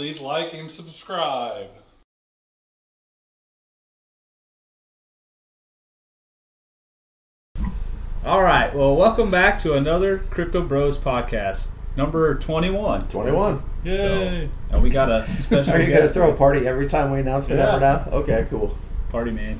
I'm 0.00 0.06
Caleb. 0.06 0.16
Please 0.16 0.20
like 0.22 0.54
and 0.54 0.70
subscribe. 0.70 1.68
All 8.24 8.42
right. 8.42 8.74
Well, 8.74 8.96
welcome 8.96 9.30
back 9.30 9.60
to 9.60 9.74
another 9.74 10.18
Crypto 10.30 10.62
Bros 10.62 10.98
podcast, 10.98 11.68
number 11.96 12.34
21. 12.34 13.08
21. 13.08 13.62
Yay! 13.84 14.50
And 14.70 14.82
we 14.82 14.90
got 14.90 15.10
a 15.10 15.26
special 15.40 15.72
Are 15.74 15.80
you 15.80 15.88
going 15.88 16.02
to 16.02 16.08
throw 16.08 16.30
a 16.30 16.36
party 16.36 16.66
every 16.66 16.86
time 16.86 17.10
we 17.10 17.20
announce 17.20 17.46
the 17.48 17.56
Yeah. 17.56 17.64
number 17.64 17.80
now? 17.80 18.08
Okay, 18.18 18.46
cool. 18.50 18.76
party 19.08 19.30
man. 19.30 19.58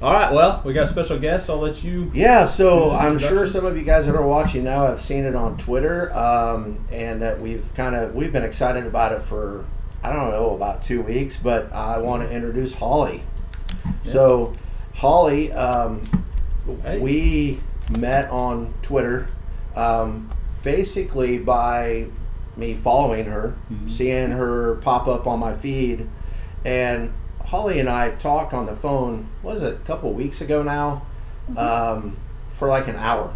All 0.00 0.12
right. 0.12 0.32
Well, 0.32 0.62
we 0.64 0.72
got 0.74 0.84
a 0.84 0.86
special 0.86 1.18
guest. 1.18 1.50
I'll 1.50 1.58
let 1.58 1.82
you. 1.82 2.10
Yeah, 2.14 2.44
so 2.44 2.92
I'm 2.92 3.18
sure 3.18 3.44
some 3.46 3.66
of 3.66 3.76
you 3.76 3.82
guys 3.82 4.06
that 4.06 4.14
are 4.14 4.24
watching 4.26 4.62
now 4.62 4.86
have 4.86 5.00
seen 5.00 5.24
it 5.24 5.34
on 5.34 5.56
Twitter, 5.58 6.16
um, 6.16 6.84
and 6.92 7.20
that 7.20 7.40
we've 7.40 7.64
kind 7.74 7.96
of 7.96 8.14
we've 8.14 8.32
been 8.32 8.44
excited 8.44 8.86
about 8.86 9.10
it 9.12 9.22
for 9.22 9.64
I 10.04 10.12
don't 10.12 10.30
know 10.30 10.54
about 10.54 10.84
two 10.84 11.02
weeks, 11.02 11.36
but 11.36 11.72
I 11.72 11.98
want 11.98 12.22
to 12.22 12.30
introduce 12.30 12.74
Holly. 12.74 13.24
So, 14.04 14.52
Holly, 14.94 15.52
um, 15.52 16.02
Hey. 16.84 16.98
we 17.00 17.60
met 17.98 18.30
on 18.30 18.74
Twitter, 18.82 19.26
um, 19.74 20.30
basically 20.62 21.38
by 21.38 22.06
me 22.56 22.74
following 22.74 23.24
her, 23.24 23.54
Mhm. 23.72 23.90
seeing 23.90 24.30
her 24.30 24.76
pop 24.76 25.08
up 25.08 25.26
on 25.26 25.40
my 25.40 25.54
feed, 25.54 26.06
and 26.64 27.10
Holly 27.48 27.80
and 27.80 27.88
I 27.88 28.10
talked 28.10 28.52
on 28.52 28.66
the 28.66 28.76
phone. 28.76 29.28
Was 29.42 29.62
it 29.62 29.74
a 29.74 29.78
couple 29.78 30.12
weeks 30.12 30.40
ago 30.40 30.62
now? 30.62 31.06
Um, 31.56 32.18
for 32.50 32.68
like 32.68 32.88
an 32.88 32.96
hour, 32.96 33.34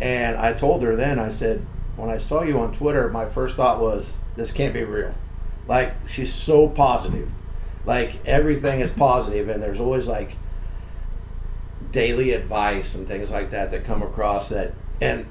and 0.00 0.36
I 0.36 0.52
told 0.52 0.82
her 0.82 0.94
then. 0.96 1.18
I 1.18 1.30
said, 1.30 1.64
when 1.96 2.10
I 2.10 2.18
saw 2.18 2.42
you 2.42 2.60
on 2.60 2.72
Twitter, 2.72 3.08
my 3.08 3.26
first 3.26 3.56
thought 3.56 3.80
was, 3.80 4.12
this 4.36 4.52
can't 4.52 4.74
be 4.74 4.84
real. 4.84 5.14
Like 5.66 5.94
she's 6.06 6.32
so 6.32 6.68
positive, 6.68 7.30
like 7.86 8.22
everything 8.26 8.80
is 8.80 8.90
positive, 8.90 9.48
and 9.48 9.62
there's 9.62 9.80
always 9.80 10.06
like 10.08 10.32
daily 11.90 12.32
advice 12.32 12.94
and 12.94 13.06
things 13.06 13.30
like 13.30 13.50
that 13.50 13.70
that 13.70 13.84
come 13.84 14.02
across 14.02 14.48
that 14.48 14.72
and 15.00 15.26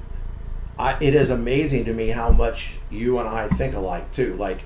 I, 0.78 0.96
it 1.00 1.14
is 1.14 1.28
amazing 1.28 1.84
to 1.86 1.92
me 1.92 2.08
how 2.08 2.30
much 2.30 2.78
you 2.90 3.18
and 3.18 3.28
I 3.28 3.48
think 3.48 3.74
alike 3.74 4.12
too 4.12 4.36
like 4.36 4.64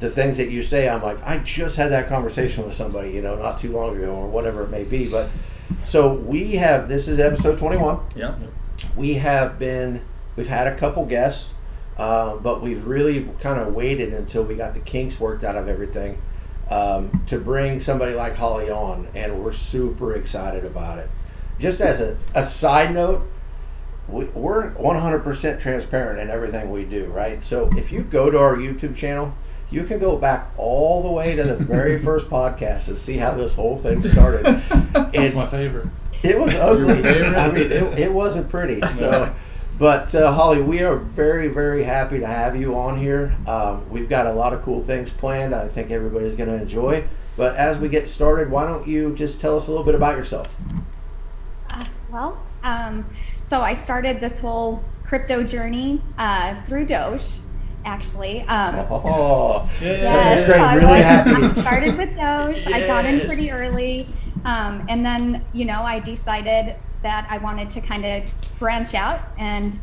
the 0.00 0.10
things 0.10 0.36
that 0.36 0.50
you 0.50 0.62
say 0.62 0.88
I'm 0.88 1.02
like 1.02 1.18
I 1.24 1.38
just 1.40 1.76
had 1.76 1.90
that 1.92 2.08
conversation 2.08 2.64
with 2.64 2.74
somebody 2.74 3.10
you 3.12 3.22
know 3.22 3.36
not 3.36 3.58
too 3.58 3.72
long 3.72 3.96
ago 3.96 4.14
or 4.14 4.28
whatever 4.28 4.62
it 4.64 4.70
may 4.70 4.84
be 4.84 5.08
but 5.08 5.30
so 5.84 6.12
we 6.14 6.52
have 6.56 6.88
this 6.88 7.08
is 7.08 7.18
episode 7.18 7.58
21 7.58 8.00
Yeah. 8.16 8.34
we 8.96 9.14
have 9.14 9.58
been 9.58 10.04
we've 10.36 10.46
had 10.48 10.66
a 10.66 10.74
couple 10.76 11.04
guests 11.04 11.52
uh, 11.96 12.36
but 12.36 12.62
we've 12.62 12.86
really 12.86 13.28
kind 13.40 13.60
of 13.60 13.74
waited 13.74 14.12
until 14.12 14.44
we 14.44 14.54
got 14.54 14.72
the 14.74 14.80
kinks 14.80 15.18
worked 15.18 15.42
out 15.42 15.56
of 15.56 15.66
everything 15.68 16.22
um, 16.70 17.22
to 17.26 17.38
bring 17.40 17.80
somebody 17.80 18.14
like 18.14 18.36
holly 18.36 18.70
on 18.70 19.08
and 19.16 19.42
we're 19.42 19.50
super 19.52 20.14
excited 20.14 20.64
about 20.64 20.98
it. 20.98 21.10
Just 21.58 21.80
as 21.80 22.00
a, 22.00 22.16
a 22.36 22.44
side 22.44 22.94
note 22.94 23.26
we, 24.06 24.26
we're 24.26 24.70
100% 24.74 25.60
transparent 25.60 26.20
in 26.20 26.30
everything 26.30 26.70
we 26.70 26.84
do 26.84 27.06
right? 27.06 27.42
So 27.42 27.68
if 27.76 27.90
you 27.90 28.02
go 28.02 28.30
to 28.30 28.38
our 28.38 28.56
youtube 28.56 28.94
channel 28.96 29.34
you 29.70 29.84
can 29.84 29.98
go 29.98 30.16
back 30.16 30.48
all 30.56 31.02
the 31.02 31.10
way 31.10 31.36
to 31.36 31.42
the 31.42 31.56
very 31.56 31.98
first 32.02 32.28
podcast 32.30 32.88
and 32.88 32.96
see 32.98 33.16
how 33.16 33.34
this 33.34 33.54
whole 33.54 33.76
thing 33.78 34.02
started 34.02 34.62
It's 35.12 35.34
my 35.34 35.46
favorite. 35.46 35.86
it 36.22 36.38
was 36.38 36.54
ugly. 36.54 37.02
I 37.36 37.48
mean, 37.52 37.70
it, 37.72 37.98
it 37.98 38.12
wasn't 38.12 38.48
pretty. 38.48 38.80
So, 38.92 39.34
but 39.78 40.12
uh, 40.14 40.32
Holly, 40.32 40.60
we 40.60 40.82
are 40.82 40.96
very, 40.96 41.46
very 41.46 41.84
happy 41.84 42.18
to 42.18 42.26
have 42.26 42.60
you 42.60 42.76
on 42.76 42.98
here. 42.98 43.36
Um, 43.46 43.88
we've 43.90 44.08
got 44.08 44.26
a 44.26 44.32
lot 44.32 44.52
of 44.52 44.62
cool 44.62 44.82
things 44.82 45.10
planned. 45.12 45.54
I 45.54 45.68
think 45.68 45.92
everybody's 45.92 46.34
going 46.34 46.48
to 46.48 46.56
enjoy. 46.60 47.06
But 47.36 47.54
as 47.54 47.78
we 47.78 47.88
get 47.88 48.08
started, 48.08 48.50
why 48.50 48.66
don't 48.66 48.88
you 48.88 49.14
just 49.14 49.40
tell 49.40 49.54
us 49.54 49.68
a 49.68 49.70
little 49.70 49.84
bit 49.84 49.94
about 49.94 50.16
yourself? 50.16 50.56
Uh, 51.70 51.84
well, 52.10 52.42
um, 52.64 53.06
so 53.46 53.60
I 53.60 53.74
started 53.74 54.18
this 54.20 54.38
whole 54.38 54.82
crypto 55.04 55.44
journey 55.44 56.02
uh, 56.18 56.60
through 56.64 56.86
Doge, 56.86 57.36
actually. 57.84 58.42
Um, 58.42 58.86
Oh, 58.90 59.70
Yeah. 59.80 59.96
That's 60.00 60.44
great. 60.46 60.60
I 60.60 60.74
Really 60.74 60.86
was- 60.88 61.02
happy. 61.02 61.30
I 61.44 61.60
started 61.62 61.98
with 61.98 62.16
Doge. 62.16 62.66
I 62.66 62.86
got 62.86 63.04
in 63.04 63.20
pretty 63.26 63.50
early, 63.50 64.08
um, 64.44 64.84
and 64.88 65.04
then 65.04 65.44
you 65.52 65.64
know 65.64 65.82
I 65.82 66.00
decided 66.00 66.76
that 67.02 67.26
I 67.30 67.38
wanted 67.38 67.70
to 67.72 67.80
kind 67.80 68.04
of 68.04 68.24
branch 68.58 68.94
out 68.94 69.20
and 69.38 69.78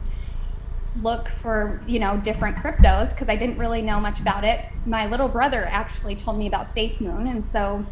look 1.01 1.28
for 1.28 1.81
you 1.88 2.00
know 2.00 2.17
different 2.17 2.55
cryptos 2.57 3.11
because 3.11 3.28
I 3.29 3.35
didn't 3.35 3.57
really 3.57 3.81
know 3.81 4.00
much 4.00 4.19
about 4.19 4.44
it. 4.44 4.61
My 4.85 5.07
little 5.07 5.28
brother 5.28 5.66
actually 5.69 6.16
told 6.16 6.38
me 6.38 6.47
about 6.47 6.63
SafeMoon, 6.66 7.29
and 7.29 7.45
so 7.45 7.85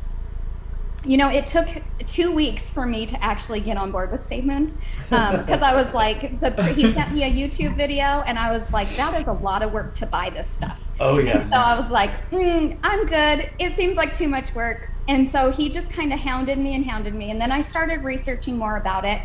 you 1.05 1.17
know 1.17 1.29
it 1.29 1.47
took 1.47 1.67
two 2.07 2.31
weeks 2.31 2.69
for 2.69 2.85
me 2.85 3.05
to 3.05 3.23
actually 3.23 3.61
get 3.61 3.77
on 3.77 3.91
board 3.91 4.11
with 4.11 4.21
SafeMoon 4.21 4.71
because 5.09 5.61
I 5.61 5.75
was 5.75 5.91
like, 5.93 6.39
the, 6.39 6.51
he 6.73 6.91
sent 6.93 7.13
me 7.13 7.23
a 7.23 7.31
YouTube 7.31 7.75
video, 7.75 8.23
and 8.25 8.37
I 8.37 8.51
was 8.51 8.71
like, 8.71 8.93
that 8.95 9.19
is 9.19 9.27
a 9.27 9.33
lot 9.33 9.61
of 9.61 9.71
work 9.71 9.93
to 9.95 10.05
buy 10.05 10.29
this 10.29 10.47
stuff. 10.47 10.81
oh 10.99 11.19
And 11.19 11.27
yeah. 11.27 11.49
so 11.49 11.55
I 11.55 11.79
was 11.79 11.89
like, 11.89 12.11
mm, 12.31 12.77
I'm 12.83 13.05
good. 13.05 13.49
It 13.59 13.73
seems 13.73 13.97
like 13.97 14.13
too 14.13 14.27
much 14.27 14.53
work. 14.55 14.89
And 15.07 15.27
so 15.27 15.51
he 15.51 15.69
just 15.69 15.89
kind 15.89 16.13
of 16.13 16.19
hounded 16.19 16.57
me 16.57 16.75
and 16.75 16.85
hounded 16.85 17.13
me. 17.13 17.31
And 17.31 17.39
then 17.39 17.51
I 17.51 17.61
started 17.61 18.03
researching 18.03 18.57
more 18.57 18.77
about 18.77 19.03
it. 19.05 19.21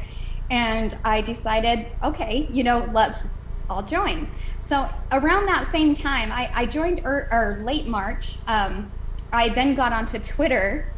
And 0.50 0.96
I 1.04 1.20
decided, 1.20 1.86
okay, 2.02 2.48
you 2.50 2.64
know, 2.64 2.88
let's, 2.92 3.28
I'll 3.70 3.82
join. 3.82 4.28
So 4.58 4.88
around 5.12 5.46
that 5.46 5.66
same 5.66 5.94
time, 5.94 6.32
I, 6.32 6.50
I 6.54 6.66
joined 6.66 7.02
er, 7.04 7.28
or 7.30 7.62
late 7.64 7.86
March. 7.86 8.36
Um, 8.46 8.90
I 9.32 9.50
then 9.50 9.74
got 9.74 9.92
onto 9.92 10.18
Twitter. 10.18 10.92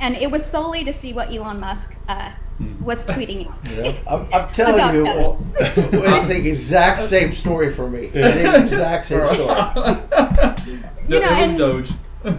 And 0.00 0.16
it 0.16 0.30
was 0.30 0.44
solely 0.44 0.84
to 0.84 0.92
see 0.92 1.12
what 1.12 1.30
Elon 1.32 1.60
Musk 1.60 1.96
uh, 2.08 2.32
was 2.80 3.04
tweeting 3.04 3.48
out. 3.48 3.56
Yeah. 3.72 3.92
I'm, 4.08 4.28
I'm 4.32 4.48
telling 4.52 4.94
you, 4.94 5.04
well, 5.04 5.44
it's 5.58 6.26
the 6.26 6.36
exact 6.36 7.02
same 7.02 7.32
story 7.32 7.72
for 7.72 7.88
me. 7.90 8.06
The 8.08 8.60
exact 8.60 9.06
same 9.06 9.26
story. 9.26 9.48
You 11.08 11.20
know, 11.20 11.28
it 11.28 11.40
was 11.42 11.50
and- 11.50 11.58
Doge. 11.58 11.90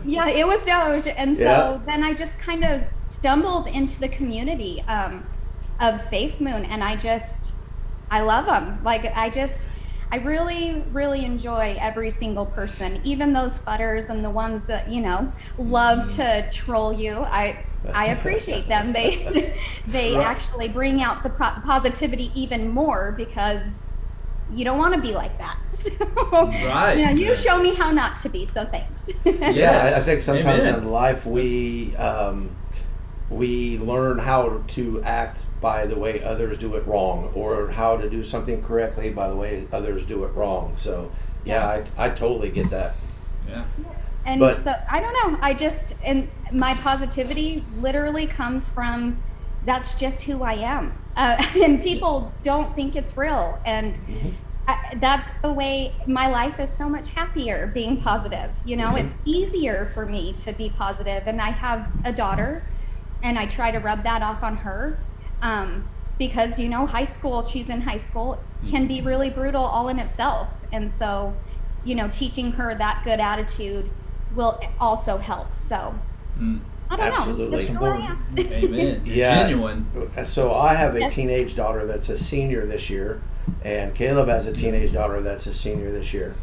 yeah, 0.06 0.28
it 0.28 0.46
was 0.46 0.66
Doge, 0.66 1.08
and 1.08 1.38
so 1.38 1.44
Yeah. 1.44 1.80
then 1.86 2.04
I 2.04 2.14
just 2.14 2.38
kind 2.38 2.66
of 2.66 2.84
stumbled 3.06 3.68
into 3.68 3.98
the 4.02 4.10
community 4.10 4.84
um, 4.90 5.26
of 5.80 5.96
SafeMoon, 5.96 6.68
and 6.70 6.84
I 6.84 6.98
just 6.98 7.54
I 8.12 8.20
love 8.22 8.46
them. 8.46 8.80
Like 8.84 9.06
I 9.16 9.30
just 9.30 9.70
I 10.12 10.18
really 10.18 10.84
really 10.92 11.26
enjoy 11.26 11.76
every 11.80 12.12
single 12.12 12.46
person, 12.46 13.02
even 13.04 13.34
those 13.34 13.60
fudders 13.60 14.10
and 14.10 14.24
the 14.24 14.30
ones 14.30 14.66
that 14.68 14.88
you 14.90 15.02
know 15.02 15.32
love 15.58 16.08
to 16.16 16.50
troll 16.52 16.94
you. 16.94 17.14
I 17.18 17.64
I 17.94 18.08
appreciate 18.08 18.68
them. 18.68 18.94
They 18.94 19.54
they 19.88 20.16
Right. 20.16 20.26
actually 20.26 20.70
bring 20.70 21.02
out 21.02 21.24
the 21.24 21.30
po- 21.30 21.62
positivity 21.66 22.32
even 22.36 22.70
more 22.70 23.14
because 23.18 23.86
you 24.50 24.64
don't 24.64 24.78
want 24.78 24.94
to 24.96 25.02
be 25.02 25.12
like 25.14 25.38
that. 25.40 25.58
So, 25.74 25.92
Right. 26.68 26.98
You 26.98 27.06
know, 27.06 27.12
you 27.12 27.36
show 27.36 27.62
me 27.62 27.76
how 27.76 27.92
not 27.92 28.16
to 28.18 28.30
be. 28.30 28.46
So 28.46 28.66
thanks. 28.66 29.10
Yeah, 29.26 29.92
I, 29.96 30.00
I 30.00 30.02
think 30.02 30.22
sometimes 30.22 30.64
Amen. 30.64 30.80
in 30.84 30.92
life 30.92 31.26
we 31.26 31.96
um, 31.98 32.57
we 33.30 33.78
learn 33.78 34.20
how 34.20 34.64
to 34.68 35.02
act 35.04 35.46
by 35.60 35.86
the 35.86 35.98
way 35.98 36.24
others 36.24 36.58
do 36.58 36.76
it 36.76 36.86
wrong, 36.88 37.32
or 37.36 37.72
how 37.72 37.98
to 37.98 38.10
do 38.10 38.24
something 38.24 38.62
correctly 38.64 39.10
by 39.10 39.28
the 39.28 39.36
way 39.36 39.68
others 39.72 40.06
do 40.06 40.24
it 40.24 40.34
wrong. 40.34 40.76
So 40.78 41.12
yeah, 41.46 41.68
I, 41.98 42.06
I 42.06 42.10
totally 42.10 42.50
get 42.50 42.70
that. 42.70 42.96
Yeah. 43.48 43.66
And 44.26 44.40
But- 44.40 44.58
so 44.58 44.74
I 44.90 45.00
don't 45.00 45.14
know. 45.32 45.40
I 45.42 45.54
just 45.54 45.96
and 46.04 46.30
my 46.52 46.74
positivity 46.76 47.64
literally 47.80 48.28
comes 48.28 48.70
from 48.70 49.22
that's 49.66 49.96
just 49.96 50.22
who 50.22 50.44
I 50.44 50.54
am, 50.54 50.98
uh, 51.18 51.36
and 51.62 51.82
people 51.82 52.32
don't 52.42 52.74
think 52.76 52.96
it's 52.96 53.18
real, 53.18 53.60
and 53.66 54.00
I, 54.68 54.96
that's 55.02 55.34
the 55.36 55.52
way 55.52 55.94
my 56.06 56.28
life 56.30 56.60
is 56.60 56.70
so 56.70 56.88
much 56.88 57.10
happier 57.10 57.68
being 57.68 58.02
positive. 58.02 58.50
You 58.66 58.78
know, 58.78 58.96
it's 58.96 59.16
easier 59.26 59.88
for 59.94 60.06
me 60.06 60.34
to 60.34 60.54
be 60.54 60.70
positive, 60.70 61.24
and 61.26 61.42
I 61.42 61.50
have 61.50 61.90
a 62.06 62.12
daughter, 62.14 62.64
and 63.24 63.38
I 63.38 63.46
try 63.46 63.72
to 63.72 63.80
rub 63.80 64.04
that 64.04 64.22
off 64.22 64.44
on 64.44 64.58
her. 64.58 65.00
Um, 65.42 65.88
because 66.18 66.58
you 66.58 66.68
know 66.68 66.86
high 66.88 67.04
school 67.04 67.44
she's 67.44 67.70
in 67.70 67.80
high 67.80 67.98
school 67.98 68.40
can 68.66 68.88
be 68.88 69.02
really 69.02 69.30
brutal 69.30 69.64
all 69.64 69.90
in 69.90 70.00
itself 70.00 70.48
and 70.72 70.92
so 70.92 71.32
you 71.84 71.94
know 71.94 72.08
teaching 72.10 72.52
her 72.52 72.74
that 72.74 73.04
good 73.04 73.20
attitude 73.20 73.88
will 74.36 74.60
also 74.80 75.18
help 75.18 75.54
so 75.54 75.94
Mm. 76.40 76.60
i 76.90 76.96
don't 76.96 77.08
Absolutely. 77.14 77.50
know 77.50 77.58
That's 77.58 77.68
who 77.70 77.86
I 77.86 77.98
am. 77.98 78.40
Amen. 78.40 79.02
Yeah. 79.06 79.42
Genuine. 79.44 80.12
So 80.26 80.52
I 80.56 80.74
have 80.76 80.96
a 80.96 81.10
teenage 81.12 81.56
daughter 81.56 81.86
that's 81.86 82.10
a 82.10 82.18
senior 82.18 82.66
this 82.66 82.90
year, 82.90 83.22
and 83.64 83.94
Caleb 83.96 84.28
has 84.28 84.46
a 84.48 84.54
teenage 84.54 84.94
daughter 84.94 85.22
that's 85.22 85.46
a 85.48 85.54
senior 85.54 85.92
this 85.92 86.14
year, 86.14 86.36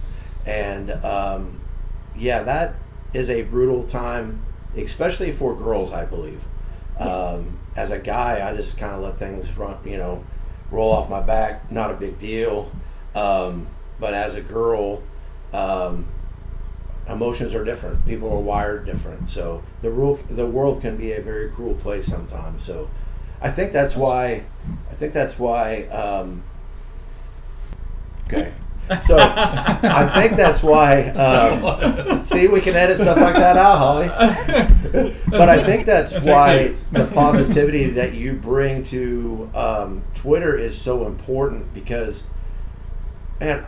and 0.47 0.91
um, 1.05 1.61
yeah, 2.17 2.43
that 2.43 2.75
is 3.13 3.31
a 3.31 3.43
brutal 3.43 3.85
time, 3.85 4.45
especially 4.77 5.31
for 5.33 5.55
girls, 5.57 5.93
I 5.93 6.05
believe. 6.05 6.45
Um, 6.99 7.59
as 7.77 7.91
a 7.91 7.99
guy, 7.99 8.49
I 8.49 8.55
just 8.55 8.79
kind 8.79 8.95
of 8.95 9.01
let 9.01 9.19
things 9.19 9.51
run, 9.57 9.79
you 9.85 9.97
know, 9.97 10.25
roll 10.71 10.93
off 10.93 11.11
my 11.11 11.21
back. 11.21 11.71
Not 11.71 11.91
a 11.91 11.95
big 11.95 12.19
deal. 12.19 12.71
Um, 13.15 13.69
but 13.99 14.15
as 14.15 14.35
a 14.35 14.41
girl, 14.41 15.03
um, 15.53 16.07
emotions 17.09 17.55
are 17.55 17.65
different. 17.65 18.07
People 18.07 18.33
are 18.33 18.41
wired 18.41 18.87
different. 18.87 19.29
So 19.29 19.63
the 19.83 19.91
rule, 19.91 20.17
the 20.29 20.47
world 20.47 20.81
can 20.81 20.97
be 20.97 21.13
a 21.13 21.21
very 21.21 21.51
cruel 21.51 21.75
place 21.75 22.07
sometimes. 22.07 22.65
So 22.65 22.91
I 23.41 23.51
think 23.51 23.73
that's 23.73 23.97
why. 23.97 24.45
I 24.91 24.95
think 24.95 25.13
that's 25.13 25.39
why. 25.39 25.85
Um, 25.85 26.43
okay. 28.27 28.53
So 29.03 29.17
I 29.19 30.11
think 30.15 30.37
that's 30.37 30.63
why. 30.63 31.09
Um, 31.11 32.25
see, 32.27 32.49
we 32.49 32.61
can 32.61 32.75
edit 32.75 32.99
stuff 32.99 33.17
like 33.19 33.35
that 33.35 33.57
out, 33.57 33.79
Holly. 33.79 34.09
But 35.29 35.49
I 35.49 35.65
think 35.65 35.87
that's 35.87 36.13
why 36.25 36.75
the 36.93 37.07
positivity 37.07 37.91
that 37.91 38.15
you 38.15 38.35
bring 38.35 38.83
to 38.85 39.51
um, 39.55 40.03
Twitter 40.15 40.57
is 40.57 40.79
so 40.81 41.07
important 41.07 41.73
because, 41.75 42.25
and 43.41 43.65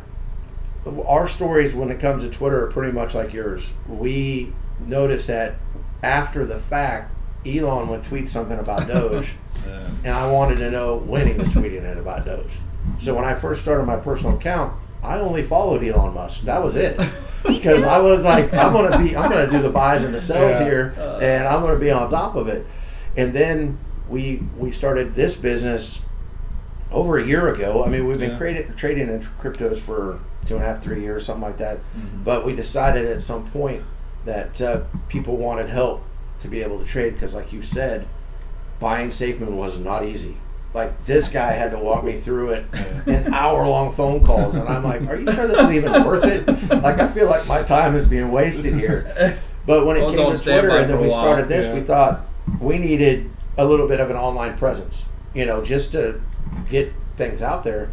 our 1.06 1.26
stories 1.26 1.74
when 1.74 1.90
it 1.90 1.98
comes 1.98 2.22
to 2.22 2.30
Twitter 2.30 2.64
are 2.66 2.70
pretty 2.70 2.92
much 2.92 3.14
like 3.14 3.32
yours. 3.32 3.72
We 3.88 4.52
noticed 4.78 5.26
that 5.28 5.54
after 6.02 6.44
the 6.44 6.58
fact, 6.58 7.12
Elon 7.46 7.88
would 7.88 8.04
tweet 8.04 8.28
something 8.28 8.58
about 8.58 8.86
Doge, 8.88 9.32
Yeah. 9.66 9.88
and 10.04 10.12
I 10.12 10.30
wanted 10.30 10.56
to 10.56 10.70
know 10.70 10.96
when 10.96 11.26
he 11.26 11.32
was 11.32 11.48
tweeting 11.48 11.82
it 11.82 11.96
about 11.96 12.24
Doge. 12.26 12.58
So 13.00 13.14
when 13.14 13.24
I 13.24 13.34
first 13.34 13.62
started 13.62 13.84
my 13.84 13.96
personal 13.96 14.36
account, 14.36 14.74
I 15.06 15.20
only 15.20 15.42
followed 15.42 15.82
Elon 15.84 16.14
Musk. 16.14 16.42
That 16.42 16.62
was 16.62 16.76
it. 16.76 16.98
Because 17.46 17.84
I 17.84 18.00
was 18.00 18.24
like, 18.24 18.52
I'm 18.52 18.72
gonna 18.72 18.98
be, 18.98 19.16
I'm 19.16 19.30
gonna 19.30 19.48
do 19.48 19.62
the 19.62 19.70
buys 19.70 20.02
and 20.02 20.12
the 20.12 20.20
sells 20.20 20.58
Yeah. 20.58 20.64
here, 20.64 21.18
and 21.22 21.46
I'm 21.46 21.60
gonna 21.62 21.78
be 21.78 21.92
on 21.92 22.10
top 22.10 22.34
of 22.34 22.48
it. 22.48 22.66
And 23.16 23.32
then 23.32 23.78
we 24.08 24.42
we 24.58 24.72
started 24.72 25.14
this 25.14 25.36
business 25.36 26.00
over 26.90 27.18
a 27.18 27.24
year 27.24 27.46
ago. 27.46 27.84
I 27.84 27.88
mean, 27.88 28.08
we've 28.08 28.18
been 28.18 28.32
Yeah. 28.32 28.38
creating, 28.38 28.74
trading 28.74 29.06
in 29.08 29.20
cryptos 29.40 29.78
for 29.78 30.18
two 30.44 30.56
and 30.56 30.64
a 30.64 30.66
half, 30.66 30.82
three 30.82 31.00
years, 31.02 31.24
something 31.26 31.42
like 31.42 31.58
that. 31.58 31.78
But 32.24 32.44
we 32.44 32.52
decided 32.52 33.06
at 33.06 33.22
some 33.22 33.48
point 33.52 33.84
that 34.24 34.60
uh, 34.60 34.80
people 35.08 35.36
wanted 35.36 35.68
help 35.68 36.02
to 36.40 36.48
be 36.48 36.62
able 36.62 36.80
to 36.80 36.84
trade 36.84 37.14
because, 37.14 37.32
like 37.36 37.52
you 37.52 37.62
said, 37.62 38.08
buying 38.80 39.10
SafeMoon 39.10 39.52
was 39.56 39.78
not 39.78 40.02
easy. 40.04 40.36
Like 40.76 41.06
this 41.06 41.30
guy 41.30 41.52
had 41.52 41.70
to 41.70 41.78
walk 41.78 42.04
me 42.04 42.18
through 42.18 42.50
it 42.50 42.66
in 43.06 43.32
hour-long 43.32 43.94
phone 43.94 44.22
calls, 44.22 44.56
and 44.56 44.68
I'm 44.68 44.84
like, 44.84 45.00
"Are 45.08 45.16
you 45.16 45.24
sure 45.32 45.46
this 45.46 45.58
is 45.58 45.74
even 45.74 46.04
worth 46.04 46.24
it?" 46.24 46.46
Like 46.82 46.98
I 46.98 47.08
feel 47.08 47.28
like 47.28 47.48
my 47.48 47.62
time 47.62 47.94
is 47.94 48.06
being 48.06 48.30
wasted 48.30 48.74
here. 48.74 49.40
But 49.64 49.86
when 49.86 49.96
it 49.96 50.00
came 50.00 50.26
on 50.26 50.34
to 50.34 50.42
Twitter 50.42 50.76
and 50.76 50.90
then 50.90 51.00
we 51.00 51.10
started 51.10 51.48
this, 51.48 51.64
yeah. 51.64 51.74
we 51.74 51.80
thought 51.80 52.26
we 52.60 52.76
needed 52.76 53.30
a 53.56 53.64
little 53.64 53.88
bit 53.88 54.00
of 54.00 54.10
an 54.10 54.16
online 54.16 54.58
presence, 54.58 55.06
you 55.32 55.46
know, 55.46 55.64
just 55.64 55.92
to 55.92 56.20
get 56.68 56.92
things 57.16 57.40
out 57.40 57.62
there. 57.62 57.90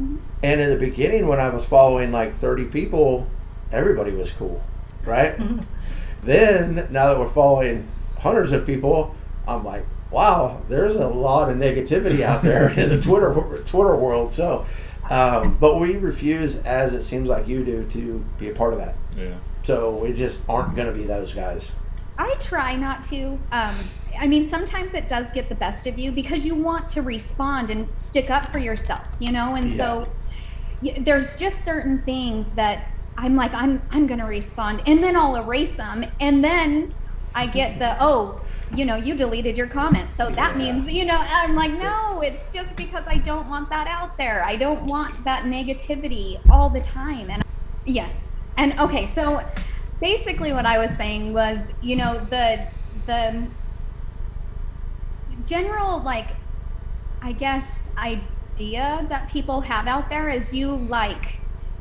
Mm-hmm. 0.00 0.16
And 0.42 0.60
in 0.62 0.70
the 0.70 0.76
beginning, 0.76 1.28
when 1.28 1.38
I 1.38 1.50
was 1.50 1.66
following 1.66 2.10
like 2.10 2.34
30 2.34 2.64
people, 2.64 3.26
everybody 3.70 4.12
was 4.12 4.32
cool, 4.32 4.62
right? 5.04 5.38
then, 6.22 6.88
now 6.90 7.08
that 7.08 7.18
we're 7.18 7.28
following 7.28 7.86
hundreds 8.20 8.50
of 8.52 8.64
people, 8.64 9.14
I'm 9.46 9.62
like, 9.62 9.84
wow, 10.10 10.62
there's 10.68 10.96
a 10.96 11.08
lot 11.08 11.50
of 11.50 11.56
negativity 11.56 12.20
out 12.20 12.42
there 12.42 12.68
in 12.78 12.88
the 12.88 13.00
Twitter 13.00 13.62
Twitter 13.66 13.96
world. 13.96 14.32
So, 14.32 14.66
um, 15.10 15.56
but 15.58 15.78
we 15.78 15.96
refuse, 15.96 16.56
as 16.58 16.94
it 16.94 17.02
seems 17.02 17.28
like 17.28 17.48
you 17.48 17.64
do, 17.64 17.84
to 17.86 18.24
be 18.38 18.50
a 18.50 18.54
part 18.54 18.72
of 18.72 18.78
that. 18.78 18.94
Yeah. 19.16 19.34
So 19.62 19.90
we 19.96 20.12
just 20.12 20.42
aren't 20.48 20.74
going 20.74 20.88
to 20.88 20.94
be 20.94 21.04
those 21.04 21.32
guys. 21.34 21.72
I 22.18 22.34
try 22.40 22.74
not 22.76 23.02
to. 23.04 23.38
Um, 23.52 23.76
I 24.18 24.26
mean, 24.26 24.44
sometimes 24.44 24.94
it 24.94 25.08
does 25.08 25.30
get 25.30 25.48
the 25.48 25.54
best 25.54 25.86
of 25.86 25.98
you 25.98 26.10
because 26.10 26.44
you 26.44 26.54
want 26.54 26.88
to 26.88 27.02
respond 27.02 27.70
and 27.70 27.86
stick 27.96 28.30
up 28.30 28.50
for 28.50 28.58
yourself, 28.58 29.02
you 29.20 29.30
know. 29.30 29.54
And 29.54 29.72
so 29.72 30.08
y- 30.82 30.96
there's 31.00 31.36
just 31.36 31.64
certain 31.64 32.02
things 32.02 32.52
that 32.54 32.88
I'm 33.16 33.36
like, 33.36 33.54
I'm 33.54 33.80
I'm 33.90 34.06
gonna 34.06 34.26
respond, 34.26 34.82
and 34.86 35.02
then 35.02 35.14
I'll 35.16 35.36
erase 35.36 35.76
them, 35.76 36.04
and 36.20 36.42
then 36.42 36.92
I 37.34 37.46
get 37.46 37.78
the 37.78 37.96
oh, 38.00 38.40
you 38.74 38.84
know, 38.84 38.96
you 38.96 39.14
deleted 39.14 39.56
your 39.56 39.66
comments, 39.66 40.14
so 40.14 40.28
that 40.30 40.56
means 40.56 40.92
you 40.92 41.04
know. 41.04 41.18
I'm 41.18 41.54
like, 41.54 41.72
no, 41.72 42.20
it's 42.20 42.52
just 42.52 42.76
because 42.76 43.06
I 43.06 43.18
don't 43.18 43.48
want 43.48 43.70
that 43.70 43.86
out 43.86 44.16
there. 44.18 44.44
I 44.44 44.56
don't 44.56 44.84
want 44.84 45.24
that 45.24 45.44
negativity 45.44 46.40
all 46.50 46.68
the 46.68 46.80
time, 46.80 47.30
and 47.30 47.42
yes, 47.86 48.40
and 48.56 48.78
okay, 48.80 49.06
so 49.06 49.42
basically 50.00 50.52
what 50.52 50.66
I 50.66 50.78
was 50.78 50.90
saying 50.90 51.32
was, 51.32 51.72
you 51.80 51.96
know, 51.96 52.18
the 52.30 52.66
the 53.06 53.48
general 55.46 56.02
like 56.02 56.28
I 57.22 57.32
guess 57.32 57.88
idea 57.96 59.06
that 59.08 59.30
people 59.30 59.60
have 59.62 59.86
out 59.86 60.10
there 60.10 60.28
is 60.28 60.52
you 60.52 60.76
like 60.76 61.40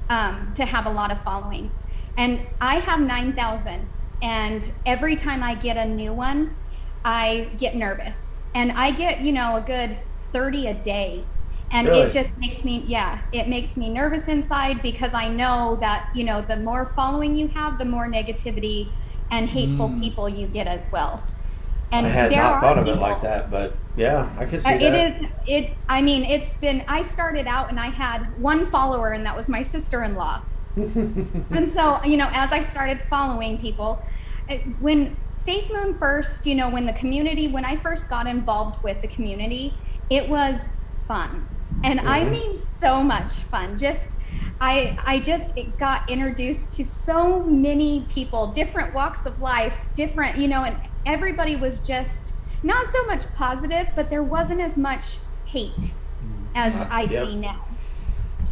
um, 0.09 0.53
to 0.55 0.65
have 0.65 0.85
a 0.85 0.91
lot 0.91 1.11
of 1.11 1.21
followings, 1.21 1.79
and 2.17 2.39
I 2.61 2.75
have 2.75 3.01
nine 3.01 3.33
thousand, 3.33 3.87
and 4.21 4.71
every 4.85 5.15
time 5.15 5.43
I 5.43 5.53
get 5.55 5.75
a 5.75 5.85
new 5.85 6.13
one, 6.13 6.55
I 7.05 7.51
get 7.57 7.75
nervous, 7.75 8.45
and 8.55 8.71
I 8.73 8.91
get 8.91 9.21
you 9.21 9.33
know 9.33 9.55
a 9.57 9.61
good 9.61 9.97
thirty 10.31 10.67
a 10.67 10.73
day. 10.73 11.23
And 11.71 11.89
Really? 11.89 12.07
it 12.07 12.11
just 12.11 12.29
makes 12.37 12.63
me, 12.63 12.85
yeah, 12.87 13.19
it 13.33 13.49
makes 13.49 13.75
me 13.75 13.89
nervous 13.89 14.29
inside 14.29 14.81
because 14.81 15.13
I 15.13 15.27
know 15.27 15.77
that, 15.81 16.09
you 16.15 16.23
know, 16.23 16.41
the 16.41 16.55
more 16.55 16.93
following 16.95 17.35
you 17.35 17.49
have, 17.49 17.77
the 17.77 17.83
more 17.83 18.07
negativity 18.09 18.95
and 19.31 19.49
hateful 19.49 19.89
Mm. 19.89 19.99
people 19.99 20.29
you 20.29 20.47
get 20.47 20.65
as 20.67 20.87
well. 20.93 21.29
And 21.91 22.05
I 22.05 22.09
had 22.09 22.31
there 22.31 22.41
not 22.43 22.61
thought 22.61 22.77
of 22.77 22.87
it 22.87 22.95
like 22.95 23.21
that, 23.21 23.51
but 23.51 23.75
yeah, 23.97 24.33
I 24.37 24.45
can 24.45 24.59
see 24.61 24.69
uh, 24.69 24.77
that. 24.77 24.83
it 24.93 25.15
is 25.21 25.27
it 25.45 25.77
i 25.89 26.01
mean 26.01 26.23
it's 26.23 26.53
been 26.55 26.83
i 26.87 27.01
started 27.01 27.47
out 27.47 27.69
and 27.69 27.79
i 27.79 27.87
had 27.87 28.37
one 28.37 28.65
follower 28.65 29.11
and 29.11 29.25
that 29.25 29.35
was 29.35 29.47
my 29.49 29.61
sister-in-law 29.61 30.41
and 30.75 31.69
so 31.69 31.99
you 32.03 32.17
know 32.17 32.27
as 32.33 32.51
i 32.51 32.61
started 32.61 33.01
following 33.09 33.57
people 33.57 34.03
it- 34.49 34.61
when 34.79 35.15
safe 35.37 35.69
moon 35.71 35.97
first 35.99 36.45
you 36.45 36.55
know 36.55 36.69
when 36.69 36.85
the 36.85 36.93
community 36.93 37.47
when 37.47 37.65
i 37.65 37.75
first 37.75 38.09
got 38.09 38.27
involved 38.27 38.77
with 38.83 39.01
the 39.01 39.07
community 39.07 39.79
it 40.09 40.27
was 40.29 40.67
fun. 41.07 41.47
And 41.83 41.99
i 42.05 42.23
Mhm. 42.23 42.31
mean 42.31 42.53
so 42.59 43.03
much 43.03 43.33
fun. 43.33 43.77
Just 43.77 44.17
i 44.61 44.97
i 45.05 45.19
just 45.19 45.53
got 45.79 46.09
introduced 46.09 46.73
to 46.73 46.83
so 46.83 47.45
many 47.45 48.07
people 48.09 48.51
different 48.53 48.93
walks 48.93 49.25
of 49.25 49.39
life 49.39 49.77
different 49.95 50.37
you 50.37 50.47
know 50.47 50.63
and 50.63 50.79
everybody 51.05 51.55
was 51.55 51.81
just 51.81 52.33
not 52.63 52.87
so 52.87 53.05
much 53.05 53.31
positive 53.33 53.87
but 53.95 54.09
there 54.09 54.23
wasn't 54.23 54.59
as 54.59 54.77
much 54.77 55.19
hate 55.43 55.95
as 56.55 56.73
i 56.91 57.05
Yep. 57.09 57.23
see 57.23 57.35
now. 57.35 57.61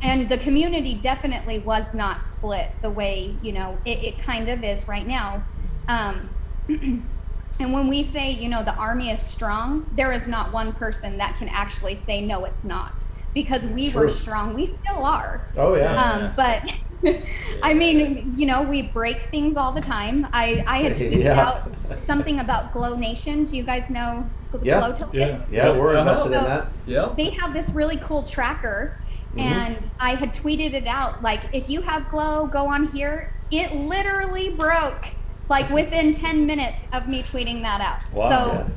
And 0.01 0.29
the 0.29 0.37
community 0.37 1.01
definitely 1.01 1.59
was 1.59 1.93
not 1.93 2.23
split 2.23 2.69
the 2.83 2.91
way 2.91 3.39
you 3.41 3.53
know 3.53 3.79
it, 3.85 3.99
it 4.03 4.21
kind 4.21 4.49
of 4.49 4.63
is 4.63 4.87
right 4.87 5.07
now. 5.07 5.45
Um, 5.87 6.34
and 6.69 7.71
when 7.73 7.87
we 7.87 8.03
say 8.03 8.31
you 8.31 8.49
know 8.49 8.63
the 8.63 8.75
army 8.75 9.09
is 9.11 9.21
strong 9.21 9.85
there 9.93 10.11
is 10.11 10.27
not 10.27 10.51
one 10.51 10.73
person 10.73 11.17
that 11.17 11.35
can 11.37 11.47
actually 11.49 11.95
say 11.95 12.21
no 12.21 12.45
it's 12.45 12.63
not 12.65 13.03
because 13.33 13.65
we 13.67 13.91
were 13.91 14.07
strong 14.09 14.53
we 14.55 14.65
still 14.67 15.05
are 15.05 15.47
oh 15.57 15.75
yeah. 15.75 15.95
um, 15.95 16.33
but 16.35 16.61
I 17.61 17.73
mean, 17.75 18.33
you 18.35 18.47
know, 18.47 18.63
we 18.63 18.91
break 18.91 19.23
things 19.29 19.57
all 19.57 19.71
the 19.71 19.81
time. 19.81 20.25
I, 20.33 20.63
I 20.65 20.77
had 20.79 20.93
tweeted 20.95 21.23
Yeah. 21.23 21.39
out 21.39 22.01
something 22.01 22.39
about 22.39 22.73
Glow 22.73 22.95
Nation. 22.95 23.43
Do 23.45 23.55
you 23.55 23.63
guys 23.63 23.91
know 23.91 24.27
Gl- 24.51 24.65
Yeah. 24.65 24.79
Glow 24.79 24.93
Token? 24.93 25.19
Yeah. 25.19 25.45
yeah, 25.51 25.69
we're 25.77 25.91
Uh-huh. 25.95 26.01
invested 26.09 26.31
in 26.31 26.43
that. 26.45 26.71
Yep. 26.85 27.17
They 27.17 27.29
have 27.41 27.53
this 27.53 27.71
really 27.73 27.97
cool 27.97 28.23
tracker, 28.23 28.97
Mhm. 29.35 29.41
and 29.41 29.91
I 29.99 30.15
had 30.15 30.33
tweeted 30.33 30.73
it 30.73 30.87
out 30.87 31.21
like, 31.21 31.41
if 31.53 31.69
you 31.69 31.81
have 31.81 32.09
Glow, 32.09 32.47
go 32.47 32.65
on 32.67 32.87
here. 32.87 33.29
It 33.51 33.75
literally 33.75 34.55
broke 34.55 35.05
like 35.49 35.69
within 35.69 36.11
10 36.11 36.45
minutes 36.45 36.85
of 36.93 37.07
me 37.07 37.23
tweeting 37.23 37.61
that 37.61 37.81
out. 37.81 38.03
Wow. 38.11 38.29
So, 38.29 38.51
Yeah. 38.53 38.67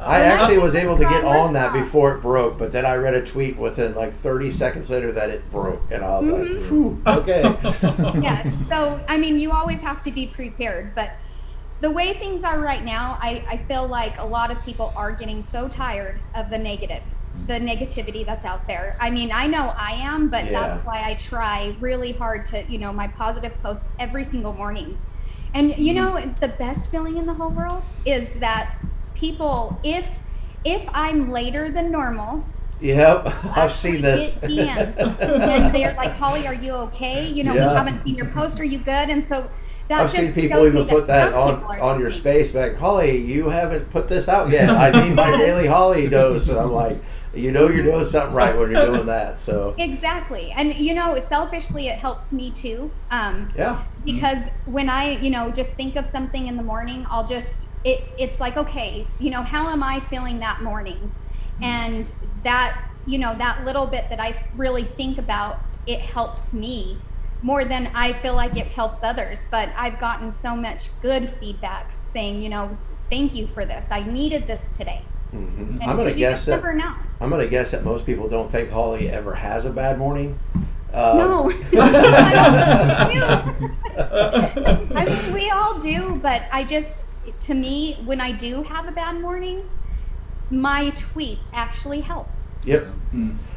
I 0.00 0.20
actually 0.20 0.58
was 0.58 0.76
able 0.76 0.96
to 0.96 1.02
get 1.04 1.24
on 1.24 1.54
that 1.54 1.72
solved. 1.72 1.84
before 1.84 2.14
it 2.14 2.22
broke, 2.22 2.56
but 2.56 2.70
then 2.70 2.86
I 2.86 2.94
read 2.94 3.14
a 3.14 3.20
tweet 3.24 3.56
within 3.56 3.96
like 3.96 4.12
30 4.14 4.48
seconds 4.52 4.90
later 4.90 5.10
that 5.10 5.28
it 5.28 5.50
broke, 5.50 5.82
and 5.90 6.04
I 6.04 6.18
was 6.20 6.28
Mhm. 6.28 6.38
like, 6.38 6.68
Phew, 6.68 7.02
okay. 7.04 8.20
yes. 8.22 8.54
So, 8.68 9.00
I 9.08 9.16
mean, 9.16 9.40
you 9.40 9.50
always 9.50 9.80
have 9.80 10.04
to 10.04 10.12
be 10.12 10.28
prepared. 10.28 10.94
But 10.94 11.10
the 11.80 11.90
way 11.90 12.12
things 12.12 12.44
are 12.44 12.60
right 12.60 12.84
now, 12.84 13.18
I, 13.20 13.42
I 13.48 13.56
feel 13.56 13.88
like 13.88 14.18
a 14.20 14.24
lot 14.24 14.52
of 14.52 14.62
people 14.64 14.92
are 14.94 15.10
getting 15.10 15.42
so 15.42 15.66
tired 15.68 16.20
of 16.36 16.48
the 16.48 16.58
negative, 16.58 17.02
the 17.48 17.54
negativity 17.54 18.24
that's 18.24 18.44
out 18.44 18.68
there. 18.68 18.96
I 19.00 19.10
mean, 19.10 19.32
I 19.32 19.48
know 19.48 19.74
I 19.76 19.92
am, 20.00 20.28
but 20.28 20.44
Yeah. 20.44 20.52
that's 20.60 20.78
why 20.84 21.02
I 21.04 21.14
try 21.14 21.74
really 21.80 22.12
hard 22.12 22.44
to, 22.46 22.62
you 22.70 22.78
know, 22.78 22.92
my 22.92 23.08
positive 23.08 23.60
posts 23.64 23.88
every 23.98 24.24
single 24.24 24.52
morning. 24.52 24.96
And, 25.54 25.76
you 25.78 25.94
know, 25.94 26.18
the 26.40 26.48
best 26.48 26.90
feeling 26.90 27.16
in 27.16 27.26
the 27.26 27.34
whole 27.34 27.50
world 27.50 27.82
is 28.04 28.34
that 28.36 28.76
people, 29.14 29.78
if 29.82 30.06
if 30.64 30.82
I'm 30.92 31.30
later 31.30 31.70
than 31.70 31.90
normal, 31.90 32.44
Yep, 32.80 33.26
I've 33.56 33.72
seen 33.72 34.02
this. 34.02 34.38
and 34.42 35.74
they're 35.74 35.94
like, 35.94 36.12
Holly, 36.12 36.46
are 36.46 36.54
you 36.54 36.72
okay? 36.72 37.26
You 37.28 37.44
know, 37.44 37.54
Yeah. 37.54 37.70
we 37.70 37.76
haven't 37.76 38.02
seen 38.04 38.14
your 38.14 38.26
post. 38.26 38.60
Are 38.60 38.64
you 38.64 38.78
good? 38.78 39.10
And 39.10 39.24
so 39.24 39.48
that 39.88 40.00
I've 40.00 40.10
seen 40.12 40.32
people 40.32 40.66
even 40.66 40.86
put 40.86 41.06
that 41.06 41.32
on 41.32 41.64
on 41.80 41.98
your 41.98 42.10
space 42.10 42.50
back. 42.50 42.76
Holly, 42.76 43.16
you 43.16 43.48
haven't 43.48 43.90
put 43.90 44.06
this 44.06 44.28
out 44.28 44.50
yet. 44.50 44.68
I 44.70 44.90
need 44.90 45.14
my 45.14 45.30
daily 45.38 45.66
Holly 45.66 46.08
dose, 46.08 46.48
and 46.48 46.58
I'm 46.58 46.72
like, 46.72 46.98
you 47.38 47.52
know 47.52 47.68
you're 47.68 47.84
doing 47.84 48.04
something 48.04 48.34
right 48.34 48.56
when 48.56 48.70
you're 48.70 48.86
doing 48.86 49.06
that. 49.06 49.40
So 49.40 49.74
Exactly. 49.78 50.52
And 50.52 50.74
you 50.74 50.94
know, 50.94 51.18
selfishly 51.18 51.88
it 51.88 51.98
helps 51.98 52.32
me 52.32 52.50
too. 52.50 52.90
Um 53.10 53.50
yeah, 53.56 53.84
because 54.04 54.48
when 54.66 54.88
I, 54.88 55.18
you 55.18 55.30
know, 55.30 55.50
just 55.50 55.74
think 55.74 55.96
of 55.96 56.06
something 56.06 56.46
in 56.46 56.56
the 56.56 56.62
morning, 56.62 57.06
I'll 57.10 57.26
just 57.26 57.68
it 57.84 58.04
it's 58.18 58.40
like, 58.40 58.56
okay, 58.56 59.06
you 59.18 59.30
know, 59.30 59.42
how 59.42 59.68
am 59.68 59.82
I 59.82 60.00
feeling 60.00 60.38
that 60.40 60.62
morning? 60.62 61.12
And 61.62 62.10
that, 62.44 62.88
you 63.06 63.18
know, 63.18 63.36
that 63.36 63.64
little 63.64 63.86
bit 63.86 64.08
that 64.10 64.20
I 64.20 64.34
really 64.56 64.84
think 64.84 65.18
about, 65.18 65.60
it 65.86 66.00
helps 66.00 66.52
me 66.52 66.98
more 67.42 67.64
than 67.64 67.90
I 67.94 68.12
feel 68.12 68.34
like 68.34 68.56
it 68.56 68.66
helps 68.66 69.02
others. 69.02 69.46
But 69.50 69.70
I've 69.76 69.98
gotten 70.00 70.30
so 70.30 70.56
much 70.56 70.90
good 71.02 71.30
feedback 71.30 71.90
saying, 72.04 72.40
you 72.40 72.48
know, 72.48 72.76
thank 73.10 73.34
you 73.34 73.46
for 73.48 73.64
this. 73.64 73.90
I 73.90 74.02
needed 74.02 74.46
this 74.46 74.68
today. 74.68 75.02
Hmm 75.30 75.74
I'm 75.82 75.96
gonna 75.96 76.10
you 76.10 76.16
guess 76.16 76.46
just 76.46 76.62
that 76.62 76.74
know. 76.74 76.94
I'm 77.20 77.30
gonna 77.30 77.46
guess 77.48 77.70
that 77.72 77.84
most 77.84 78.06
people 78.06 78.28
don't 78.28 78.50
think 78.50 78.70
Holly 78.70 79.08
ever 79.08 79.34
has 79.34 79.64
a 79.64 79.70
bad 79.70 79.98
morning. 79.98 80.38
Um, 80.92 81.18
No. 81.18 81.50
I 83.98 85.04
mean, 85.06 85.32
we 85.32 85.50
all 85.50 85.80
do, 85.80 86.18
but 86.22 86.42
I 86.52 86.64
just, 86.64 87.04
to 87.40 87.54
me, 87.54 87.98
when 88.04 88.20
I 88.20 88.32
do 88.32 88.62
have 88.62 88.88
a 88.88 88.92
bad 88.92 89.20
morning, 89.20 89.62
my 90.50 90.90
tweets 90.92 91.48
actually 91.52 92.00
help. 92.00 92.28
Yep. 92.64 92.86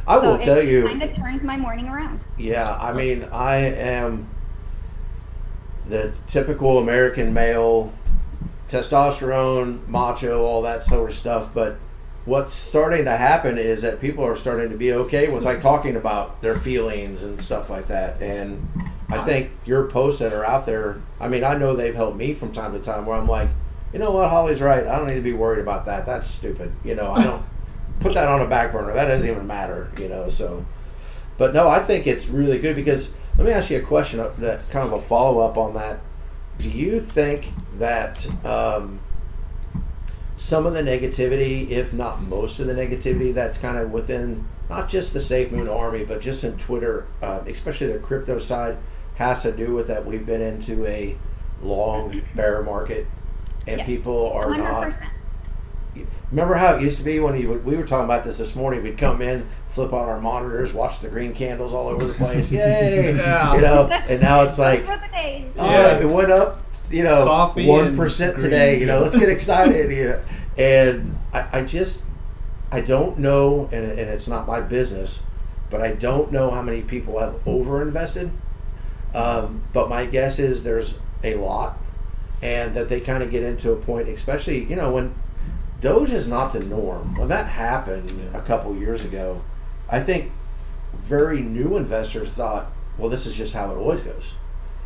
I 0.08 0.18
will 0.18 0.38
so 0.40 0.46
tell 0.46 0.58
it 0.58 0.68
you. 0.68 0.88
kind 0.88 1.02
of 1.04 1.16
turns 1.16 1.44
my 1.44 1.58
morning 1.58 1.88
around. 1.88 2.26
Yeah, 2.38 2.76
I 2.76 2.94
mean, 2.94 3.24
I 3.32 3.56
am 3.58 4.28
the 5.86 6.14
typical 6.28 6.80
American 6.80 7.34
male, 7.34 7.94
testosterone, 8.72 9.86
macho, 9.88 10.44
all 10.44 10.62
that 10.62 10.84
sort 10.84 11.10
of 11.10 11.16
stuff. 11.16 11.54
But 11.54 11.78
what's 12.26 12.54
starting 12.54 13.06
to 13.06 13.18
happen 13.18 13.58
is 13.58 13.82
that 13.82 14.00
people 14.00 14.26
are 14.26 14.36
starting 14.36 14.70
to 14.70 14.78
be 14.78 14.94
okay 14.94 15.28
with 15.28 15.44
like 15.44 15.62
talking 15.62 15.96
about 15.96 16.42
their 16.42 16.58
feelings 16.58 17.22
and 17.24 17.42
stuff 17.42 17.70
like 17.70 17.88
that. 17.88 18.22
And 18.22 18.68
I 19.10 19.24
think 19.24 19.52
your 19.66 19.88
posts 19.88 20.20
that 20.22 20.34
are 20.34 20.46
out 20.46 20.66
there, 20.66 21.02
I 21.20 21.28
mean, 21.28 21.44
I 21.44 21.56
know 21.56 21.76
they've 21.76 21.96
helped 21.96 22.18
me 22.18 22.34
from 22.34 22.52
time 22.54 22.74
to 22.74 22.80
time 22.80 23.06
where 23.06 23.18
I'm 23.18 23.28
like, 23.28 23.50
you 23.92 24.00
know 24.00 24.12
what, 24.12 24.30
Holly's 24.30 24.62
right. 24.62 24.88
I 24.88 24.98
don't 24.98 25.08
need 25.08 25.16
to 25.16 25.22
be 25.22 25.34
worried 25.34 25.60
about 25.60 25.86
that. 25.86 26.06
That's 26.06 26.30
stupid. 26.30 26.72
You 26.84 26.96
know, 26.96 27.12
I 27.12 27.24
don't 27.24 27.44
put 28.00 28.14
that 28.14 28.28
on 28.28 28.42
a 28.42 28.48
back 28.48 28.72
burner. 28.72 28.94
That 28.94 29.06
doesn't 29.06 29.30
even 29.30 29.46
matter, 29.46 29.92
you 30.00 30.08
know, 30.08 30.30
so. 30.30 30.66
But 31.38 31.54
no, 31.54 31.68
I 31.68 31.80
think 31.80 32.08
it's 32.08 32.28
really 32.28 32.60
good 32.60 32.76
because 32.76 33.12
let 33.38 33.48
me 33.48 33.52
ask 33.54 33.70
you 33.70 33.78
a 33.80 33.82
question 33.82 34.20
uh, 34.20 34.32
that 34.38 34.70
kind 34.70 34.88
of 34.88 34.94
a 34.94 35.02
follow 35.02 35.40
up 35.40 35.58
on 35.58 35.74
that. 35.74 36.00
Do 36.60 36.70
you 36.70 37.00
think 37.02 37.54
that 37.78 38.28
um, 38.46 39.00
some 40.38 40.66
of 40.66 40.74
the 40.74 40.82
negativity, 40.82 41.70
if 41.70 41.94
not 41.94 42.22
most 42.22 42.60
of 42.60 42.68
the 42.68 42.74
negativity, 42.74 43.34
that's 43.34 43.58
kind 43.58 43.78
of 43.78 43.92
within 43.92 44.48
not 44.70 44.88
just 44.90 45.14
the 45.14 45.20
Safe 45.20 45.52
Moon 45.52 45.68
Army, 45.68 46.06
but 46.06 46.22
just 46.22 46.44
in 46.44 46.58
Twitter, 46.58 47.08
uh, 47.22 47.42
especially 47.48 47.88
the 47.92 48.00
crypto 48.00 48.40
side, 48.40 48.78
has 49.16 49.42
to 49.44 49.52
do 49.52 49.74
with 49.74 49.88
that 49.88 50.06
we've 50.06 50.26
been 50.26 50.42
into 50.42 50.86
a 50.86 51.18
long 51.62 52.22
bear 52.36 52.64
market 52.64 53.06
and 53.68 53.80
Yes. 53.80 53.86
people 53.86 54.32
are 54.32 54.56
not 54.58 54.94
100%. 54.94 56.08
Remember 56.32 56.56
how 56.56 56.76
it 56.76 56.82
used 56.82 56.98
to 57.00 57.04
be 57.04 57.20
when 57.20 57.40
you 57.40 57.52
we 57.54 57.76
were 57.76 57.86
talking 57.86 58.06
about 58.06 58.24
this 58.24 58.38
this 58.38 58.56
morning? 58.56 58.82
We'd 58.82 58.98
come 58.98 59.22
in, 59.22 59.48
flip 59.72 59.94
on 59.94 60.08
our 60.10 60.20
monitors, 60.20 60.74
watch 60.74 61.00
the 61.00 61.08
green 61.10 61.34
candles 61.34 61.74
all 61.74 61.88
over 61.88 62.06
the 62.06 62.14
place. 62.14 62.52
Yay! 62.52 63.14
Yeah. 63.16 63.56
You 63.56 63.62
know, 63.62 63.88
and 63.90 64.22
now 64.22 64.44
it's 64.44 64.58
like, 64.60 64.82
Those 64.82 64.90
were 64.90 64.98
the 65.12 65.18
days. 65.18 65.58
all 65.58 65.68
Yeah. 65.72 65.94
right, 65.94 66.02
it 66.02 66.06
went 66.10 66.32
up, 66.32 66.62
you 66.90 67.04
know, 67.04 67.24
Coffee 67.26 67.68
one 67.68 67.88
and 67.88 67.96
green, 67.96 68.44
today. 68.44 68.80
You 68.80 68.86
know, 68.86 69.00
let's 69.02 69.16
get 69.18 69.30
excited. 69.38 69.92
you 69.92 70.04
know. 70.10 70.22
And 70.58 71.18
I, 71.34 71.60
I 71.60 71.64
just, 71.64 72.04
I 72.72 72.82
don't 72.82 73.18
know, 73.18 73.70
and, 73.72 73.86
and 73.86 74.00
it's 74.10 74.28
not 74.28 74.46
my 74.48 74.60
business, 74.62 75.24
but 75.70 75.82
I 75.82 75.92
don't 75.94 76.32
know 76.32 76.52
how 76.52 76.62
many 76.62 76.82
people 76.82 77.20
have 77.20 77.34
overinvested. 77.46 78.32
Um, 79.14 79.64
but 79.74 79.90
my 79.90 80.06
guess 80.06 80.40
is 80.40 80.64
there's 80.64 80.96
a 81.24 81.36
lot, 81.36 81.78
and 82.42 82.74
that 82.76 82.90
they 82.90 83.00
kind 83.02 83.22
of 83.24 83.32
get 83.32 83.44
into 83.44 83.72
a 83.72 83.76
point, 83.76 84.08
especially 84.08 84.64
you 84.66 84.76
know 84.76 84.92
when 84.92 85.16
Doge 85.82 86.12
is 86.12 86.28
not 86.28 86.54
the 86.54 86.60
norm. 86.62 87.16
When 87.18 87.28
that 87.30 87.48
happened 87.48 88.12
Yeah. 88.12 88.38
a 88.38 88.42
couple 88.42 88.76
years 88.76 89.04
ago, 89.06 89.42
I 89.92 90.00
think 90.00 90.32
very 90.94 91.42
new 91.42 91.76
investors 91.76 92.30
thought, 92.30 92.72
well, 92.98 93.10
this 93.10 93.26
is 93.26 93.36
just 93.36 93.54
how 93.54 93.72
it 93.72 93.76
always 93.76 94.02
goes. 94.02 94.36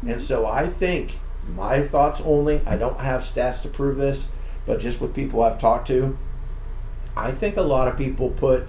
And 0.06 0.22
so 0.22 0.46
I 0.46 0.68
think 0.68 1.20
my 1.48 1.82
thoughts 1.82 2.22
only, 2.22 2.62
I 2.66 2.76
don't 2.76 3.00
have 3.00 3.22
stats 3.22 3.62
to 3.62 3.70
prove 3.70 3.98
this, 3.98 4.28
but 4.66 4.80
just 4.80 5.00
with 5.00 5.14
people 5.14 5.44
I've 5.44 5.60
talked 5.60 5.88
to, 5.88 6.18
I 7.16 7.32
think 7.32 7.56
a 7.56 7.62
lot 7.62 7.88
of 7.88 7.98
people 7.98 8.32
put 8.32 8.68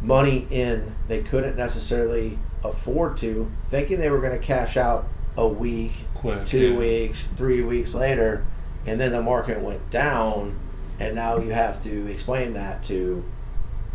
money 0.00 0.46
in 0.50 0.94
they 1.06 1.22
couldn't 1.22 1.56
necessarily 1.56 2.38
afford 2.64 3.16
to, 3.18 3.50
thinking 3.68 3.98
they 3.98 4.10
were 4.10 4.20
going 4.20 4.38
to 4.38 4.44
cash 4.44 4.76
out 4.76 5.06
a 5.36 5.46
week, 5.46 5.92
Quick, 6.14 6.46
two 6.46 6.72
yeah. 6.72 6.78
weeks, 6.78 7.26
three 7.28 7.62
weeks 7.62 7.94
later, 7.94 8.44
and 8.86 9.00
then 9.00 9.12
the 9.12 9.22
market 9.22 9.60
went 9.60 9.90
down, 9.90 10.58
and 10.98 11.14
now 11.14 11.38
you 11.38 11.52
have 11.52 11.82
to 11.84 12.10
explain 12.10 12.54
that 12.54 12.82
to 12.84 13.24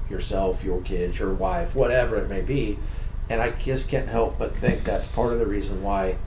yourself, 0.09 0.63
your 0.63 0.81
kids, 0.81 1.19
your 1.19 1.33
wife, 1.33 1.75
whatever 1.75 2.17
it 2.17 2.29
may 2.29 2.41
be. 2.41 2.79
And 3.29 3.41
I 3.41 3.51
just 3.51 3.87
can't 3.87 4.09
help 4.09 4.37
but 4.37 4.55
think 4.55 4.83
that's 4.83 5.07
part 5.07 5.33
of 5.33 5.39
the 5.39 5.47
reason 5.47 5.81
why 5.81 6.17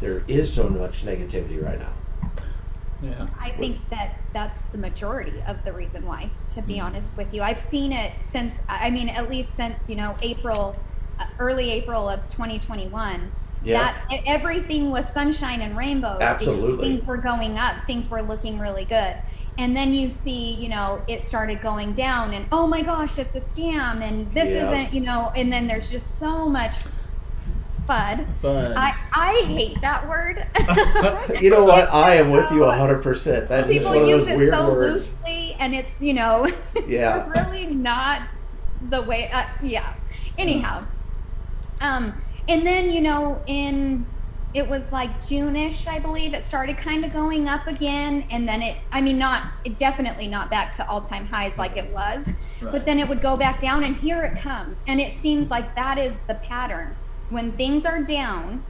there 0.00 0.24
is 0.26 0.52
so 0.52 0.68
much 0.68 1.04
negativity 1.04 1.62
right 1.62 1.78
now. 1.78 1.92
Yeah. 3.02 3.26
I 3.38 3.50
think 3.50 3.78
that 3.90 4.16
that's 4.32 4.62
the 4.62 4.78
majority 4.78 5.42
of 5.46 5.62
the 5.64 5.72
reason 5.72 6.06
why, 6.06 6.30
to 6.46 6.50
Mm-hmm. 6.60 6.66
be 6.66 6.80
honest 6.80 7.16
with 7.16 7.32
you. 7.34 7.42
I've 7.42 7.58
seen 7.58 7.92
it 7.92 8.12
since, 8.22 8.60
I 8.68 8.90
mean, 8.90 9.08
at 9.10 9.28
least 9.28 9.50
since, 9.52 9.88
you 9.88 9.96
know, 9.96 10.16
April, 10.22 10.74
uh, 11.20 11.26
early 11.38 11.70
April 11.72 12.08
of 12.08 12.26
2021. 12.30 13.30
Yeah. 13.62 13.80
That 13.82 14.22
everything 14.26 14.90
was 14.90 15.12
sunshine 15.12 15.60
and 15.60 15.76
rainbows. 15.76 16.20
Absolutely. 16.20 16.88
Things 16.96 17.06
were 17.06 17.16
going 17.16 17.58
up, 17.58 17.84
things 17.86 18.08
were 18.08 18.22
looking 18.22 18.58
really 18.60 18.84
good. 18.84 19.16
And 19.58 19.74
then 19.76 19.94
you 19.94 20.10
see, 20.10 20.52
you 20.54 20.68
know, 20.68 21.00
it 21.08 21.22
started 21.22 21.62
going 21.62 21.94
down, 21.94 22.34
and 22.34 22.44
oh 22.52 22.66
my 22.66 22.82
gosh, 22.82 23.18
it's 23.18 23.34
a 23.36 23.40
scam, 23.40 24.02
and 24.02 24.30
this 24.32 24.50
Yeah. 24.50 24.70
isn't, 24.70 24.92
you 24.92 25.00
know, 25.00 25.32
and 25.34 25.50
then 25.52 25.66
there's 25.66 25.90
just 25.90 26.18
so 26.18 26.46
much 26.48 26.74
FUD. 27.88 28.26
Fun. 28.36 28.74
I, 28.76 28.94
I 29.14 29.42
hate 29.46 29.80
that 29.80 30.06
word. 30.08 30.46
You 31.40 31.50
know 31.50 31.64
what? 31.64 31.92
I 31.92 32.14
am 32.16 32.30
with 32.30 32.50
you 32.50 32.58
100%. 32.60 33.48
That's 33.48 33.68
just 33.68 33.86
one 33.86 33.96
of 33.96 34.02
those 34.02 34.08
use 34.10 34.24
those 34.26 34.34
it 34.34 34.36
weird 34.36 34.54
so 34.54 34.70
words. 34.72 34.92
loosely 35.22 35.56
and 35.58 35.74
it's 35.74 36.00
you 36.02 36.12
know 36.14 36.44
it's 36.74 36.88
Yeah. 36.88 37.28
really 37.30 37.66
not 37.66 38.22
the 38.90 39.02
way 39.02 39.30
uh, 39.32 39.44
yeah 39.62 39.94
anyhow 40.38 40.84
um 41.80 42.12
and 42.48 42.66
then 42.66 42.90
you 42.90 43.00
know 43.00 43.40
in 43.46 44.04
it 44.56 44.66
was 44.66 44.90
like 44.90 45.10
june-ish 45.26 45.86
i 45.86 45.98
believe 45.98 46.32
it 46.32 46.42
started 46.42 46.76
kind 46.78 47.04
of 47.04 47.12
going 47.12 47.46
up 47.46 47.66
again 47.66 48.24
and 48.30 48.48
then 48.48 48.62
it 48.62 48.76
i 48.90 49.00
mean 49.00 49.18
not 49.18 49.52
it 49.64 49.76
definitely 49.76 50.26
not 50.26 50.50
back 50.50 50.72
to 50.72 50.88
all-time 50.88 51.26
highs 51.26 51.56
like 51.58 51.76
it 51.76 51.92
was 51.92 52.30
Right. 52.62 52.72
but 52.72 52.86
then 52.86 52.98
it 52.98 53.06
would 53.06 53.20
go 53.20 53.36
back 53.36 53.60
down 53.60 53.84
and 53.84 53.94
here 53.96 54.22
it 54.22 54.38
comes 54.38 54.82
and 54.86 54.98
it 55.00 55.12
seems 55.12 55.50
like 55.50 55.74
that 55.76 55.98
is 55.98 56.18
the 56.26 56.36
pattern 56.36 56.96
when 57.28 57.52
things 57.52 57.84
are 57.84 58.02
down 58.02 58.64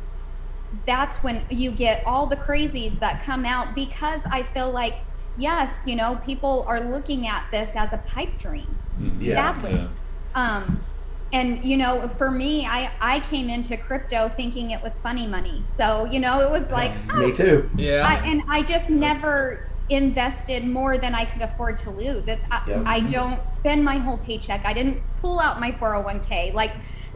that's 0.84 1.22
when 1.22 1.44
you 1.50 1.70
get 1.70 2.04
all 2.04 2.26
the 2.26 2.36
crazies 2.36 2.98
that 2.98 3.22
come 3.22 3.44
out 3.44 3.74
because 3.74 4.26
I 4.26 4.42
feel 4.42 4.70
like, 4.70 4.96
yes, 5.38 5.82
you 5.86 5.96
know, 5.96 6.20
people 6.26 6.64
are 6.68 6.80
looking 6.80 7.26
at 7.26 7.46
this 7.50 7.76
as 7.76 7.92
a 7.92 7.98
pipe 7.98 8.36
dream. 8.38 8.76
Yeah. 9.18 9.30
Exactly. 9.50 9.72
Yeah. 9.72 9.88
Um, 10.34 10.84
and 11.32 11.64
you 11.64 11.76
know, 11.76 12.08
for 12.18 12.30
me, 12.30 12.66
I 12.66 12.90
I 13.00 13.20
came 13.20 13.48
into 13.50 13.76
crypto 13.76 14.28
thinking 14.28 14.70
it 14.70 14.82
was 14.82 14.98
funny 14.98 15.26
money. 15.26 15.60
So 15.64 16.04
you 16.06 16.20
know, 16.20 16.40
it 16.40 16.50
was 16.50 16.68
like, 16.70 16.92
Me 17.14 17.26
oh. 17.26 17.32
too. 17.32 17.70
yeah. 17.76 18.04
I, 18.06 18.26
and 18.26 18.42
I 18.48 18.62
just 18.62 18.90
never 18.90 19.68
invested 19.88 20.64
more 20.66 20.98
than 20.98 21.14
I 21.14 21.24
could 21.24 21.42
afford 21.42 21.76
to 21.78 21.90
lose. 21.90 22.26
It's 22.28 22.44
I, 22.50 22.62
Yep. 22.66 22.82
I 22.86 23.00
don't 23.00 23.50
spend 23.50 23.84
my 23.84 23.96
whole 23.98 24.18
paycheck. 24.18 24.64
I 24.66 24.72
didn't 24.72 25.00
pull 25.20 25.38
out 25.38 25.60
my 25.60 25.70
401k. 25.72 26.52
Like 26.54 26.72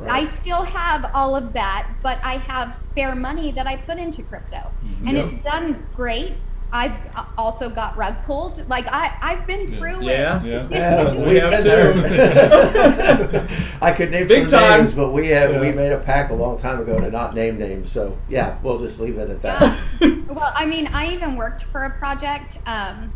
I 0.09 0.25
still 0.25 0.63
have 0.63 1.11
all 1.13 1.37
of 1.37 1.53
that, 1.53 1.87
but 2.03 2.19
I 2.25 2.39
have 2.39 2.75
spare 2.77 3.15
money 3.15 3.53
that 3.53 3.67
I 3.67 3.77
put 3.77 3.99
into 3.99 4.23
crypto. 4.23 4.57
Mm-hmm. 4.57 5.07
And 5.09 5.17
Yep. 5.17 5.27
it's 5.27 5.37
done 5.37 5.87
great. 5.95 6.35
I've 6.73 6.93
uh, 7.17 7.25
also 7.37 7.69
got 7.69 7.97
rug 7.97 8.15
pulled. 8.25 8.69
Like 8.69 8.87
I 8.89 9.17
I've 9.21 9.47
been 9.47 9.67
through 9.67 10.03
Yeah. 10.05 10.39
it. 10.41 10.47
Yeah. 10.47 10.69
Yeah, 10.71 11.13
We 11.15 11.23
we 11.29 11.35
have 11.37 11.53
have 11.53 11.65
too. 11.65 13.57
I 13.83 13.93
could 13.93 14.11
name 14.11 14.27
Big 14.29 14.49
some 14.49 14.61
time. 14.61 14.81
names, 14.81 14.95
but 14.95 15.11
we 15.13 15.29
have 15.29 15.61
we 15.61 15.73
made 15.73 15.93
a 15.93 15.99
pact 15.99 16.31
a 16.31 16.35
long 16.35 16.59
time 16.59 16.81
ago 16.81 17.01
to 17.01 17.11
not 17.11 17.35
name 17.35 17.59
names. 17.59 17.91
So 17.91 18.17
yeah, 18.29 18.57
we'll 18.63 18.79
just 18.79 19.01
leave 19.01 19.19
it 19.19 19.31
at 19.31 19.43
that. 19.43 19.63
Yeah. 20.01 20.17
well, 20.29 20.53
I 20.55 20.65
mean, 20.67 20.87
I 20.93 21.09
even 21.13 21.37
worked 21.37 21.65
for 21.65 21.85
a 21.85 21.91
project. 21.99 22.59
Um, 22.67 23.13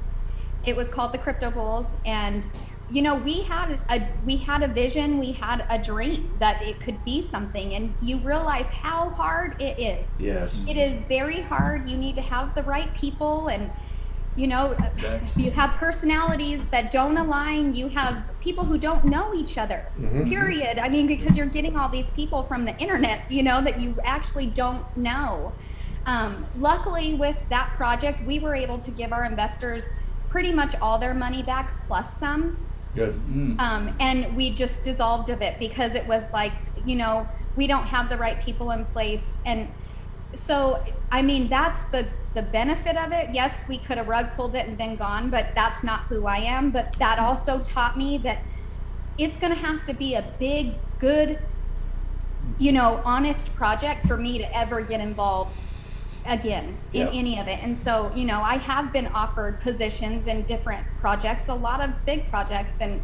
it 0.66 0.74
was 0.74 0.88
called 0.88 1.12
the 1.12 1.18
Crypto 1.18 1.50
Bulls, 1.50 1.94
and 2.06 2.48
you 2.90 3.02
know, 3.02 3.14
we 3.14 3.42
had 3.42 3.78
a 3.88 4.06
we 4.24 4.36
had 4.36 4.62
a 4.62 4.68
vision, 4.68 5.18
we 5.18 5.32
had 5.32 5.64
a 5.70 5.78
dream 5.78 6.30
that 6.38 6.62
it 6.62 6.80
could 6.80 7.02
be 7.04 7.22
something, 7.22 7.74
and 7.74 7.94
you 8.00 8.18
realize 8.18 8.70
how 8.70 9.10
hard 9.10 9.60
it 9.60 9.78
is. 9.78 10.16
Yes. 10.20 10.62
It 10.68 10.76
is 10.76 11.02
very 11.08 11.40
hard. 11.40 11.88
You 11.88 11.96
need 11.96 12.14
to 12.16 12.22
have 12.22 12.54
the 12.54 12.62
right 12.62 12.94
people, 12.94 13.48
and 13.48 13.70
you 14.36 14.46
know 14.48 14.74
That's- 14.96 15.36
you 15.38 15.50
have 15.52 15.70
personalities 15.74 16.64
that 16.66 16.90
don't 16.90 17.16
align 17.16 17.72
you 17.72 17.86
have 17.88 18.24
people 18.40 18.64
who 18.64 18.76
don't 18.78 19.04
know 19.04 19.32
each 19.32 19.56
other 19.58 19.86
Mhm. 19.96 20.28
period 20.28 20.76
i 20.80 20.88
mean 20.88 21.06
because 21.06 21.36
you're 21.36 21.46
getting 21.46 21.76
all 21.76 21.88
these 21.88 22.10
people 22.10 22.42
from 22.42 22.64
the 22.64 22.76
internet 22.78 23.30
you 23.30 23.44
know 23.44 23.62
that 23.62 23.80
you 23.80 23.96
actually 24.04 24.46
don't 24.46 24.84
know 24.96 25.52
um, 26.06 26.44
luckily 26.58 27.14
with 27.14 27.36
that 27.50 27.70
project 27.76 28.26
we 28.26 28.40
were 28.40 28.56
able 28.56 28.76
to 28.78 28.90
give 28.90 29.12
our 29.12 29.24
investors 29.24 29.88
pretty 30.30 30.52
much 30.52 30.74
all 30.82 30.98
their 30.98 31.14
money 31.14 31.44
back 31.44 31.86
plus 31.86 32.16
some 32.18 32.58
Good. 32.94 33.14
Mm. 33.26 33.58
um, 33.60 33.96
and 33.98 34.36
we 34.36 34.50
just 34.50 34.84
dissolved 34.84 35.30
of 35.30 35.42
it 35.42 35.58
because 35.58 35.94
it 35.94 36.06
was 36.06 36.22
like 36.32 36.52
you 36.86 36.96
know 36.96 37.28
we 37.56 37.66
don't 37.66 37.84
have 37.84 38.08
the 38.08 38.16
right 38.16 38.40
people 38.40 38.70
in 38.72 38.84
place. 38.84 39.38
And 39.46 39.68
so 40.32 40.84
i 41.12 41.22
mean 41.22 41.48
that's 41.48 41.82
the 41.92 42.08
the 42.34 42.42
benefit 42.42 42.96
of 42.96 43.12
it. 43.12 43.30
Yes 43.32 43.64
we 43.68 43.78
could 43.78 43.98
have 43.98 44.08
rug 44.08 44.32
pulled 44.34 44.54
it 44.56 44.66
and 44.66 44.76
been 44.76 44.96
gone 44.96 45.30
but 45.30 45.48
that's 45.54 45.84
not 45.84 46.02
who 46.02 46.26
i 46.26 46.38
am. 46.38 46.70
But 46.70 46.92
that 46.98 47.18
also 47.18 47.60
taught 47.60 47.96
me 47.96 48.18
that 48.18 48.42
it's 49.16 49.36
going 49.36 49.52
to 49.52 49.58
have 49.58 49.84
to 49.84 49.94
be 49.94 50.14
a 50.14 50.24
big 50.38 50.74
good 50.98 51.38
you 52.58 52.72
know 52.72 53.00
honest 53.04 53.54
project 53.54 54.06
for 54.06 54.16
me 54.16 54.38
to 54.38 54.56
ever 54.56 54.80
get 54.80 55.00
involved 55.00 55.60
again 56.26 56.76
in 56.92 57.06
Yeah. 57.06 57.12
any 57.12 57.38
of 57.38 57.48
it 57.48 57.58
and 57.62 57.76
so 57.76 58.10
you 58.14 58.24
know 58.24 58.40
i 58.42 58.56
have 58.56 58.92
been 58.92 59.06
offered 59.08 59.60
positions 59.60 60.26
in 60.26 60.42
different 60.44 60.86
projects 61.00 61.48
a 61.48 61.54
lot 61.54 61.82
of 61.82 61.90
big 62.06 62.28
projects 62.30 62.76
and 62.80 63.00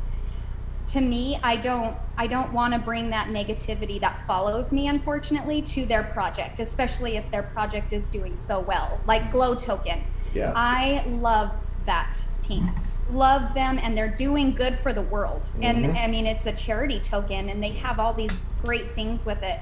to 0.86 1.00
me 1.00 1.38
i 1.42 1.54
don't 1.56 1.96
i 2.16 2.26
don't 2.26 2.50
want 2.52 2.72
to 2.72 2.80
bring 2.80 3.10
that 3.10 3.28
negativity 3.28 4.00
that 4.00 4.26
follows 4.26 4.72
me 4.72 4.88
unfortunately 4.88 5.60
to 5.60 5.84
their 5.84 6.04
project 6.04 6.60
especially 6.60 7.16
if 7.16 7.30
their 7.30 7.42
project 7.42 7.92
is 7.92 8.08
doing 8.08 8.36
so 8.36 8.58
well 8.60 8.98
like 9.06 9.30
glow 9.30 9.54
token 9.54 10.02
Yeah. 10.32 10.52
i 10.56 11.04
love 11.06 11.52
that 11.86 12.22
team 12.40 12.70
love 13.10 13.52
them 13.54 13.78
and 13.82 13.96
they're 13.98 14.14
doing 14.16 14.52
good 14.54 14.78
for 14.78 14.92
the 14.92 15.02
world 15.02 15.50
and 15.60 15.84
Mhm. 15.84 15.98
i 16.02 16.06
mean 16.06 16.26
it's 16.26 16.46
a 16.46 16.52
charity 16.52 17.00
token 17.00 17.50
and 17.50 17.62
they 17.62 17.70
have 17.72 17.98
all 18.00 18.14
these 18.14 18.36
great 18.62 18.90
things 18.92 19.24
with 19.26 19.42
it 19.42 19.58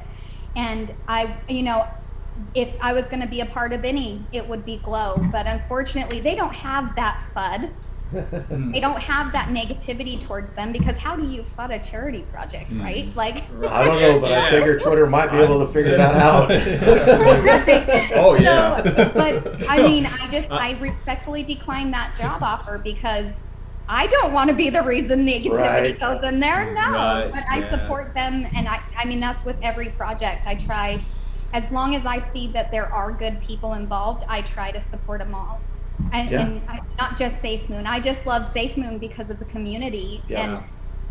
and 0.55 0.95
i 1.09 1.35
you 1.49 1.63
know 1.65 1.87
if 2.55 2.75
i 2.81 2.93
was 2.93 3.09
going 3.09 3.21
to 3.21 3.29
be 3.29 3.41
a 3.41 3.47
part 3.47 3.73
of 3.73 3.85
any 3.85 4.29
it 4.33 4.47
would 4.49 4.65
be 4.65 4.79
glow 4.79 5.17
but 5.33 5.47
unfortunately 5.47 6.21
they 6.21 6.35
don't 6.35 6.55
have 6.55 6.95
that 6.97 7.23
fud 7.37 7.71
Mm. 8.11 8.73
they 8.73 8.81
don't 8.81 8.99
have 9.01 9.33
that 9.33 9.49
negativity 9.51 10.19
towards 10.19 10.55
them 10.55 10.73
because 10.73 10.97
how 10.97 11.15
do 11.15 11.27
you 11.27 11.43
fud 11.43 11.71
a 11.75 11.79
charity 11.79 12.23
project 12.23 12.71
Mm. 12.73 12.83
right 12.83 13.15
like 13.15 13.45
I 13.69 13.85
don't 13.85 14.01
know, 14.01 14.19
but 14.19 14.33
I 14.33 14.49
figure 14.51 14.79
Twitter 14.79 15.07
might 15.07 15.31
be 15.31 15.37
able 15.37 15.59
to 15.61 15.71
figure 15.71 15.95
that 15.99 16.15
out. 16.29 16.51
oh 18.15 18.35
yeah. 18.35 18.83
So, 18.83 19.11
but 19.13 19.69
I 19.69 19.83
mean, 19.87 20.07
I 20.07 20.27
just 20.31 20.51
I 20.51 20.79
respectfully 20.81 21.43
declined 21.43 21.93
that 21.93 22.17
job 22.17 22.43
offer 22.43 22.79
because 22.83 23.45
I 23.89 24.07
don't 24.07 24.33
want 24.33 24.49
to 24.49 24.57
be 24.57 24.71
the 24.71 24.83
reason 24.83 25.27
negativity 25.27 25.53
Right. 25.59 26.01
goes 26.01 26.23
in 26.25 26.41
there. 26.41 26.73
No, 26.75 26.81
Right, 26.93 27.31
but 27.31 27.45
I 27.51 27.59
yeah. 27.59 27.69
support 27.69 28.15
them, 28.15 28.47
and 28.55 28.67
I 28.69 28.81
I 28.99 29.05
mean 29.05 29.21
that's 29.21 29.45
with 29.45 29.59
every 29.63 29.91
project. 29.91 30.47
I 30.47 30.55
try, 30.55 31.05
as 31.53 31.71
long 31.71 31.95
as 31.95 32.05
I 32.07 32.19
see 32.19 32.49
that 32.49 32.71
there 32.71 32.93
are 32.93 33.11
good 33.13 33.41
people 33.43 33.75
involved, 33.75 34.25
I 34.29 34.43
try 34.43 34.71
to 34.71 34.81
support 34.81 35.21
them 35.21 35.35
all. 35.35 35.61
And, 36.13 36.31
Yeah. 36.31 36.41
and 36.43 36.63
I, 36.69 36.81
not 36.99 37.17
just 37.17 37.41
Safe 37.41 37.69
Moon. 37.69 37.87
I 37.87 37.99
just 38.01 38.27
love 38.27 38.45
Safe 38.47 38.77
Moon 38.77 38.99
because 38.99 39.31
of 39.31 39.39
the 39.39 39.45
community 39.47 40.23
Yeah. 40.29 40.43
and 40.43 40.63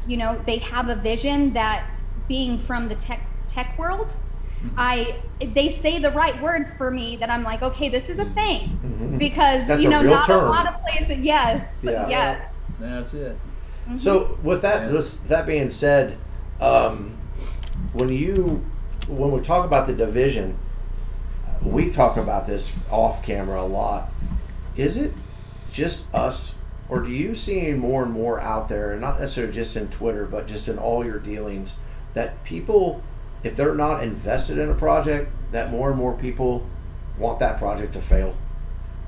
you 0.08 0.16
know 0.16 0.40
they 0.46 0.58
have 0.60 0.88
a 0.88 0.96
vision 0.96 1.52
that 1.54 1.92
being 2.30 2.58
from 2.60 2.88
the 2.88 2.96
tech 2.96 3.20
tech 3.50 3.78
world 3.78 4.16
i 4.78 5.16
they 5.54 5.68
say 5.70 6.00
the 6.00 6.12
right 6.12 6.42
words 6.42 6.72
for 6.74 6.90
me 6.92 7.18
that 7.18 7.30
i'm 7.30 7.44
like 7.44 7.62
okay 7.62 7.90
this 7.90 8.08
is 8.08 8.18
a 8.18 8.26
thing 8.32 8.80
Mhm. 8.82 9.18
because 9.20 9.68
That's 9.68 9.84
you 9.84 9.90
know 9.90 10.02
real 10.02 10.12
not 10.12 10.26
term. 10.28 10.46
a 10.46 10.48
lot 10.48 10.66
of 10.66 10.82
places 10.82 11.26
yes 11.26 11.82
Yeah. 11.84 12.08
yes 12.08 12.54
That's 12.80 13.14
it. 13.16 13.38
Mhm. 13.90 14.00
So 14.00 14.38
with 14.44 14.62
that 14.62 14.84
Yeah. 14.88 14.92
with 14.94 15.28
that 15.28 15.46
being 15.46 15.70
said, 15.70 16.16
um, 16.62 17.18
when 17.92 18.08
you 18.10 18.64
when 19.08 19.32
we 19.32 19.42
talk 19.42 19.66
about 19.66 19.88
the 19.88 19.94
division, 19.94 20.58
we 21.62 21.90
talk 21.90 22.18
about 22.18 22.48
this 22.48 22.72
off 22.92 23.24
camera 23.24 23.62
a 23.62 23.66
lot. 23.66 24.10
Is 24.76 24.98
it 24.98 25.14
just 25.72 26.04
us, 26.14 26.56
or 26.90 27.02
do 27.02 27.10
you 27.10 27.36
see 27.36 27.74
more 27.74 28.04
and 28.04 28.12
more 28.12 28.40
out 28.40 28.70
there, 28.70 28.92
and 28.92 29.02
not 29.02 29.20
necessarily 29.20 29.54
just 29.54 29.76
in 29.76 29.88
Twitter, 29.90 30.26
but 30.26 30.48
just 30.48 30.68
in 30.68 30.78
all 30.78 31.06
your 31.06 31.20
dealings, 31.20 31.76
that 32.14 32.44
people, 32.44 33.02
if 33.44 33.56
they're 33.56 33.76
not 33.76 34.04
invested 34.04 34.58
in 34.58 34.70
a 34.70 34.76
project, 34.76 35.32
that 35.52 35.72
more 35.72 35.90
and 35.90 35.98
more 35.98 36.14
people 36.14 36.66
want 37.18 37.40
that 37.40 37.58
project 37.58 37.94
to 37.94 38.02
fail? 38.02 38.36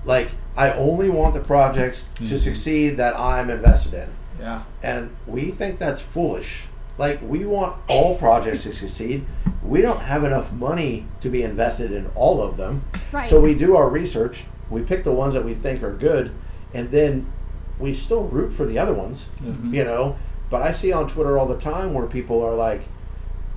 Like, 0.06 0.30
I 0.56 0.72
only 0.72 1.10
want 1.10 1.34
the 1.34 1.40
projects 1.42 2.08
to 2.16 2.24
Mhm. 2.24 2.40
succeed 2.40 2.98
that 2.98 3.18
I'm 3.20 3.50
invested 3.50 3.94
in. 3.94 4.10
Yeah. 4.40 4.62
And 4.82 5.12
we 5.28 5.52
think 5.52 5.78
that's 5.80 6.02
foolish. 6.02 6.64
Like, 7.00 7.20
we 7.22 7.46
want 7.46 7.76
all 7.88 8.16
projects 8.16 8.64
to 8.64 8.74
succeed. 8.74 9.26
We 9.64 9.82
don't 9.82 10.02
have 10.02 10.24
enough 10.24 10.52
money 10.52 11.08
to 11.22 11.30
be 11.30 11.42
invested 11.42 11.92
in 11.92 12.12
all 12.14 12.42
of 12.42 12.58
them. 12.58 12.84
right 13.12 13.26
So 13.26 13.40
we 13.40 13.56
do 13.56 13.76
our 13.76 13.90
research, 13.90 14.44
we 14.70 14.84
pick 14.84 15.04
the 15.04 15.12
ones 15.12 15.34
that 15.34 15.44
we 15.44 15.56
think 15.56 15.82
are 15.82 15.94
good, 15.94 16.32
and 16.74 16.92
then 16.92 17.32
we 17.80 17.96
still 17.96 18.24
root 18.24 18.54
for 18.54 18.66
the 18.66 18.78
other 18.78 18.94
ones, 18.94 19.30
mm-hmm. 19.42 19.74
you 19.74 19.84
know. 19.84 20.18
But 20.52 20.62
I 20.62 20.72
see 20.72 20.92
on 20.92 21.08
Twitter 21.08 21.40
all 21.40 21.48
the 21.48 21.58
time 21.58 21.96
where 21.96 22.06
people 22.06 22.44
are 22.44 22.54
like, 22.54 22.82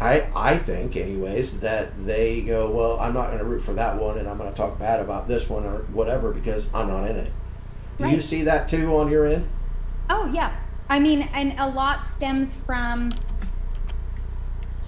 I, 0.01 0.31
I 0.35 0.57
think, 0.57 0.97
anyways, 0.97 1.61
that 1.61 2.07
they 2.07 2.41
go, 2.41 2.71
well, 2.71 2.99
I'm 2.99 3.13
not 3.13 3.27
going 3.27 3.39
to 3.39 3.45
root 3.45 3.63
for 3.63 3.75
that 3.75 4.01
one, 4.01 4.17
and 4.19 4.27
I'm 4.27 4.39
going 4.39 4.51
to 4.51 4.57
talk 4.57 4.79
bad 4.79 5.01
about 5.01 5.29
this 5.29 5.51
one 5.51 5.67
or 5.67 5.83
whatever 5.93 6.33
because 6.33 6.69
I'm 6.73 6.89
not 6.89 7.11
in 7.11 7.17
it. 7.17 7.33
Do 7.99 8.09
you 8.09 8.21
see 8.21 8.43
that 8.43 8.69
too 8.69 8.97
on 8.97 9.11
your 9.11 9.27
end? 9.27 9.47
oh 10.13 10.31
yeah 10.33 10.55
i 10.89 10.99
mean 10.99 11.23
and 11.33 11.55
a 11.59 11.69
lot 11.69 12.07
stems 12.07 12.55
from 12.55 13.11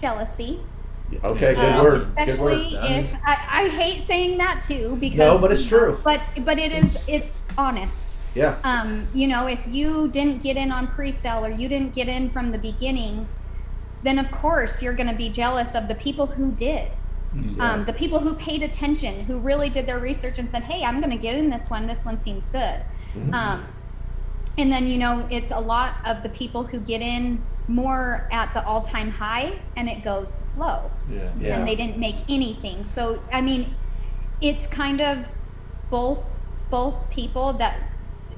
jealousy 0.04 0.60
Okay, 1.22 1.54
good 1.54 1.74
uh, 1.78 1.82
word. 1.82 2.00
Good 2.16 2.28
especially 2.28 2.74
word. 2.76 2.84
if 2.90 3.14
I, 3.24 3.34
I 3.60 3.68
hate 3.68 4.00
saying 4.02 4.36
that 4.38 4.64
too 4.66 4.96
because 5.00 5.18
No, 5.18 5.38
but 5.38 5.52
it's 5.52 5.64
true. 5.66 6.00
but 6.02 6.20
but 6.48 6.58
it 6.58 6.72
is 6.72 7.04
it's 7.06 7.26
honest 7.56 8.16
Yeah. 8.34 8.56
um, 8.64 9.06
you 9.20 9.26
know, 9.32 9.46
if 9.56 9.62
you 9.76 10.08
didn't 10.08 10.42
get 10.42 10.56
in 10.56 10.72
on 10.72 10.88
pre-sale 10.96 11.44
or 11.46 11.50
you 11.50 11.68
didn't 11.68 11.92
get 12.00 12.08
in 12.08 12.30
from 12.30 12.50
the 12.50 12.58
beginning, 12.58 13.28
then 14.02 14.18
of 14.18 14.28
course 14.42 14.82
you're 14.82 14.96
going 15.00 15.10
to 15.14 15.18
be 15.24 15.28
jealous 15.42 15.70
of 15.78 15.86
the 15.92 15.94
people 16.06 16.26
who 16.36 16.46
did, 16.52 16.88
Mm. 17.36 17.60
um, 17.66 17.78
the 17.90 17.92
people 18.02 18.18
who 18.24 18.32
paid 18.48 18.62
attention, 18.70 19.14
who 19.28 19.36
really 19.50 19.68
did 19.76 19.84
their 19.90 19.98
research 20.10 20.36
and 20.40 20.48
said, 20.52 20.62
"Hey, 20.70 20.80
I'm 20.88 20.98
going 21.02 21.14
to 21.18 21.22
get 21.28 21.34
in 21.42 21.46
this 21.54 21.66
one. 21.74 21.82
This 21.92 22.02
one 22.08 22.16
seems 22.26 22.44
good." 22.60 22.78
Mhm. 23.16 23.32
Um, 23.40 23.58
and 24.60 24.68
then 24.72 24.84
you 24.92 24.98
know, 25.04 25.14
it's 25.36 25.50
a 25.50 25.62
lot 25.74 25.90
of 26.10 26.22
the 26.22 26.28
people 26.40 26.62
who 26.70 26.78
get 26.92 27.00
in 27.14 27.24
more 27.68 28.28
at 28.30 28.52
the 28.52 28.64
all-time 28.66 29.10
high 29.10 29.58
and 29.76 29.88
it 29.88 30.02
goes 30.04 30.40
low 30.58 30.90
Yeah. 31.10 31.30
Yeah. 31.38 31.58
and 31.58 31.68
they 31.68 31.74
didn't 31.74 31.98
make 31.98 32.16
anything. 32.28 32.84
So 32.84 33.22
I 33.32 33.40
mean, 33.40 33.74
it's 34.40 34.66
kind 34.66 35.00
of 35.00 35.26
both 35.90 36.26
both 36.70 37.08
people 37.10 37.52
that 37.54 37.78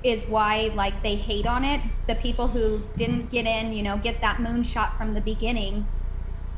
is 0.04 0.24
why 0.26 0.70
like 0.74 1.02
they 1.02 1.16
hate 1.16 1.46
on 1.46 1.64
it. 1.64 1.80
The 2.06 2.14
people 2.16 2.46
who 2.46 2.82
didn't 2.96 3.30
get 3.30 3.46
in, 3.46 3.72
you 3.72 3.82
know, 3.82 3.96
get 3.96 4.20
that 4.20 4.36
moonshot 4.38 4.96
from 4.96 5.14
the 5.14 5.20
beginning, 5.20 5.86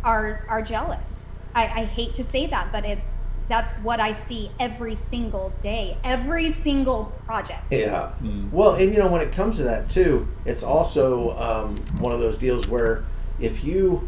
are 0.04 0.44
are 0.48 0.62
jealous. 0.62 1.28
I, 1.54 1.62
I 1.64 1.85
hate 1.85 2.14
to 2.14 2.24
say 2.24 2.46
that, 2.46 2.70
but 2.72 2.85
it's 2.85 3.20
that's 3.49 3.73
what 3.83 3.99
I 3.99 4.13
see 4.13 4.51
every 4.61 4.95
single 4.95 5.53
day, 5.63 5.97
every 6.05 6.51
single 6.51 7.07
project. 7.25 7.63
Yeah. 7.71 8.13
Mm. 8.23 8.53
Well, 8.53 8.75
and 8.75 8.93
you 8.93 8.99
know, 8.99 9.09
when 9.09 9.23
it 9.23 9.33
comes 9.33 9.57
to 9.57 9.65
that 9.65 9.89
too, 9.89 10.29
it's 10.45 10.63
also 10.63 11.37
um, 11.39 11.79
one 11.99 12.13
of 12.13 12.21
those 12.21 12.37
deals 12.37 12.67
where 12.67 13.05
if 13.41 13.65
you, 13.65 14.07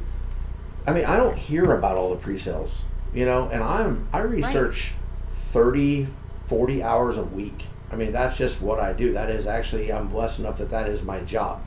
I 0.87 0.93
mean, 0.93 1.07
I 1.07 1.17
don't 1.17 1.39
hear 1.39 1.73
about 1.73 1.97
all 1.97 2.11
the 2.11 2.17
pre-sales, 2.17 2.85
you 3.15 3.25
know, 3.25 3.49
and 3.49 3.63
I'm 3.63 4.09
I 4.13 4.21
research 4.21 4.93
30, 5.29 6.09
40 6.47 6.83
hours 6.83 7.17
a 7.17 7.25
week. 7.25 7.67
I 7.91 7.97
mean, 7.97 8.13
that's 8.13 8.37
just 8.37 8.61
what 8.61 8.79
I 8.79 8.93
do. 8.93 9.13
That 9.15 9.31
is 9.31 9.47
actually 9.47 9.93
I'm 9.93 10.09
blessed 10.09 10.41
enough 10.41 10.59
that 10.59 10.71
that 10.71 10.89
is 10.89 11.03
my 11.03 11.21
job, 11.21 11.63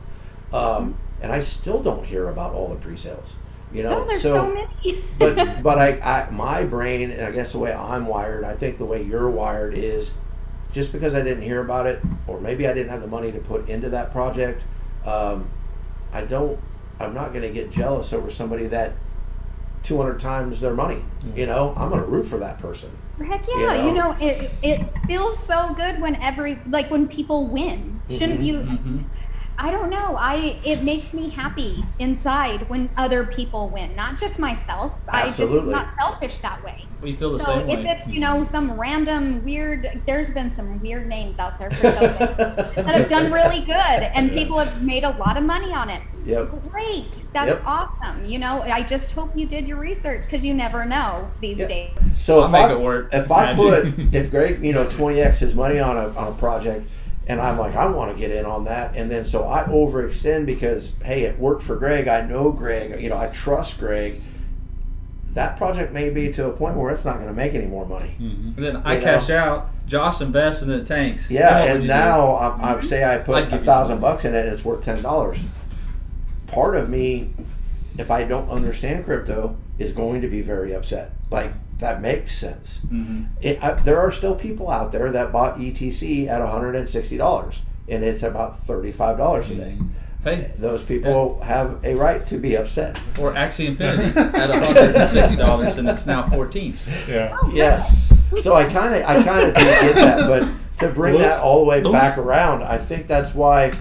um, 0.53 0.97
and 1.21 1.31
I 1.33 1.39
still 1.39 1.81
don't 1.81 2.05
hear 2.05 2.29
about 2.29 2.53
all 2.53 2.69
the 2.69 2.75
pre-sales. 2.75 3.35
You 3.73 3.83
know, 3.83 3.89
No, 3.99 4.05
there's 4.05 4.21
so, 4.21 4.53
many. 4.53 5.01
but 5.19 5.63
but 5.63 5.77
I, 5.79 5.99
I 5.99 6.29
my 6.29 6.63
brain 6.63 7.09
and 7.11 7.25
I 7.25 7.31
guess 7.31 7.51
the 7.53 7.59
way 7.59 7.73
I'm 7.73 8.05
wired, 8.05 8.43
I 8.43 8.55
think 8.55 8.77
the 8.77 8.85
way 8.85 9.01
you're 9.01 9.29
wired 9.29 9.73
is 9.73 10.11
just 10.71 10.91
because 10.91 11.13
I 11.15 11.21
didn't 11.21 11.43
hear 11.43 11.61
about 11.61 11.87
it, 11.87 12.01
or 12.27 12.39
maybe 12.39 12.67
I 12.67 12.73
didn't 12.73 12.89
have 12.91 13.01
the 13.01 13.07
money 13.07 13.31
to 13.31 13.39
put 13.39 13.69
into 13.69 13.89
that 13.89 14.11
project, 14.11 14.63
um, 15.05 15.49
I 16.11 16.21
don't. 16.21 16.59
I'm 16.99 17.13
not 17.13 17.29
going 17.33 17.41
to 17.41 17.49
get 17.49 17.71
jealous 17.71 18.13
over 18.13 18.29
somebody 18.29 18.67
that 18.67 18.93
200 19.83 20.19
times 20.19 20.59
their 20.61 20.73
money. 20.75 21.03
You 21.35 21.47
know, 21.47 21.73
I'm 21.75 21.89
going 21.89 22.01
to 22.01 22.07
root 22.07 22.25
for 22.25 22.37
that 22.37 22.59
person. 22.59 22.91
Heck 23.17 23.45
yeah, 23.47 23.85
you 23.85 23.91
know? 23.93 24.11
know, 24.11 24.17
it 24.27 24.51
it 24.61 24.87
feels 25.07 25.37
so 25.37 25.73
good 25.75 25.99
when 26.01 26.15
every 26.17 26.59
like 26.67 26.89
when 26.91 27.07
people 27.07 27.47
win. 27.47 28.01
Shouldn't 28.09 28.41
Mhm. 28.41 28.45
you? 28.45 28.53
Mhm. 28.59 29.03
I 29.57 29.71
don't 29.71 29.89
know. 29.89 30.15
I 30.17 30.59
it 30.63 30.83
makes 30.83 31.13
me 31.13 31.29
happy 31.29 31.83
inside 31.99 32.67
when 32.69 32.89
other 32.97 33.25
people 33.25 33.69
win, 33.69 33.95
not 33.95 34.19
just 34.19 34.39
myself. 34.39 35.01
I 35.09 35.27
just 35.27 35.41
am 35.41 35.69
not 35.69 35.89
selfish 35.99 36.39
that 36.39 36.63
way. 36.63 36.77
We 37.01 37.13
feel 37.13 37.31
the 37.31 37.39
so 37.39 37.45
same 37.45 37.69
if 37.69 37.85
it's 37.85 38.09
you 38.09 38.19
know 38.19 38.43
some 38.43 38.79
random 38.79 39.43
weird, 39.43 40.03
there's 40.07 40.31
been 40.31 40.49
some 40.49 40.79
weird 40.81 41.07
names 41.07 41.39
out 41.39 41.59
there 41.59 41.69
for 41.71 41.83
Tobin 41.93 42.13
that 42.17 42.85
have 42.85 43.09
done 43.09 43.31
really 43.31 43.59
good, 43.65 43.75
and 44.15 44.31
people 44.31 44.57
have 44.59 44.81
made 44.83 45.03
a 45.03 45.11
lot 45.17 45.37
of 45.37 45.43
money 45.43 45.73
on 45.73 45.89
it. 45.89 46.01
Yep. 46.25 46.69
Great, 46.71 47.23
that's 47.33 47.49
Yep. 47.49 47.63
awesome. 47.65 48.25
You 48.25 48.39
know, 48.39 48.61
I 48.63 48.81
just 48.83 49.11
hope 49.13 49.35
you 49.35 49.45
did 49.45 49.67
your 49.67 49.77
research 49.77 50.21
because 50.23 50.43
you 50.43 50.53
never 50.53 50.85
know 50.85 51.29
these 51.41 51.57
Yeah. 51.59 51.67
days. 51.67 51.91
So 52.17 52.39
I'll 52.39 52.45
if 52.45 52.51
make 52.51 52.61
I, 52.65 52.73
it 52.73 52.79
work. 52.79 53.09
if 53.13 53.29
I 53.31 53.53
put 53.53 53.85
if 54.13 54.31
Greg, 54.31 54.63
you 54.63 54.71
know, 54.73 54.87
twenty 54.87 55.19
x 55.21 55.39
his 55.39 55.53
money 55.53 55.79
on 55.79 55.97
a 55.97 56.09
on 56.17 56.29
a 56.29 56.35
project, 56.35 56.87
and 57.27 57.39
I'm 57.39 57.57
like, 57.57 57.75
I 57.75 57.85
want 57.87 58.11
to 58.11 58.17
get 58.17 58.31
in 58.31 58.45
on 58.45 58.65
that, 58.65 58.95
and 58.95 59.09
then 59.09 59.23
so 59.23 59.47
I 59.47 59.63
overextend 59.63 60.45
because 60.45 60.93
hey, 61.03 61.23
it 61.23 61.39
worked 61.39 61.63
for 61.63 61.75
Greg. 61.75 62.07
I 62.07 62.21
know 62.21 62.51
Greg. 62.51 63.01
You 63.01 63.09
know, 63.09 63.17
I 63.17 63.27
trust 63.27 63.79
Greg. 63.79 64.21
That 65.33 65.57
project 65.57 65.93
may 65.93 66.09
be 66.09 66.31
to 66.33 66.47
a 66.47 66.51
point 66.51 66.75
where 66.75 66.91
it's 66.91 67.05
not 67.05 67.15
going 67.15 67.27
to 67.27 67.33
make 67.33 67.55
any 67.55 67.65
more 67.65 67.87
money. 67.87 68.15
Mm-hmm. 68.21 68.49
And 68.55 68.63
then 68.63 68.77
I 68.77 68.95
You 68.95 68.99
know? 68.99 69.05
cash 69.05 69.29
out. 69.31 69.69
Josh 69.87 70.21
invests 70.21 70.61
and 70.61 70.71
then 70.71 70.81
it 70.81 70.87
tanks. 70.87 71.29
Yeah, 71.29 71.59
what 71.59 71.69
and 71.69 71.87
now 71.87 72.31
I, 72.31 72.47
I 72.47 72.73
mm-hmm. 72.75 72.85
say 72.85 73.03
I 73.03 73.17
put 73.17 73.51
a 73.51 73.57
thousand 73.57 73.99
bucks 73.99 74.25
in 74.25 74.35
it, 74.35 74.45
and 74.45 74.53
it's 74.53 74.63
worth 74.63 74.83
ten 74.83 75.01
dollars. 75.01 75.43
Part 76.47 76.75
of 76.75 76.89
me, 76.89 77.31
if 77.97 78.11
I 78.11 78.23
don't 78.23 78.49
understand 78.49 79.05
crypto, 79.05 79.55
is 79.79 79.91
going 79.91 80.21
to 80.21 80.27
be 80.27 80.41
very 80.41 80.73
upset. 80.73 81.11
Like 81.31 81.53
that 81.79 82.01
makes 82.01 82.37
sense. 82.37 82.81
Mhm. 82.91 83.27
It, 83.41 83.63
I, 83.63 83.73
there 83.73 83.99
are 83.99 84.11
still 84.11 84.35
people 84.35 84.69
out 84.69 84.91
there 84.91 85.11
that 85.11 85.31
bought 85.31 85.57
ETC 85.59 86.27
at 86.27 86.39
one 86.39 86.49
hundred 86.49 86.75
and 86.75 86.87
sixty 86.87 87.17
dollars, 87.17 87.61
and 87.89 88.03
it's 88.03 88.23
about 88.23 88.59
thirty 88.65 88.91
five 88.91 89.17
dollars 89.17 89.49
a 89.51 89.55
day. 89.55 89.77
Hey, 90.23 90.53
Those 90.57 90.83
people 90.83 91.41
have 91.41 91.83
a 91.83 91.95
right 91.95 92.25
to 92.27 92.37
be 92.37 92.55
upset. 92.55 92.97
or 93.19 93.33
Axie 93.33 93.65
Infinity 93.65 94.03
at 94.17 94.49
$160 94.49 95.77
and 95.77 95.89
it's 95.89 96.05
now 96.05 96.23
14 96.23 96.77
Yeah. 97.09 97.37
Yes. 97.51 97.93
So 98.39 98.55
I 98.55 98.63
kind 98.63 98.93
of, 98.95 99.03
I 99.03 99.21
kind 99.21 99.49
of 99.49 99.53
did 99.53 99.65
get 99.81 99.95
that, 99.95 100.27
but 100.29 100.47
to 100.77 100.93
bring 100.93 101.15
Whoops. 101.15 101.25
that 101.25 101.43
all 101.43 101.59
the 101.59 101.65
way 101.65 101.81
Oops. 101.81 101.91
back 101.91 102.17
around, 102.17 102.63
I 102.63 102.77
think 102.77 103.07
that's 103.07 103.35
why 103.35 103.73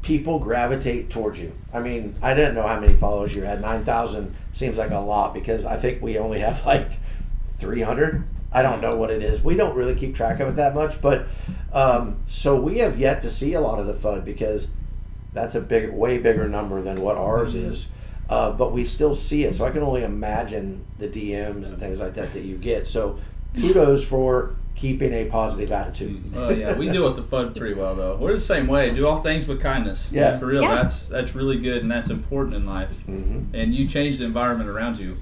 people 0.00 0.38
gravitate 0.38 1.10
towards 1.10 1.38
you. 1.38 1.52
I 1.74 1.80
mean, 1.80 2.14
I 2.22 2.32
didn't 2.34 2.54
know 2.54 2.66
how 2.66 2.80
many 2.80 2.94
followers 2.94 3.34
you 3.34 3.42
had. 3.42 3.60
Nine 3.60 3.84
thousand 3.84 4.34
seems 4.52 4.78
like 4.78 4.90
a 4.90 4.98
lot 4.98 5.34
because 5.34 5.64
I 5.64 5.76
think 5.76 6.02
we 6.02 6.18
only 6.18 6.40
have 6.40 6.64
like 6.66 6.90
three 7.58 7.82
hundred. 7.82 8.24
I 8.50 8.62
don't 8.62 8.80
know 8.80 8.96
what 8.96 9.10
it 9.10 9.22
is. 9.22 9.42
We 9.42 9.56
don't 9.56 9.76
really 9.76 9.94
keep 9.94 10.14
track 10.14 10.40
of 10.40 10.48
it 10.48 10.56
that 10.56 10.74
much, 10.74 11.02
but 11.02 11.26
um, 11.72 12.22
so 12.26 12.56
we 12.56 12.78
have 12.78 12.98
yet 12.98 13.20
to 13.22 13.30
see 13.30 13.52
a 13.52 13.60
lot 13.60 13.78
of 13.78 13.86
the 13.86 13.92
FUD 13.92 14.24
because 14.24 14.68
that's 15.34 15.54
a 15.54 15.60
big, 15.60 15.90
way 15.90 16.18
bigger 16.18 16.48
number 16.48 16.80
than 16.80 17.00
what 17.02 17.16
ours 17.16 17.54
is. 17.54 17.90
Uh, 18.28 18.50
but 18.52 18.72
we 18.72 18.84
still 18.84 19.14
see 19.14 19.44
it, 19.44 19.54
so 19.54 19.64
I 19.64 19.70
can 19.70 19.82
only 19.82 20.02
imagine 20.02 20.84
the 20.98 21.08
DMs 21.08 21.66
and 21.66 21.78
things 21.78 22.00
like 22.00 22.14
that 22.14 22.32
that 22.32 22.42
you 22.42 22.56
get. 22.56 22.86
So 22.86 23.18
kudos 23.54 24.04
for 24.04 24.56
keeping 24.78 25.12
a 25.12 25.24
positive 25.26 25.72
attitude. 25.72 26.22
Oh 26.34 26.50
yeah, 26.50 26.74
we 26.76 26.88
deal 26.88 27.04
with 27.04 27.16
the 27.16 27.22
FUD 27.22 27.56
pretty 27.56 27.74
well 27.74 27.94
though. 27.94 28.16
We're 28.16 28.32
the 28.32 28.40
same 28.40 28.66
way. 28.66 28.90
Do 28.90 29.06
all 29.06 29.18
things 29.20 29.46
with 29.46 29.60
kindness. 29.60 30.10
Yeah. 30.12 30.38
for 30.38 30.46
real. 30.46 30.62
Yeah. 30.62 30.76
That's 30.82 31.08
that's 31.08 31.34
really 31.34 31.58
good 31.58 31.82
and 31.82 31.90
that's 31.90 32.10
important 32.10 32.54
in 32.56 32.64
life. 32.66 32.90
hmm 33.06 33.42
And 33.54 33.74
you 33.74 33.88
change 33.88 34.18
the 34.18 34.24
environment 34.24 34.68
around 34.70 34.98
you. 34.98 35.16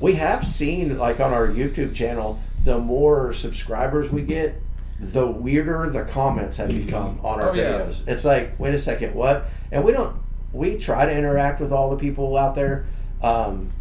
We 0.00 0.14
have 0.14 0.46
seen, 0.46 0.98
like 0.98 1.20
on 1.20 1.32
our 1.32 1.46
YouTube 1.48 1.94
channel, 1.94 2.40
the 2.64 2.78
more 2.78 3.32
subscribers 3.32 4.10
we 4.10 4.22
get, 4.22 4.60
the 5.00 5.26
weirder 5.26 5.90
the 5.90 6.04
comments 6.04 6.56
have 6.58 6.68
become 6.68 7.20
on 7.22 7.40
our 7.40 7.50
Oh, 7.50 7.54
yeah. 7.54 7.72
videos. 7.80 8.06
It's 8.08 8.24
like, 8.24 8.58
wait 8.58 8.74
a 8.74 8.78
second, 8.78 9.14
what? 9.14 9.46
And 9.70 9.84
we 9.84 9.92
don't. 9.92 10.16
We 10.52 10.76
try 10.78 11.04
to 11.06 11.12
interact 11.12 11.60
with 11.60 11.70
all 11.72 11.90
the 11.90 11.96
people 11.96 12.36
out 12.36 12.54
there, 12.54 12.86
um, 13.22 13.72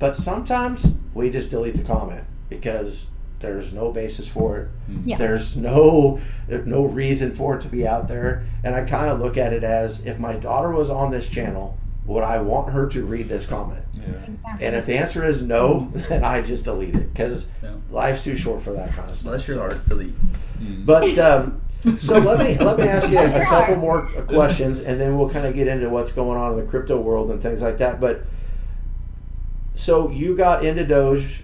but 0.00 0.16
sometimes 0.16 0.92
we 1.14 1.30
just 1.30 1.50
delete 1.50 1.76
the 1.76 1.84
comment 1.84 2.24
because 2.48 3.06
there's 3.40 3.72
no 3.72 3.92
basis 3.92 4.26
for 4.28 4.58
it. 4.58 4.68
Yeah. 5.04 5.16
There's 5.18 5.56
no 5.56 6.20
no 6.48 6.84
reason 6.84 7.34
for 7.34 7.56
it 7.56 7.62
to 7.62 7.68
be 7.68 7.86
out 7.86 8.08
there, 8.08 8.46
and 8.64 8.74
I 8.74 8.84
kind 8.84 9.10
of 9.10 9.20
look 9.20 9.36
at 9.36 9.52
it 9.52 9.62
as 9.64 10.04
if 10.04 10.18
my 10.18 10.34
daughter 10.34 10.70
was 10.70 10.90
on 10.90 11.10
this 11.10 11.28
channel, 11.28 11.78
would 12.06 12.24
I 12.24 12.40
want 12.40 12.72
her 12.72 12.86
to 12.88 13.04
read 13.04 13.28
this 13.28 13.46
comment? 13.46 13.84
Yeah. 13.94 14.02
Exactly. 14.26 14.66
And 14.66 14.74
if 14.76 14.86
the 14.86 14.96
answer 14.98 15.22
is 15.24 15.42
no, 15.42 15.90
then 16.08 16.24
I 16.24 16.42
just 16.42 16.64
delete 16.64 16.94
it 16.96 17.12
because 17.12 17.46
Yeah. 17.62 17.74
life's 17.90 18.24
too 18.24 18.36
short 18.36 18.62
for 18.62 18.72
that 18.72 18.92
kind 18.92 19.08
of 19.10 19.14
stuff. 19.16 19.30
Bless 19.32 19.46
your 19.48 19.56
So- 19.56 19.60
heart, 19.60 19.88
delete. 19.88 20.14
But 20.86 21.16
um, 21.18 21.60
so 22.00 22.18
let 22.18 22.38
me 22.40 22.58
let 22.64 22.76
me 22.78 22.88
ask 22.88 23.08
you 23.10 23.18
a 23.18 23.44
couple 23.44 23.76
more 23.76 24.02
questions, 24.26 24.80
and 24.80 25.00
then 25.00 25.16
we'll 25.16 25.30
kind 25.30 25.46
of 25.46 25.54
get 25.54 25.68
into 25.68 25.88
what's 25.90 26.10
going 26.10 26.36
on 26.36 26.52
in 26.52 26.58
the 26.58 26.64
crypto 26.66 27.00
world 27.00 27.30
and 27.30 27.40
things 27.40 27.62
like 27.62 27.78
that. 27.78 28.00
But 28.00 28.24
so 29.74 30.10
you 30.10 30.36
got 30.36 30.64
into 30.64 30.84
Doge, 30.84 31.42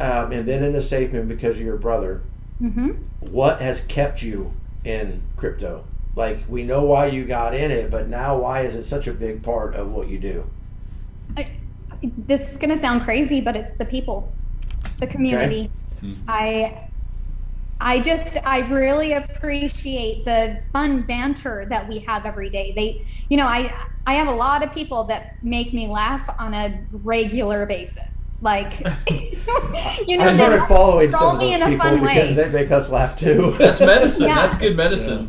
um, 0.00 0.32
and 0.32 0.48
then 0.48 0.62
into 0.62 0.78
SafeMoon 0.78 1.28
because 1.28 1.58
of 1.58 1.66
your 1.66 1.76
brother. 1.76 2.22
hmm 2.58 2.92
What 3.20 3.60
has 3.60 3.82
kept 3.82 4.22
you 4.22 4.54
in 4.84 5.22
crypto? 5.36 5.84
Like 6.16 6.40
we 6.48 6.62
know 6.64 6.82
why 6.84 7.06
you 7.06 7.24
got 7.24 7.54
in 7.54 7.70
it, 7.70 7.90
but 7.90 8.08
now 8.08 8.38
why 8.38 8.62
is 8.62 8.74
it 8.74 8.84
such 8.84 9.06
a 9.06 9.12
big 9.12 9.42
part 9.42 9.74
of 9.74 9.90
what 9.92 10.08
you 10.08 10.18
do? 10.18 10.50
This 12.02 12.50
is 12.50 12.56
gonna 12.56 12.78
sound 12.78 13.02
crazy, 13.02 13.40
but 13.40 13.56
it's 13.56 13.74
the 13.74 13.84
people, 13.84 14.32
the 15.00 15.06
community. 15.06 15.70
I 16.28 16.88
I 17.80 18.00
just 18.00 18.36
I 18.44 18.60
really 18.68 19.12
appreciate 19.12 20.24
the 20.24 20.62
fun 20.72 21.02
banter 21.02 21.66
that 21.70 21.88
we 21.88 21.98
have 22.00 22.26
every 22.26 22.50
day. 22.50 22.72
They 22.74 23.06
you 23.28 23.36
know, 23.36 23.46
I 23.46 23.72
I 24.06 24.14
have 24.14 24.28
a 24.28 24.32
lot 24.32 24.62
of 24.62 24.72
people 24.72 25.04
that 25.04 25.36
make 25.42 25.72
me 25.74 25.88
laugh 25.88 26.28
on 26.38 26.54
a 26.54 26.86
regular 26.92 27.66
basis. 27.66 28.19
Like 28.42 28.80
you 29.10 30.16
know, 30.16 30.24
I 30.24 30.28
they 30.28 30.34
started 30.34 30.62
following 30.66 31.12
some 31.12 31.36
of 31.36 31.42
me 31.42 31.46
those 31.50 31.54
in 31.56 31.62
a 31.62 31.66
people 31.68 31.84
fun 31.86 32.00
because 32.00 32.28
way. 32.30 32.34
they 32.34 32.50
make 32.50 32.70
us 32.70 32.90
laugh 32.90 33.16
too. 33.16 33.50
That's 33.58 33.80
medicine. 33.80 34.26
Yeah. 34.28 34.34
That's 34.36 34.56
good 34.56 34.76
medicine. 34.76 35.28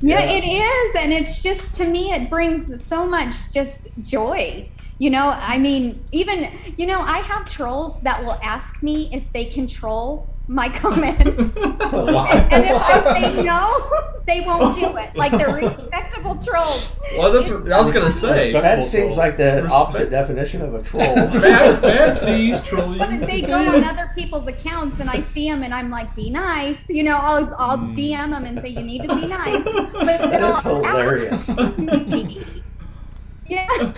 Yeah, 0.00 0.20
Yeah. 0.20 0.30
it 0.32 0.44
is. 0.44 0.94
And 0.96 1.12
it's 1.12 1.42
just, 1.42 1.74
to 1.74 1.84
me, 1.86 2.12
it 2.12 2.28
brings 2.28 2.84
so 2.84 3.06
much 3.06 3.52
just 3.52 3.88
joy. 4.02 4.68
You 4.98 5.10
know, 5.10 5.30
I 5.36 5.58
mean, 5.58 6.04
even, 6.12 6.50
you 6.76 6.86
know, 6.86 7.00
I 7.00 7.18
have 7.18 7.44
trolls 7.48 8.00
that 8.00 8.22
will 8.24 8.38
ask 8.42 8.82
me 8.82 9.08
if 9.12 9.24
they 9.32 9.44
control 9.46 10.28
my 10.48 10.68
comments. 10.68 11.22
And 11.92 12.64
if 12.64 12.82
I 12.82 13.20
say 13.20 13.42
no, 13.42 14.08
they 14.26 14.40
won't 14.40 14.78
do 14.78 14.96
it. 14.96 15.14
Like 15.14 15.32
they're 15.32 15.54
respectable 15.54 16.36
trolls. 16.36 16.92
Well, 17.16 17.32
that's 17.32 17.50
what 17.50 17.70
I 17.70 17.80
was 17.80 17.92
gonna 17.92 18.10
say. 18.10 18.52
Respect- 18.52 18.62
That 18.62 18.82
seems 18.82 19.16
like 19.16 19.36
the 19.36 19.44
Respect. 19.44 19.72
opposite 19.72 20.10
definition 20.10 20.62
of 20.62 20.74
a 20.74 20.82
troll. 20.82 21.04
Bad, 21.14 21.82
bad, 21.82 22.18
please, 22.18 22.62
troll 22.62 22.96
But 22.96 23.12
you. 23.12 23.18
they 23.18 23.42
go 23.42 23.54
on 23.54 23.84
other 23.84 24.10
people's 24.14 24.46
accounts 24.46 25.00
and 25.00 25.10
I 25.10 25.20
see 25.20 25.50
them 25.50 25.62
and 25.62 25.74
I'm 25.74 25.90
like, 25.90 26.14
be 26.16 26.30
nice. 26.30 26.88
You 26.88 27.02
know, 27.02 27.16
I'll, 27.16 27.54
I'll 27.56 27.78
hmm. 27.78 27.92
DM 27.92 28.30
them 28.30 28.44
and 28.44 28.60
say, 28.60 28.68
you 28.68 28.82
need 28.82 29.02
to 29.02 29.08
be 29.08 29.28
nice. 29.28 29.62
But 29.92 30.30
that 30.30 30.42
is 30.42 30.60
hilarious. 30.60 31.48
yeah. 33.46 33.92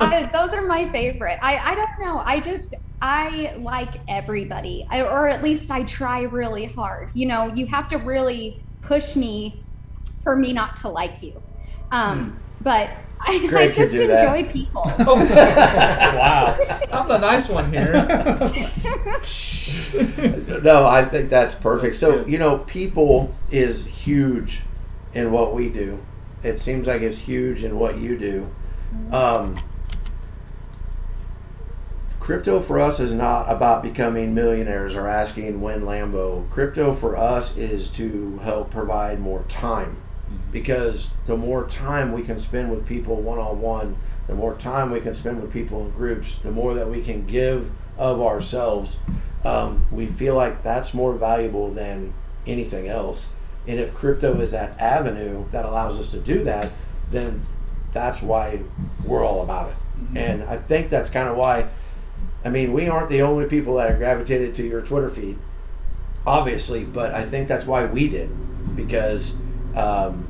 I, 0.00 0.30
those 0.32 0.54
are 0.54 0.66
my 0.66 0.90
favorite. 0.90 1.38
I, 1.42 1.56
I 1.58 1.74
don't 1.74 2.00
know. 2.00 2.22
I 2.24 2.40
just, 2.40 2.74
I 3.00 3.54
like 3.58 4.00
everybody, 4.08 4.86
I, 4.90 5.02
or 5.02 5.28
at 5.28 5.42
least 5.42 5.70
I 5.70 5.84
try 5.84 6.22
really 6.22 6.66
hard. 6.66 7.10
You 7.14 7.26
know, 7.26 7.52
you 7.54 7.66
have 7.66 7.88
to 7.90 7.96
really 7.96 8.60
push 8.82 9.14
me 9.14 9.60
for 10.22 10.34
me 10.34 10.52
not 10.52 10.76
to 10.76 10.88
like 10.88 11.22
you. 11.22 11.40
Um, 11.90 12.38
but 12.60 12.90
I, 13.20 13.48
I 13.52 13.68
just 13.68 13.92
do 13.92 14.06
that. 14.06 14.24
enjoy 14.24 14.52
people. 14.52 14.84
Wow. 14.98 16.56
I'm 16.92 17.08
the 17.08 17.18
nice 17.18 17.48
one 17.48 17.72
here. 17.72 17.92
no, 20.62 20.86
I 20.86 21.04
think 21.04 21.30
that's 21.30 21.54
perfect. 21.54 21.92
That's 21.92 21.98
so, 21.98 22.24
good. 22.24 22.32
you 22.32 22.38
know, 22.38 22.58
people 22.58 23.34
is 23.50 23.86
huge 23.86 24.62
in 25.14 25.32
what 25.32 25.54
we 25.54 25.68
do. 25.68 26.00
It 26.42 26.58
seems 26.58 26.86
like 26.86 27.02
it's 27.02 27.18
huge 27.18 27.64
in 27.64 27.78
what 27.78 27.98
you 27.98 28.18
do. 28.18 28.50
Um, 29.12 29.60
crypto 32.28 32.60
for 32.60 32.78
us 32.78 33.00
is 33.00 33.14
not 33.14 33.50
about 33.50 33.82
becoming 33.82 34.34
millionaires 34.34 34.94
or 34.94 35.08
asking 35.08 35.62
when 35.62 35.80
Lambo. 35.80 36.46
Crypto 36.50 36.92
for 36.92 37.16
us 37.16 37.56
is 37.56 37.88
to 37.88 38.36
help 38.42 38.70
provide 38.70 39.18
more 39.18 39.44
time 39.48 39.96
because 40.52 41.08
the 41.24 41.38
more 41.38 41.66
time 41.66 42.12
we 42.12 42.20
can 42.20 42.38
spend 42.38 42.70
with 42.70 42.84
people 42.84 43.16
one 43.16 43.38
on 43.38 43.62
one, 43.62 43.96
the 44.26 44.34
more 44.34 44.54
time 44.54 44.90
we 44.90 45.00
can 45.00 45.14
spend 45.14 45.40
with 45.40 45.50
people 45.50 45.86
in 45.86 45.90
groups, 45.92 46.34
the 46.42 46.50
more 46.50 46.74
that 46.74 46.90
we 46.90 47.02
can 47.02 47.24
give 47.24 47.70
of 47.96 48.20
ourselves. 48.20 48.98
Um, 49.42 49.86
we 49.90 50.04
feel 50.04 50.34
like 50.34 50.62
that's 50.62 50.92
more 50.92 51.14
valuable 51.14 51.72
than 51.72 52.12
anything 52.46 52.88
else. 52.88 53.30
And 53.66 53.80
if 53.80 53.94
crypto 53.94 54.38
is 54.38 54.50
that 54.50 54.78
avenue 54.78 55.46
that 55.50 55.64
allows 55.64 55.98
us 55.98 56.10
to 56.10 56.18
do 56.18 56.44
that, 56.44 56.72
then 57.10 57.46
that's 57.90 58.20
why 58.20 58.60
we're 59.02 59.24
all 59.24 59.40
about 59.40 59.70
it. 59.70 59.76
And 60.14 60.42
I 60.42 60.58
think 60.58 60.90
that's 60.90 61.08
kind 61.08 61.30
of 61.30 61.38
why. 61.38 61.70
I 62.44 62.50
mean, 62.50 62.72
we 62.72 62.88
aren't 62.88 63.10
the 63.10 63.22
only 63.22 63.46
people 63.46 63.76
that 63.76 63.90
have 63.90 63.98
gravitated 63.98 64.54
to 64.56 64.66
your 64.66 64.80
Twitter 64.80 65.10
feed, 65.10 65.38
obviously, 66.26 66.84
but 66.84 67.14
I 67.14 67.24
think 67.24 67.48
that's 67.48 67.64
why 67.64 67.84
we 67.84 68.08
did 68.08 68.30
because 68.76 69.34
um, 69.74 70.26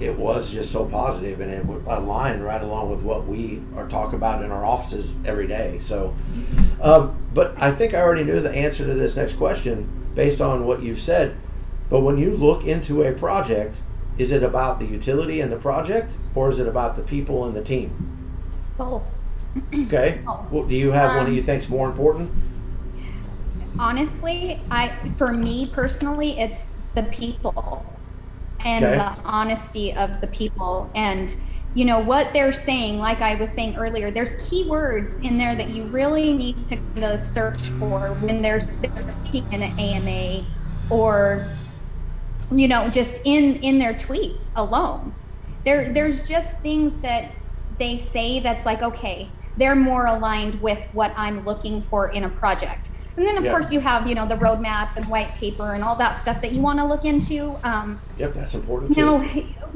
it 0.00 0.18
was 0.18 0.52
just 0.52 0.72
so 0.72 0.86
positive 0.86 1.40
and 1.40 1.50
it 1.50 1.64
would 1.66 1.84
align 1.86 2.40
right 2.40 2.62
along 2.62 2.90
with 2.90 3.02
what 3.02 3.26
we 3.26 3.62
are 3.76 3.88
talking 3.88 4.16
about 4.16 4.42
in 4.42 4.50
our 4.50 4.64
offices 4.64 5.14
every 5.24 5.46
day. 5.46 5.78
So, 5.78 6.16
um, 6.82 7.16
but 7.32 7.60
I 7.60 7.72
think 7.72 7.94
I 7.94 8.00
already 8.00 8.24
knew 8.24 8.40
the 8.40 8.50
answer 8.50 8.86
to 8.86 8.94
this 8.94 9.16
next 9.16 9.34
question 9.34 9.88
based 10.14 10.40
on 10.40 10.66
what 10.66 10.82
you've 10.82 11.00
said. 11.00 11.36
But 11.90 12.00
when 12.00 12.18
you 12.18 12.36
look 12.36 12.64
into 12.64 13.02
a 13.02 13.12
project, 13.12 13.76
is 14.16 14.32
it 14.32 14.42
about 14.42 14.78
the 14.78 14.86
utility 14.86 15.40
and 15.40 15.52
the 15.52 15.56
project, 15.56 16.16
or 16.34 16.48
is 16.48 16.58
it 16.58 16.66
about 16.66 16.96
the 16.96 17.02
people 17.02 17.44
and 17.44 17.54
the 17.54 17.62
team? 17.62 18.40
Both. 18.78 19.02
Okay. 19.86 20.20
Oh. 20.26 20.46
Well, 20.50 20.66
do 20.66 20.74
you 20.74 20.92
have 20.92 21.14
one 21.14 21.26
Um, 21.26 21.26
that 21.26 21.32
you 21.32 21.42
think's 21.42 21.68
more 21.68 21.88
important? 21.88 22.30
honestly, 23.78 24.60
I 24.70 24.92
for 25.16 25.32
me 25.32 25.70
personally, 25.72 26.38
it's 26.38 26.70
the 26.94 27.04
people 27.04 27.84
and 28.64 28.84
Okay. 28.84 28.96
the 28.96 29.16
honesty 29.24 29.94
of 29.94 30.20
the 30.20 30.28
people 30.28 30.90
and 30.94 31.34
you 31.74 31.84
know 31.84 31.98
what 31.98 32.32
they're 32.32 32.52
saying 32.52 32.98
like 32.98 33.20
i 33.20 33.34
was 33.34 33.50
saying 33.52 33.76
earlier 33.76 34.10
there's 34.12 34.36
keywords 34.36 35.18
in 35.22 35.36
there 35.36 35.56
that 35.56 35.70
you 35.70 35.88
really 35.88 36.32
need 36.34 36.56
to 36.68 36.76
kind 36.94 37.04
of 37.04 37.20
search 37.20 37.70
for 37.78 38.14
when 38.20 38.42
they're, 38.42 38.60
they're 38.82 38.90
speaking 38.96 39.46
in 39.52 39.62
an 39.62 39.72
ama 39.78 40.46
or 40.88 41.58
you 42.50 42.68
know 42.68 42.88
just 42.90 43.20
in 43.24 43.56
in 43.56 43.78
their 43.78 43.94
tweets 43.94 44.50
alone 44.56 45.14
there 45.64 45.92
there's 45.92 46.22
just 46.26 46.60
things 46.62 46.98
that 47.02 47.32
they 47.78 47.98
say 47.98 48.40
that's 48.40 48.64
like 48.66 48.82
okay 48.82 49.36
they're 49.56 49.74
more 49.76 50.06
aligned 50.06 50.60
with 50.60 50.84
what 50.92 51.12
i'm 51.16 51.44
looking 51.44 51.80
for 51.82 52.10
in 52.10 52.24
a 52.24 52.28
project 52.28 52.90
and 53.16 53.24
then 53.26 53.36
of 53.38 53.44
Yeah. 53.44 53.52
course 53.52 53.70
you 53.72 53.80
have 53.80 54.06
you 54.08 54.14
know 54.14 54.26
the 54.26 54.36
roadmap 54.36 54.96
and 54.96 55.06
white 55.06 55.32
paper 55.34 55.74
and 55.74 55.84
all 55.84 55.96
that 55.96 56.16
stuff 56.16 56.40
that 56.42 56.52
you 56.52 56.60
want 56.60 56.78
to 56.80 56.84
look 56.84 57.04
into 57.04 57.56
um, 57.64 58.00
Yep, 58.18 58.34
that's 58.34 58.54
important 58.54 58.96
you 58.96 59.04
know 59.04 59.20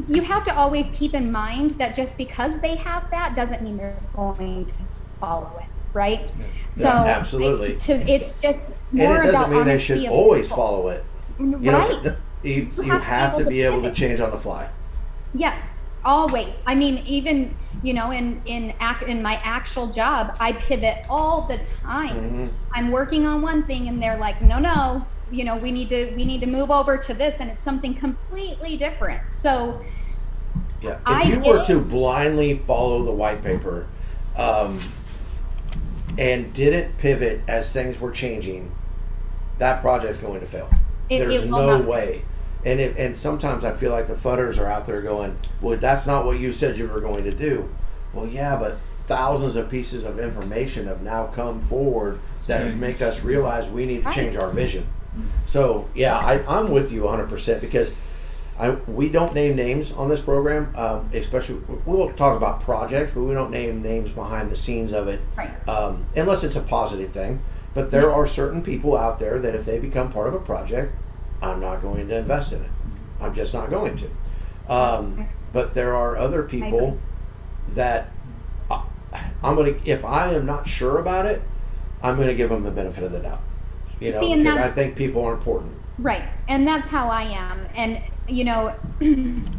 you 0.08 0.22
have 0.22 0.44
to 0.44 0.54
always 0.56 0.86
keep 0.94 1.14
in 1.14 1.30
mind 1.30 1.72
that 1.72 1.94
just 1.94 2.16
because 2.16 2.58
they 2.60 2.76
have 2.76 3.10
that 3.10 3.34
doesn't 3.34 3.62
mean 3.62 3.76
they're 3.76 3.96
going 4.14 4.64
to 4.66 4.74
follow 5.20 5.50
it 5.60 5.66
right 5.94 6.30
so 6.70 6.86
absolutely. 6.88 7.76
to 7.76 7.92
it's 8.10 8.30
just 8.40 8.68
and 8.92 9.00
it 9.00 9.32
doesn't 9.32 9.50
mean 9.50 9.64
they 9.64 9.78
should 9.78 10.04
always 10.06 10.46
people. 10.48 10.56
follow 10.56 10.88
it. 10.88 11.04
You 11.38 11.46
know, 11.46 11.72
right 11.78 11.84
so 11.84 12.00
th- 12.02 12.14
you, 12.42 12.70
you 12.84 12.92
have 12.98 13.36
to 13.38 13.44
be 13.44 13.62
able 13.62 13.82
to 13.82 13.92
change 13.92 14.20
on 14.20 14.30
the 14.30 14.38
fly. 14.38 14.68
Yes, 15.34 15.77
always. 16.18 16.62
I 16.66 16.74
mean, 16.74 17.02
even 17.06 17.54
you 17.84 17.94
know, 17.94 18.10
in 18.10 18.40
in 18.46 18.72
ac- 18.80 19.06
in 19.06 19.22
my 19.22 19.38
actual 19.44 19.86
job, 19.88 20.34
I 20.40 20.52
pivot 20.54 21.04
all 21.08 21.42
the 21.42 21.58
time. 21.84 22.16
Mhm. 22.48 22.48
I'm 22.74 22.90
working 22.90 23.26
on 23.26 23.42
one 23.42 23.62
thing, 23.64 23.86
and 23.88 24.02
they're 24.02 24.16
like, 24.18 24.40
"No, 24.42 24.58
no, 24.58 25.04
you 25.30 25.44
know, 25.44 25.56
we 25.56 25.70
need 25.70 25.88
to 25.90 26.12
we 26.16 26.24
need 26.24 26.40
to 26.40 26.46
move 26.48 26.70
over 26.72 26.96
to 26.96 27.14
this," 27.14 27.36
and 27.40 27.50
it's 27.50 27.62
something 27.62 27.94
completely 27.94 28.76
different. 28.76 29.20
So, 29.32 29.82
Yeah. 30.80 30.92
If 30.92 30.98
I 31.06 31.22
you 31.24 31.40
were 31.40 31.62
to 31.64 31.78
blindly 31.80 32.54
follow 32.66 33.02
the 33.04 33.12
white 33.12 33.42
paper 33.42 33.86
um, 34.36 34.78
and 36.16 36.52
didn't 36.54 36.96
pivot 36.98 37.42
as 37.48 37.70
things 37.72 38.00
were 38.00 38.10
changing, 38.12 38.70
that 39.58 39.82
project's 39.82 40.18
going 40.18 40.40
to 40.40 40.46
fail. 40.46 40.68
It- 41.10 41.18
There's 41.18 41.42
it 41.44 41.50
no 41.50 41.80
way. 41.80 42.22
And 42.64 42.80
if, 42.80 42.98
and 42.98 43.16
sometimes 43.16 43.64
I 43.64 43.72
feel 43.72 43.92
like 43.92 44.08
the 44.08 44.14
fudders 44.14 44.58
are 44.58 44.66
out 44.66 44.86
there 44.86 45.00
going, 45.00 45.38
"Well, 45.60 45.76
that's 45.78 46.06
not 46.06 46.24
what 46.26 46.38
you 46.40 46.52
said 46.52 46.76
you 46.78 46.88
were 46.88 47.00
going 47.00 47.24
to 47.24 47.32
do." 47.32 47.68
Well, 48.12 48.26
yeah, 48.26 48.56
but 48.56 48.78
thousands 49.06 49.54
of 49.56 49.70
pieces 49.70 50.02
of 50.04 50.18
information 50.18 50.86
have 50.86 51.02
now 51.02 51.26
come 51.26 51.60
forward 51.60 52.18
that 52.46 52.62
Change. 52.62 52.80
make 52.80 53.00
us 53.02 53.22
realize 53.22 53.68
we 53.68 53.86
need 53.86 54.02
to 54.04 54.10
change 54.10 54.36
our 54.36 54.50
vision. 54.50 54.86
So 55.46 55.88
yeah, 55.94 56.16
I, 56.18 56.42
I'm 56.58 56.70
with 56.70 56.92
you 56.92 57.02
100 57.04 57.28
percent 57.28 57.60
because 57.60 57.92
I, 58.58 58.70
we 58.70 59.08
don't 59.08 59.34
name 59.34 59.54
names 59.56 59.92
on 59.92 60.08
this 60.08 60.20
program, 60.20 60.72
um, 60.76 61.08
especially 61.12 61.60
we'll 61.86 62.12
talk 62.14 62.36
about 62.36 62.60
projects, 62.60 63.12
but 63.12 63.22
we 63.22 63.32
don't 63.34 63.50
name 63.52 63.82
names 63.82 64.10
behind 64.10 64.50
the 64.50 64.56
scenes 64.56 64.92
of 64.92 65.06
it, 65.06 65.20
Right. 65.36 65.68
um, 65.68 66.06
unless 66.16 66.42
it's 66.42 66.56
a 66.56 66.60
positive 66.60 67.12
thing. 67.12 67.40
But 67.72 67.90
there 67.92 68.12
are 68.12 68.26
certain 68.26 68.62
people 68.62 68.96
out 68.96 69.20
there 69.20 69.38
that 69.38 69.54
if 69.54 69.64
they 69.64 69.78
become 69.78 70.10
part 70.10 70.26
of 70.26 70.34
a 70.34 70.40
project, 70.40 70.92
I'm 71.42 71.60
not 71.60 71.82
going 71.82 72.08
to 72.08 72.16
invest 72.16 72.52
in 72.52 72.62
it. 72.62 72.70
I'm 73.20 73.34
just 73.34 73.54
not 73.54 73.70
going 73.70 73.96
to. 73.96 74.10
Um, 74.72 75.28
but 75.52 75.74
there 75.74 75.94
are 75.94 76.16
other 76.16 76.42
people 76.42 76.98
that 77.70 78.10
I, 78.70 78.84
I'm 79.42 79.54
going 79.54 79.80
to, 79.80 79.88
if 79.88 80.04
I 80.04 80.32
am 80.32 80.46
not 80.46 80.68
sure 80.68 80.98
about 80.98 81.26
it, 81.26 81.42
I'm 82.02 82.16
going 82.16 82.28
to 82.28 82.34
give 82.34 82.50
them 82.50 82.62
the 82.62 82.70
benefit 82.70 83.04
of 83.04 83.12
the 83.12 83.20
doubt. 83.20 83.40
You 84.00 84.12
know, 84.12 84.20
See, 84.20 84.36
because 84.36 84.56
I 84.56 84.70
think 84.70 84.94
people 84.94 85.24
are 85.24 85.34
important. 85.34 85.72
right, 85.98 86.22
and 86.48 86.66
that's 86.66 86.86
how 86.86 87.08
I 87.08 87.22
am. 87.22 87.66
And 87.74 88.00
you 88.28 88.44
know, 88.44 88.74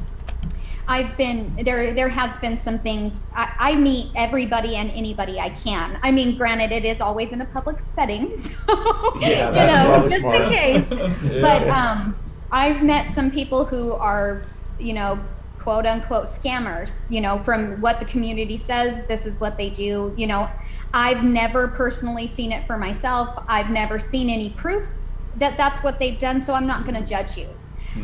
I've 0.90 1.16
been 1.18 1.56
there. 1.64 1.94
There 1.94 2.10
has 2.10 2.36
been 2.38 2.58
some 2.58 2.80
things. 2.80 3.28
I, 3.36 3.54
I 3.60 3.76
meet 3.76 4.12
everybody 4.16 4.76
and 4.76 4.90
anybody 4.92 5.40
I 5.40 5.50
can. 5.52 6.00
I 6.02 6.12
mean, 6.12 6.36
granted, 6.36 6.72
it 6.72 6.84
is 6.84 7.00
always 7.00 7.32
in 7.32 7.42
a 7.42 7.46
public 7.46 7.80
setting, 7.80 8.36
so 8.44 8.52
Yeah, 9.20 9.50
you 9.50 10.02
know, 10.02 10.10
just 10.10 10.22
smart. 10.22 10.42
in 10.42 10.50
case. 10.54 10.92
Yeah. 11.30 11.42
But 11.42 11.68
um, 11.68 12.18
I've 12.52 12.82
met 12.82 13.08
some 13.08 13.30
people 13.30 13.66
who 13.66 13.94
are, 13.94 14.44
you 14.80 14.94
know, 14.94 15.20
quote 15.60 15.86
unquote 15.86 16.26
scammers. 16.26 17.06
You 17.12 17.22
know, 17.22 17.44
from 17.44 17.80
what 17.82 18.00
the 18.00 18.06
community 18.06 18.58
says, 18.58 19.06
this 19.06 19.28
is 19.28 19.40
what 19.40 19.58
they 19.58 19.70
do. 19.70 20.12
You 20.18 20.26
know, 20.26 20.50
I've 20.94 21.24
never 21.24 21.68
personally 21.68 22.26
seen 22.26 22.52
it 22.52 22.66
for 22.66 22.78
myself. 22.80 23.44
I've 23.48 23.70
never 23.70 24.00
seen 24.00 24.28
any 24.28 24.50
proof 24.50 24.88
that 25.36 25.56
that's 25.56 25.84
what 25.84 26.00
they've 26.00 26.18
done. 26.18 26.42
So 26.42 26.56
I'm 26.56 26.66
not 26.66 26.84
going 26.84 26.96
to 26.96 27.06
judge 27.06 27.38
you. 27.38 27.48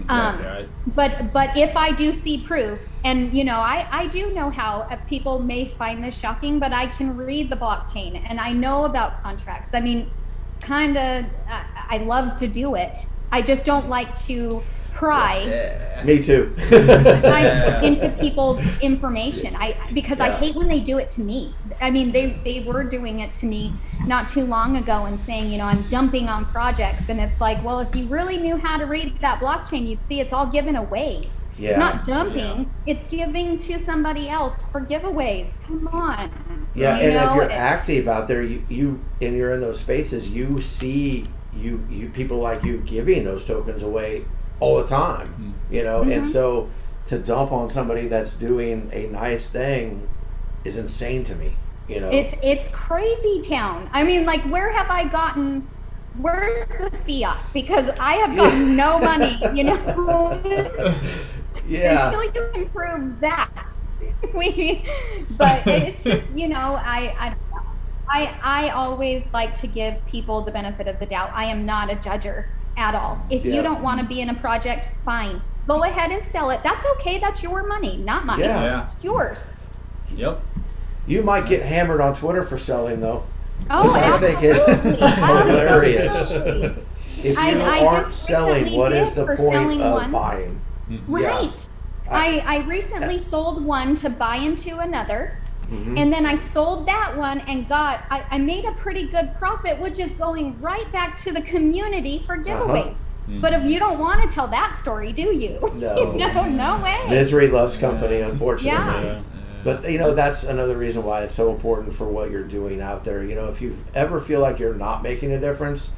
Um, 0.10 0.44
Right. 0.44 0.70
but 0.88 1.32
but 1.34 1.56
if 1.58 1.76
I 1.78 1.92
do 1.92 2.14
see 2.14 2.44
proof, 2.44 2.80
and 3.04 3.34
you 3.34 3.44
know, 3.44 3.58
I 3.58 3.88
I 3.92 4.08
do 4.08 4.34
know 4.34 4.50
how 4.50 4.82
uh, 4.92 4.98
people 5.08 5.40
may 5.40 5.70
find 5.70 6.04
this 6.04 6.18
shocking, 6.18 6.60
but 6.60 6.74
I 6.74 6.88
can 6.88 7.16
read 7.16 7.50
the 7.50 7.56
blockchain 7.58 8.22
and 8.30 8.40
I 8.40 8.54
know 8.54 8.86
about 8.86 9.22
contracts. 9.24 9.74
I 9.74 9.82
mean, 9.82 10.12
it's 10.50 10.60
kind 10.60 10.98
of 10.98 11.26
I, 11.48 11.66
I 11.90 11.98
love 12.00 12.38
to 12.38 12.48
do 12.48 12.76
it. 12.76 12.98
I 13.32 13.42
just 13.42 13.66
don't 13.66 13.88
like 13.90 14.16
to 14.28 14.64
pry 14.96 15.44
Yeah. 15.48 16.04
Me 16.04 16.22
too. 16.22 16.54
pry 16.68 17.42
Yeah. 17.44 17.82
into 17.84 18.10
people's 18.20 18.62
information. 18.82 19.56
I 19.56 19.76
because 19.94 20.20
I 20.20 20.32
hate 20.32 20.56
when 20.56 20.68
they 20.68 20.80
do 20.80 20.98
it 20.98 21.10
to 21.10 21.22
me. 21.22 21.54
I 21.82 21.92
mean, 21.92 22.12
they 22.12 22.28
they 22.44 22.64
were 22.64 22.84
doing 22.84 23.20
it 23.20 23.34
to 23.34 23.46
me 23.46 23.74
not 24.08 24.28
too 24.28 24.46
long 24.46 24.78
ago 24.78 25.06
and 25.06 25.20
saying, 25.20 25.52
you 25.52 25.58
know, 25.58 25.66
I'm 25.66 25.82
dumping 25.90 26.30
on 26.30 26.46
projects, 26.46 27.10
and 27.10 27.20
it's 27.20 27.42
like, 27.42 27.64
well, 27.64 27.80
if 27.80 27.96
you 27.96 28.06
really 28.08 28.38
knew 28.38 28.56
how 28.58 28.78
to 28.78 28.86
read 28.86 29.18
that 29.20 29.40
blockchain, 29.40 29.88
you'd 29.88 30.02
see 30.02 30.20
it's 30.20 30.32
all 30.34 30.46
given 30.48 30.76
away. 30.76 31.24
Yeah. 31.58 31.70
It's 31.70 31.80
not 31.80 32.06
dumping; 32.06 32.70
it's 32.86 33.04
giving 33.06 33.58
to 33.60 33.80
somebody 33.80 34.30
else 34.30 34.62
for 34.72 34.82
giveaways. 34.82 35.54
Come 35.66 35.88
on. 35.88 36.30
Yeah, 36.76 36.98
You 37.00 37.10
and 37.10 37.30
if 37.30 37.36
you're 37.36 37.52
active 37.52 38.08
out 38.08 38.28
there, 38.28 38.44
you, 38.44 38.66
you 38.70 39.00
and 39.22 39.36
you're 39.36 39.54
in 39.54 39.62
those 39.62 39.80
spaces, 39.80 40.28
you 40.30 40.60
see 40.62 41.28
you 41.56 41.86
you 41.90 42.10
people 42.10 42.38
like 42.40 42.64
you 42.64 42.78
giving 42.80 43.24
those 43.24 43.46
tokens 43.46 43.82
away 43.82 44.26
all 44.60 44.78
the 44.78 44.88
time. 44.88 45.56
You 45.70 45.84
know, 45.84 46.02
Mm-hmm. 46.02 46.12
and 46.12 46.28
so 46.28 46.70
to 47.08 47.20
dump 47.20 47.52
on 47.52 47.70
somebody 47.70 48.08
that's 48.08 48.34
doing 48.34 48.90
a 48.94 49.08
nice 49.08 49.48
thing 49.48 50.08
is 50.64 50.78
insane 50.78 51.24
to 51.26 51.36
me. 51.36 51.54
You 51.88 52.02
know, 52.02 52.10
It's 52.10 52.36
it's 52.42 52.68
crazy 52.70 53.42
town. 53.42 53.90
I 53.94 54.04
mean, 54.04 54.26
like, 54.26 54.42
where 54.52 54.72
have 54.72 54.90
I 54.90 55.06
gotten? 55.06 55.68
Where's 56.18 56.66
the 56.68 56.90
fiat? 57.06 57.38
Because 57.54 57.92
I 58.00 58.14
have 58.16 58.36
gotten 58.36 58.76
no 58.76 58.98
money. 59.12 59.38
You 59.54 59.66
know. 59.66 60.42
yeah, 61.68 62.06
until 62.08 62.24
you 62.24 62.50
can 62.54 62.70
prove 62.70 63.20
that. 63.20 63.50
we, 64.34 64.86
but 65.38 65.66
it's 65.68 66.04
just 66.10 66.32
you 66.36 66.48
know 66.48 66.78
I 66.80 67.16
I 67.20 67.30
know. 67.30 67.62
I 68.10 68.36
I 68.44 68.70
always 68.70 69.32
like 69.34 69.56
to 69.56 69.68
give 69.68 70.04
people 70.08 70.42
the 70.42 70.52
benefit 70.52 70.88
of 70.88 71.00
the 71.00 71.06
doubt. 71.06 71.32
I 71.34 71.46
am 71.46 71.66
not 71.66 71.92
a 71.92 71.96
judger 71.98 72.48
at 72.78 72.96
all. 72.96 73.20
If 73.30 73.46
Yeah. 73.46 73.56
you 73.56 73.62
don't 73.62 73.82
want 73.82 74.00
to 74.00 74.06
be 74.06 74.22
in 74.22 74.30
a 74.30 74.34
project, 74.34 74.90
fine. 75.04 75.42
Go 75.68 75.84
ahead 75.84 76.12
and 76.12 76.24
sell 76.24 76.50
it. 76.52 76.62
That's 76.64 76.86
okay. 76.94 77.18
That's 77.20 77.42
your 77.42 77.66
money, 77.68 77.98
not 77.98 78.26
mine. 78.26 78.40
Yeah. 78.40 78.64
Yeah. 78.64 78.84
It's 78.84 78.96
yours. 79.04 79.48
Yep. 80.16 80.42
you 81.08 81.22
might 81.22 81.46
get 81.46 81.62
hammered 81.62 82.02
on 82.02 82.14
Twitter 82.16 82.44
for 82.44 82.58
selling 82.58 83.00
though, 83.02 83.24
Oh, 83.70 83.88
which 83.88 83.96
I 83.96 84.18
think 84.20 84.42
is 84.44 84.66
hilarious. 84.66 86.32
If 87.24 87.38
you 87.38 87.42
I- 87.42 87.80
I 87.80 87.86
aren't 87.86 88.08
just 88.08 88.26
selling, 88.28 88.76
what 88.78 88.92
is 88.92 89.14
the 89.14 89.26
point 89.26 89.82
of 89.82 89.94
one. 89.94 90.12
buying? 90.12 90.60
Mm-hmm. 90.90 91.12
Right. 91.16 91.68
I, 92.12 92.44
I 92.46 92.58
recently 92.68 93.18
sold 93.18 93.64
one 93.66 93.96
to 93.96 94.12
buy 94.12 94.36
into 94.36 94.78
another. 94.78 95.40
Mhm. 95.72 96.00
And 96.00 96.12
then 96.14 96.26
I 96.26 96.36
sold 96.36 96.88
that 96.88 97.16
one 97.18 97.40
and 97.42 97.68
got, 97.68 98.04
I, 98.12 98.24
I 98.32 98.38
made 98.38 98.66
a 98.66 98.72
pretty 98.74 99.08
good 99.08 99.34
profit, 99.40 99.80
which 99.80 100.00
is 100.00 100.14
going 100.14 100.60
right 100.62 100.90
back 100.92 101.18
to 101.18 101.32
the 101.32 101.42
community 101.42 102.24
for 102.26 102.36
Uh-huh. 102.36 102.44
giveaways. 102.66 102.96
But 103.42 103.54
if 103.54 103.64
you 103.64 103.80
don't 103.80 103.98
want 103.98 104.22
to 104.22 104.28
tell 104.28 104.48
that 104.50 104.76
story, 104.76 105.12
do 105.12 105.24
you? 105.36 105.60
No. 105.76 106.12
no, 106.16 106.48
no 106.48 106.78
way. 106.80 106.98
Misery 107.10 107.48
loves 107.48 107.76
company, 107.78 108.22
unfortunately. 108.22 108.68
Yeah. 108.86 109.04
Yeah. 109.04 109.22
But 109.64 109.90
you 109.92 109.98
know 109.98 110.14
that's 110.14 110.44
another 110.44 110.78
reason 110.78 111.04
why 111.04 111.22
it's 111.24 111.34
so 111.34 111.50
important 111.50 111.96
for 111.96 112.06
what 112.08 112.30
you're 112.30 112.44
doing 112.44 112.82
out 112.82 113.04
there. 113.04 113.24
You 113.24 113.34
know, 113.34 113.46
if 113.46 113.62
you 113.62 113.76
ever 113.96 114.20
feel 114.22 114.40
like 114.40 114.60
you're 114.60 114.76
not 114.76 115.02
making 115.02 115.32
a 115.32 115.40
difference, 115.40 115.90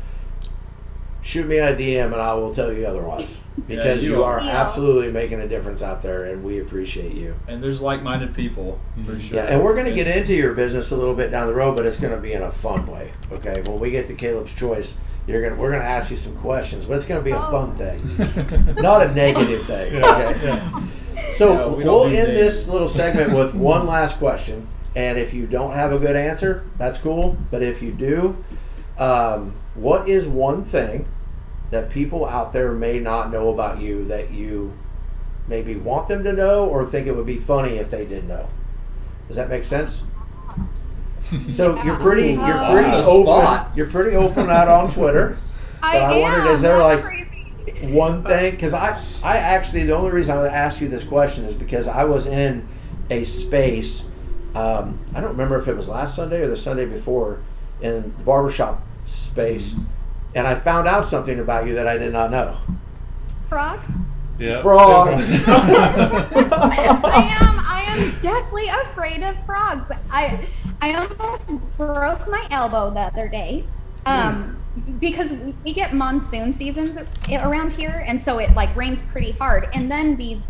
shoot 1.28 1.46
me 1.46 1.58
a 1.58 1.76
DM 1.76 2.06
and 2.14 2.16
I 2.22 2.34
will 2.36 2.54
tell 2.54 2.72
you 2.74 2.86
otherwise. 2.86 3.38
Because 3.68 4.04
you 4.06 4.12
you 4.18 4.24
are 4.24 4.40
are. 4.40 4.48
absolutely 4.48 5.12
making 5.12 5.40
a 5.42 5.48
difference 5.48 5.82
out 5.82 6.04
there, 6.04 6.26
and 6.26 6.44
we 6.44 6.60
appreciate 6.60 7.14
you. 7.16 7.36
And 7.48 7.62
there's 7.62 7.82
like-minded 7.82 8.36
people 8.36 8.80
for 9.04 9.20
sure. 9.20 9.38
Yeah, 9.38 9.46
and 9.46 9.64
we're 9.64 9.74
going 9.74 9.88
to 9.88 9.96
get 9.96 10.06
into 10.16 10.34
your 10.36 10.54
business 10.54 10.92
a 10.92 10.96
little 10.96 11.16
bit 11.16 11.32
down 11.32 11.48
the 11.48 11.56
road, 11.56 11.76
but 11.76 11.84
it's 11.86 12.00
going 12.00 12.14
to 12.14 12.22
be 12.22 12.34
in 12.34 12.44
a 12.44 12.52
fun 12.52 12.86
way. 12.86 13.14
Okay, 13.32 13.62
when 13.64 13.80
we 13.80 13.90
get 13.90 14.08
to 14.10 14.14
Caleb's 14.14 14.54
choice, 14.54 14.96
you're 15.26 15.42
going 15.42 15.56
to 15.56 15.60
we're 15.60 15.72
going 15.72 15.82
to 15.82 15.88
ask 15.88 16.12
you 16.12 16.16
some 16.18 16.38
questions, 16.38 16.86
but 16.86 16.94
it's 16.98 17.06
going 17.08 17.20
to 17.20 17.26
be 17.26 17.32
a 17.32 17.40
Oh. 17.42 17.52
fun 17.52 17.74
thing, 17.76 18.76
not 18.82 19.02
a 19.02 19.12
negative 19.14 19.62
thing. 19.64 20.04
Okay. 20.04 20.40
Yeah. 20.46 20.88
So 21.32 21.54
Yeah, 21.54 21.68
we 21.76 21.84
we'll 21.84 22.04
end 22.06 22.14
names. 22.14 22.38
this 22.40 22.68
little 22.68 22.88
segment 22.88 23.34
with 23.36 23.56
one 23.74 23.88
last 23.88 24.20
question, 24.20 24.68
and 24.96 25.18
if 25.18 25.34
you 25.34 25.48
don't 25.48 25.74
have 25.74 25.92
a 25.92 25.98
good 25.98 26.16
answer, 26.16 26.64
that's 26.78 27.00
cool. 27.00 27.36
But 27.50 27.64
if 27.64 27.82
you 27.82 27.92
do, 27.92 28.38
um, 29.00 29.56
what 29.74 30.08
is 30.08 30.28
one 30.28 30.64
thing 30.64 31.08
that 31.72 31.90
people 31.90 32.26
out 32.26 32.54
there 32.54 32.72
may 32.72 33.00
not 33.00 33.32
know 33.32 33.50
about 33.50 33.82
you 33.82 34.06
that 34.06 34.32
you 34.32 34.74
maybe 35.48 35.76
want 35.76 36.08
them 36.08 36.24
to 36.24 36.34
know, 36.34 36.66
or 36.68 36.86
think 36.86 37.08
it 37.08 37.16
would 37.16 37.26
be 37.26 37.38
funny 37.38 37.78
if 37.78 37.90
they 37.90 38.06
did 38.06 38.28
know? 38.28 38.50
Does 39.28 39.36
that 39.38 39.50
make 39.50 39.66
sense? 39.66 40.04
So 41.52 41.82
you're 41.84 41.98
pretty, 41.98 42.32
you're 42.34 42.42
Uh, 42.42 42.72
pretty 42.72 42.90
On 42.90 43.02
the 43.02 43.06
open. 43.06 43.44
spot. 43.44 43.72
You're 43.76 43.90
pretty 43.90 44.16
open 44.16 44.50
out 44.50 44.70
on 44.70 44.90
Twitter. 44.90 45.36
I, 45.84 46.00
But 46.00 46.02
I 46.04 46.14
am. 46.16 46.22
wondered, 46.22 46.52
is 46.52 46.62
there, 46.62 46.78
like- 46.78 47.04
crazy. 47.04 47.94
one 47.94 48.24
thing 48.24 48.52
because 48.52 48.74
I, 48.74 49.04
I 49.22 49.36
actually 49.38 49.84
the 49.84 49.94
only 49.94 50.12
reason 50.12 50.38
I 50.38 50.48
asked 50.48 50.80
you 50.80 50.88
this 50.88 51.04
question 51.04 51.44
is 51.44 51.54
because 51.54 51.90
I 51.90 52.06
was 52.06 52.26
in 52.28 52.66
a 53.10 53.26
space 53.26 54.06
um, 54.56 55.00
I 55.14 55.20
don't 55.20 55.32
remember 55.32 55.60
if 55.60 55.68
it 55.68 55.76
was 55.76 55.88
last 55.90 56.16
Sunday 56.16 56.42
or 56.42 56.48
the 56.48 56.56
Sunday 56.58 56.86
before 56.86 57.40
in 57.82 58.04
the 58.18 58.24
barbershop 58.24 58.82
space 59.06 59.76
and 60.36 60.48
I 60.48 60.56
found 60.56 60.88
out 60.88 61.06
something 61.06 61.40
about 61.40 61.68
you 61.68 61.74
that 61.76 61.88
I 61.88 61.98
did 61.98 62.14
not 62.14 62.32
know 62.32 62.58
frogs? 63.48 63.90
Yeah. 64.40 64.62
frogs 64.62 65.32
I 65.48 66.78
am. 67.42 67.60
I 67.60 67.84
am 67.88 68.20
deathly 68.22 68.68
afraid 68.68 69.24
of 69.24 69.36
frogs. 69.46 69.92
I 70.12 70.46
I 70.82 70.94
almost 70.94 71.48
broke 71.76 72.30
my 72.30 72.48
elbow 72.52 72.92
the 72.92 73.00
other 73.00 73.28
day, 73.28 73.66
um, 74.06 74.62
because 75.00 75.34
we 75.64 75.74
get 75.74 75.94
monsoon 75.94 76.54
seasons 76.54 77.00
around 77.32 77.74
here, 77.74 78.04
and 78.06 78.22
so 78.22 78.38
it 78.38 78.54
like 78.54 78.76
rains 78.76 79.02
pretty 79.02 79.32
hard, 79.32 79.70
and 79.74 79.92
then 79.92 80.18
these 80.18 80.50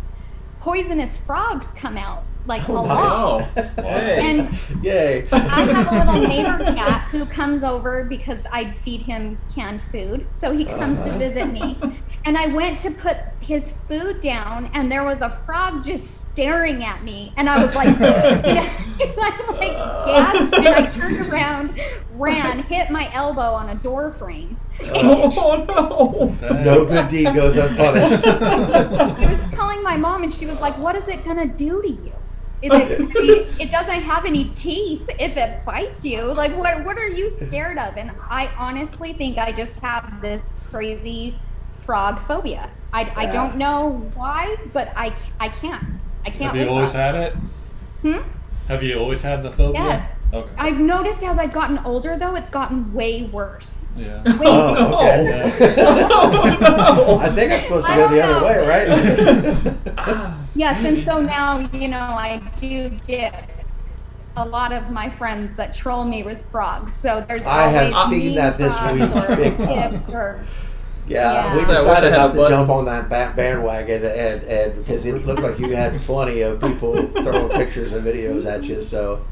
poisonous 0.60 1.16
frogs 1.16 1.70
come 1.70 1.96
out 1.96 2.24
like 2.48 2.66
a 2.68 2.72
Oh, 2.72 2.82
lot. 2.82 3.54
nice. 3.54 3.68
Oh. 3.78 3.82
And 3.84 4.84
yay 4.84 5.26
I 5.30 5.36
have 5.38 5.92
a 5.92 6.12
little 6.14 6.28
neighbor 6.28 6.64
cat 6.74 7.08
who 7.10 7.26
comes 7.26 7.62
over 7.62 8.04
because 8.04 8.38
I 8.50 8.72
feed 8.84 9.02
him 9.02 9.38
canned 9.54 9.80
food. 9.92 10.26
So 10.32 10.52
he 10.52 10.64
comes 10.64 11.02
to 11.04 11.10
Uh-huh. 11.10 11.18
visit 11.18 11.52
me. 11.52 11.78
And 12.24 12.36
I 12.36 12.46
went 12.48 12.78
to 12.80 12.90
put 12.90 13.16
his 13.40 13.72
food 13.88 14.20
down, 14.20 14.70
and 14.74 14.90
there 14.92 15.04
was 15.04 15.20
a 15.22 15.30
frog 15.30 15.84
just 15.84 16.28
staring 16.30 16.84
at 16.84 17.02
me. 17.02 17.32
And 17.36 17.48
I 17.48 17.62
was 17.64 17.74
like, 17.74 17.88
and 18.00 18.00
I 19.00 19.52
like 19.60 19.76
gasped, 20.06 20.54
and 20.54 20.68
I 20.68 20.90
turned 20.92 21.20
around, 21.32 21.80
ran, 22.12 22.62
hit 22.64 22.90
my 22.90 23.08
elbow 23.14 23.40
on 23.40 23.70
a 23.70 23.74
door 23.76 24.12
frame. 24.12 24.58
oh 24.94 25.64
no! 26.40 26.52
no 26.62 26.84
good 26.84 27.08
deed 27.08 27.34
goes 27.34 27.56
unpunished 27.56 28.24
I 28.26 29.26
was 29.32 29.54
calling 29.58 29.82
my 29.82 29.96
mom, 29.96 30.22
and 30.22 30.32
she 30.32 30.46
was 30.46 30.58
like, 30.60 30.76
"What 30.78 30.94
is 30.94 31.08
it 31.08 31.24
gonna 31.24 31.46
do 31.46 31.82
to 31.82 31.88
you? 31.90 32.07
It? 32.60 33.60
it 33.60 33.70
doesn't 33.70 34.02
have 34.02 34.24
any 34.24 34.50
teeth 34.50 35.08
if 35.18 35.36
it 35.36 35.64
bites 35.64 36.04
you. 36.04 36.22
Like, 36.22 36.56
what? 36.56 36.84
What 36.84 36.98
are 36.98 37.08
you 37.08 37.30
scared 37.30 37.78
of?" 37.78 37.96
And 37.96 38.10
I 38.28 38.50
honestly 38.58 39.12
think 39.12 39.38
I 39.38 39.52
just 39.52 39.78
have 39.80 40.20
this 40.20 40.54
crazy 40.70 41.38
frog 41.80 42.18
phobia. 42.20 42.70
I, 42.92 43.12
I 43.16 43.26
don't 43.26 43.56
know 43.56 44.10
why, 44.14 44.56
but 44.72 44.92
I, 44.96 45.14
I 45.40 45.48
can't. 45.48 45.84
I 46.24 46.30
can't. 46.30 46.54
Have 46.54 46.56
you 46.56 46.68
always 46.68 46.92
that. 46.94 47.14
had 47.14 47.24
it? 47.24 47.36
Hmm? 48.02 48.28
Have 48.68 48.82
you 48.82 48.98
always 48.98 49.22
had 49.22 49.42
the 49.42 49.52
phobia? 49.52 49.82
Yes. 49.82 50.17
Okay. 50.32 50.50
I've 50.58 50.78
noticed 50.78 51.22
as 51.24 51.38
I've 51.38 51.52
gotten 51.54 51.78
older, 51.80 52.16
though, 52.18 52.34
it's 52.34 52.50
gotten 52.50 52.92
way 52.92 53.22
worse. 53.24 53.88
yeah. 53.96 54.22
Way 54.38 54.46
oh 54.46 54.98
okay 55.06 55.74
oh, 55.78 56.58
no. 56.60 57.18
I 57.20 57.30
think 57.30 57.50
I'm 57.52 57.60
supposed 57.60 57.86
to 57.86 57.94
go 57.94 58.08
the 58.08 58.18
don't 58.18 58.34
other 58.36 58.44
way 58.44 58.66
right 58.68 60.34
Yes, 60.54 60.84
and 60.84 61.00
so 61.00 61.20
now, 61.22 61.58
you 61.72 61.88
know, 61.88 61.98
I 61.98 62.42
do 62.60 62.90
get 63.06 63.48
a 64.36 64.44
lot 64.46 64.72
of 64.72 64.90
my 64.90 65.08
friends 65.10 65.50
that 65.56 65.72
troll 65.74 66.04
me 66.04 66.22
with 66.22 66.44
frogs. 66.50 66.92
So 66.92 67.24
there's 67.26 67.46
I 67.46 67.68
have 67.68 67.94
seen 68.08 68.34
that 68.36 68.58
this 68.58 68.78
week, 68.82 69.36
big 69.36 69.58
time. 69.60 69.94
or- 70.14 70.44
Yeah, 71.08 71.32
Yeah. 71.32 71.56
we 71.56 71.62
So 71.62 71.72
I 71.72 71.78
wish 71.78 71.88
I 71.88 71.94
decided 71.94 72.12
not 72.12 72.34
to 72.34 72.48
jump 72.48 72.68
on 72.70 72.84
that 72.84 73.08
ba- 73.08 73.32
bandwagon, 73.34 74.04
and, 74.04 74.42
and 74.44 74.76
because 74.76 75.06
it 75.06 75.24
looked 75.26 75.40
like 75.42 75.58
you 75.58 75.74
had 75.74 75.98
plenty 76.02 76.42
of 76.42 76.60
people 76.60 77.06
throwing 77.22 77.48
pictures 77.50 77.94
and 77.94 78.04
videos 78.06 78.44
at 78.46 78.64
you. 78.64 78.82
So, 78.82 79.24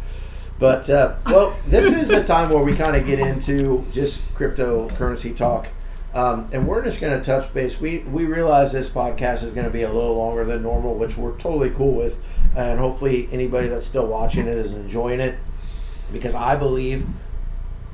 but 0.59 0.89
uh, 0.91 1.17
well, 1.27 1.57
this 1.67 1.93
is 1.93 2.09
the 2.09 2.23
time 2.25 2.51
where 2.51 2.63
we 2.63 2.75
kind 2.75 2.97
of 2.97 3.05
get 3.07 3.19
into 3.19 3.85
just 3.93 4.23
cryptocurrency 4.35 5.37
talk, 5.37 5.69
um, 6.15 6.49
and 6.53 6.67
we're 6.67 6.83
just 6.85 7.01
going 7.01 7.19
to 7.19 7.25
touch 7.25 7.53
base. 7.53 7.81
We 7.81 7.99
we 7.99 8.25
realize 8.25 8.73
this 8.73 8.89
podcast 8.89 9.43
is 9.43 9.51
going 9.51 9.67
to 9.67 9.73
be 9.73 9.83
a 9.83 9.93
little 9.93 10.17
longer 10.17 10.45
than 10.45 10.63
normal, 10.63 10.95
which 10.95 11.17
we're 11.17 11.37
totally 11.39 11.71
cool 11.71 11.93
with, 11.95 12.19
and 12.57 12.79
hopefully 12.79 13.29
anybody 13.33 13.69
that's 13.69 13.87
still 13.87 14.07
watching 14.07 14.47
it 14.47 14.57
is 14.57 14.73
enjoying 14.73 15.21
it, 15.21 15.39
because 16.13 16.35
I 16.35 16.57
believe. 16.57 17.07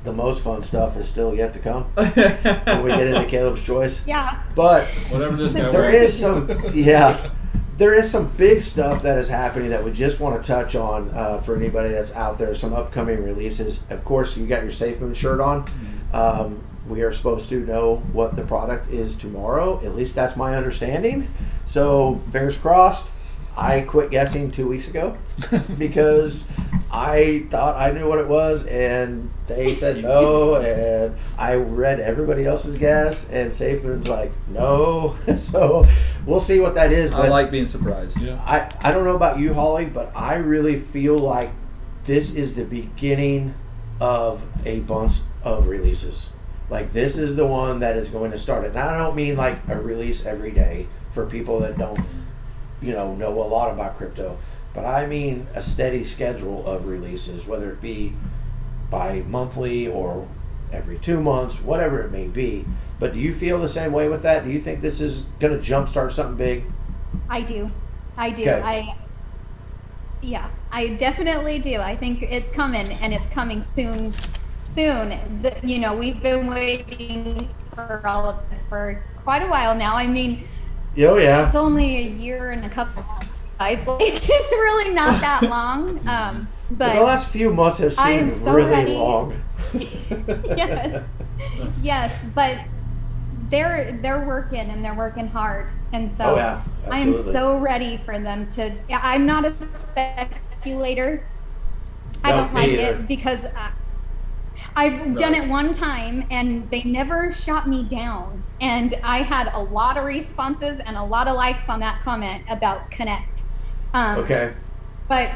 The 0.03 0.11
most 0.11 0.43
fun 0.43 0.63
stuff 0.63 0.97
is 0.97 1.07
still 1.07 1.33
yet 1.33 1.53
to 1.53 1.61
come 1.61 1.83
when 1.95 2.83
we 2.83 2.89
get 2.89 3.07
into 3.07 3.23
Caleb's 3.29 3.63
choice. 3.63 4.05
Yeah. 4.05 4.43
But 4.53 4.83
Whatever 5.07 5.37
this 5.37 5.53
guy 5.53 5.69
there 5.69 5.83
wants. 5.83 5.97
is 5.97 6.19
some, 6.19 6.49
yeah, 6.73 7.31
there 7.77 7.93
is 7.93 8.09
some 8.09 8.27
big 8.37 8.61
stuff 8.61 9.01
that 9.01 9.17
is 9.17 9.29
happening 9.29 9.69
that 9.69 9.83
we 9.83 9.91
just 9.91 10.19
want 10.19 10.41
to 10.41 10.47
touch 10.47 10.75
on 10.75 11.09
uh, 11.11 11.39
for 11.41 11.55
anybody 11.55 11.89
that's 11.89 12.11
out 12.13 12.37
there. 12.37 12.53
Some 12.53 12.73
upcoming 12.73 13.23
releases. 13.23 13.81
Of 13.89 14.05
course, 14.05 14.37
you 14.37 14.45
got 14.45 14.61
your 14.61 14.71
Safe 14.71 14.99
Moon 14.99 15.13
shirt 15.13 15.39
on. 15.39 15.65
Um, 16.13 16.63
we 16.87 17.01
are 17.01 17.11
supposed 17.11 17.49
to 17.49 17.59
know 17.65 17.97
what 18.11 18.35
the 18.35 18.43
product 18.43 18.89
is 18.89 19.15
tomorrow. 19.15 19.83
At 19.83 19.95
least 19.95 20.15
that's 20.15 20.35
my 20.35 20.55
understanding. 20.55 21.27
So, 21.65 22.21
fingers 22.31 22.57
crossed. 22.57 23.07
I 23.55 23.81
quit 23.81 24.11
guessing 24.11 24.51
two 24.51 24.67
weeks 24.67 24.87
ago 24.87 25.17
because 25.77 26.47
I 26.95 27.47
thought 27.49 27.75
I 27.75 27.91
knew 27.91 28.07
what 28.07 28.19
it 28.19 28.27
was, 28.27 28.67
and 28.67 29.33
they 29.47 29.73
said 29.75 30.03
no, 30.03 30.55
and 30.55 31.17
I 31.39 31.55
read 31.55 31.99
everybody 31.99 32.45
else's 32.45 32.75
guess, 32.75 33.27
and 33.29 33.49
SafeMoon's 33.49 34.07
like 34.07 34.31
no. 34.47 35.15
so 35.37 35.87
we'll 36.27 36.39
see 36.39 36.59
what 36.59 36.75
that 36.75 36.91
is. 36.91 37.11
I 37.11 37.29
like 37.29 37.49
being 37.49 37.65
surprised. 37.65 38.21
Yeah. 38.21 38.39
I, 38.45 38.71
I 38.79 38.91
don't 38.91 39.05
know 39.05 39.15
about 39.15 39.39
you, 39.39 39.55
Holly, 39.55 39.87
but 39.87 40.15
I 40.15 40.35
really 40.35 40.79
feel 40.79 41.17
like 41.17 41.49
this 42.03 42.35
is 42.35 42.53
the 42.53 42.65
beginning 42.65 43.55
of 43.99 44.45
a 44.63 44.81
bunch 44.81 45.21
of 45.43 45.67
releases. 45.67 46.29
Like 46.69 46.93
this 46.93 47.17
is 47.17 47.35
the 47.35 47.47
one 47.47 47.79
that 47.79 47.97
is 47.97 48.09
going 48.09 48.31
to 48.31 48.37
start 48.37 48.65
it. 48.65 48.69
And 48.69 48.79
I 48.79 48.97
don't 48.97 49.15
mean 49.15 49.35
like 49.35 49.67
a 49.67 49.79
release 49.79 50.25
every 50.25 50.51
day 50.51 50.87
for 51.11 51.25
people 51.25 51.59
that 51.61 51.77
don't, 51.77 51.99
you 52.81 52.93
know, 52.93 53.15
know 53.15 53.29
a 53.41 53.47
lot 53.47 53.71
about 53.71 53.97
crypto, 53.97 54.37
but 54.73 54.85
I 54.85 55.05
mean 55.05 55.47
a 55.53 55.61
steady 55.61 56.03
schedule 56.03 56.65
of 56.65 56.87
releases, 56.87 57.45
whether 57.45 57.71
it 57.71 57.81
be 57.81 58.13
by 58.89 59.21
monthly 59.27 59.87
or 59.87 60.27
every 60.71 60.97
two 60.97 61.19
months, 61.21 61.61
whatever 61.61 62.01
it 62.01 62.11
may 62.11 62.27
be. 62.27 62.65
But 62.99 63.13
do 63.13 63.19
you 63.19 63.33
feel 63.33 63.59
the 63.59 63.67
same 63.67 63.91
way 63.91 64.07
with 64.09 64.23
that? 64.23 64.43
Do 64.43 64.51
you 64.51 64.59
think 64.59 64.81
this 64.81 65.01
is 65.01 65.23
going 65.39 65.59
to 65.59 65.59
jumpstart 65.59 66.11
something 66.11 66.37
big? 66.37 66.65
I 67.29 67.41
do. 67.41 67.71
I 68.17 68.29
do. 68.29 68.43
Okay. 68.43 68.61
I 68.61 68.95
yeah, 70.21 70.49
I 70.71 70.87
definitely 70.89 71.59
do. 71.59 71.79
I 71.81 71.95
think 71.97 72.23
it's 72.23 72.49
coming 72.49 72.87
and 72.93 73.13
it's 73.13 73.27
coming 73.27 73.61
soon 73.61 74.13
soon. 74.63 75.09
The, 75.41 75.55
you 75.63 75.79
know, 75.79 75.95
we've 75.95 76.21
been 76.21 76.47
waiting 76.47 77.49
for 77.75 78.01
all 78.05 78.29
of 78.29 78.49
this 78.49 78.63
for 78.63 79.03
quite 79.23 79.41
a 79.41 79.47
while 79.47 79.75
now. 79.75 79.95
I 79.95 80.07
mean, 80.07 80.47
Oh 80.97 81.17
yeah. 81.17 81.45
it's 81.47 81.55
only 81.55 81.97
a 81.97 82.09
year 82.09 82.51
and 82.51 82.65
a 82.65 82.69
couple 82.69 83.03
months, 83.03 83.32
it's 83.59 83.81
really 84.51 84.93
not 84.93 85.21
that 85.21 85.43
long. 85.49 86.07
Um, 86.07 86.47
But 86.71 86.93
the 86.93 87.01
last 87.01 87.27
few 87.27 87.53
months 87.53 87.77
have 87.79 87.93
seemed 87.93 88.33
so 88.33 88.53
really 88.53 88.71
ready. 88.71 88.93
long. 88.93 89.41
yes. 90.57 91.07
Yes, 91.81 92.25
but 92.35 92.57
they're 93.49 93.91
they're 94.01 94.25
working 94.25 94.69
and 94.69 94.83
they're 94.83 94.95
working 94.95 95.27
hard. 95.27 95.69
And 95.91 96.11
so 96.11 96.33
Oh 96.33 96.35
yeah, 96.35 96.63
I 96.89 96.99
am 96.99 97.13
so 97.13 97.57
ready 97.57 97.97
for 97.97 98.19
them 98.19 98.47
to. 98.49 98.75
I'm 98.91 99.25
not 99.25 99.45
a 99.45 99.53
speculator. 99.73 101.25
I 102.23 102.31
don't 102.31 102.53
like 102.53 102.69
either. 102.69 102.93
it 103.01 103.07
because 103.07 103.45
I, 103.45 103.71
I've 104.75 105.17
done 105.17 105.35
it 105.35 105.47
one 105.47 105.71
time 105.73 106.25
and 106.31 106.69
they 106.71 106.83
never 106.83 107.31
shot 107.31 107.67
me 107.67 107.83
down. 107.83 108.42
And 108.63 108.97
I 109.03 109.17
had 109.17 109.51
a 109.53 109.61
lot 109.61 109.97
of 109.97 110.05
responses 110.05 110.79
and 110.85 110.95
a 110.95 111.03
lot 111.03 111.27
of 111.27 111.35
likes 111.35 111.67
on 111.67 111.81
that 111.81 112.01
comment 112.01 112.43
about 112.49 112.89
Connect. 112.91 113.43
Um, 113.93 114.19
Okay. 114.19 114.53
but 115.09 115.29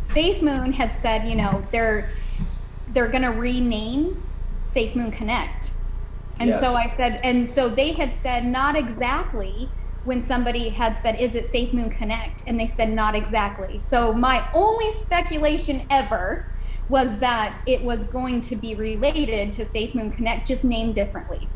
Safe 0.00 0.40
Moon 0.42 0.72
had 0.72 0.90
said, 0.90 1.28
you 1.28 1.36
know, 1.36 1.66
they're 1.70 2.08
they're 2.88 3.08
gonna 3.08 3.30
rename 3.32 4.16
Safe 4.64 4.96
Moon 4.96 5.10
Connect, 5.10 5.72
And 6.40 6.48
Yes. 6.50 6.60
so 6.60 6.74
I 6.74 6.88
said, 6.96 7.20
and 7.22 7.48
so 7.48 7.68
they 7.68 7.92
had 7.92 8.12
said 8.12 8.44
not 8.46 8.74
exactly 8.74 9.68
when 10.04 10.20
somebody 10.22 10.70
had 10.70 10.96
said, 10.96 11.20
"Is 11.20 11.34
it 11.34 11.46
Safe 11.46 11.72
Moon 11.74 11.90
Connect?" 11.90 12.42
and 12.46 12.58
they 12.58 12.66
said 12.66 12.90
not 12.90 13.14
exactly. 13.14 13.78
So 13.80 14.14
my 14.14 14.42
only 14.54 14.90
speculation 14.90 15.86
ever 15.90 16.46
was 16.88 17.18
that 17.18 17.60
it 17.66 17.84
was 17.84 18.04
going 18.04 18.40
to 18.42 18.56
be 18.56 18.74
related 18.74 19.52
to 19.54 19.64
Safe 19.66 19.94
Moon 19.94 20.10
Connect, 20.10 20.48
just 20.48 20.64
named 20.64 20.94
differently. 20.94 21.52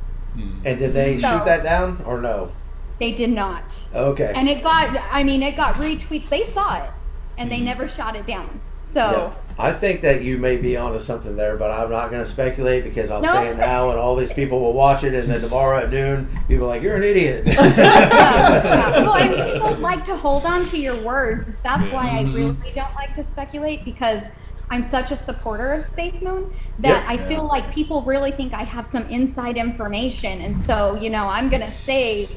And 0.64 0.78
did 0.78 0.92
they 0.94 1.18
So- 1.18 1.28
shoot 1.38 1.44
that 1.44 1.62
down 1.62 2.02
or 2.06 2.20
no? 2.20 2.50
They 2.98 3.12
did 3.12 3.30
not. 3.30 3.78
Okay. 3.94 4.32
and 4.34 4.48
it 4.48 4.62
got 4.62 4.96
i 5.12 5.22
mean 5.22 5.42
it 5.42 5.54
got 5.56 5.74
retweeted 5.74 6.28
they 6.30 6.44
saw 6.44 6.82
it 6.82 6.90
and 7.36 7.52
they 7.52 7.60
never 7.60 7.86
shot 7.86 8.16
it 8.16 8.26
down 8.26 8.60
so 8.82 9.00
Yeah. 9.10 9.42
I 9.58 9.72
think 9.72 10.02
that 10.02 10.20
you 10.22 10.36
may 10.36 10.58
be 10.58 10.76
onto 10.76 10.98
something 10.98 11.34
there, 11.34 11.56
but 11.56 11.70
I'm 11.70 11.90
not 11.90 12.10
going 12.10 12.22
to 12.22 12.28
speculate 12.28 12.84
because 12.84 13.10
I'll 13.10 13.22
No. 13.22 13.32
say 13.32 13.48
it 13.48 13.56
now, 13.56 13.88
and 13.88 13.98
all 13.98 14.14
these 14.14 14.30
people 14.30 14.60
will 14.60 14.74
watch 14.74 15.02
it, 15.02 15.14
and 15.14 15.30
then 15.30 15.40
tomorrow 15.40 15.78
at 15.78 15.90
noon, 15.90 16.28
people 16.46 16.66
are 16.66 16.68
like, 16.68 16.82
"You're 16.82 16.96
an 16.96 17.02
idiot." 17.02 17.44
yeah. 17.46 19.00
well 19.02 19.14
and 19.14 19.52
people 19.54 19.72
like 19.80 20.04
to 20.06 20.14
hold 20.16 20.44
on 20.44 20.64
to 20.66 20.78
your 20.78 20.96
words 21.02 21.52
that's 21.62 21.88
why 21.88 22.02
i 22.18 22.24
Mhm. 22.24 22.34
really 22.34 22.72
don't 22.74 22.94
like 22.94 23.14
to 23.14 23.22
speculate 23.22 23.82
because 23.86 24.24
i'm 24.70 24.82
such 24.82 25.10
a 25.12 25.16
supporter 25.16 25.72
of 25.72 25.84
safe 25.84 26.20
moon 26.22 26.52
that 26.80 27.08
Yep. 27.08 27.20
i 27.20 27.28
feel 27.28 27.44
like 27.46 27.72
people 27.72 28.02
really 28.02 28.30
think 28.32 28.52
i 28.52 28.62
have 28.62 28.86
some 28.86 29.04
inside 29.08 29.56
information 29.56 30.40
and 30.40 30.56
so 30.56 30.94
you 30.96 31.10
know 31.10 31.26
i'm 31.26 31.48
gonna 31.48 31.70
say 31.70 32.28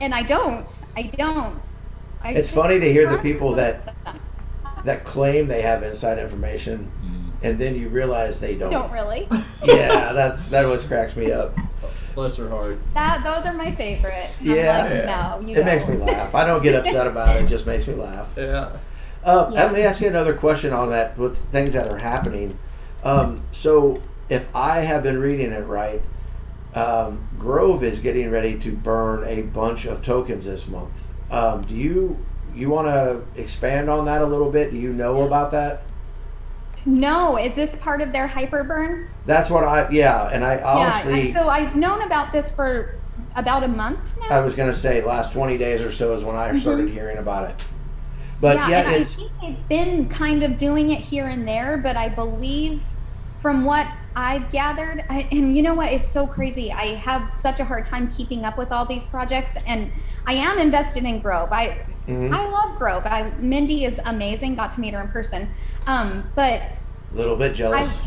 and 0.00 0.14
i 0.14 0.22
don't 0.22 0.78
i 0.96 1.02
don't 1.02 1.66
I 2.22 2.32
It's 2.32 2.50
funny 2.50 2.78
to 2.78 2.92
hear 2.92 3.08
the 3.10 3.16
people 3.18 3.54
that- 3.54 3.94
that 4.84 5.04
claim 5.04 5.48
they 5.48 5.62
have 5.62 5.82
inside 5.82 6.18
information, 6.18 6.90
mm. 7.02 7.30
and 7.42 7.58
then 7.58 7.74
you 7.74 7.88
realize 7.88 8.40
they 8.40 8.54
don't. 8.56 8.70
don't 8.70 8.92
really 8.92 9.26
Yeah, 9.64 10.12
that's 10.12 10.48
that 10.48 10.66
what 10.66 10.80
cracks 10.86 11.16
me 11.16 11.32
up. 11.32 11.56
Bless 12.14 12.36
her 12.36 12.48
heart. 12.50 12.78
that 12.94 13.22
those 13.24 13.46
are 13.46 13.54
my 13.56 13.74
favorite 13.74 14.30
Yeah. 14.40 14.82
like, 14.82 14.90
Yeah. 14.92 15.38
no 15.40 15.46
you 15.48 15.56
It 15.56 15.64
makes 15.64 15.86
me 15.88 15.96
laugh. 15.96 16.34
I 16.34 16.44
don't 16.46 16.62
get 16.62 16.74
upset 16.74 17.06
about 17.06 17.36
it; 17.36 17.44
it 17.44 17.46
just 17.46 17.66
makes 17.66 17.86
me 17.86 17.94
laugh. 17.94 18.28
Yeah. 18.36 18.72
Uh, 19.24 19.50
Yeah. 19.52 19.64
Let 19.64 19.72
me 19.72 19.82
ask 19.82 20.00
you 20.00 20.08
another 20.08 20.34
question 20.34 20.72
on 20.72 20.90
that 20.90 21.18
with 21.18 21.38
things 21.50 21.74
that 21.74 21.88
are 21.88 21.98
happening. 21.98 22.58
Um, 23.04 23.42
so, 23.50 24.02
if 24.28 24.48
I 24.54 24.80
have 24.80 25.02
been 25.02 25.18
reading 25.18 25.52
it 25.52 25.66
right, 25.66 26.02
um, 26.74 27.28
Grove 27.38 27.82
is 27.82 27.98
getting 27.98 28.30
ready 28.30 28.58
to 28.58 28.72
burn 28.72 29.24
a 29.24 29.42
bunch 29.42 29.86
of 29.86 30.02
tokens 30.02 30.46
this 30.46 30.68
month. 30.68 31.04
Um, 31.30 31.62
do 31.62 31.74
you 31.76 32.18
you 32.54 32.68
want 32.68 32.88
to 32.88 33.40
expand 33.40 33.88
on 33.88 34.04
that 34.06 34.22
a 34.22 34.26
little 34.26 34.50
bit? 34.50 34.72
Do 34.72 34.78
you 34.78 34.92
know 34.92 35.22
about 35.22 35.50
that? 35.52 35.82
No, 36.84 37.36
is 37.36 37.54
this 37.54 37.76
part 37.76 38.00
of 38.00 38.12
their 38.12 38.26
hyperburn? 38.26 39.08
That's 39.26 39.50
what 39.50 39.64
I 39.64 39.88
yeah, 39.90 40.28
and 40.28 40.44
I 40.44 40.56
yeah. 40.56 40.66
honestly 40.66 41.20
and 41.22 41.32
So 41.32 41.48
I've 41.48 41.76
known 41.76 42.02
about 42.02 42.32
this 42.32 42.50
for 42.50 42.96
about 43.36 43.62
a 43.62 43.68
month 43.68 44.00
now. 44.20 44.36
I 44.36 44.40
was 44.40 44.54
gonna 44.54 44.74
say 44.74 45.02
last 45.04 45.32
twenty 45.32 45.58
days 45.58 45.82
or 45.82 45.92
so 45.92 46.12
is 46.12 46.24
when 46.24 46.36
I 46.36 46.58
started 46.58 46.88
hearing 46.88 47.18
about 47.18 47.50
it. 47.50 47.64
But 48.40 48.56
yeah, 48.56 48.82
Mm-hmm. 48.84 48.92
and 48.92 49.00
it's 49.02 49.14
I 49.16 49.18
think 49.18 49.30
they've 49.40 49.68
been 49.68 50.08
kind 50.08 50.42
of 50.42 50.56
doing 50.56 50.90
it 50.92 50.98
here 51.00 51.26
and 51.26 51.46
there, 51.46 51.76
but 51.78 51.96
I 51.96 52.08
believe 52.08 52.82
from 53.40 53.64
what 53.64 53.86
I've 54.16 54.50
gathered, 54.50 55.04
I, 55.08 55.26
and 55.30 55.54
you 55.56 55.62
know 55.62 55.74
what, 55.74 55.92
it's 55.92 56.08
so 56.08 56.26
crazy. 56.26 56.72
I 56.72 56.94
have 56.96 57.32
such 57.32 57.60
a 57.60 57.64
hard 57.64 57.84
time 57.84 58.08
keeping 58.08 58.44
up 58.44 58.58
with 58.58 58.72
all 58.72 58.84
these 58.84 59.06
projects, 59.06 59.56
and 59.66 59.90
I 60.26 60.34
am 60.34 60.58
invested 60.58 61.04
in 61.04 61.20
Grove. 61.20 61.50
I 61.52 61.78
Mhm. 62.06 62.32
I 62.34 62.48
love 62.48 62.76
Grove. 62.78 63.02
I 63.06 63.30
Mindy 63.38 63.84
is 63.84 64.00
amazing. 64.06 64.56
Got 64.56 64.72
to 64.72 64.80
meet 64.80 64.94
her 64.94 65.00
in 65.00 65.08
person, 65.08 65.48
um, 65.86 66.24
but 66.34 66.60
a 66.62 67.16
little 67.16 67.36
bit 67.36 67.54
jealous. 67.54 68.02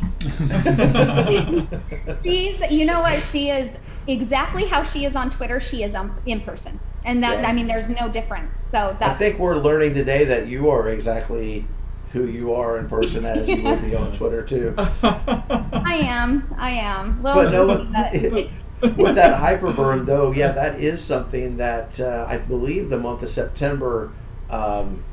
she's 2.24 2.60
you 2.72 2.86
know 2.86 3.02
what 3.02 3.22
she 3.22 3.50
is 3.50 3.78
exactly 4.08 4.66
how 4.66 4.84
she 4.84 5.06
is 5.06 5.16
on 5.16 5.30
Twitter. 5.30 5.60
She 5.60 5.84
is 5.84 5.96
um, 5.96 6.16
in 6.26 6.42
person, 6.42 6.80
and 7.06 7.24
that 7.24 7.42
Yeah. 7.42 7.50
I 7.50 7.54
mean, 7.54 7.68
there's 7.68 7.90
no 7.90 8.10
difference. 8.10 8.58
So 8.58 8.96
I 9.02 9.14
think 9.14 9.40
we're 9.40 9.58
learning 9.58 9.94
today 9.94 10.26
that 10.26 10.48
you 10.48 10.70
are 10.70 10.90
exactly 10.90 11.66
who 12.12 12.26
you 12.26 12.54
are 12.54 12.78
in 12.78 12.88
person 12.88 13.26
as 13.26 13.50
you 13.50 13.64
would 13.64 13.82
be 13.82 13.96
on 13.96 14.12
Twitter 14.14 14.44
too. 14.44 14.76
I 14.78 16.00
am. 16.06 16.54
I 16.58 16.72
am. 16.72 17.24
Little 17.24 17.44
But 17.44 17.52
no, 17.52 18.50
with 18.98 19.16
that 19.16 19.40
hyperburn 19.40 20.06
though, 20.06 20.32
yeah, 20.32 20.52
that 20.52 20.80
is 20.80 21.04
something 21.04 21.58
that 21.58 22.00
uh, 22.00 22.26
I 22.28 22.38
believe 22.38 22.90
the 22.90 23.00
month 23.00 23.24
of 23.24 23.30
September 23.30 24.12
um, 24.50 25.04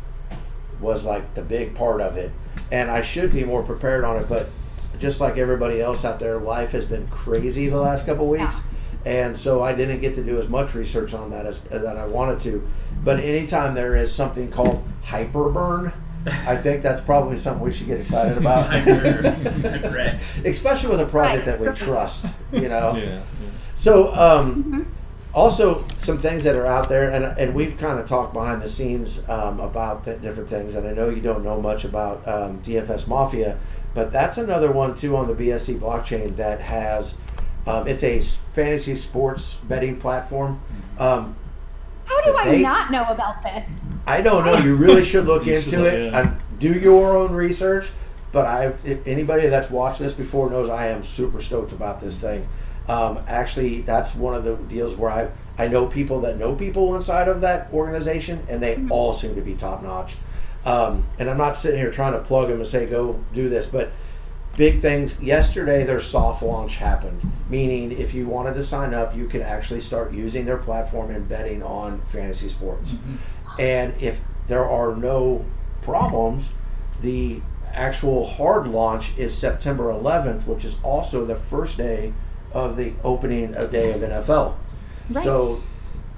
was 0.80 1.06
like 1.06 1.34
the 1.34 1.42
big 1.42 1.74
part 1.74 2.00
of 2.00 2.16
it, 2.16 2.32
and 2.70 2.90
I 2.90 3.02
should 3.02 3.32
be 3.32 3.44
more 3.44 3.62
prepared 3.62 4.04
on 4.04 4.16
it. 4.16 4.28
But 4.28 4.50
just 4.98 5.20
like 5.20 5.38
everybody 5.38 5.80
else 5.80 6.04
out 6.04 6.18
there, 6.18 6.38
life 6.38 6.72
has 6.72 6.84
been 6.84 7.08
crazy 7.08 7.68
the 7.68 7.78
last 7.80 8.04
couple 8.04 8.28
weeks, 8.28 8.60
and 9.04 9.36
so 9.36 9.62
I 9.62 9.72
didn't 9.74 10.00
get 10.00 10.14
to 10.16 10.22
do 10.24 10.38
as 10.38 10.48
much 10.48 10.74
research 10.74 11.14
on 11.14 11.30
that 11.30 11.46
as 11.46 11.60
that 11.70 11.96
I 11.96 12.06
wanted 12.06 12.40
to. 12.40 12.68
But 13.04 13.20
anytime 13.20 13.74
there 13.74 13.96
is 13.96 14.14
something 14.14 14.50
called 14.50 14.84
hyperburn. 15.04 15.92
I 16.26 16.54
think 16.54 16.82
that's 16.82 17.00
probably 17.00 17.38
something 17.38 17.64
we 17.64 17.72
should 17.72 17.86
get 17.86 17.98
excited 17.98 18.36
about, 18.36 18.70
especially 20.44 20.90
with 20.90 21.00
a 21.00 21.06
project 21.06 21.46
that 21.46 21.58
we 21.60 21.68
trust. 21.68 22.34
You 22.52 22.68
know, 22.68 22.94
Yeah. 22.96 23.20
so, 23.74 24.14
um, 24.14 24.64
Mhm. 24.64 24.86
also 25.32 25.82
some 25.96 26.18
things 26.18 26.44
that 26.44 26.56
are 26.56 26.66
out 26.66 26.88
there, 26.88 27.08
and, 27.10 27.24
and 27.38 27.54
we've 27.54 27.76
kind 27.78 27.98
of 27.98 28.06
talked 28.06 28.34
behind 28.34 28.60
the 28.60 28.68
scenes 28.68 29.22
um, 29.30 29.60
about 29.60 30.04
the 30.04 30.14
different 30.14 30.48
things, 30.50 30.74
and 30.74 30.86
I 30.86 30.92
know 30.92 31.08
you 31.08 31.22
don't 31.22 31.42
know 31.44 31.60
much 31.60 31.84
about 31.84 32.26
um, 32.28 32.58
DFS 32.62 33.06
Mafia, 33.08 33.58
but 33.94 34.12
that's 34.12 34.36
another 34.38 34.70
one 34.70 34.94
too 34.94 35.16
on 35.16 35.26
the 35.26 35.34
BSC 35.34 35.78
blockchain 35.78 36.36
that 36.36 36.60
has. 36.60 37.14
Um, 37.70 37.86
it's 37.88 38.02
a 38.04 38.20
fantasy 38.54 38.94
sports 38.94 39.56
betting 39.68 40.00
platform. 40.00 40.60
Um, 40.98 41.36
How 42.04 42.20
do 42.22 42.34
I 42.36 42.44
They- 42.50 42.62
not 42.62 42.90
know 42.90 43.04
about 43.08 43.42
this? 43.42 43.82
I 44.06 44.20
don't 44.20 44.44
know. 44.44 44.56
You 44.56 44.74
really 44.74 45.04
should 45.04 45.26
look 45.26 45.46
into 45.46 45.68
should 45.70 45.78
look, 45.80 45.92
it. 45.92 46.12
yeah. 46.12 46.20
and 46.20 46.36
do 46.58 46.72
your 46.72 47.16
own 47.16 47.32
research. 47.32 47.90
But 48.32 48.46
I, 48.46 48.72
if 48.84 49.06
anybody 49.06 49.46
that's 49.48 49.70
watched 49.70 50.00
this 50.00 50.12
before 50.14 50.50
knows 50.50 50.68
I 50.68 50.86
am 50.86 51.02
super 51.02 51.40
stoked 51.40 51.72
about 51.72 52.00
this 52.00 52.20
thing. 52.20 52.48
Um, 52.88 53.20
actually, 53.28 53.82
that's 53.82 54.14
one 54.14 54.34
of 54.34 54.44
the 54.44 54.56
deals 54.56 54.96
where 54.96 55.10
I 55.10 55.28
I 55.58 55.68
know 55.68 55.86
people 55.86 56.20
that 56.22 56.38
know 56.38 56.54
people 56.54 56.94
inside 56.94 57.28
of 57.28 57.40
that 57.42 57.68
organization, 57.72 58.44
and 58.48 58.60
they 58.62 58.84
all 58.88 59.12
seem 59.14 59.34
to 59.34 59.40
be 59.42 59.54
top 59.54 59.82
notch. 59.82 60.16
Um, 60.64 61.04
and 61.18 61.28
I'm 61.30 61.38
not 61.38 61.56
sitting 61.56 61.78
here 61.78 61.90
trying 61.90 62.12
to 62.14 62.18
plug 62.20 62.48
them 62.48 62.58
and 62.58 62.66
say 62.66 62.86
go 62.86 63.20
do 63.32 63.48
this, 63.48 63.66
but 63.66 63.90
big 64.56 64.80
things. 64.80 65.22
Yesterday, 65.22 65.84
their 65.84 66.00
soft 66.00 66.42
launch 66.42 66.76
happened, 66.76 67.30
meaning 67.48 67.92
if 67.92 68.14
you 68.14 68.26
wanted 68.26 68.54
to 68.54 68.64
sign 68.64 68.94
up, 68.94 69.16
you 69.16 69.26
can 69.26 69.42
actually 69.42 69.80
start 69.80 70.12
using 70.12 70.44
their 70.44 70.58
platform 70.58 71.10
and 71.10 71.28
betting 71.28 71.62
on 71.62 72.02
fantasy 72.08 72.48
sports. 72.48 72.94
And 73.58 73.94
if 74.00 74.20
there 74.46 74.68
are 74.68 74.94
no 74.96 75.44
problems, 75.82 76.52
the 77.00 77.40
actual 77.72 78.26
hard 78.26 78.66
launch 78.66 79.16
is 79.16 79.36
September 79.36 79.84
11th, 79.84 80.46
which 80.46 80.64
is 80.64 80.76
also 80.82 81.24
the 81.24 81.36
first 81.36 81.76
day 81.76 82.12
of 82.52 82.76
the 82.76 82.92
opening 83.04 83.54
of 83.54 83.70
day 83.70 83.92
of 83.92 84.00
NFL. 84.00 84.56
Right. 85.10 85.24
So 85.24 85.62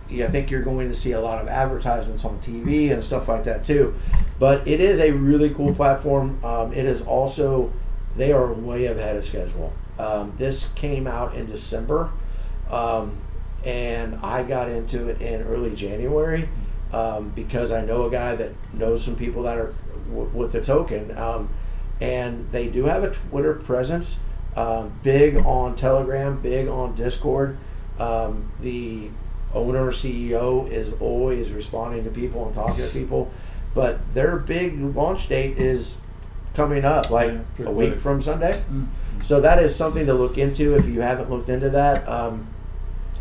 yeah, 0.09 0.26
I 0.26 0.30
think 0.30 0.51
you're 0.51 0.62
going 0.62 0.89
to 0.89 0.95
see 0.95 1.12
a 1.12 1.20
lot 1.20 1.41
of 1.41 1.49
advertisements 1.49 2.24
on 2.24 2.39
TV 2.41 2.93
and 2.93 3.03
stuff 3.03 3.28
like 3.28 3.45
that 3.45 3.64
too. 3.64 3.95
But 4.39 4.66
it 4.66 4.80
is 4.80 5.01
a 5.01 5.12
really 5.12 5.51
cool 5.51 5.74
platform. 5.74 6.43
Um, 6.45 6.72
it 6.72 6.85
is 6.85 7.03
also 7.03 7.72
they 8.16 8.32
are 8.32 8.52
way 8.52 8.86
ahead 8.86 9.16
of 9.16 9.24
schedule. 9.24 9.72
Um, 9.98 10.32
this 10.36 10.68
came 10.72 11.06
out 11.06 11.34
in 11.34 11.46
December, 11.46 12.10
um, 12.70 13.16
and 13.64 14.16
I 14.22 14.42
got 14.42 14.68
into 14.68 15.08
it 15.08 15.20
in 15.20 15.42
early 15.42 15.74
January 15.74 16.48
um, 16.92 17.30
because 17.30 17.72
I 17.72 17.84
know 17.84 18.04
a 18.04 18.10
guy 18.10 18.34
that 18.34 18.52
knows 18.72 19.04
some 19.04 19.16
people 19.16 19.42
that 19.44 19.58
are 19.58 19.74
w- 20.08 20.30
with 20.32 20.52
the 20.52 20.60
token, 20.60 21.16
um, 21.16 21.50
and 22.00 22.50
they 22.50 22.68
do 22.68 22.84
have 22.84 23.04
a 23.04 23.10
Twitter 23.10 23.54
presence. 23.54 24.18
Um, 24.56 24.92
big 25.02 25.36
on 25.36 25.76
Telegram, 25.76 26.40
big 26.40 26.68
on 26.68 26.94
Discord. 26.94 27.56
Um, 27.98 28.52
the 28.60 29.10
owner 29.54 29.90
CEO 29.92 30.70
is 30.70 30.92
always 31.00 31.52
responding 31.52 32.04
to 32.04 32.10
people 32.10 32.44
and 32.46 32.54
talking 32.54 32.84
to 32.84 32.90
people, 32.90 33.30
but 33.74 34.14
their 34.14 34.36
big 34.36 34.78
launch 34.78 35.28
date 35.28 35.58
is 35.58 35.98
coming 36.55 36.84
up, 36.84 37.11
like 37.11 37.30
Yeah, 37.30 37.40
pretty 37.57 37.70
a 37.70 37.74
week 37.74 37.98
from 37.98 38.20
Sunday. 38.22 38.62
Mm. 38.70 38.88
So 39.22 39.40
that 39.40 39.59
is 39.59 39.74
something 39.74 40.07
to 40.07 40.14
look 40.14 40.36
into 40.36 40.74
if 40.76 40.86
you 40.86 41.00
haven't 41.00 41.30
looked 41.30 41.48
into 41.48 41.70
that. 41.70 42.09
Um, 42.09 42.48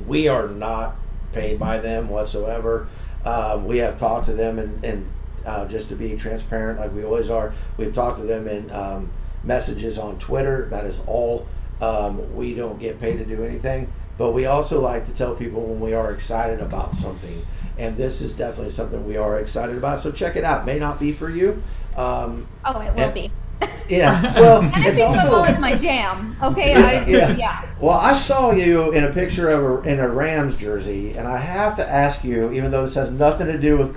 we 0.06 0.28
are 0.28 0.48
not 0.48 0.96
paid 1.32 1.60
by 1.60 1.78
them 1.78 2.10
whatsoever. 2.10 2.88
Um, 3.24 3.66
we 3.66 3.78
have 3.78 4.00
talked 4.00 4.26
to 4.26 4.34
them 4.34 4.58
and, 4.58 4.84
and 4.84 5.12
uh, 5.46 5.66
just 5.68 5.90
to 5.90 5.96
be 5.96 6.16
transparent, 6.16 6.80
like 6.80 6.94
we 6.94 7.04
always 7.04 7.30
are, 7.30 7.54
we've 7.78 7.94
talked 7.94 8.18
to 8.18 8.24
them 8.24 8.48
in 8.48 8.70
um, 8.72 9.12
messages 9.44 9.98
on 9.98 10.20
Twitter. 10.20 10.68
That 10.70 10.86
is 10.86 11.02
all. 11.08 11.48
Um, 11.80 12.36
we 12.36 12.54
don't 12.54 12.80
get 12.80 13.00
paid 13.00 13.18
to 13.18 13.26
do 13.26 13.44
anything, 13.44 13.92
but 14.18 14.32
we 14.32 14.46
also 14.46 14.80
like 14.80 15.06
to 15.08 15.14
tell 15.14 15.34
people 15.34 15.62
when 15.62 15.80
we 15.80 15.94
are 15.94 16.12
excited 16.12 16.60
about 16.60 16.96
something. 16.96 17.44
And 17.78 17.98
this 17.98 18.22
is 18.22 18.34
definitely 18.34 18.70
something 18.70 19.08
we 19.08 19.18
are 19.18 19.40
excited 19.40 19.78
about. 19.78 20.00
So 20.00 20.12
check 20.12 20.36
it 20.36 20.44
out. 20.44 20.66
May 20.66 20.78
not 20.78 21.00
be 21.00 21.12
for 21.12 21.30
you. 21.30 21.64
Um, 21.98 22.48
Oh, 22.66 22.80
it 22.82 22.94
will 22.96 23.02
And- 23.04 23.14
be. 23.14 23.32
Yeah. 23.90 24.40
Well, 24.40 24.72
it's 24.76 25.02
also 25.02 25.44
is 25.44 25.60
my 25.60 25.76
jam. 25.76 26.36
Okay, 26.42 26.74
I, 26.74 27.06
Yeah. 27.08 27.36
yeah. 27.36 27.66
Well, 27.80 27.98
I 27.98 28.16
saw 28.16 28.52
you 28.52 28.92
in 28.92 29.04
a 29.04 29.10
picture 29.12 29.50
of 29.50 29.86
a, 29.86 29.90
in 29.90 30.00
a 30.00 30.08
Rams 30.08 30.56
jersey, 30.56 31.14
and 31.18 31.28
I 31.28 31.38
have 31.38 31.76
to 31.76 31.88
ask 31.88 32.24
you, 32.24 32.52
even 32.54 32.72
though 32.72 32.84
this 32.84 32.96
has 32.96 33.12
nothing 33.12 33.48
to 33.48 33.58
do 33.60 33.78
with 33.78 33.96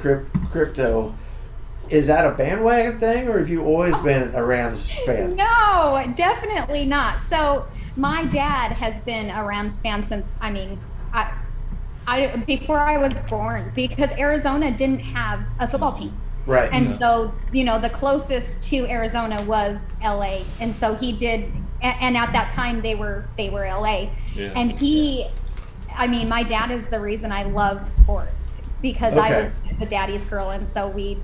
crypto, 0.51 1.15
is 1.91 2.09
that 2.09 2.27
a 2.27 2.31
bandwagon 2.33 2.99
thing, 2.99 3.29
or 3.29 3.39
have 3.39 3.49
you 3.49 3.65
always 3.65 3.97
been 3.99 4.35
a 4.35 4.45
Rams 4.45 4.91
fan? 5.07 5.37
No, 5.37 6.13
definitely 6.17 6.85
not. 6.85 7.21
So 7.23 7.67
my 7.97 8.25
dad 8.25 8.73
has 8.73 8.99
been 9.01 9.31
a 9.31 9.45
Rams 9.45 9.79
fan 9.79 10.03
since 10.03 10.35
I 10.41 10.51
mean, 10.51 10.81
I, 11.13 11.33
I 12.07 12.37
before 12.47 12.81
I 12.81 12.97
was 12.97 13.15
born 13.31 13.71
because 13.77 14.11
Arizona 14.19 14.71
didn't 14.77 15.01
have 15.01 15.41
a 15.61 15.69
football 15.69 15.93
team. 15.93 16.19
Right. 16.47 16.71
And 16.73 16.87
so, 16.99 17.33
you 17.53 17.65
know, 17.65 17.79
the 17.79 17.91
closest 17.91 18.63
to 18.65 18.87
Arizona 18.87 19.43
was 19.45 19.97
LA. 20.03 20.43
And 20.61 20.75
so 20.77 20.95
he 20.95 21.13
did 21.13 21.51
and 21.83 22.17
at 22.17 22.33
that 22.33 22.51
time 22.51 22.81
they 22.81 22.95
were 22.95 23.27
they 23.37 23.51
were 23.51 23.67
LA. 23.67 24.11
Yeah. 24.35 24.53
And 24.57 24.73
he 24.73 25.27
I 25.97 26.07
mean, 26.07 26.29
my 26.29 26.43
dad 26.43 26.71
is 26.71 26.87
the 26.87 27.01
reason 27.01 27.31
I 27.31 27.45
love 27.45 27.89
sports 27.89 28.61
because 28.83 29.17
I 29.17 29.45
was 29.45 29.57
a 29.81 29.87
daddy's 29.87 30.25
girl 30.25 30.51
and 30.51 30.69
so 30.69 30.89
we 30.89 31.19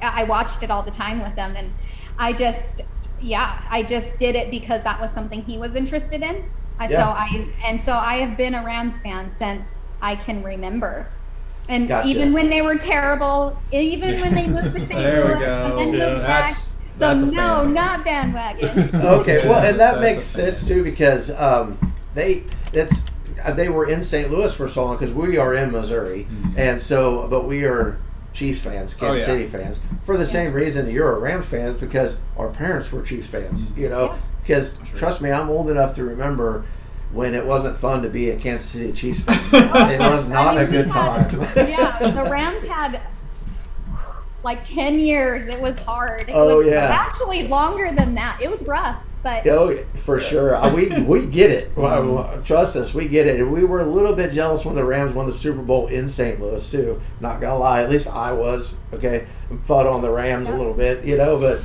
I 0.00 0.24
watched 0.24 0.62
it 0.62 0.70
all 0.70 0.82
the 0.82 0.90
time 0.90 1.22
with 1.22 1.34
them 1.36 1.54
and 1.56 1.72
I 2.18 2.32
just 2.32 2.82
yeah, 3.20 3.62
I 3.70 3.82
just 3.82 4.18
did 4.18 4.34
it 4.34 4.50
because 4.50 4.82
that 4.82 5.00
was 5.00 5.12
something 5.12 5.42
he 5.42 5.58
was 5.58 5.74
interested 5.74 6.22
in. 6.22 6.50
Yeah. 6.80 6.88
So 6.88 7.02
I 7.10 7.48
and 7.66 7.80
so 7.80 7.92
I 7.92 8.14
have 8.14 8.36
been 8.36 8.54
a 8.54 8.64
Rams 8.64 8.98
fan 9.00 9.30
since 9.30 9.82
I 10.00 10.16
can 10.16 10.42
remember. 10.42 11.08
And 11.68 11.88
Gotcha. 11.88 12.08
even 12.08 12.32
when 12.32 12.50
they 12.50 12.60
were 12.60 12.76
terrible, 12.76 13.56
even 13.70 14.20
when 14.20 14.34
they 14.34 14.46
moved 14.48 14.74
to 14.74 14.86
St. 14.86 14.98
Louis 15.00 15.32
and 15.34 15.78
then 15.78 15.92
Yeah, 15.94 16.10
moved 16.10 16.22
back. 16.22 16.56
So 16.98 17.14
no, 17.14 17.30
fan. 17.32 17.72
not 17.72 18.04
bandwagon. 18.04 18.68
Okay, 19.20 19.48
well, 19.48 19.64
and 19.64 19.80
that 19.80 20.00
makes 20.00 20.24
sense 20.24 20.66
too 20.66 20.82
because 20.84 21.30
um, 21.30 21.94
they 22.14 22.44
it's 22.72 23.06
uh, 23.44 23.52
they 23.52 23.68
were 23.68 23.88
in 23.88 24.02
St. 24.02 24.30
Louis 24.30 24.52
for 24.54 24.68
so 24.68 24.84
long 24.84 24.96
because 24.96 25.12
we 25.12 25.36
are 25.38 25.54
in 25.54 25.70
Missouri, 25.72 26.26
and 26.56 26.80
so 26.82 27.26
but 27.28 27.46
we 27.46 27.64
are 27.64 27.98
Chiefs 28.32 28.60
fans, 28.60 28.94
Kansas 28.94 29.00
Mm-hmm. 29.00 29.04
Oh, 29.04 29.14
yeah. 29.14 29.24
City 29.24 29.46
fans 29.46 29.80
for 30.02 30.16
the 30.16 30.26
same 30.26 30.52
reason 30.52 30.84
that 30.84 30.92
you're 30.92 31.14
a 31.16 31.18
Rams 31.18 31.46
fan 31.46 31.68
is 31.68 31.80
because 31.80 32.18
our 32.36 32.48
parents 32.50 32.90
were 32.92 33.02
Chiefs 33.02 33.26
fans, 33.26 33.64
Mm-hmm. 33.64 33.80
you 33.80 33.88
know. 33.88 34.04
Yeah. 34.06 34.18
Because 34.42 34.74
trust 34.94 35.22
me, 35.22 35.30
I'm 35.30 35.48
old 35.48 35.70
enough 35.70 35.94
to 35.94 36.04
remember 36.04 36.64
when 37.12 37.34
it 37.34 37.44
wasn't 37.44 37.76
fun 37.76 38.02
to 38.02 38.08
be 38.08 38.30
a 38.30 38.36
Kansas 38.36 38.68
City 38.68 38.92
Chiefs 38.92 39.20
fan. 39.20 39.90
it 39.90 40.00
was 40.00 40.28
not 40.28 40.58
a 40.58 40.66
good 40.66 40.90
time. 40.90 41.28
yeah, 41.56 41.98
the 42.10 42.24
Rams 42.30 42.64
had 42.64 43.00
like 44.42 44.64
10 44.64 44.98
years. 44.98 45.46
It 45.48 45.60
was 45.60 45.78
hard. 45.78 46.28
It 46.28 46.32
Oh, 46.34 46.58
was 46.58 46.66
yeah. 46.66 46.88
Actually, 46.90 47.46
longer 47.48 47.92
than 47.92 48.14
that. 48.14 48.40
It 48.42 48.50
was 48.50 48.64
rough, 48.66 48.96
but 49.22 49.46
Oh, 49.46 49.76
for 50.04 50.18
sure. 50.18 50.56
Uh, 50.56 50.74
We 50.74 50.88
we 51.02 51.26
get 51.26 51.50
it. 51.50 51.70
Well, 51.76 52.40
Trust 52.44 52.74
us, 52.76 52.92
we 52.92 53.06
get 53.08 53.26
it. 53.26 53.40
And 53.40 53.52
we 53.52 53.62
were 53.64 53.80
a 53.80 53.86
little 53.86 54.14
bit 54.14 54.32
jealous 54.32 54.64
when 54.64 54.74
the 54.74 54.84
Rams 54.84 55.12
won 55.12 55.26
the 55.26 55.32
Super 55.32 55.62
Bowl 55.62 55.86
in 55.86 56.08
St. 56.08 56.40
Louis 56.40 56.68
too. 56.70 57.00
Not 57.20 57.40
gonna 57.40 57.58
lie, 57.58 57.82
at 57.82 57.90
least 57.90 58.08
I 58.08 58.32
was. 58.32 58.74
Okay, 58.92 59.26
fought 59.64 59.86
on 59.86 60.02
the 60.02 60.10
Rams 60.10 60.48
a 60.48 60.56
little 60.56 60.74
bit, 60.74 61.04
you 61.04 61.16
know. 61.16 61.38
But 61.38 61.60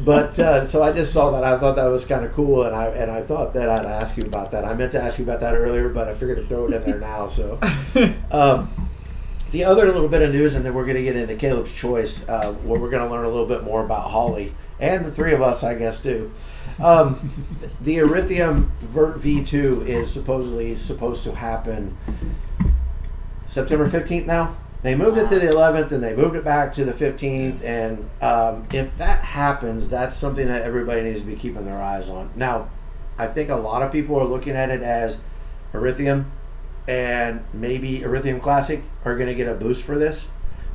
but 0.00 0.38
uh, 0.38 0.64
so 0.64 0.82
I 0.82 0.92
just 0.92 1.12
saw 1.12 1.30
that. 1.30 1.44
I 1.44 1.58
thought 1.58 1.76
that 1.76 1.86
was 1.86 2.04
kind 2.04 2.24
of 2.24 2.32
cool, 2.32 2.64
and 2.64 2.74
I 2.74 2.86
and 2.86 3.10
I 3.10 3.22
thought 3.22 3.54
that 3.54 3.68
I'd 3.68 3.86
ask 3.86 4.16
you 4.16 4.24
about 4.24 4.50
that. 4.52 4.64
I 4.64 4.74
meant 4.74 4.92
to 4.92 5.02
ask 5.02 5.18
you 5.18 5.24
about 5.24 5.40
that 5.40 5.54
earlier, 5.54 5.88
but 5.88 6.08
I 6.08 6.14
figured 6.14 6.38
to 6.38 6.46
throw 6.46 6.66
it 6.66 6.72
in 6.72 6.82
there 6.82 6.98
now. 6.98 7.28
So. 7.28 7.58
Um, 8.30 8.68
the 9.52 9.62
other 9.62 9.86
little 9.92 10.08
bit 10.08 10.20
of 10.20 10.32
news, 10.32 10.56
and 10.56 10.66
then 10.66 10.74
we're 10.74 10.84
going 10.84 10.96
to 10.96 11.02
get 11.04 11.14
into 11.14 11.36
Caleb's 11.36 11.72
choice, 11.72 12.28
uh, 12.28 12.52
where 12.64 12.80
we're 12.80 12.90
going 12.90 13.04
to 13.04 13.08
learn 13.08 13.24
a 13.24 13.28
little 13.28 13.46
bit 13.46 13.62
more 13.62 13.84
about 13.84 14.10
Holly 14.10 14.52
and 14.80 15.04
the 15.04 15.12
three 15.12 15.32
of 15.32 15.40
us, 15.40 15.62
I 15.62 15.74
guess, 15.74 16.00
too. 16.00 16.32
Um, 16.82 17.30
the 17.80 17.98
Erythium 17.98 18.70
Vert 18.80 19.20
V2 19.20 19.86
is 19.86 20.10
supposedly 20.10 20.74
supposed 20.74 21.22
to 21.24 21.36
happen 21.36 21.96
September 23.46 23.88
15th 23.88 24.26
now. 24.26 24.56
They 24.84 24.94
moved 24.94 25.16
it 25.16 25.30
to 25.30 25.38
the 25.38 25.46
11th 25.46 25.92
and 25.92 26.04
they 26.04 26.14
moved 26.14 26.36
it 26.36 26.44
back 26.44 26.74
to 26.74 26.84
the 26.84 26.92
15th. 26.92 27.64
And 27.64 28.10
um, 28.20 28.68
if 28.70 28.94
that 28.98 29.24
happens, 29.24 29.88
that's 29.88 30.14
something 30.14 30.46
that 30.46 30.60
everybody 30.60 31.00
needs 31.00 31.22
to 31.22 31.26
be 31.26 31.36
keeping 31.36 31.64
their 31.64 31.82
eyes 31.82 32.10
on. 32.10 32.30
Now, 32.36 32.68
I 33.16 33.28
think 33.28 33.48
a 33.48 33.56
lot 33.56 33.80
of 33.80 33.90
people 33.90 34.20
are 34.20 34.26
looking 34.26 34.52
at 34.52 34.68
it 34.68 34.82
as 34.82 35.20
Erythium 35.72 36.26
and 36.86 37.44
maybe 37.54 38.00
Erythium 38.00 38.42
Classic 38.42 38.82
are 39.06 39.16
going 39.16 39.28
to 39.28 39.34
get 39.34 39.48
a 39.48 39.54
boost 39.54 39.84
for 39.84 39.96
this. 39.96 40.28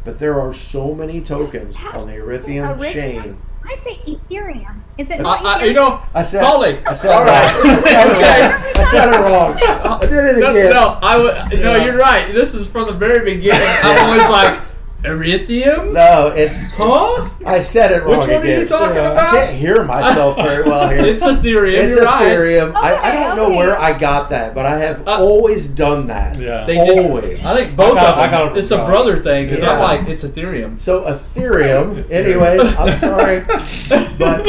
But 0.04 0.18
there 0.18 0.42
are 0.42 0.54
so 0.54 0.96
many 0.96 1.22
tokens 1.22 1.78
on 1.94 2.08
the 2.08 2.14
Erythium 2.14 2.80
Erythium? 2.80 2.94
chain. 2.94 3.42
I 3.70 3.76
say 3.76 4.00
Ethereum. 4.08 4.82
Is 4.98 5.12
it 5.12 5.20
I, 5.20 5.24
not 5.24 5.46
uh, 5.46 5.48
I, 5.48 5.60
Ethereum? 5.60 5.68
you 5.68 5.74
know, 5.74 6.02
I 6.14 6.22
said, 6.24 6.44
Holly. 6.44 6.80
I 6.86 6.94
said, 6.94 7.12
All 7.12 7.24
right. 7.24 7.54
I 7.54 7.78
said, 7.78 8.08
Okay. 8.08 8.82
I 8.82 8.84
said 8.86 9.10
it 9.14 9.20
wrong. 9.20 9.58
I 9.62 10.00
did 10.02 10.12
it 10.12 10.38
again. 10.38 10.72
no, 10.72 10.98
I 11.02 11.18
would. 11.18 11.60
No, 11.62 11.76
you're 11.76 11.98
right. 11.98 12.34
This 12.34 12.54
is 12.56 12.68
from 12.68 12.88
the 12.88 12.94
very 12.94 13.24
beginning. 13.24 13.68
I'm 13.84 14.08
always 14.08 14.28
like, 14.30 14.60
Erythium? 15.04 15.94
No, 15.94 16.28
it's. 16.36 16.66
Huh? 16.66 17.30
I 17.46 17.62
said 17.62 17.92
it 17.92 18.04
wrong 18.04 18.18
Which 18.18 18.28
one 18.28 18.42
are 18.42 18.46
you 18.46 18.68
talking 18.68 18.98
I 18.98 19.12
about? 19.12 19.18
I 19.18 19.32
can't 19.46 19.56
hear 19.56 19.84
myself 19.84 20.36
very 20.36 20.64
well 20.64 20.90
here. 20.90 21.00
It's 21.06 21.24
Ethereum. 21.24 21.74
It's 21.84 21.96
you're 21.96 22.04
right. 22.06 22.24
Ethereum. 22.32 22.76
I, 22.76 22.94
I 22.96 23.10
Okay, 23.10 23.24
don't 23.24 23.36
know 23.38 23.50
where 23.58 23.78
I 23.80 23.98
got 23.98 24.30
that, 24.32 24.54
but 24.54 24.66
I 24.66 24.78
have 24.80 25.08
Uh, 25.08 25.18
always 25.20 25.68
done 25.68 26.08
that. 26.08 26.38
Yeah. 26.38 26.66
They 26.66 26.76
just, 26.86 27.00
Always. 27.00 27.46
I 27.46 27.56
think 27.56 27.78
both 27.78 27.98
I 27.98 28.02
got- 28.02 28.10
of 28.10 28.16
them. 28.16 28.24
I 28.24 28.32
got 28.32 28.52
it 28.52 28.58
it's 28.60 28.72
a 28.72 28.84
brother 28.86 29.22
thing 29.24 29.46
because 29.46 29.64
I'm 29.64 29.80
like, 29.80 30.08
it's 30.10 30.24
Ethereum. 30.26 30.80
So 30.80 31.04
Ethereum. 31.04 32.10
Anyways, 32.12 32.60
I'm 32.60 32.98
sorry, 32.98 33.40
but 34.20 34.44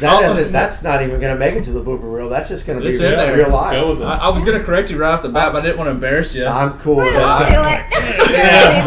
that 0.00 0.22
I'll- 0.22 0.30
isn't. 0.30 0.52
That's 0.52 0.82
not 0.82 1.02
even 1.02 1.20
going 1.20 1.32
to 1.34 1.38
make 1.38 1.54
it 1.54 1.64
to 1.64 1.72
the 1.72 1.82
blooper 1.82 2.10
reel. 2.14 2.28
That's 2.28 2.48
just 2.48 2.64
going 2.66 2.78
to 2.78 2.84
be 2.88 2.94
in 2.94 3.02
real, 3.02 3.10
there. 3.16 3.36
real 3.36 3.50
life. 3.50 3.80
go 3.80 3.88
with. 3.90 4.02
I, 4.02 4.16
I 4.18 4.28
was 4.28 4.44
gonna 4.44 4.62
correct 4.62 4.90
you 4.90 4.98
right 4.98 5.12
off 5.14 5.22
the 5.22 5.28
bat, 5.30 5.52
but 5.52 5.62
I 5.62 5.66
didn't 5.66 5.78
want 5.78 5.88
to 5.88 5.92
embarrass 5.92 6.34
you. 6.34 6.46
I'm 6.46 6.78
cool 6.78 6.96
with 6.96 7.08
I'll 7.16 7.40
that. 7.40 7.90
do 7.90 8.02
it. 8.02 8.02
Yeah, 8.36 8.84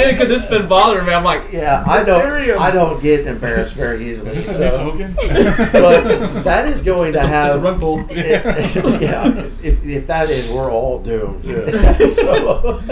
that's- 0.00 0.10
I'm 0.12 0.12
glad 0.12 0.12
you 0.12 0.12
did 0.12 0.12
because 0.18 0.30
it's 0.42 0.46
been 0.50 0.68
bothering 0.68 1.06
me. 1.06 1.12
I'm 1.12 1.24
like, 1.24 1.52
Yeah, 1.52 1.84
I 1.86 2.02
don't. 2.02 2.20
Ethereum. 2.22 2.58
I 2.58 2.70
don't 2.70 3.02
get 3.02 3.26
embarrassed 3.26 3.74
very 3.74 4.04
easily. 4.08 4.30
Is 4.30 4.36
this 4.36 4.48
a 4.48 4.54
so- 4.54 4.84
new 4.84 4.90
token? 4.92 5.14
but 5.72 6.42
that 6.44 6.66
is 6.68 6.82
going 6.82 7.14
it's 7.14 7.22
to 7.22 7.26
a, 7.26 7.28
have. 7.28 7.46
it's 7.56 7.56
a 7.56 7.60
rug 7.70 7.80
pull. 7.80 7.98
yeah, 8.10 9.46
if, 9.62 9.84
if 9.86 10.06
that 10.06 10.30
is, 10.30 10.50
we're 10.50 10.70
all 10.70 10.98
doomed. 11.00 11.44
Yeah. 11.44 12.06
so, 12.06 12.82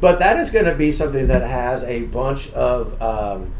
but 0.00 0.18
that 0.18 0.36
is 0.38 0.50
going 0.50 0.64
to 0.66 0.74
be 0.74 0.92
something 0.92 1.26
that 1.28 1.42
has 1.42 1.82
a 1.84 2.02
bunch 2.02 2.50
of 2.52 3.00
um, 3.02 3.52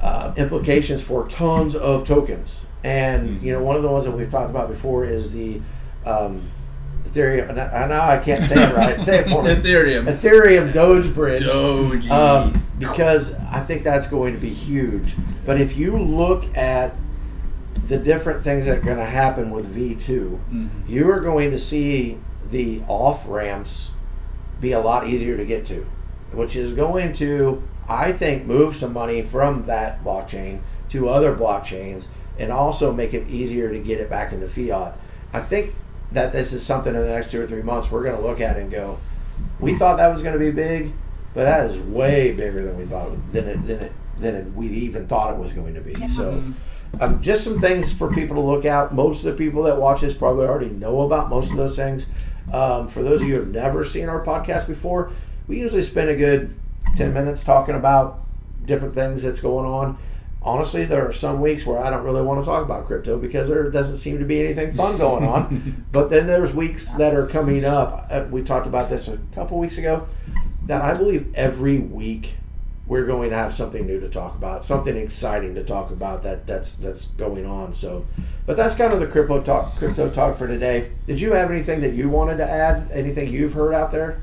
uh, 0.00 0.32
implications 0.36 1.02
for 1.02 1.26
tons 1.28 1.74
of 1.74 2.06
tokens. 2.06 2.62
And 2.84 3.42
you 3.42 3.52
know, 3.52 3.62
one 3.62 3.76
of 3.76 3.82
the 3.82 3.88
ones 3.90 4.04
that 4.04 4.12
we've 4.12 4.30
talked 4.30 4.50
about 4.50 4.68
before 4.68 5.04
is 5.04 5.32
the 5.32 5.60
um, 6.06 6.42
Ethereum. 7.12 7.54
Now 7.54 8.08
I 8.08 8.18
can't 8.18 8.42
say 8.44 8.54
it 8.62 8.74
right. 8.74 9.00
say 9.00 9.18
it 9.18 9.28
for 9.28 9.42
me. 9.42 9.50
Ethereum. 9.54 10.06
Ethereum 10.12 10.72
Doge 10.72 11.12
Bridge. 11.14 11.42
Doji. 11.42 12.10
Um, 12.10 12.64
because 12.78 13.34
I 13.52 13.60
think 13.60 13.82
that's 13.82 14.06
going 14.06 14.34
to 14.34 14.40
be 14.40 14.50
huge. 14.50 15.14
But 15.46 15.60
if 15.60 15.76
you 15.76 15.96
look 15.98 16.56
at 16.56 16.94
the 17.86 17.96
different 17.98 18.44
things 18.44 18.66
that 18.66 18.78
are 18.78 18.82
going 18.82 18.98
to 18.98 19.04
happen 19.04 19.50
with 19.50 19.74
V2, 19.74 20.38
Mhm. 20.52 20.68
you 20.86 21.10
are 21.10 21.20
going 21.20 21.50
to 21.50 21.58
see 21.58 22.18
the 22.50 22.82
off 22.88 23.26
ramps 23.28 23.90
be 24.60 24.72
a 24.72 24.80
lot 24.80 25.06
easier 25.06 25.36
to 25.36 25.44
get 25.44 25.64
to, 25.66 25.86
which 26.32 26.54
is 26.56 26.72
going 26.72 27.12
to, 27.14 27.62
I 27.88 28.12
think, 28.12 28.46
move 28.46 28.76
some 28.76 28.92
money 28.92 29.22
from 29.22 29.66
that 29.66 30.04
blockchain 30.04 30.58
to 30.90 31.08
other 31.08 31.34
blockchains 31.34 32.06
and 32.38 32.52
also 32.52 32.92
make 32.92 33.14
it 33.14 33.28
easier 33.28 33.70
to 33.70 33.78
get 33.78 34.00
it 34.00 34.08
back 34.10 34.32
into 34.32 34.48
fiat. 34.48 34.96
I 35.32 35.40
think 35.40 35.72
that 36.12 36.32
this 36.32 36.52
is 36.52 36.64
something 36.64 36.94
in 36.94 37.00
the 37.00 37.08
next 37.08 37.30
two 37.30 37.42
or 37.42 37.46
three 37.46 37.62
months 37.62 37.90
we're 37.90 38.02
going 38.02 38.16
to 38.16 38.22
look 38.22 38.40
at 38.40 38.56
and 38.56 38.70
go, 38.70 38.98
we 39.60 39.76
thought 39.76 39.96
that 39.96 40.08
was 40.08 40.22
going 40.22 40.32
to 40.32 40.38
be 40.38 40.50
big, 40.50 40.92
but 41.34 41.44
that 41.44 41.66
is 41.68 41.78
way 41.78 42.32
bigger 42.32 42.64
than 42.64 42.76
we 42.76 42.84
thought 42.84 43.10
than 43.32 43.46
it 43.46 43.66
than 43.66 43.80
it 43.80 43.92
than 44.18 44.34
it, 44.34 44.52
we 44.54 44.68
even 44.68 45.06
thought 45.06 45.32
it 45.32 45.38
was 45.38 45.52
going 45.52 45.74
to 45.74 45.80
be. 45.80 46.08
So, 46.08 46.42
um, 47.00 47.22
just 47.22 47.44
some 47.44 47.60
things 47.60 47.92
for 47.92 48.12
people 48.12 48.36
to 48.36 48.42
look 48.42 48.64
out. 48.64 48.94
Most 48.94 49.24
of 49.24 49.36
the 49.36 49.44
people 49.44 49.62
that 49.64 49.76
watch 49.76 50.00
this 50.00 50.14
probably 50.14 50.46
already 50.46 50.70
know 50.70 51.02
about 51.02 51.28
most 51.30 51.50
of 51.52 51.56
those 51.56 51.76
things. 51.76 52.06
Um, 52.52 52.88
for 52.88 53.02
those 53.02 53.20
of 53.22 53.28
you 53.28 53.34
who 53.34 53.40
have 53.40 53.50
never 53.50 53.84
seen 53.84 54.08
our 54.08 54.24
podcast 54.24 54.66
before, 54.66 55.12
we 55.46 55.60
usually 55.60 55.82
spend 55.82 56.08
a 56.08 56.16
good 56.16 56.58
ten 56.96 57.12
minutes 57.12 57.44
talking 57.44 57.74
about 57.74 58.20
different 58.64 58.94
things 58.94 59.22
that's 59.22 59.40
going 59.40 59.66
on. 59.66 59.98
Honestly, 60.40 60.84
there 60.84 61.06
are 61.06 61.12
some 61.12 61.40
weeks 61.40 61.66
where 61.66 61.78
I 61.78 61.90
don't 61.90 62.04
really 62.04 62.22
want 62.22 62.40
to 62.40 62.46
talk 62.46 62.62
about 62.64 62.86
crypto 62.86 63.18
because 63.18 63.48
there 63.48 63.68
doesn't 63.70 63.96
seem 63.96 64.18
to 64.20 64.24
be 64.24 64.40
anything 64.44 64.72
fun 64.72 64.96
going 64.96 65.24
on. 65.24 65.84
but 65.92 66.10
then 66.10 66.26
there's 66.26 66.54
weeks 66.54 66.94
that 66.94 67.14
are 67.14 67.26
coming 67.26 67.64
up. 67.64 68.06
Uh, 68.08 68.24
We 68.30 68.42
talked 68.42 68.66
about 68.66 68.88
this 68.88 69.08
a 69.08 69.18
couple 69.34 69.58
weeks 69.58 69.78
ago. 69.78 70.06
That 70.66 70.82
I 70.82 70.94
believe 70.94 71.34
every 71.34 71.78
week 71.78 72.34
we're 72.86 73.04
going 73.04 73.30
to 73.30 73.36
have 73.36 73.52
something 73.52 73.86
new 73.86 74.00
to 74.00 74.08
talk 74.08 74.34
about, 74.36 74.64
something 74.64 74.96
exciting 74.96 75.54
to 75.56 75.64
talk 75.64 75.90
about 75.90 76.22
that 76.22 76.46
that's 76.46 76.72
that's 76.74 77.08
going 77.08 77.44
on. 77.44 77.74
So, 77.74 78.06
but 78.46 78.56
that's 78.56 78.74
kind 78.76 78.92
of 78.92 79.00
the 79.00 79.06
crypto 79.06 79.42
talk 79.42 79.76
crypto 79.76 80.08
talk 80.08 80.38
for 80.38 80.46
today. 80.46 80.90
Did 81.06 81.20
you 81.20 81.32
have 81.32 81.50
anything 81.50 81.80
that 81.80 81.94
you 81.94 82.08
wanted 82.08 82.36
to 82.38 82.48
add? 82.48 82.90
Anything 82.92 83.32
you've 83.32 83.54
heard 83.54 83.74
out 83.74 83.90
there? 83.90 84.22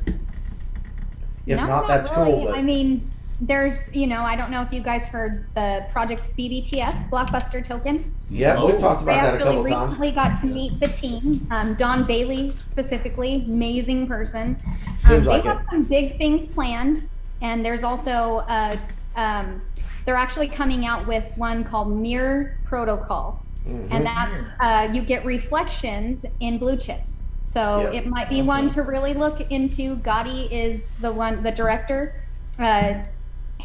If 1.46 1.60
No, 1.60 1.68
not, 1.68 1.88
that's 1.88 2.10
really. 2.12 2.32
cool. 2.32 2.46
But 2.46 2.56
I 2.58 2.62
mean, 2.62 3.12
there's, 3.42 3.94
you 3.96 4.08
know, 4.08 4.22
I 4.22 4.36
don't 4.36 4.50
know 4.52 4.62
if 4.62 4.72
you 4.72 4.82
guys 4.82 5.08
heard 5.08 5.46
the 5.56 5.86
Project 5.92 6.24
BBTF 6.38 7.10
Blockbuster 7.10 7.64
Token. 7.64 8.14
Yeah, 8.30 8.56
Oh. 8.58 8.68
we've 8.68 8.80
talked 8.80 9.02
about 9.02 9.20
I 9.20 9.24
that 9.26 9.34
a 9.34 9.36
actually 9.38 9.56
couple 9.56 9.66
times. 9.66 9.98
We 10.00 10.08
recently 10.08 10.12
got 10.12 10.40
to 10.42 10.46
meet 10.48 10.80
the 10.80 10.88
team. 10.88 11.48
Um, 11.52 11.76
Don 11.76 12.06
Bailey 12.06 12.56
specifically, 12.66 13.44
amazing 13.46 14.08
person. 14.08 14.58
Seems 15.00 15.28
um, 15.28 15.34
like 15.34 15.44
they 15.44 15.50
have 15.50 15.62
it. 15.62 15.68
some 15.70 15.84
big 15.84 16.18
things 16.18 16.48
planned, 16.48 17.08
and 17.42 17.64
there's 17.66 17.84
also 17.84 18.44
uh, 18.48 18.78
um, 19.16 19.62
they're 20.06 20.16
actually 20.16 20.48
coming 20.48 20.86
out 20.86 21.06
with 21.08 21.24
one 21.36 21.64
called 21.64 21.92
Mirror 21.96 22.58
Protocol, 22.66 23.44
Mhm. 23.68 23.88
and 23.92 24.06
that's 24.06 24.38
uh, 24.60 24.90
you 24.94 25.02
get 25.02 25.26
reflections 25.26 26.26
in 26.40 26.58
blue 26.58 26.78
chips. 26.78 27.24
So 27.44 27.82
Yep. 27.82 27.94
it 27.94 28.08
might 28.08 28.30
be 28.30 28.42
one 28.42 28.70
to 28.70 28.82
really 28.82 29.14
look 29.14 29.40
into. 29.52 29.98
Gotti 29.98 30.50
is 30.52 30.90
the 31.02 31.12
one, 31.12 31.44
the 31.44 31.52
director. 31.52 32.16
Uh, 32.58 32.96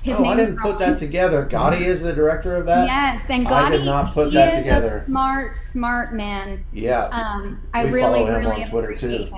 his 0.02 0.16
oh, 0.16 0.22
name 0.22 0.32
I 0.32 0.36
didn't 0.36 0.58
put 0.58 0.78
that 0.78 0.98
together. 0.98 1.46
Gotti 1.46 1.80
is 1.82 2.00
the 2.00 2.12
director 2.12 2.56
of 2.56 2.66
that. 2.66 2.86
Yes, 2.86 3.28
and 3.30 3.46
I 3.46 3.50
Gotti 3.50 3.70
did 3.72 3.84
not 3.84 4.14
put 4.14 4.28
he 4.30 4.34
that 4.36 4.52
is 4.52 4.58
together. 4.58 4.96
a 4.96 5.00
smart, 5.02 5.56
smart 5.56 6.14
man. 6.14 6.64
Yeah. 6.72 7.04
Um, 7.06 7.60
I 7.74 7.84
We 7.84 7.90
really, 7.90 8.20
follow 8.20 8.26
him 8.26 8.44
really 8.46 8.62
on 8.62 8.68
Twitter, 8.70 8.94
too. 8.94 9.08
him. 9.08 9.34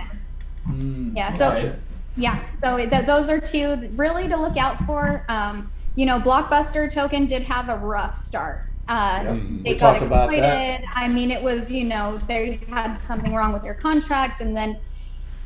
Mm, 0.68 1.16
Yeah, 1.16 1.30
so 1.32 1.52
okay. 1.52 1.74
yeah, 2.16 2.38
so 2.52 2.76
th- 2.76 3.06
those 3.06 3.28
are 3.28 3.40
two 3.40 3.90
really 3.96 4.28
to 4.28 4.36
look 4.36 4.56
out 4.56 4.78
for. 4.86 5.24
Um, 5.28 5.70
you 5.96 6.06
know, 6.06 6.18
Blockbuster 6.20 6.90
Token 6.90 7.26
did 7.26 7.42
have 7.42 7.68
a 7.68 7.76
rough 7.76 8.16
start. 8.16 8.62
Uh, 8.88 9.20
Yep. 9.24 9.34
They 9.34 9.72
We 9.72 9.74
got 9.76 9.78
talked 9.78 10.02
about 10.02 10.30
that. 10.30 10.36
exploited. 10.80 10.88
I 10.94 11.08
mean, 11.08 11.30
it 11.30 11.42
was 11.42 11.70
you 11.70 11.84
know 11.84 12.18
they 12.28 12.60
had 12.70 12.96
something 12.96 13.34
wrong 13.34 13.52
with 13.52 13.62
their 13.62 13.74
contract, 13.74 14.40
and 14.40 14.56
then 14.56 14.78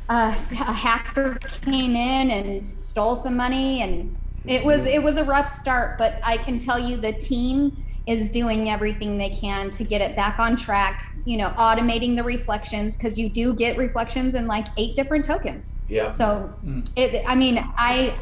uh, 0.09 0.33
a 0.51 0.73
hacker 0.73 1.37
came 1.63 1.95
in 1.95 2.31
and 2.31 2.67
stole 2.67 3.15
some 3.15 3.35
money, 3.35 3.81
and 3.81 4.15
it 4.47 4.63
was 4.63 4.85
it 4.85 5.01
was 5.01 5.17
a 5.17 5.23
rough 5.23 5.49
start. 5.49 5.97
But 5.97 6.19
I 6.23 6.37
can 6.37 6.59
tell 6.59 6.79
you, 6.79 6.97
the 6.97 7.13
team 7.13 7.83
is 8.07 8.29
doing 8.29 8.69
everything 8.69 9.17
they 9.17 9.29
can 9.29 9.69
to 9.71 9.83
get 9.83 10.01
it 10.01 10.15
back 10.15 10.39
on 10.39 10.55
track. 10.55 11.03
You 11.25 11.37
know, 11.37 11.49
automating 11.57 12.15
the 12.15 12.23
reflections 12.23 12.95
because 12.95 13.19
you 13.19 13.29
do 13.29 13.53
get 13.53 13.77
reflections 13.77 14.33
in 14.33 14.47
like 14.47 14.67
eight 14.77 14.95
different 14.95 15.25
tokens. 15.25 15.73
Yeah. 15.89 16.11
So, 16.11 16.53
Mm. 16.65 16.89
it, 16.95 17.21
I 17.27 17.35
mean, 17.35 17.59
I, 17.77 18.15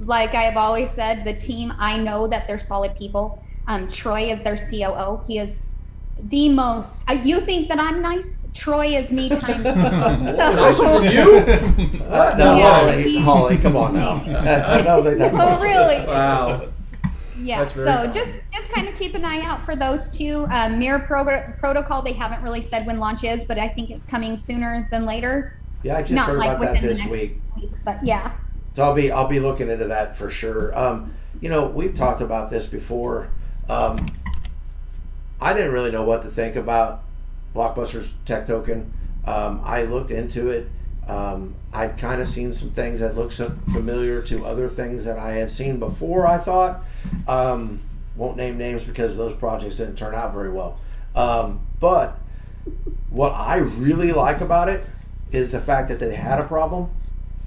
like 0.00 0.34
I've 0.34 0.58
always 0.58 0.90
said, 0.90 1.24
the 1.24 1.32
team, 1.32 1.72
I 1.78 1.96
know 1.96 2.26
that 2.28 2.46
they're 2.46 2.58
solid 2.58 2.94
people. 2.94 3.42
Um, 3.68 3.88
Troy 3.88 4.30
is 4.30 4.42
their 4.42 4.58
COO. 4.58 5.22
He 5.26 5.38
is 5.38 5.64
the 6.18 6.48
most, 6.48 7.08
uh, 7.10 7.14
you 7.14 7.40
think 7.40 7.68
that 7.68 7.78
I'm 7.80 8.00
nice? 8.02 8.46
Troy 8.54 8.86
is 8.88 9.10
me 9.12 9.28
times. 9.40 9.64
Nicer 9.64 11.00
than 11.00 11.12
you? 11.12 12.00
Uh, 12.12 12.34
no, 12.38 12.56
Yeah. 12.56 12.80
Holly, 12.80 13.16
Holly, 13.18 13.56
come 13.58 13.76
on 13.76 13.94
now. 13.94 14.16
I 14.26 14.82
don't 14.82 15.18
that's 15.18 15.36
oh, 15.38 15.60
really? 15.62 16.06
wow. 16.06 16.68
Yeah. 17.38 17.60
That's 17.60 17.72
very 17.72 17.88
So 17.88 18.02
cool. 18.04 18.12
just 18.12 18.34
just 18.54 18.68
kind 18.68 18.86
of 18.88 18.94
keep 18.94 19.14
an 19.14 19.24
eye 19.24 19.40
out 19.40 19.64
for 19.64 19.74
those 19.74 20.08
two. 20.08 20.46
Uh, 20.50 20.68
Mirror 20.68 21.00
Prog- 21.00 21.58
Protocol, 21.58 22.02
they 22.02 22.12
haven't 22.12 22.42
really 22.42 22.62
said 22.62 22.86
when 22.86 22.98
launch 22.98 23.24
is, 23.24 23.44
but 23.44 23.58
I 23.58 23.66
think 23.68 23.90
it's 23.90 24.04
coming 24.04 24.36
sooner 24.36 24.86
than 24.92 25.06
later. 25.06 25.56
Yeah, 25.82 25.96
I 25.96 26.00
just 26.00 26.12
Not 26.12 26.28
heard 26.28 26.38
like 26.38 26.56
about 26.58 26.74
that 26.74 26.82
this 26.82 27.02
week. 27.04 27.40
week, 27.56 27.70
but 27.84 28.04
yeah. 28.04 28.32
So 28.74 28.84
I'll 28.84 28.94
be 28.94 29.10
I'll 29.10 29.26
be 29.26 29.40
looking 29.40 29.68
into 29.70 29.86
that 29.86 30.16
for 30.16 30.30
sure. 30.30 30.76
Um, 30.78 31.14
you 31.40 31.48
know, 31.48 31.66
we've 31.66 31.94
talked 31.94 32.20
about 32.20 32.50
this 32.50 32.66
before. 32.68 33.28
Um, 33.68 34.06
I 35.42 35.54
didn't 35.54 35.72
really 35.72 35.90
know 35.90 36.04
what 36.04 36.22
to 36.22 36.28
think 36.28 36.54
about 36.54 37.02
Blockbuster's 37.52 38.14
tech 38.24 38.46
token. 38.46 38.92
Um, 39.26 39.60
I 39.64 39.82
looked 39.82 40.12
into 40.12 40.50
it. 40.50 40.68
Um, 41.08 41.56
I'd 41.72 41.98
kind 41.98 42.22
of 42.22 42.28
seen 42.28 42.52
some 42.52 42.70
things 42.70 43.00
that 43.00 43.16
looked 43.16 43.34
so 43.34 43.52
familiar 43.72 44.22
to 44.22 44.46
other 44.46 44.68
things 44.68 45.04
that 45.04 45.18
I 45.18 45.32
had 45.32 45.50
seen 45.50 45.80
before. 45.80 46.28
I 46.28 46.38
thought 46.38 46.84
um, 47.26 47.80
won't 48.14 48.36
name 48.36 48.56
names 48.56 48.84
because 48.84 49.16
those 49.16 49.34
projects 49.34 49.74
didn't 49.74 49.96
turn 49.96 50.14
out 50.14 50.32
very 50.32 50.50
well. 50.50 50.78
Um, 51.16 51.66
but 51.80 52.18
what 53.10 53.32
I 53.32 53.56
really 53.56 54.12
like 54.12 54.40
about 54.40 54.68
it 54.68 54.86
is 55.32 55.50
the 55.50 55.60
fact 55.60 55.88
that 55.88 55.98
they 55.98 56.14
had 56.14 56.38
a 56.38 56.44
problem, 56.44 56.90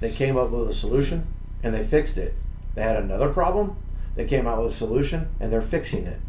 they 0.00 0.12
came 0.12 0.36
up 0.36 0.50
with 0.50 0.68
a 0.68 0.74
solution, 0.74 1.26
and 1.62 1.74
they 1.74 1.82
fixed 1.82 2.18
it. 2.18 2.34
They 2.74 2.82
had 2.82 2.96
another 2.96 3.30
problem, 3.30 3.78
they 4.16 4.26
came 4.26 4.46
out 4.46 4.58
with 4.58 4.72
a 4.72 4.74
solution, 4.74 5.30
and 5.40 5.50
they're 5.50 5.62
fixing 5.62 6.04
it. 6.06 6.20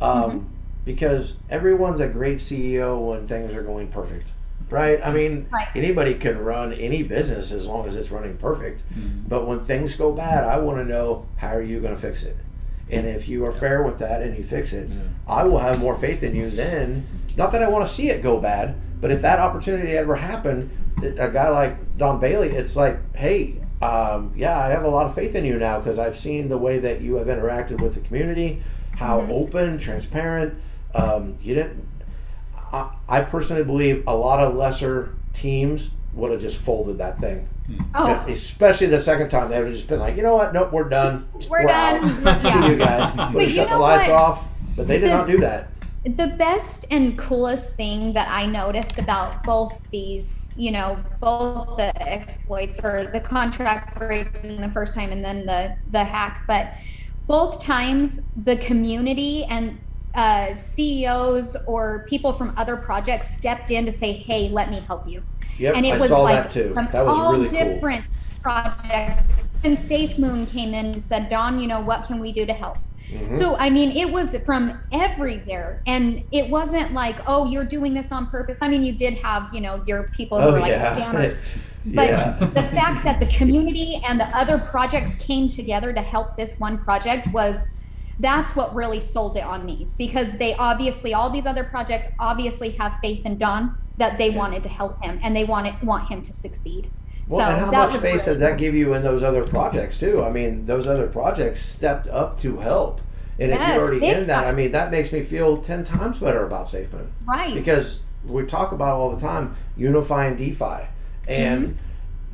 Um, 0.00 0.55
Because 0.86 1.34
everyone's 1.50 1.98
a 1.98 2.06
great 2.06 2.38
CEO 2.38 2.96
when 3.10 3.26
things 3.26 3.52
are 3.54 3.62
going 3.64 3.88
perfect, 3.88 4.30
right? 4.70 5.00
I 5.04 5.12
mean, 5.12 5.46
Right. 5.52 5.66
anybody 5.74 6.14
can 6.14 6.38
run 6.38 6.72
any 6.72 7.02
business 7.02 7.50
as 7.50 7.66
long 7.66 7.88
as 7.88 7.96
it's 7.96 8.12
running 8.12 8.36
perfect. 8.36 8.84
Mhm. 8.94 9.28
But 9.28 9.48
when 9.48 9.58
things 9.58 9.96
go 9.96 10.12
bad, 10.12 10.44
I 10.44 10.58
want 10.60 10.78
to 10.78 10.84
know 10.84 11.26
how 11.38 11.48
are 11.48 11.60
you 11.60 11.80
going 11.80 11.94
to 11.94 12.00
fix 12.00 12.22
it? 12.22 12.36
And 12.88 13.04
if 13.04 13.28
you 13.28 13.44
are 13.44 13.50
fair 13.50 13.82
with 13.82 13.98
that 13.98 14.22
and 14.22 14.38
you 14.38 14.44
fix 14.44 14.72
it, 14.72 14.88
Yeah. 14.88 14.94
I 15.26 15.42
will 15.42 15.58
have 15.58 15.80
more 15.80 15.96
faith 15.96 16.22
in 16.22 16.36
you 16.36 16.50
then. 16.50 17.02
Not 17.36 17.50
that 17.50 17.64
I 17.64 17.68
want 17.68 17.84
to 17.84 17.92
see 17.92 18.08
it 18.10 18.22
go 18.22 18.38
bad, 18.38 18.76
but 19.00 19.10
if 19.10 19.20
that 19.22 19.40
opportunity 19.40 19.96
ever 19.96 20.14
happened, 20.14 20.70
a 21.18 21.28
guy 21.28 21.48
like 21.48 21.98
Don 21.98 22.20
Bailey, 22.20 22.50
it's 22.50 22.76
like, 22.76 22.98
hey, 23.16 23.54
um, 23.82 24.30
yeah, 24.36 24.56
I 24.56 24.68
have 24.68 24.84
a 24.84 24.88
lot 24.88 25.06
of 25.06 25.16
faith 25.16 25.34
in 25.34 25.44
you 25.44 25.58
now 25.58 25.78
because 25.80 25.98
I've 25.98 26.16
seen 26.16 26.48
the 26.48 26.56
way 26.58 26.78
that 26.78 27.00
you 27.00 27.16
have 27.16 27.26
interacted 27.26 27.80
with 27.80 27.94
the 27.94 28.00
community, 28.00 28.62
how 28.92 29.20
Mhm. 29.20 29.30
open, 29.30 29.78
transparent. 29.78 30.54
Um, 30.96 31.36
you 31.42 31.54
didn't. 31.54 31.86
I, 32.72 32.90
I 33.08 33.20
personally 33.22 33.64
believe 33.64 34.04
a 34.06 34.14
lot 34.14 34.40
of 34.40 34.54
lesser 34.54 35.14
teams 35.32 35.90
would 36.14 36.30
have 36.32 36.40
just 36.40 36.56
folded 36.56 36.98
that 36.98 37.18
thing. 37.20 37.48
Oh, 37.94 38.24
Especially 38.28 38.86
the 38.86 38.98
second 38.98 39.28
time, 39.28 39.50
they 39.50 39.58
would 39.58 39.66
have 39.66 39.74
just 39.76 39.88
been 39.88 40.00
like, 40.00 40.16
you 40.16 40.22
know 40.22 40.36
what? 40.36 40.52
Nope, 40.54 40.72
we're 40.72 40.88
done. 40.88 41.28
We're 41.50 41.68
out. 41.68 42.00
done. 42.24 42.40
See 42.40 42.48
Yeah. 42.48 42.66
you 42.68 42.76
guys. 42.76 43.08
Would 43.10 43.16
But 43.34 43.42
have 43.42 43.50
shut 43.52 43.68
the 43.68 43.78
lights 43.78 44.08
what? 44.08 44.16
off. 44.20 44.48
But 44.76 44.86
they 44.88 44.98
did 44.98 45.10
The- 45.10 45.16
not 45.16 45.26
do 45.26 45.38
that. 45.40 45.68
the 46.04 46.28
best 46.38 46.86
and 46.92 47.18
coolest 47.18 47.74
thing 47.74 48.12
that 48.12 48.28
I 48.30 48.46
noticed 48.46 48.98
about 49.00 49.42
both 49.42 49.82
these, 49.90 50.50
you 50.56 50.70
know, 50.70 50.98
both 51.20 51.76
the 51.76 51.90
exploits 52.08 52.78
or 52.82 53.06
the 53.12 53.20
contract 53.20 53.98
breaking 53.98 54.60
the 54.60 54.68
first 54.70 54.94
time 54.94 55.10
and 55.10 55.24
then 55.24 55.44
the 55.46 55.76
the 55.90 56.04
hack, 56.04 56.44
but 56.46 56.72
both 57.26 57.58
times 57.60 58.20
the 58.44 58.56
community 58.58 59.44
and 59.46 59.76
uh, 60.16 60.54
CEOs 60.54 61.56
or 61.66 62.04
people 62.08 62.32
from 62.32 62.52
other 62.56 62.76
projects 62.76 63.30
stepped 63.34 63.70
in 63.70 63.84
to 63.86 63.92
say, 63.92 64.12
"Hey, 64.12 64.48
let 64.48 64.70
me 64.70 64.80
help 64.80 65.08
you." 65.08 65.22
Yep, 65.58 65.76
and 65.76 65.86
it 65.86 65.94
I 65.94 65.98
was 65.98 66.08
saw 66.08 66.20
like 66.22 66.44
that 66.44 66.50
too. 66.50 66.74
from 66.74 66.88
That 66.92 67.04
was 67.06 67.16
all 67.16 67.32
really 67.32 67.48
cool. 67.48 67.58
different 67.58 68.04
projects. 68.42 69.44
And 69.64 69.78
Safe 69.78 70.18
Moon 70.18 70.46
came 70.46 70.74
in 70.74 70.86
and 70.86 71.02
said, 71.02 71.28
"Don, 71.28 71.60
you 71.60 71.66
know 71.68 71.80
what 71.80 72.04
can 72.04 72.18
we 72.18 72.32
do 72.32 72.46
to 72.46 72.52
help?" 72.52 72.78
Mhm. 73.12 73.38
So 73.38 73.56
I 73.56 73.70
mean, 73.70 73.92
it 73.92 74.10
was 74.10 74.36
from 74.44 74.78
everywhere, 74.92 75.82
and 75.86 76.22
it 76.32 76.48
wasn't 76.50 76.92
like, 76.92 77.16
"Oh, 77.26 77.46
you're 77.46 77.64
doing 77.64 77.94
this 77.94 78.10
on 78.10 78.26
purpose." 78.26 78.58
I 78.62 78.68
mean, 78.68 78.84
you 78.84 78.92
did 78.92 79.14
have, 79.18 79.48
you 79.52 79.60
know, 79.60 79.82
your 79.86 80.04
people 80.08 80.40
who 80.40 80.48
Oh 80.48 80.52
were 80.54 80.60
like 80.60 80.72
yeah. 80.72 80.96
scammers, 80.96 81.40
but 81.86 82.08
yeah. 82.08 82.36
the 82.40 82.62
fact 82.74 83.04
that 83.04 83.20
the 83.20 83.26
community 83.26 84.00
and 84.08 84.18
the 84.18 84.26
other 84.36 84.58
projects 84.58 85.14
came 85.16 85.48
together 85.48 85.92
to 85.92 86.00
help 86.00 86.36
this 86.36 86.54
one 86.58 86.78
project 86.78 87.28
was 87.32 87.70
that's 88.20 88.56
what 88.56 88.74
really 88.74 89.00
sold 89.00 89.36
it 89.36 89.44
on 89.44 89.64
me 89.64 89.88
because 89.98 90.32
they 90.38 90.54
obviously 90.54 91.12
all 91.14 91.28
these 91.30 91.46
other 91.46 91.64
projects 91.64 92.08
obviously 92.18 92.70
have 92.70 92.94
faith 93.02 93.24
in 93.26 93.36
Don 93.38 93.76
that 93.98 94.18
they 94.18 94.30
Yeah. 94.30 94.38
wanted 94.38 94.62
to 94.62 94.68
help 94.68 95.02
him 95.04 95.18
and 95.22 95.34
they 95.36 95.44
wanted 95.44 95.82
want 95.82 96.08
him 96.08 96.22
to 96.22 96.32
succeed. 96.32 96.90
Well, 97.28 97.40
so 97.40 97.46
and 97.52 97.60
how 97.60 97.70
much 97.72 97.92
faith 97.96 98.02
really 98.26 98.34
did 98.34 98.38
that 98.40 98.56
give 98.58 98.74
you 98.74 98.94
in 98.94 99.02
those 99.02 99.22
other 99.22 99.44
projects 99.44 99.98
too? 99.98 100.22
I 100.22 100.30
mean, 100.30 100.64
those 100.66 100.86
other 100.86 101.08
projects 101.08 101.60
stepped 101.60 102.06
up 102.08 102.40
to 102.40 102.58
help. 102.58 103.00
And 103.38 103.50
if 103.52 103.58
you're 103.68 103.80
already 103.80 104.06
in 104.06 104.26
that. 104.28 104.44
I 104.44 104.52
mean, 104.52 104.72
that 104.72 104.90
makes 104.90 105.12
me 105.12 105.22
feel 105.22 105.58
ten 105.58 105.84
times 105.84 106.18
better 106.18 106.46
about 106.46 106.68
SafeMoon. 106.68 107.08
right. 107.26 107.52
because 107.52 108.00
we 108.26 108.44
talk 108.44 108.72
about 108.72 108.96
all 108.96 109.10
the 109.14 109.20
time 109.20 109.54
unifying 109.76 110.36
DeFi, 110.36 110.86
and 111.28 111.68
Mm-hmm. 111.68 111.78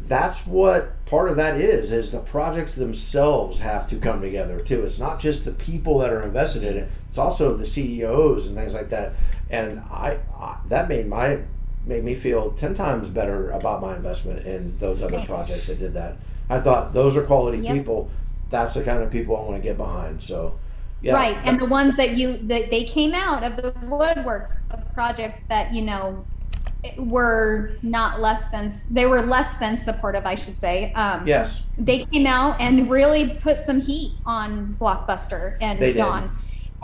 That's 0.08 0.46
what 0.46 1.04
part 1.06 1.28
of 1.28 1.36
that 1.36 1.56
is. 1.56 1.92
Is 1.92 2.10
the 2.10 2.20
projects 2.20 2.74
themselves 2.74 3.60
have 3.60 3.86
to 3.88 3.96
come 3.96 4.20
together 4.20 4.60
too. 4.60 4.82
It's 4.82 4.98
not 4.98 5.20
just 5.20 5.44
the 5.44 5.52
people 5.52 5.98
that 5.98 6.12
are 6.12 6.22
invested 6.22 6.64
in 6.64 6.76
it; 6.76 6.88
it's 7.08 7.18
also 7.18 7.56
the 7.56 7.66
CEOs 7.66 8.46
and 8.46 8.56
things 8.56 8.74
like 8.74 8.88
that. 8.90 9.14
And 9.50 9.80
I, 9.80 10.18
I 10.38 10.58
that 10.68 10.88
made 10.88 11.06
my 11.06 11.40
made 11.86 12.04
me 12.04 12.14
feel 12.14 12.52
ten 12.52 12.74
times 12.74 13.10
better 13.10 13.50
about 13.50 13.80
my 13.80 13.96
investment 13.96 14.46
in 14.46 14.76
those 14.78 15.02
other 15.02 15.24
projects 15.24 15.66
that 15.66 15.78
did 15.78 15.94
that. 15.94 16.16
I 16.48 16.60
thought 16.60 16.92
those 16.92 17.16
are 17.16 17.22
quality 17.22 17.58
Yep. 17.58 17.74
people. 17.74 18.10
That's 18.50 18.74
the 18.74 18.82
kind 18.84 19.02
of 19.02 19.10
people 19.10 19.36
I 19.36 19.40
want 19.42 19.62
to 19.62 19.66
get 19.66 19.76
behind. 19.76 20.22
So, 20.22 20.58
yeah, 21.00 21.14
right 21.14 21.36
and 21.44 21.60
the 21.60 21.64
ones 21.64 21.96
that 21.96 22.16
you 22.16 22.38
that 22.48 22.70
they 22.70 22.84
came 22.84 23.14
out 23.14 23.42
of 23.42 23.56
the 23.56 23.72
woodworks 23.86 24.56
of 24.70 24.92
projects 24.94 25.40
that 25.48 25.72
you 25.72 25.82
know 25.82 26.24
were 26.98 27.70
not 27.82 28.20
less 28.20 28.46
than 28.50 28.72
they 28.90 29.06
were 29.06 29.22
less 29.22 29.54
than 29.54 29.76
supportive 29.76 30.26
i 30.26 30.34
should 30.34 30.58
say 30.58 30.92
um 30.94 31.24
yes, 31.26 31.64
they 31.78 32.04
came 32.12 32.26
out 32.26 32.56
and 32.60 32.90
really 32.90 33.34
put 33.40 33.56
some 33.56 33.80
heat 33.80 34.12
on 34.26 34.76
blockbuster 34.80 35.56
and 35.60 35.78
They 35.78 35.92
dawn 35.92 36.36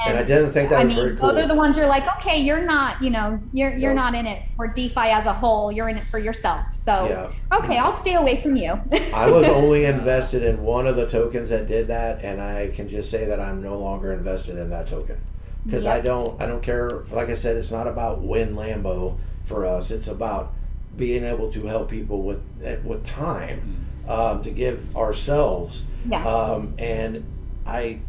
And 0.06 0.16
I 0.16 0.22
didn't 0.22 0.52
think 0.52 0.70
that 0.70 0.78
I 0.78 0.84
was 0.84 0.94
mean, 0.94 1.02
very 1.04 1.16
cool. 1.16 1.28
those 1.34 1.42
are 1.44 1.48
the 1.48 1.56
ones 1.56 1.76
you're 1.76 1.88
like, 1.88 2.06
okay, 2.18 2.38
you're 2.38 2.64
not, 2.64 3.02
you 3.02 3.10
know, 3.10 3.40
you're 3.52 3.74
you're 3.76 3.94
not 3.94 4.14
in 4.14 4.26
it 4.26 4.40
for 4.54 4.68
DeFi 4.68 5.10
as 5.10 5.26
a 5.26 5.32
whole. 5.32 5.72
You're 5.72 5.88
in 5.88 5.96
it 5.98 6.04
for 6.06 6.20
yourself. 6.20 6.72
So, 6.72 7.08
Yeah. 7.50 7.58
okay, 7.58 7.78
I'll 7.78 7.92
stay 7.92 8.14
away 8.14 8.40
from 8.40 8.54
you. 8.56 8.80
I 9.12 9.28
was 9.28 9.48
only 9.60 9.84
invested 9.86 10.44
in 10.44 10.62
one 10.62 10.86
of 10.86 10.94
the 10.94 11.06
tokens 11.08 11.50
that 11.50 11.66
did 11.66 11.88
that, 11.88 12.22
and 12.24 12.40
I 12.40 12.68
can 12.68 12.86
just 12.88 13.10
say 13.10 13.24
that 13.24 13.40
I'm 13.40 13.60
no 13.60 13.76
longer 13.76 14.12
invested 14.12 14.56
in 14.56 14.70
that 14.70 14.86
token 14.86 15.20
because 15.64 15.84
I 15.84 16.00
don't 16.00 16.40
I 16.40 16.46
don't 16.46 16.62
care. 16.62 17.02
Like 17.10 17.28
I 17.28 17.34
said, 17.34 17.56
it's 17.56 17.72
not 17.72 17.88
about 17.88 18.22
win 18.22 18.54
Lambo 18.54 19.18
for 19.48 19.64
us. 19.64 19.90
It's 19.90 20.06
about 20.06 20.52
being 20.96 21.24
able 21.24 21.50
to 21.52 21.66
help 21.66 21.88
people 21.88 22.22
with 22.22 22.42
with 22.84 23.06
time 23.06 23.86
um, 24.08 24.42
to 24.42 24.50
give 24.50 24.94
ourselves. 24.96 25.82
Yeah. 26.08 26.24
Um, 26.26 26.74
and 26.78 27.24
I, 27.66 28.00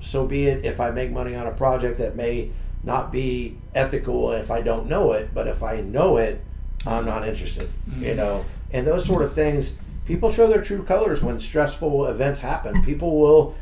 so 0.00 0.26
be 0.26 0.46
it. 0.46 0.64
If 0.64 0.80
I 0.80 0.90
make 0.90 1.10
money 1.10 1.34
on 1.34 1.46
a 1.46 1.52
project 1.52 1.98
that 1.98 2.16
may 2.16 2.50
not 2.82 3.10
be 3.10 3.56
ethical 3.74 4.30
if 4.32 4.50
I 4.50 4.60
don't 4.60 4.86
know 4.88 5.12
it, 5.12 5.30
but 5.32 5.48
if 5.48 5.62
I 5.62 5.80
know 5.80 6.16
it, 6.18 6.44
I'm 6.86 7.06
not 7.06 7.26
interested. 7.26 7.70
You 7.98 8.14
know, 8.14 8.44
and 8.70 8.86
those 8.86 9.04
sort 9.06 9.22
of 9.22 9.34
things. 9.34 9.74
People 10.04 10.30
show 10.30 10.46
their 10.46 10.60
true 10.60 10.82
colors 10.82 11.22
when 11.22 11.38
stressful 11.38 12.04
events 12.04 12.40
happen. 12.40 12.82
People 12.84 13.18
will, 13.18 13.56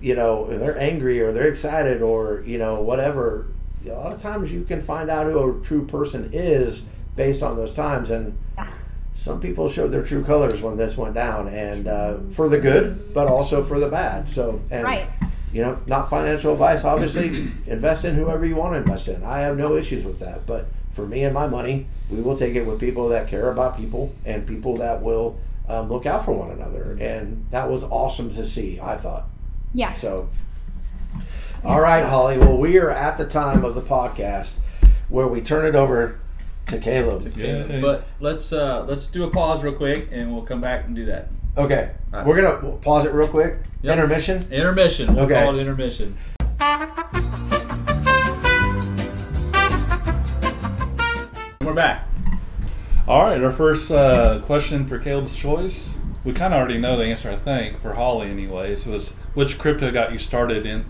you 0.00 0.14
know, 0.14 0.46
they're 0.46 0.78
angry 0.78 1.20
or 1.20 1.32
they're 1.32 1.48
excited 1.48 2.00
or 2.02 2.42
you 2.46 2.56
know 2.56 2.80
whatever. 2.80 3.48
A 3.86 3.92
lot 3.94 4.12
of 4.12 4.20
times 4.22 4.52
you 4.52 4.62
can 4.64 4.80
find 4.80 5.10
out 5.10 5.26
who 5.26 5.58
a 5.58 5.64
true 5.64 5.86
person 5.86 6.30
is 6.32 6.82
based 7.16 7.42
on 7.42 7.56
those 7.56 7.74
times, 7.74 8.10
and 8.10 8.38
some 9.12 9.40
people 9.40 9.68
showed 9.68 9.92
their 9.92 10.02
true 10.02 10.24
colors 10.24 10.62
when 10.62 10.76
this 10.76 10.96
went 10.96 11.14
down, 11.14 11.48
and 11.48 11.86
uh, 11.86 12.16
for 12.32 12.48
the 12.48 12.58
good, 12.58 13.12
but 13.12 13.26
also 13.26 13.62
for 13.62 13.78
the 13.78 13.88
bad. 13.88 14.28
So, 14.30 14.60
and 14.70 14.84
Right. 14.84 15.06
you 15.52 15.60
know, 15.62 15.78
not 15.86 16.08
financial 16.08 16.52
advice. 16.52 16.84
Obviously, 16.84 17.50
invest 17.66 18.04
in 18.04 18.14
whoever 18.14 18.46
you 18.46 18.56
want 18.56 18.72
to 18.74 18.78
invest 18.78 19.08
in. 19.08 19.22
I 19.22 19.40
have 19.40 19.58
no 19.58 19.76
issues 19.76 20.02
with 20.04 20.18
that. 20.20 20.46
But 20.46 20.66
for 20.92 21.06
me 21.06 21.24
and 21.24 21.34
my 21.34 21.46
money, 21.46 21.86
we 22.10 22.20
will 22.22 22.36
take 22.36 22.54
it 22.54 22.66
with 22.66 22.80
people 22.80 23.08
that 23.10 23.28
care 23.28 23.50
about 23.50 23.76
people 23.76 24.14
and 24.24 24.46
people 24.46 24.76
that 24.78 25.02
will 25.02 25.38
um, 25.68 25.90
look 25.90 26.06
out 26.06 26.24
for 26.24 26.32
one 26.32 26.50
another. 26.50 26.96
And 27.00 27.46
that 27.50 27.68
was 27.68 27.84
awesome 27.84 28.32
to 28.34 28.44
see. 28.46 28.80
I 28.80 28.96
thought 28.96 29.24
yeah. 29.74 29.92
so. 29.94 30.28
All 31.64 31.80
right, 31.80 32.04
Holly. 32.04 32.38
Well, 32.38 32.56
we 32.56 32.78
are 32.78 32.90
at 32.90 33.16
the 33.16 33.24
time 33.26 33.64
of 33.64 33.74
the 33.74 33.82
podcast 33.82 34.54
where 35.08 35.28
we 35.28 35.40
turn 35.40 35.64
it 35.64 35.74
over 35.76 36.18
to 36.66 36.78
Caleb. 36.78 37.32
Yeah, 37.36 37.80
but 37.80 38.06
let's 38.20 38.52
uh, 38.52 38.84
let's 38.88 39.06
do 39.08 39.24
a 39.24 39.30
pause 39.30 39.62
real 39.62 39.74
quick, 39.74 40.08
and 40.10 40.32
we'll 40.34 40.42
come 40.44 40.60
back 40.60 40.86
and 40.86 40.94
do 40.96 41.04
that. 41.06 41.28
Okay, 41.56 41.92
All 42.12 42.18
right. 42.18 42.26
we're 42.26 42.40
gonna 42.40 42.58
we'll 42.66 42.78
pause 42.78 43.04
it 43.04 43.12
real 43.12 43.28
quick. 43.28 43.58
Yep. 43.82 43.92
Intermission. 43.98 44.50
Intermission. 44.52 45.14
We'll 45.14 45.24
Okay. 45.26 45.44
call 45.44 45.56
it 45.56 45.60
intermission. 45.60 46.16
We're 51.60 51.74
back. 51.74 52.08
All 53.06 53.22
right, 53.22 53.42
our 53.42 53.52
first 53.52 53.90
uh, 53.90 54.40
question 54.40 54.84
for 54.84 54.98
Caleb's 54.98 55.36
choice. 55.36 55.94
We 56.24 56.32
kind 56.32 56.52
of 56.52 56.58
already 56.58 56.78
know 56.78 56.96
the 56.96 57.04
answer, 57.04 57.30
I 57.30 57.36
think, 57.36 57.80
for 57.80 57.94
Holly, 57.94 58.28
anyways. 58.30 58.84
Was 58.86 59.10
which 59.34 59.58
crypto 59.58 59.90
got 59.92 60.12
you 60.12 60.18
started 60.18 60.66
in? 60.66 60.84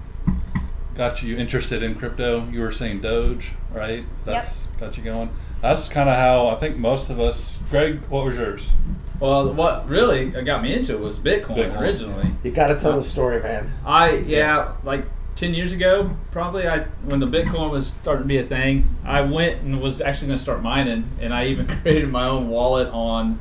Got 0.95 1.22
you 1.22 1.36
interested 1.36 1.82
in 1.82 1.95
crypto? 1.95 2.47
You 2.51 2.61
were 2.61 2.72
saying 2.72 3.01
Doge, 3.01 3.53
right? 3.72 4.05
That's 4.24 4.66
got 4.78 4.99
you 4.99 5.05
going. 5.05 5.30
That's 5.62 5.88
kind 5.88 6.09
of 6.09 6.16
how 6.16 6.49
I 6.49 6.57
think 6.57 6.76
most 6.76 7.09
of 7.09 7.18
us. 7.18 7.59
Greg, 7.70 8.01
what 8.09 8.26
was 8.26 8.36
yours? 8.36 8.72
Well, 9.20 9.55
what 9.55 9.88
really 9.88 10.30
got 10.30 10.62
me 10.62 10.74
into 10.74 10.95
it 10.95 11.01
was 11.01 11.18
Bitcoin, 11.18 11.57
Bitcoin, 11.57 11.80
originally. 11.80 12.30
You 12.43 12.51
got 12.51 12.68
to 12.68 12.78
tell 12.78 12.93
uh, 12.93 12.97
the 12.97 13.03
story, 13.03 13.40
man. 13.40 13.72
I 13.86 14.16
yeah, 14.16 14.72
like 14.82 15.07
ten 15.36 15.55
years 15.55 15.72
ago, 15.72 16.16
probably 16.30 16.66
I 16.66 16.80
when 17.05 17.20
the 17.20 17.26
Bitcoin 17.26 17.70
was 17.70 17.86
starting 17.86 18.24
to 18.24 18.28
be 18.28 18.38
a 18.38 18.43
thing, 18.43 18.97
I 19.05 19.22
went 19.22 19.62
and 19.62 19.80
was 19.80 20.01
actually 20.01 20.28
going 20.28 20.38
to 20.38 20.43
start 20.43 20.61
mining, 20.61 21.09
and 21.20 21.32
I 21.32 21.47
even 21.47 21.66
created 21.82 22.11
my 22.11 22.26
own 22.26 22.49
wallet 22.49 22.88
on 22.88 23.40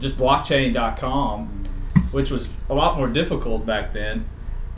just 0.00 0.16
blockchain.com, 0.16 1.64
which 2.10 2.30
was 2.30 2.48
a 2.68 2.74
lot 2.74 2.96
more 2.96 3.06
difficult 3.06 3.64
back 3.64 3.92
then. 3.92 4.26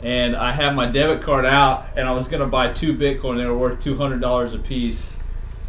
And 0.03 0.35
I 0.35 0.51
had 0.51 0.75
my 0.75 0.85
debit 0.91 1.21
card 1.23 1.45
out, 1.45 1.87
and 1.95 2.07
I 2.07 2.11
was 2.11 2.27
going 2.27 2.41
to 2.41 2.47
buy 2.47 2.73
two 2.73 2.93
Bitcoin. 2.93 3.37
They 3.37 3.45
were 3.45 3.57
worth 3.57 3.79
two 3.79 3.95
hundred 3.95 4.19
dollars 4.21 4.53
a 4.53 4.59
piece. 4.59 5.13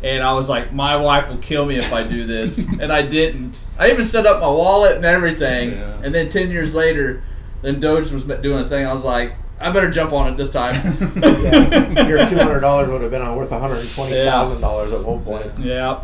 And 0.02 0.22
I 0.22 0.34
was 0.34 0.50
like, 0.50 0.70
my 0.72 0.96
wife 0.96 1.28
will 1.30 1.38
kill 1.38 1.64
me 1.64 1.78
if 1.78 1.90
I 1.92 2.02
do 2.06 2.26
this. 2.26 2.58
and 2.80 2.92
I 2.92 3.02
didn't. 3.02 3.58
I 3.78 3.90
even 3.90 4.04
set 4.04 4.26
up 4.26 4.40
my 4.40 4.48
wallet 4.48 4.96
and 4.96 5.04
everything. 5.06 5.78
Yeah. 5.78 6.00
And 6.02 6.14
then 6.14 6.28
10 6.28 6.50
years 6.50 6.74
later, 6.74 7.22
then 7.62 7.80
Doge 7.80 8.12
was 8.12 8.24
doing 8.24 8.58
a 8.58 8.68
thing. 8.68 8.84
I 8.84 8.92
was 8.92 9.02
like, 9.04 9.36
I 9.58 9.70
better 9.70 9.90
jump 9.90 10.12
on 10.12 10.30
it 10.30 10.36
this 10.36 10.50
time. 10.50 10.74
Yeah, 11.22 12.06
your 12.06 12.26
two 12.26 12.36
hundred 12.36 12.60
dollars 12.60 12.90
would 12.90 13.00
have 13.00 13.10
been 13.10 13.22
worth 13.36 13.50
one 13.50 13.60
hundred 13.60 13.88
twenty 13.92 14.12
thousand 14.14 14.60
dollars 14.60 14.92
at 14.92 15.02
one 15.02 15.22
point. 15.22 15.58
yeah. 15.58 16.02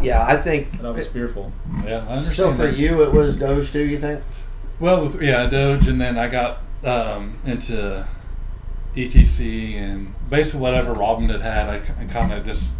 Yeah, 0.00 0.24
I 0.24 0.36
think. 0.36 0.72
And 0.74 0.86
I 0.86 0.90
was 0.90 1.06
fearful. 1.06 1.52
Yeah, 1.84 1.98
I 1.98 2.14
understand. 2.14 2.22
So 2.22 2.54
for 2.54 2.62
that. 2.62 2.76
you, 2.76 3.02
it 3.02 3.12
was 3.12 3.36
Doge 3.36 3.70
too. 3.70 3.84
You 3.84 3.98
think? 3.98 4.22
Well, 4.80 5.02
with, 5.02 5.20
yeah, 5.20 5.46
Doge, 5.46 5.88
and 5.88 6.00
then 6.00 6.16
I 6.18 6.26
got 6.28 6.60
um, 6.84 7.38
into 7.44 8.06
ETC 8.96 9.74
and 9.76 10.14
basically 10.28 10.60
whatever 10.60 10.92
Robin 10.92 11.28
had 11.28 11.40
had, 11.42 11.68
I, 11.68 11.78
kind 12.06 12.32
of 12.32 12.44
just 12.44 12.70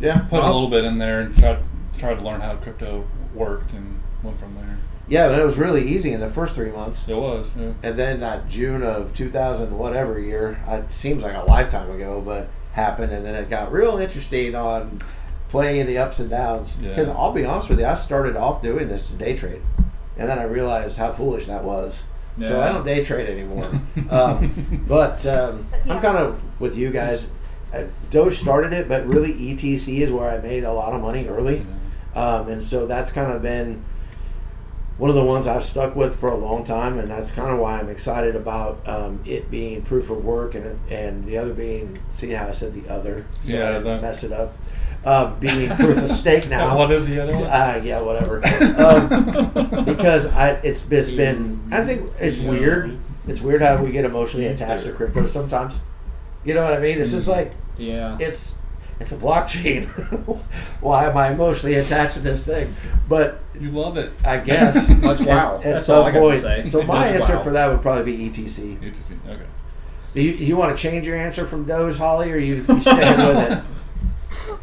Yeah. 0.00 0.20
put 0.28 0.42
a 0.42 0.46
little 0.46 0.68
bit 0.68 0.84
in 0.84 0.98
there 0.98 1.20
and 1.20 1.34
tried 1.34 1.58
tried 1.96 2.18
to 2.18 2.24
learn 2.24 2.40
how 2.40 2.56
crypto 2.56 3.04
worked 3.34 3.72
and 3.72 4.00
went 4.22 4.36
from 4.38 4.54
there. 4.56 4.78
Yeah, 5.06 5.28
but 5.28 5.38
it 5.38 5.44
was 5.44 5.58
really 5.58 5.86
easy 5.86 6.12
in 6.12 6.20
the 6.20 6.30
first 6.30 6.54
three 6.54 6.70
months. 6.72 7.06
It 7.08 7.14
was, 7.16 7.54
yeah. 7.56 7.72
And 7.82 7.96
then 7.98 8.20
that 8.20 8.48
June 8.48 8.82
of 8.82 9.14
2000, 9.14 9.76
whatever 9.78 10.18
year, 10.18 10.58
it 10.66 10.90
seems 10.90 11.22
like 11.22 11.36
a 11.36 11.42
lifetime 11.44 11.90
ago, 11.90 12.20
but 12.24 12.48
happened. 12.72 13.12
And 13.12 13.24
then 13.24 13.34
it 13.36 13.48
got 13.50 13.70
real 13.70 13.98
interesting 13.98 14.54
on 14.56 15.00
playing 15.50 15.86
the 15.86 15.98
ups 15.98 16.18
and 16.20 16.30
downs. 16.30 16.76
Yeah. 16.80 16.88
Because 16.88 17.08
I'll 17.08 17.32
be 17.32 17.44
honest 17.44 17.68
with 17.68 17.78
you, 17.78 17.86
I 17.86 17.94
started 17.94 18.34
off 18.36 18.60
doing 18.62 18.88
this 18.88 19.06
to 19.08 19.12
day 19.14 19.36
trade. 19.36 19.62
And 20.18 20.28
then 20.28 20.38
I 20.38 20.44
realized 20.44 20.96
how 20.98 21.12
foolish 21.12 21.46
that 21.46 21.62
was. 21.64 22.02
So 22.40 22.60
I 22.60 22.72
don't 22.72 22.84
day 22.84 23.04
trade 23.04 23.28
anymore. 23.28 23.64
um, 24.10 24.84
but 24.88 25.24
um, 25.26 25.66
I'm 25.88 26.00
kind 26.00 26.18
of 26.18 26.40
with 26.60 26.76
you 26.76 26.90
guys. 26.90 27.28
Uh, 27.72 27.84
Doge 28.10 28.34
started 28.38 28.72
it, 28.72 28.88
but 28.88 29.06
really 29.06 29.32
ETC 29.32 30.00
is 30.00 30.10
where 30.12 30.30
I 30.30 30.38
made 30.38 30.64
a 30.64 30.72
lot 30.72 30.92
of 30.92 31.00
money 31.00 31.26
early. 31.26 31.66
Um, 32.14 32.48
and 32.48 32.62
so 32.62 32.86
that's 32.86 33.10
kind 33.10 33.32
of 33.32 33.42
been 33.42 33.84
one 34.96 35.10
of 35.10 35.16
the 35.16 35.24
ones 35.24 35.48
I've 35.48 35.64
stuck 35.64 35.96
with 35.96 36.20
for 36.20 36.28
a 36.28 36.36
long 36.36 36.62
time, 36.62 36.98
and 36.98 37.10
that's 37.10 37.30
kind 37.30 37.50
of 37.50 37.58
why 37.58 37.78
I'm 37.78 37.88
excited 37.88 38.36
about 38.36 38.80
um, 38.88 39.20
it 39.24 39.50
being 39.50 39.82
proof 39.82 40.10
of 40.10 40.24
work, 40.24 40.54
and 40.54 40.78
and 40.88 41.24
the 41.24 41.36
other 41.38 41.52
being 41.52 41.98
see 42.12 42.30
how 42.30 42.48
I 42.48 42.52
said 42.52 42.74
the 42.74 42.88
other, 42.88 43.26
so 43.40 43.56
Yeah, 43.56 43.70
I 43.70 43.72
didn't 43.72 44.02
mess 44.02 44.22
it 44.22 44.32
up. 44.32 44.56
Um, 45.04 45.38
being 45.38 45.68
proof 45.76 45.98
of 45.98 46.08
stake 46.10 46.48
now. 46.48 46.76
what 46.78 46.90
is 46.90 47.06
the 47.06 47.20
other 47.22 47.34
one? 47.34 47.44
Uh, 47.44 47.80
yeah, 47.84 48.00
whatever. 48.00 48.36
Um, 48.78 49.84
because 49.84 50.26
I, 50.26 50.52
it's, 50.64 50.90
it's 50.90 51.10
been, 51.10 51.60
I 51.70 51.84
think 51.84 52.10
it's 52.18 52.38
weird. 52.38 52.98
It's 53.28 53.40
weird 53.40 53.60
how 53.62 53.82
we 53.82 53.90
get 53.92 54.04
emotionally 54.06 54.46
attached 54.46 54.84
to 54.84 54.92
crypto 54.92 55.26
sometimes. 55.26 55.78
You 56.44 56.54
know 56.54 56.64
what 56.64 56.72
I 56.74 56.78
mean? 56.78 57.00
It's 57.00 57.10
just 57.12 57.28
like 57.28 57.52
Yeah. 57.78 58.16
it's 58.20 58.56
it's 59.00 59.12
a 59.12 59.16
blockchain. 59.16 59.86
Why 60.80 61.06
am 61.06 61.16
I 61.16 61.32
emotionally 61.32 61.74
attached 61.76 62.14
to 62.14 62.20
this 62.20 62.44
thing? 62.46 62.74
But 63.08 63.40
you 63.58 63.70
love 63.70 63.96
it. 63.96 64.12
I 64.24 64.38
guess 64.38 64.88
Much 64.88 65.20
wow. 65.20 65.56
At, 65.56 65.56
at 65.56 65.62
That's 65.62 65.88
all 65.88 66.02
some 66.02 66.06
I 66.06 66.10
got 66.12 66.18
to 66.20 66.20
point. 66.20 66.40
say. 66.42 66.62
So 66.64 66.82
my 66.82 67.00
Much 67.06 67.10
answer 67.10 67.36
wow. 67.36 67.42
for 67.42 67.50
that 67.50 67.66
would 67.68 67.82
probably 67.82 68.16
be 68.16 68.30
ETC. 68.30 68.78
ETC. 68.80 69.18
Okay. 69.28 69.42
Do 70.14 70.22
you, 70.22 70.32
you 70.32 70.56
want 70.56 70.76
to 70.76 70.80
change 70.80 71.06
your 71.06 71.16
answer 71.16 71.44
from 71.46 71.64
Doge, 71.64 71.96
Holly, 71.98 72.30
or 72.30 72.36
you, 72.38 72.56
you 72.68 72.80
staying 72.80 73.18
with 73.18 73.52
it? 73.52 73.64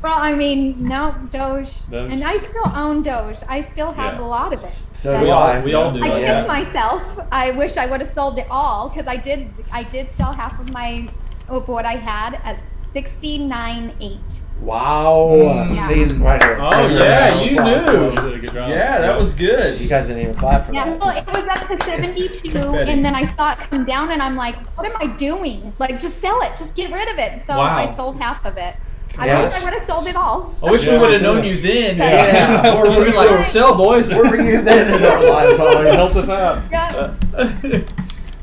Well, 0.02 0.18
I 0.20 0.34
mean, 0.34 0.78
no, 0.80 1.14
Doge. 1.30 1.86
Doge. 1.90 2.12
And 2.12 2.24
I 2.24 2.38
still 2.38 2.72
own 2.76 3.04
Doge. 3.04 3.38
I 3.48 3.62
still 3.62 3.92
have 3.92 4.16
Yeah. 4.16 4.22
a 4.22 4.26
lot 4.26 4.48
of 4.52 4.60
it. 4.60 4.66
So 4.94 5.22
We 5.22 5.30
all- 5.30 5.44
I. 5.44 5.60
we 5.62 5.74
all 5.76 5.92
do. 5.92 6.04
I 6.04 6.08
Yeah. 6.08 6.14
kicked 6.16 6.28
Yeah. 6.28 6.46
myself. 6.48 7.02
I 7.32 7.52
wish 7.52 7.78
I 7.78 7.86
would 7.86 8.00
have 8.02 8.10
sold 8.12 8.40
it 8.40 8.48
all 8.50 8.90
because 8.90 9.08
I 9.08 9.16
did. 9.18 9.50
I 9.72 9.84
did 9.84 10.10
sell 10.12 10.32
half 10.34 10.60
of 10.60 10.72
my 10.74 11.08
of 11.50 11.68
what 11.68 11.86
I 11.86 11.98
had 11.98 12.40
at 12.46 12.58
sixty 12.60 13.38
nine 13.38 13.94
eight. 14.02 14.40
Wow. 14.62 15.32
Mm, 15.34 15.76
yeah. 15.76 15.88
Lean 15.90 16.20
right 16.22 16.42
here. 16.44 16.58
Oh, 16.62 16.70
Right 16.70 16.92
yeah, 16.92 17.36
you 17.42 17.52
knew. 17.52 18.12
boys. 18.16 18.24
Did 18.26 18.34
a 18.36 18.40
good 18.40 18.54
job. 18.54 18.70
Yeah, 18.70 19.02
that 19.02 19.20
was 19.20 19.34
good. 19.34 19.80
You 19.82 19.88
guys 19.88 20.08
didn't 20.08 20.22
even 20.24 20.36
clap 20.36 20.66
for 20.66 20.72
me. 20.72 20.78
Yeah, 20.78 20.86
that. 20.86 21.00
well, 21.00 21.10
it 21.18 21.28
was 21.28 21.46
up 21.48 21.68
to 21.68 21.84
seventy 21.86 22.28
two, 22.28 22.58
and 22.92 23.04
then 23.06 23.14
I 23.16 23.26
saw 23.26 23.52
it 23.54 23.58
come 23.70 23.86
down, 23.86 24.12
and 24.12 24.22
I'm 24.22 24.36
like, 24.36 24.56
what 24.78 24.86
am 24.88 24.96
I 25.00 25.08
doing? 25.18 25.74
Like, 25.78 26.00
just 26.00 26.22
sell 26.22 26.40
it. 26.42 26.52
Just 26.58 26.76
get 26.76 26.92
rid 26.92 27.08
of 27.12 27.18
it. 27.20 27.42
So 27.42 27.58
Wow. 27.58 27.76
I 27.76 27.86
sold 27.86 28.20
half 28.22 28.44
of 28.46 28.58
it. 28.58 28.76
I 29.18 29.26
Yeah. 29.28 29.44
wish 29.46 29.54
I 29.54 29.64
would 29.64 29.74
have 29.74 29.82
sold 29.84 30.08
it 30.08 30.16
all. 30.16 30.54
I 30.64 30.72
wish 30.72 30.88
we 30.88 30.98
would 30.98 31.12
have 31.12 31.22
known 31.22 31.44
you 31.44 31.60
then. 31.62 31.98
Yeah. 31.98 32.76
Or 32.76 32.90
we'd 32.90 33.06
be 33.08 33.14
like, 33.14 33.42
sell, 33.42 33.76
boys. 33.76 34.10
Where 34.10 34.30
were 34.30 34.42
you 34.42 34.62
then 34.62 34.96
in 35.02 35.06
our 35.06 35.24
lives, 35.30 35.58
Holly? 35.58 35.88
Helped 35.96 36.16
us 36.16 36.30
out. 36.30 36.62
Yeah. 36.72 37.14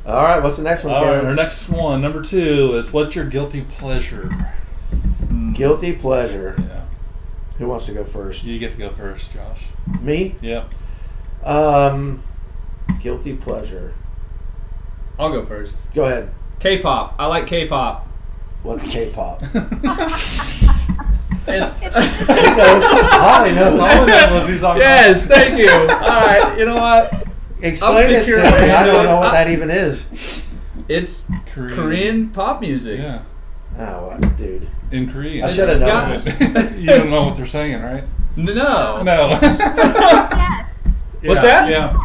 All 0.06 0.22
right, 0.22 0.42
what's 0.42 0.56
the 0.56 0.62
next 0.62 0.84
one, 0.84 0.94
All 0.94 1.04
right, 1.04 1.12
Kevin? 1.16 1.26
our 1.28 1.34
next 1.34 1.68
one, 1.68 2.00
number 2.00 2.22
two, 2.22 2.74
is 2.76 2.90
what's 2.92 3.14
your 3.14 3.26
guilty 3.26 3.60
pleasure? 3.60 4.54
Guilty 5.52 5.92
pleasure. 5.92 6.54
Yeah. 6.58 6.80
Who 7.58 7.68
wants 7.68 7.84
to 7.86 7.92
go 7.92 8.04
first? 8.04 8.44
You 8.44 8.58
get 8.58 8.72
to 8.72 8.78
go 8.78 8.88
first, 8.90 9.34
Josh. 9.34 9.66
Me? 10.00 10.34
Yeah. 10.40 10.64
Um, 11.44 12.22
guilty 13.02 13.34
pleasure. 13.36 13.94
I'll 15.18 15.30
go 15.30 15.44
first. 15.44 15.74
Go 15.94 16.04
ahead. 16.04 16.30
K-pop. 16.60 17.16
I 17.18 17.26
like 17.26 17.46
K-pop. 17.46 18.07
What's 18.62 18.84
K-pop? 18.84 19.42
It's 21.50 21.78
She 21.78 21.86
knows. 21.86 22.84
Holly 22.84 23.54
knows. 23.54 23.80
All 23.80 23.86
of 24.02 24.06
that 24.06 24.30
was 24.30 24.46
he's 24.46 24.60
talking 24.60 24.82
yes, 24.82 25.24
thank 25.24 25.58
you. 25.58 25.70
All 25.70 25.78
right, 25.88 26.58
you 26.58 26.66
know 26.66 26.76
what? 26.76 27.26
Explain 27.62 28.10
it 28.10 28.26
to 28.26 28.36
me. 28.36 28.42
I 28.70 28.84
don't 28.84 29.04
know 29.04 29.16
what 29.16 29.32
that 29.32 29.48
even 29.48 29.70
is. 29.70 30.10
It's 30.88 31.26
Korean. 31.54 31.74
Korean, 31.74 32.28
pop 32.30 32.60
music. 32.60 32.98
Yeah, 33.00 33.22
Oh, 33.78 34.08
what, 34.08 34.36
dude. 34.36 34.68
in 34.92 35.10
Korean. 35.10 35.46
I 35.46 35.48
should 35.50 35.70
have 35.70 35.80
known 35.80 36.58
got- 36.58 36.76
you 36.78 36.86
don't 36.86 37.08
know 37.08 37.22
what 37.24 37.36
they're 37.36 37.46
saying, 37.46 37.80
right? 37.80 38.04
No. 38.36 39.02
No. 39.02 39.38
Yes. 39.40 40.74
What's 41.22 41.42
Yeah, 41.42 41.66
that? 41.66 41.70
Yeah. 41.70 41.96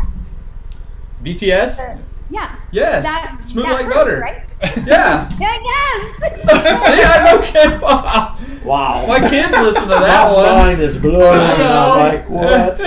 BTS. 1.21 1.99
Yeah. 2.33 2.55
Yes. 2.71 3.03
That, 3.03 3.45
Smooth 3.45 3.65
that 3.65 3.73
like 3.73 3.85
hurt, 3.85 3.93
butter. 3.93 4.19
Right? 4.19 4.53
Yeah. 4.87 5.29
Yeah, 5.39 5.57
yes. 5.63 6.17
See, 6.85 7.03
I 7.03 7.31
know 7.31 7.41
K-pop. 7.41 8.39
Wow. 8.63 9.05
My 9.07 9.19
kids 9.29 9.51
listen 9.51 9.83
to 9.83 9.89
that 9.89 10.31
My 10.31 10.33
one. 10.33 10.45
mind 10.45 10.79
is 10.79 10.97
blown. 10.97 11.21
I 11.37 11.51
And 11.51 11.59
know. 11.59 11.91
I'm 11.91 12.15
like, 12.15 12.29
what? 12.29 12.79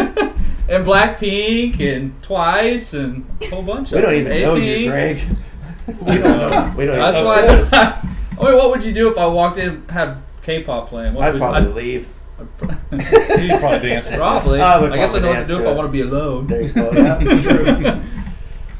and 0.68 0.84
Blackpink 0.84 1.78
and 1.80 2.20
Twice 2.22 2.92
and 2.94 3.24
a 3.40 3.48
whole 3.50 3.62
bunch 3.62 3.92
We 3.92 3.98
of 3.98 4.02
We 4.04 4.06
don't 4.06 4.14
even 4.26 4.42
know 4.42 4.54
you, 4.56 4.72
A-Pink. 4.72 4.90
Greg. 4.90 5.38
We 5.86 5.94
don't 6.18 6.22
know. 6.22 6.74
We 6.76 6.86
don't 6.86 6.96
That's 6.98 7.16
even 7.16 7.28
why. 7.28 7.40
know. 7.46 7.68
I, 7.72 8.08
I 8.40 8.44
mean, 8.50 8.54
what 8.56 8.70
would 8.70 8.84
you 8.84 8.92
do 8.92 9.08
if 9.10 9.16
I 9.18 9.26
walked 9.26 9.58
in 9.58 9.68
and 9.68 9.90
had 9.90 10.16
K-pop 10.42 10.88
playing? 10.88 11.14
What 11.14 11.24
I'd 11.24 11.34
would, 11.34 11.40
probably 11.40 11.72
leave. 11.84 12.08
You'd 12.38 13.60
probably 13.60 13.88
dance. 13.88 14.08
Probably. 14.08 14.60
I 14.60 14.78
I, 14.78 14.96
guess 14.96 15.14
I 15.14 15.20
probably 15.20 15.20
know 15.20 15.28
what 15.30 15.42
to 15.42 15.48
do 15.48 15.58
to 15.58 15.62
if 15.62 15.68
I 15.68 15.72
want 15.72 15.86
to 15.88 15.92
be 15.92 16.00
alone. 16.00 16.46
There 16.48 16.62
you 16.62 16.72
go. 16.72 16.90
Yeah, 16.92 17.40
true. 17.40 18.02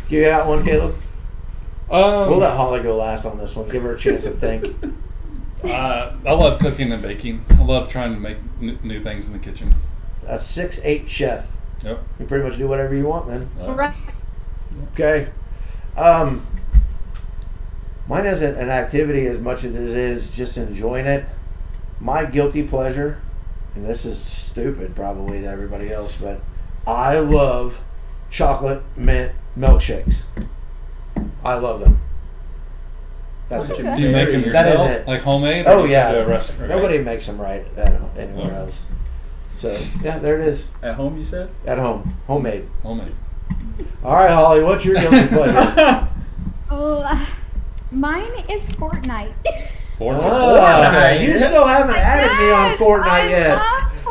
You 0.08 0.22
got 0.24 0.46
one, 0.46 0.64
Caleb? 0.64 0.94
Um, 1.90 2.28
We'll 2.30 2.38
let 2.38 2.56
Holly 2.56 2.82
go 2.82 2.96
last 2.96 3.24
on 3.24 3.38
this 3.38 3.54
one. 3.56 3.68
Give 3.68 3.82
her 3.82 3.92
a 3.94 3.98
chance 3.98 4.24
to 4.24 4.30
think. 4.30 4.66
uh, 5.64 6.12
I 6.24 6.32
love 6.32 6.58
cooking 6.60 6.92
and 6.92 7.02
baking. 7.02 7.44
I 7.50 7.62
love 7.62 7.88
trying 7.88 8.14
to 8.14 8.20
make 8.20 8.38
n- 8.60 8.78
new 8.82 9.00
things 9.02 9.26
in 9.26 9.32
the 9.32 9.38
kitchen. 9.38 9.74
A 10.26 10.38
six 10.38 10.80
eight 10.84 11.08
chef. 11.08 11.46
Yep. 11.82 12.02
You 12.20 12.26
pretty 12.26 12.44
much 12.44 12.56
do 12.56 12.66
whatever 12.68 12.94
you 12.94 13.06
want, 13.06 13.28
then. 13.28 13.48
Uh, 13.60 13.72
Right. 13.74 13.94
Okay. 14.92 15.28
Um, 15.96 16.46
mine 18.08 18.26
isn't 18.26 18.56
an 18.56 18.68
activity 18.70 19.26
as 19.26 19.40
much 19.40 19.64
as 19.64 19.74
it 19.74 19.84
is 19.96 20.30
just 20.30 20.56
enjoying 20.58 21.06
it. 21.06 21.24
My 22.00 22.24
guilty 22.24 22.62
pleasure, 22.64 23.20
and 23.74 23.86
this 23.86 24.04
is 24.04 24.18
stupid 24.22 24.94
probably 24.94 25.40
to 25.40 25.46
everybody 25.46 25.90
else, 25.92 26.14
but 26.14 26.40
I 26.86 27.18
love 27.18 27.80
chocolate 28.30 28.82
mint 28.96 29.32
milkshakes. 29.58 30.24
I 31.44 31.54
love 31.54 31.80
them. 31.80 31.98
That's 33.48 33.68
What 33.68 33.78
it. 33.78 33.84
you 33.86 33.96
Do 33.96 34.02
you 34.02 34.10
make 34.10 34.30
them 34.32 34.42
That 34.52 34.66
is 34.66 34.72
yourself? 34.72 34.90
it. 34.90 35.06
Like 35.06 35.22
homemade? 35.22 35.66
Oh 35.68 35.80
or 35.82 35.86
do 35.86 35.92
yeah. 35.92 36.10
a 36.10 36.26
restaurant? 36.26 36.68
Nobody 36.68 36.98
makes 36.98 37.26
them 37.26 37.40
right 37.40 37.64
at, 37.76 38.00
anywhere 38.16 38.52
Oh. 38.56 38.62
else. 38.64 38.86
So 39.56 39.78
yeah, 40.02 40.18
there 40.18 40.38
it 40.40 40.46
is 40.48 40.70
At 40.82 40.96
home, 40.96 41.16
you 41.18 41.24
said? 41.24 41.48
at 41.66 41.78
home, 41.78 42.14
homemade. 42.26 42.68
Homemade. 42.82 43.14
All 44.04 44.14
right, 44.14 44.30
Holly, 44.30 44.62
what's 44.62 44.84
your 44.84 44.96
guilty 44.96 45.26
pleasure? 45.28 46.08
Oh, 46.70 47.28
mine 47.92 48.44
is 48.50 48.66
Fortnite. 48.68 49.32
Fortnite. 49.98 50.20
Ah, 50.22 50.92
Fortnite. 50.92 51.22
you 51.22 51.38
still 51.38 51.66
haven't 51.66 51.96
added 51.96 52.30
me 52.44 52.50
on 52.52 52.76
Fortnite 52.76 53.08
I 53.08 53.28
yet. 53.28 53.58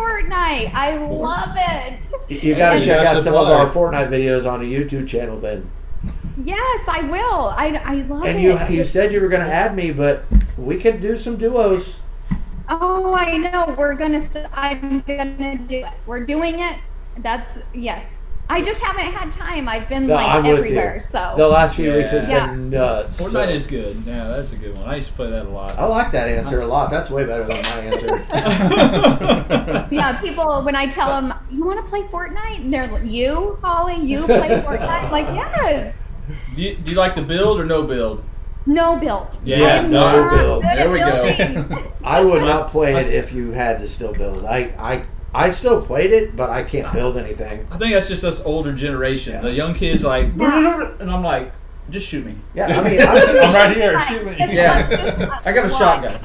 Love 0.05 0.23
Fortnite. 0.23 0.71
I 0.73 0.97
love 0.97 1.55
it. 1.57 2.43
You 2.43 2.55
got 2.55 2.73
to 2.73 2.83
check 2.83 3.05
out 3.05 3.23
some 3.23 3.35
of 3.35 3.47
our 3.47 3.69
Fortnite 3.69 4.09
videos 4.09 4.49
on 4.51 4.61
the 4.61 4.73
YouTube 4.73 5.07
channel 5.07 5.39
then. 5.39 5.69
Yes, 6.37 6.87
I 6.87 7.01
will. 7.03 7.45
I, 7.49 7.81
I 7.83 7.93
love 8.07 8.25
And 8.25 8.39
it. 8.39 8.55
And 8.55 8.71
you 8.71 8.77
you 8.77 8.83
said 8.83 9.13
you 9.13 9.21
were 9.21 9.29
going 9.29 9.45
to 9.45 9.51
add 9.51 9.75
me, 9.75 9.91
but 9.91 10.25
we 10.57 10.77
could 10.77 11.01
do 11.01 11.15
some 11.15 11.37
duos. 11.37 12.01
Oh, 12.67 13.13
I 13.13 13.37
know. 13.37 13.75
We're 13.77 13.93
gonna. 13.93 14.21
I'm 14.53 15.01
gonna 15.01 15.57
do 15.57 15.77
it. 15.85 15.93
We're 16.07 16.25
doing 16.25 16.59
it. 16.59 16.79
That's 17.17 17.59
yes. 17.73 18.24
I 18.47 18.61
just 18.61 18.83
haven't 18.83 19.11
had 19.11 19.31
time. 19.31 19.67
I've 19.67 19.89
been 19.89 20.05
No, 20.07 20.13
like 20.15 20.27
I'm 20.29 20.45
everywhere. 20.45 21.01
So 21.01 21.33
The 21.35 21.47
last 21.47 21.75
few 21.75 21.91
weeks 21.93 22.11
has 22.11 22.27
Yeah. 22.27 22.47
been 22.47 22.69
nuts. 22.69 23.19
Fortnite 23.19 23.31
so- 23.31 23.49
is 23.49 23.67
good. 23.67 24.03
Yeah, 24.05 24.27
that's 24.27 24.53
a 24.53 24.55
good 24.55 24.77
one. 24.77 24.87
I 24.87 24.95
used 24.95 25.07
to 25.07 25.13
play 25.13 25.31
that 25.31 25.45
a 25.45 25.49
lot. 25.49 25.77
I 25.79 25.85
like 25.85 26.11
that 26.11 26.27
answer 26.29 26.61
a 26.61 26.67
lot. 26.67 26.89
That's 26.91 27.09
way 27.09 27.25
better 27.25 27.43
than 27.43 27.57
my 27.63 27.79
answer. 27.79 28.23
yeah, 29.91 30.19
people 30.21 30.61
when 30.63 30.75
I 30.75 30.85
tell 30.85 31.09
them 31.09 31.33
you 31.49 31.65
want 31.65 31.83
to 31.83 31.89
play 31.89 32.01
Fortnite, 32.03 32.59
and 32.59 32.71
they're 32.73 32.87
like, 32.87 33.05
"You, 33.05 33.57
Holly, 33.63 33.95
you 33.95 34.25
play 34.25 34.49
Fortnite?" 34.61 35.05
I'm 35.05 35.11
like, 35.11 35.27
yes. 35.27 36.01
do, 36.55 36.61
you, 36.61 36.75
do 36.75 36.91
you 36.91 36.97
like 36.97 37.15
the 37.15 37.21
build 37.21 37.59
or 37.59 37.65
no 37.65 37.83
build? 37.83 38.23
No 38.67 38.95
build. 38.97 39.37
Yeah, 39.43 39.79
I 39.79 39.81
no 39.87 39.89
not 39.89 40.37
build. 40.37 40.63
There 40.63 40.89
we 40.91 40.99
go. 40.99 41.91
I 42.03 42.23
would 42.23 42.41
not 42.41 42.67
play 42.69 42.95
it 42.95 43.13
if 43.13 43.31
you 43.31 43.51
had 43.51 43.79
to 43.79 43.87
still 43.87 44.13
build. 44.13 44.43
I 44.45 44.73
I 44.79 45.05
I 45.35 45.51
still 45.51 45.85
played 45.85 46.11
it, 46.11 46.35
but 46.35 46.49
I 46.49 46.63
can't 46.63 46.91
build 46.93 47.17
anything. 47.17 47.67
I 47.71 47.77
think 47.77 47.93
that's 47.93 48.07
just 48.07 48.23
us 48.23 48.41
older 48.45 48.71
generation. 48.73 49.33
Yeah. 49.33 49.41
The 49.41 49.51
young 49.51 49.73
kids 49.73 50.03
like, 50.03 50.25
and 50.27 51.11
I'm 51.11 51.23
like, 51.23 51.51
just 51.89 52.07
shoot 52.07 52.25
me. 52.25 52.35
Yeah, 52.53 52.67
I 52.79 52.89
mean, 52.89 53.01
I've 53.07 53.23
seen, 53.25 53.41
I'm 53.41 53.53
right 53.53 53.75
here. 53.75 54.01
Shoot 54.07 54.25
me. 54.25 54.35
It's 54.39 54.53
Yeah. 54.53 55.39
I 55.45 55.51
got 55.51 55.65
a 55.65 55.69
what- 55.69 55.77
shotgun. 55.77 56.19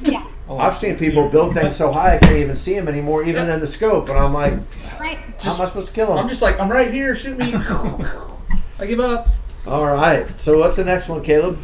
Yeah. 0.00 0.26
Oh, 0.48 0.58
I've 0.58 0.76
seen 0.76 0.96
people 0.96 1.28
build 1.28 1.54
things 1.54 1.74
so 1.76 1.90
high 1.90 2.16
I 2.16 2.18
can't 2.18 2.36
even 2.36 2.54
see 2.54 2.74
them 2.74 2.86
anymore, 2.88 3.24
even 3.24 3.48
in 3.50 3.58
the 3.60 3.66
scope. 3.66 4.08
And 4.08 4.18
I'm 4.18 4.32
like, 4.32 4.52
Right. 5.00 5.18
how 5.40 5.54
am 5.54 5.60
I 5.60 5.64
supposed 5.64 5.88
to 5.88 5.92
kill 5.94 6.06
them? 6.08 6.18
I'm 6.18 6.28
just 6.28 6.40
like, 6.42 6.60
I'm 6.60 6.70
right 6.70 6.92
here. 6.92 7.16
Shoot 7.16 7.36
me. 7.38 7.52
I 8.78 8.86
give 8.86 9.00
up. 9.00 9.28
All 9.66 9.86
right. 9.86 10.38
So 10.40 10.58
what's 10.58 10.76
the 10.76 10.84
next 10.84 11.08
one, 11.08 11.22
Caleb? 11.22 11.58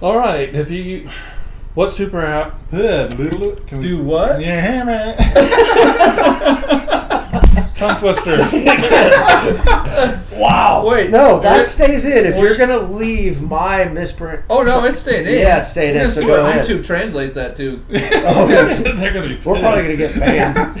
All 0.00 0.16
right. 0.16 0.54
If 0.54 0.70
you, 0.70 1.10
what 1.74 1.90
super 1.90 2.20
app? 2.24 2.58
Can 2.70 3.16
we, 3.16 3.28
Do 3.80 4.02
what? 4.02 4.32
Can 4.32 4.40
you 4.40 4.46
hear 4.60 4.84
me? 4.84 5.14
Tongue 7.76 7.98
twister. 7.98 8.44
Wow. 10.36 10.84
Wait. 10.86 11.10
No, 11.10 11.40
that 11.40 11.58
Wait. 11.58 11.66
stays 11.66 12.04
in. 12.04 12.26
If 12.26 12.36
you're 12.38 12.56
gonna 12.56 12.78
leave 12.78 13.42
my 13.42 13.84
misprint, 13.86 14.42
Oh 14.50 14.62
no, 14.62 14.84
it's 14.84 14.98
staying 15.00 15.26
in. 15.26 15.32
Yeah, 15.40 15.58
it's 15.58 15.70
staying 15.70 15.94
We're 15.94 16.00
in, 16.02 16.06
gonna 16.06 16.12
so 16.12 16.20
see 16.20 16.26
go 16.26 16.42
what 16.44 16.50
ahead. 16.50 16.66
YouTube 16.66 16.84
translates 16.84 17.34
that 17.36 17.56
to. 17.56 17.82
Oh, 17.90 18.46
They're 18.96 19.12
gonna 19.12 19.28
be 19.28 19.36
we're 19.44 19.58
probably 19.60 19.82
gonna 19.82 19.96
get 19.96 20.14
banned. 20.18 20.56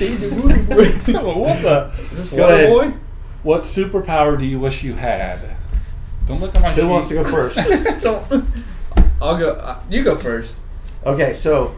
what 1.36 1.62
the? 1.62 1.90
This 2.12 2.30
Go 2.30 2.36
water 2.42 2.54
ahead. 2.54 2.68
boy. 2.70 2.94
What 3.42 3.62
superpower 3.62 4.38
do 4.38 4.44
you 4.44 4.60
wish 4.60 4.84
you 4.84 4.94
had? 4.94 5.40
Don't 6.28 6.40
look 6.40 6.54
at 6.54 6.62
my 6.62 6.72
Who 6.72 6.82
sheet. 6.82 6.88
wants 6.88 7.08
to 7.08 7.14
go 7.14 7.24
first? 7.24 7.56
So, 8.00 8.24
I'll 9.20 9.36
go. 9.36 9.54
Uh, 9.54 9.80
you 9.90 10.04
go 10.04 10.16
first. 10.16 10.54
Okay, 11.04 11.34
so 11.34 11.74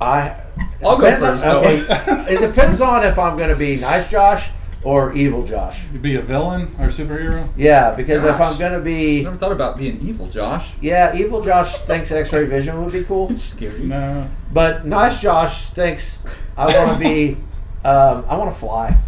I. 0.00 0.40
I'll 0.84 0.96
go 0.98 1.10
first, 1.10 1.24
On, 1.24 1.42
okay, 1.58 1.78
it 2.34 2.40
depends 2.40 2.80
on 2.80 3.04
if 3.04 3.18
I'm 3.18 3.36
gonna 3.36 3.54
be 3.56 3.76
nice 3.76 4.10
Josh 4.10 4.50
or 4.84 5.12
evil 5.12 5.44
Josh. 5.44 5.84
You 5.92 5.98
be 5.98 6.16
a 6.16 6.22
villain 6.22 6.74
or 6.78 6.86
superhero? 6.88 7.48
Yeah, 7.56 7.94
because 7.94 8.24
if 8.24 8.40
I'm 8.40 8.58
gonna 8.58 8.80
be 8.80 9.22
Never 9.22 9.36
thought 9.36 9.52
about 9.52 9.76
being 9.76 10.00
evil, 10.00 10.28
Josh. 10.28 10.72
yeah, 10.80 11.14
evil 11.16 11.40
Josh 11.42 11.76
thinks 11.78 12.10
X-ray 12.10 12.46
vision 12.46 12.82
would 12.82 12.92
be 12.92 13.04
cool, 13.04 13.30
It's 13.30 13.44
scary. 13.44 13.80
No. 13.84 14.28
but 14.52 14.84
nice 14.86 15.20
Josh 15.20 15.70
thinks 15.70 16.18
I 16.56 16.66
want 16.66 16.92
to 16.94 16.98
be. 16.98 17.36
Um, 17.84 18.24
I 18.28 18.36
want 18.36 18.52
to 18.52 18.58
fly. 18.58 18.98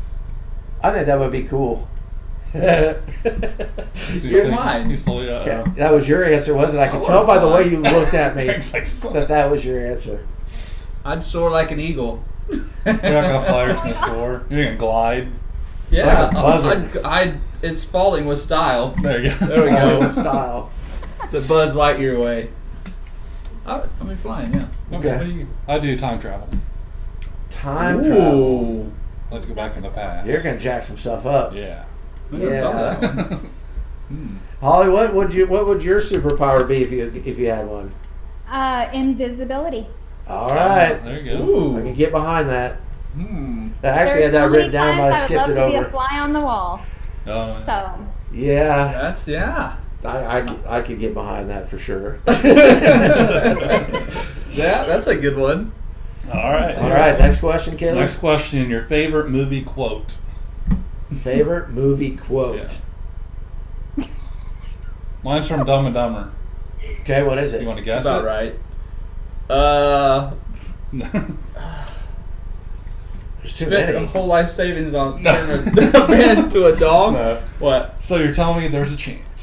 I 0.83 0.93
think 0.93 1.07
that 1.07 1.19
would 1.19 1.33
be 1.33 1.43
cool. 1.45 1.89
You 2.55 2.95
He's 4.13 4.25
stole 4.29 4.51
mine. 4.51 4.91
He's 4.91 5.05
totally, 5.05 5.31
uh, 5.31 5.45
Yeah, 5.47 5.65
that 5.77 5.93
was 5.93 6.09
your 6.09 6.25
answer, 6.25 6.55
wasn't 6.55 6.83
it? 6.83 6.87
I 6.87 6.89
I 6.89 6.91
could 6.91 7.01
wanna 7.03 7.07
tell 7.15 7.27
by 7.27 7.39
the 7.39 7.49
way 7.49 7.69
you 7.69 7.79
looked 7.81 8.15
at 8.15 8.35
me 8.37 8.47
Thanks, 8.47 8.73
like, 8.73 8.87
so- 8.87 9.11
that 9.11 9.29
that 9.29 9.51
was 9.51 9.65
your 9.65 9.85
answer. 9.85 10.27
I'd 11.05 11.23
soar 11.25 11.51
like 11.51 11.71
an 11.71 11.81
eagle. 11.81 12.23
You're 12.51 12.95
not 12.95 13.03
gonna 13.03 13.43
fly 13.43 13.63
or 13.65 13.75
gonna 13.75 13.95
soar. 14.07 14.43
You're 14.51 14.65
gonna 14.65 14.77
glide. 14.77 15.29
Yeah, 15.91 16.23
Like 16.25 16.31
a 16.33 16.35
buzzard. 16.35 16.97
I'd, 16.99 17.29
I'd, 17.29 17.41
it's 17.63 17.85
falling 17.85 18.27
with 18.27 18.39
style. 18.41 18.95
There 19.01 19.23
you 19.23 19.31
go. 19.31 19.47
There 19.47 19.65
we 19.65 19.71
go. 19.71 20.01
Oh, 20.03 20.09
style. 20.09 20.71
The 21.31 21.41
Buzz 21.41 21.75
Lightyear 21.75 22.21
way. 22.23 22.51
I, 23.67 23.83
I 24.01 24.05
mean, 24.05 24.17
flying, 24.17 24.53
yeah. 24.55 24.67
Okay. 24.93 25.17
What 25.17 25.25
do 25.27 25.31
you? 25.33 25.47
I 25.69 25.79
do 25.79 25.97
time 25.99 26.19
travel. 26.19 26.49
Time 27.51 28.03
travel. 28.05 28.35
Ooh. 28.41 28.93
I 29.31 29.35
like 29.35 29.43
to 29.43 29.49
go 29.49 29.55
back 29.55 29.77
in 29.77 29.83
the 29.83 29.91
past. 29.91 30.27
You're 30.27 30.43
gonna 30.43 30.59
jack 30.59 30.83
some 30.83 30.99
stuff 30.99 31.25
up. 31.27 31.55
Yeah. 31.55 31.85
I 32.33 32.37
never 32.37 32.61
thought 32.61 32.75
of 32.85 33.01
that 33.01 33.31
one. 33.31 33.31
yeah. 33.31 33.39
Hmm. 34.11 34.37
Holly, 34.61 34.89
what 34.89 35.15
would 35.15 35.33
you 35.33 35.47
what 35.47 35.67
would 35.69 35.85
your 35.85 36.01
superpower 36.01 36.67
be 36.67 36.83
if 36.83 36.91
you 36.91 37.13
if 37.25 37.39
you 37.39 37.47
had 37.49 37.69
one? 37.69 37.95
Uh, 38.51 38.91
invisibility. 38.93 39.87
All 40.27 40.49
right, 40.49 40.95
There 41.05 41.21
you 41.21 41.39
go. 41.39 41.45
Ooh. 41.49 41.79
I 41.79 41.83
can 41.83 41.95
get 41.95 42.11
behind 42.11 42.49
that. 42.51 42.79
Hmm. 43.15 43.69
I 43.85 43.87
actually 43.87 44.23
There's 44.23 44.33
had 44.35 44.43
that 44.43 44.47
so 44.49 44.53
written 44.53 44.73
down, 44.73 44.97
but 44.99 45.05
I 45.05 45.11
times 45.17 45.25
skipped 45.27 45.47
would 45.49 45.57
it 45.57 45.61
love 45.61 45.67
to 45.69 45.73
be 45.73 45.77
over. 45.79 45.87
a 45.87 45.91
fly 45.91 46.19
on 46.21 46.33
the 46.33 46.41
wall. 46.41 46.81
Oh, 47.29 47.63
So 47.67 48.07
Yeah, 48.33 48.91
That's 48.93 49.29
yeah. 49.29 49.77
I, 50.03 50.39
I, 50.39 50.43
could- 50.43 50.67
I 50.67 50.83
could 50.83 50.99
get 50.99 51.15
behind 51.15 51.49
that 51.51 51.69
for 51.69 51.79
sure. 51.79 52.19
Yeah, 54.53 54.85
that's 54.85 55.07
a 55.07 55.15
good 55.17 55.37
one. 55.37 55.73
All 56.33 56.51
right. 56.51 56.77
All 56.77 56.91
right, 56.91 57.19
next 57.19 57.39
question, 57.39 57.77
Caleb. 57.77 58.01
Next 58.01 58.17
question. 58.19 58.69
Your 58.69 58.83
favorite 58.85 59.31
movie 59.31 59.63
quote? 59.63 60.19
Favorite 61.15 61.71
movie 61.71 62.17
quote. 62.17 62.81
Mine's 65.25 65.49
from 65.49 65.65
Dumb 65.67 65.85
and 65.87 65.95
Dumber. 65.95 66.33
Okay, 67.01 67.23
what 67.23 67.37
is 67.39 67.53
it? 67.53 67.61
You 67.63 67.67
want 67.69 67.79
to 67.79 67.85
guess 67.85 68.05
That's 68.05 68.21
about 68.23 68.43
it? 68.45 68.59
right. 69.51 69.55
Uh, 69.55 70.33
There's 73.39 73.53
too 73.55 73.67
spent 73.67 73.91
a 73.91 73.95
many. 73.95 74.07
whole 74.07 74.27
life 74.27 74.49
savings 74.51 74.95
on 74.95 75.23
No. 75.23 75.33
turning 75.35 75.95
a 75.97 76.09
man 76.09 76.39
into 76.45 76.67
a 76.67 76.77
dog. 76.77 77.15
No. 77.15 77.43
What? 77.59 77.97
so 78.03 78.17
you're 78.17 78.35
telling 78.35 78.61
me 78.63 78.69
there's 78.69 78.93
a 78.93 78.97
chance? 78.97 79.43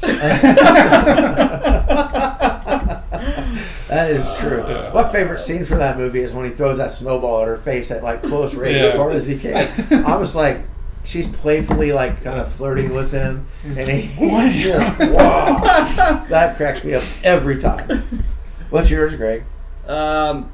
that 3.88 4.10
is 4.10 4.30
true. 4.38 4.64
Yeah. 4.68 4.90
My 4.94 5.08
favorite 5.10 5.40
scene 5.40 5.64
from 5.64 5.78
that 5.80 5.96
movie 5.96 6.20
is 6.20 6.32
when 6.32 6.44
he 6.48 6.50
throws 6.54 6.78
that 6.78 6.92
snowball 6.92 7.42
at 7.42 7.48
her 7.48 7.56
face 7.56 7.90
at 7.90 8.02
like 8.02 8.22
close 8.22 8.54
range 8.54 8.76
as 8.78 8.92
Yeah. 8.94 8.98
hard 9.00 9.14
as 9.16 9.26
he 9.26 9.38
can. 9.38 9.56
I 10.04 10.16
was 10.16 10.36
like, 10.36 10.62
she's 11.08 11.26
playfully 11.26 11.90
like 11.92 12.22
kind 12.22 12.38
of 12.38 12.52
flirting 12.52 12.92
with 12.94 13.10
him, 13.10 13.46
and 13.64 13.88
he, 13.88 14.62
just, 14.62 14.98
wow, 15.12 16.24
that 16.28 16.56
cracks 16.56 16.84
me 16.84 16.94
up 16.94 17.02
every 17.24 17.58
time. 17.58 18.22
What's 18.70 18.90
yours, 18.90 19.14
Greg? 19.16 19.44
Um, 19.86 20.52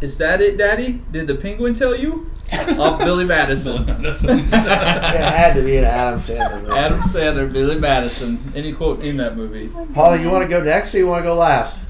is 0.00 0.16
that 0.18 0.40
it, 0.40 0.56
Daddy? 0.56 1.02
Did 1.10 1.26
the 1.26 1.34
penguin 1.34 1.74
tell 1.74 1.94
you? 1.96 2.30
Off 2.78 2.98
Billy 2.98 3.24
Madison. 3.24 3.88
It 3.88 4.04
had 4.52 5.54
to 5.54 5.62
be 5.62 5.78
an 5.78 5.84
Adam 5.84 6.20
Sandler 6.20 6.60
movie. 6.62 6.72
Adam 6.78 7.00
Sandler, 7.00 7.52
Billy 7.52 7.78
Madison. 7.78 8.52
Any 8.54 8.72
quote 8.72 9.00
in 9.00 9.16
that 9.16 9.36
movie? 9.36 9.70
Holly, 9.94 10.20
you 10.22 10.30
want 10.30 10.44
to 10.44 10.48
go 10.48 10.62
next 10.62 10.94
or 10.94 10.98
you 10.98 11.06
want 11.06 11.22
to 11.24 11.28
go 11.28 11.34
last? 11.34 11.82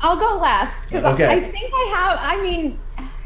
I'll 0.00 0.16
go 0.16 0.38
last 0.38 0.84
because 0.84 1.04
Okay. 1.04 1.26
I 1.26 1.40
think 1.40 1.72
I 1.74 1.94
have. 1.96 2.18
I 2.20 2.42
mean, 2.42 2.78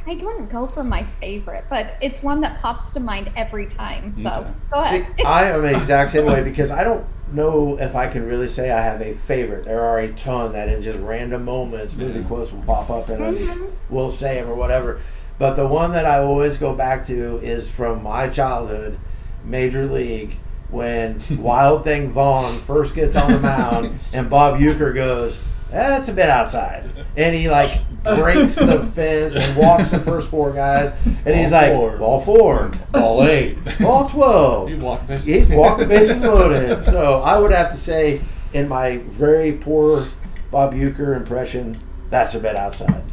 I 0.09 0.15
wouldn't 0.15 0.49
go 0.49 0.67
for 0.67 0.83
my 0.83 1.05
favorite, 1.21 1.65
but 1.69 1.97
it's 2.01 2.23
one 2.23 2.41
that 2.41 2.61
pops 2.63 2.89
to 2.93 3.01
mind 3.01 3.31
every 3.37 3.67
time. 3.67 4.15
So 4.15 4.21
Okay. 4.31 4.51
go 4.71 4.83
See, 4.85 4.97
ahead. 5.01 5.15
I 5.27 5.45
am 5.51 5.63
the 5.63 5.77
exact 5.77 6.11
same 6.13 6.25
way 6.25 6.43
because 6.43 6.71
I 6.71 6.83
don't 6.83 7.05
know 7.33 7.77
if 7.79 7.95
I 7.95 8.07
can 8.09 8.27
really 8.27 8.49
say 8.49 8.71
I 8.71 8.81
have 8.81 9.03
a 9.03 9.13
favorite. 9.13 9.65
There 9.65 9.83
are 9.83 9.99
a 9.99 10.09
ton 10.09 10.53
that 10.55 10.69
in 10.71 10.81
just 10.81 10.99
random 11.01 11.45
moments, 11.45 11.95
movie 11.95 12.21
Yeah. 12.21 12.27
quotes 12.27 12.53
will 12.53 12.63
pop 12.63 12.89
up 12.89 13.11
and 13.11 13.21
Mhm. 13.21 13.47
then 13.47 13.63
we'll 13.91 14.09
say 14.09 14.41
them 14.41 14.49
or 14.51 14.55
whatever. 14.55 15.01
But 15.39 15.57
the 15.57 15.67
one 15.67 15.93
that 15.93 16.07
I 16.07 16.19
always 16.21 16.57
go 16.57 16.73
back 16.75 17.07
to 17.09 17.39
is 17.43 17.69
from 17.69 18.03
my 18.03 18.29
childhood, 18.29 18.99
Major 19.45 19.85
League, 19.87 20.39
when 20.71 21.21
Wild 21.39 21.85
Thing 21.85 22.11
Vaughn 22.11 22.59
first 22.67 22.95
gets 22.95 23.15
on 23.15 23.31
the 23.31 23.41
mound 23.41 23.99
and 24.15 24.31
Bob 24.31 24.59
Uecker 24.59 24.95
goes, 24.95 25.39
that's 25.71 26.09
a 26.09 26.13
bit 26.13 26.29
outside. 26.31 26.85
And 27.17 27.35
he 27.35 27.49
like 27.51 27.81
breaks 28.05 28.55
the 28.57 28.85
fence 28.95 29.37
and 29.37 29.57
walks 29.57 29.91
the 29.91 29.99
first 30.01 30.29
four 30.31 30.53
guys. 30.53 30.93
And 31.27 31.35
he's 31.37 31.51
Ball 31.51 31.61
like, 31.61 31.73
four. 31.73 31.97
ball 31.99 32.21
four, 32.21 32.71
ball 32.93 33.25
eight, 33.25 33.59
ball 33.81 34.09
12. 34.09 34.69
He 34.71 34.75
walked 34.77 35.07
basically. 35.07 35.33
He's 35.35 35.49
walked 35.51 35.81
the 35.81 35.87
bases 35.87 36.23
loaded. 36.23 36.83
So 36.83 37.21
I 37.21 37.39
would 37.39 37.51
have 37.53 37.71
to 37.73 37.77
say, 37.77 38.21
in 38.53 38.69
my 38.69 38.99
very 38.99 39.53
poor 39.53 40.07
Bob 40.51 40.73
Uecker 40.73 41.17
impression, 41.17 41.79
that's 42.11 42.35
a 42.35 42.41
bit 42.41 42.57
outside. 42.57 43.05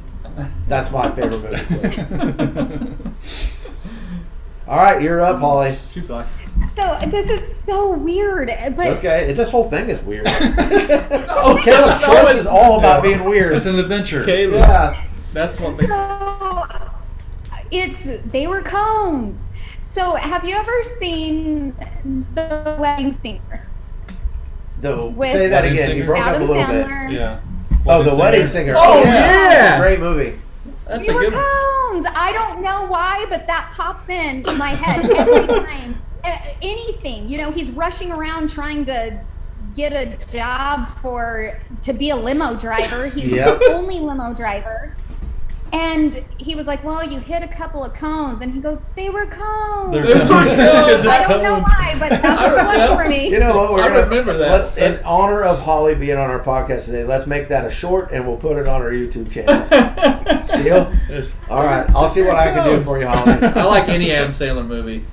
That's 0.67 0.91
my 0.91 1.11
favorite 1.15 1.41
movie. 1.41 2.95
All 4.67 4.77
right, 4.77 5.01
you're 5.01 5.21
up, 5.21 5.39
Holly. 5.39 5.77
Shoot 5.93 6.05
fly. 6.05 6.25
So 6.75 6.97
this 7.07 7.29
is 7.29 7.55
so 7.55 7.91
weird, 7.91 8.47
but 8.47 8.87
It's 8.87 8.97
okay. 8.97 9.33
This 9.33 9.49
whole 9.49 9.69
thing 9.69 9.89
is 9.89 10.01
weird. 10.01 10.25
No, 11.35 11.57
Caleb's 11.63 12.01
no, 12.01 12.13
choice 12.23 12.35
is 12.37 12.47
all 12.47 12.79
about 12.79 13.03
being 13.03 13.23
weird. 13.23 13.55
It's 13.55 13.65
an 13.65 13.77
adventure. 13.79 14.23
Caleb. 14.25 14.53
Yeah. 14.61 15.03
That's 15.33 15.59
what 15.59 15.77
makes. 15.77 15.89
so 15.91 16.63
it's 17.71 18.05
they 18.31 18.47
were 18.47 18.61
cones. 18.61 19.49
So 19.83 20.15
have 20.15 20.43
you 20.45 20.55
ever 20.55 20.83
seen 20.83 21.75
the 22.35 22.77
Wedding 22.79 23.13
Singer? 23.13 23.67
The, 24.81 25.05
With 25.05 25.31
say 25.31 25.47
that 25.47 25.63
Wedding 25.63 25.77
again. 25.77 25.89
You 25.89 25.95
Singer? 26.03 26.05
broke 26.05 26.19
up 26.21 26.25
a 26.27 26.29
Adam 26.35 26.47
little 26.47 26.65
bit. 26.67 26.87
Sandler. 26.87 27.11
Yeah. 27.11 27.41
Oh, 27.87 28.03
the 28.03 28.15
Wedding 28.15 28.47
Singer. 28.47 28.73
Oh, 28.77 29.03
yeah. 29.03 29.79
Great 29.79 29.99
movie. 29.99 30.39
That's 30.87 31.05
They 31.07 31.13
a 31.13 31.15
were 31.15 31.21
good 31.21 31.33
one. 31.33 31.43
cones. 31.43 32.05
I 32.15 32.31
don't 32.33 32.63
know 32.63 32.85
why, 32.87 33.25
but 33.29 33.45
that 33.47 33.71
pops 33.75 34.09
in 34.09 34.43
my 34.57 34.69
head 34.69 35.09
every 35.11 35.47
time. 35.65 36.01
A- 36.25 36.57
Anything, 36.61 37.27
you 37.29 37.37
know, 37.37 37.51
he's 37.51 37.71
rushing 37.71 38.11
around 38.11 38.49
trying 38.49 38.85
to 38.85 39.19
get 39.75 39.91
a 39.93 40.17
job 40.31 40.87
for 41.01 41.59
to 41.81 41.93
be 41.93 42.09
a 42.09 42.15
limo 42.15 42.55
driver. 42.55 43.07
He's 43.15 43.31
Yep. 43.31 43.59
the 43.59 43.73
only 43.73 43.99
limo 43.99 44.33
driver. 44.33 44.95
And 45.73 46.23
he 46.37 46.55
was 46.55 46.67
like, 46.67 46.83
"Well, 46.85 47.05
you 47.05 47.19
hit 47.19 47.43
a 47.43 47.47
couple 47.49 47.83
of 47.83 47.93
cones," 47.93 48.41
and 48.41 48.53
he 48.53 48.61
goes, 48.61 48.83
"They 48.95 49.09
were 49.09 49.25
cones." 49.25 49.91
They're 49.93 50.05
were 50.05 50.11
cones. 50.25 50.49
cones. 50.51 51.05
I 51.05 51.25
don't 51.27 51.43
know 51.43 51.59
why, 51.67 51.95
but 51.99 52.09
that's 52.11 52.23
I 52.25 52.47
what 52.47 52.55
remember. 52.55 52.93
was 52.95 53.01
for 53.03 53.09
me. 53.09 53.29
You 53.29 53.39
know 53.39 53.57
what? 53.57 53.73
We're 53.73 53.83
I 53.83 53.87
gonna, 53.89 54.03
remember 54.03 54.37
that. 54.37 54.77
let- 54.77 54.97
in 54.99 55.03
honor 55.03 55.43
of 55.43 55.59
Holly 55.59 55.95
being 55.95 56.17
on 56.17 56.29
our 56.29 56.39
podcast 56.41 56.85
today, 56.85 57.03
let's 57.03 57.27
make 57.27 57.49
that 57.49 57.65
a 57.65 57.69
short 57.69 58.11
and 58.13 58.25
we'll 58.25 58.37
put 58.37 58.55
it 58.57 58.67
on 58.69 58.81
our 58.81 58.91
YouTube 58.91 59.29
channel. 59.29 59.67
Deal? 60.63 60.93
All 61.49 61.65
right. 61.65 61.89
I'll 61.93 62.07
see 62.09 62.21
what 62.21 62.35
I 62.35 62.53
can 62.53 62.65
do 62.67 62.81
for 62.83 62.97
you, 62.99 63.07
Holly. 63.07 63.33
I 63.33 63.63
like 63.65 63.89
any 63.89 64.11
Adam 64.13 64.31
Sandler 64.31 64.65
movie. 64.65 65.03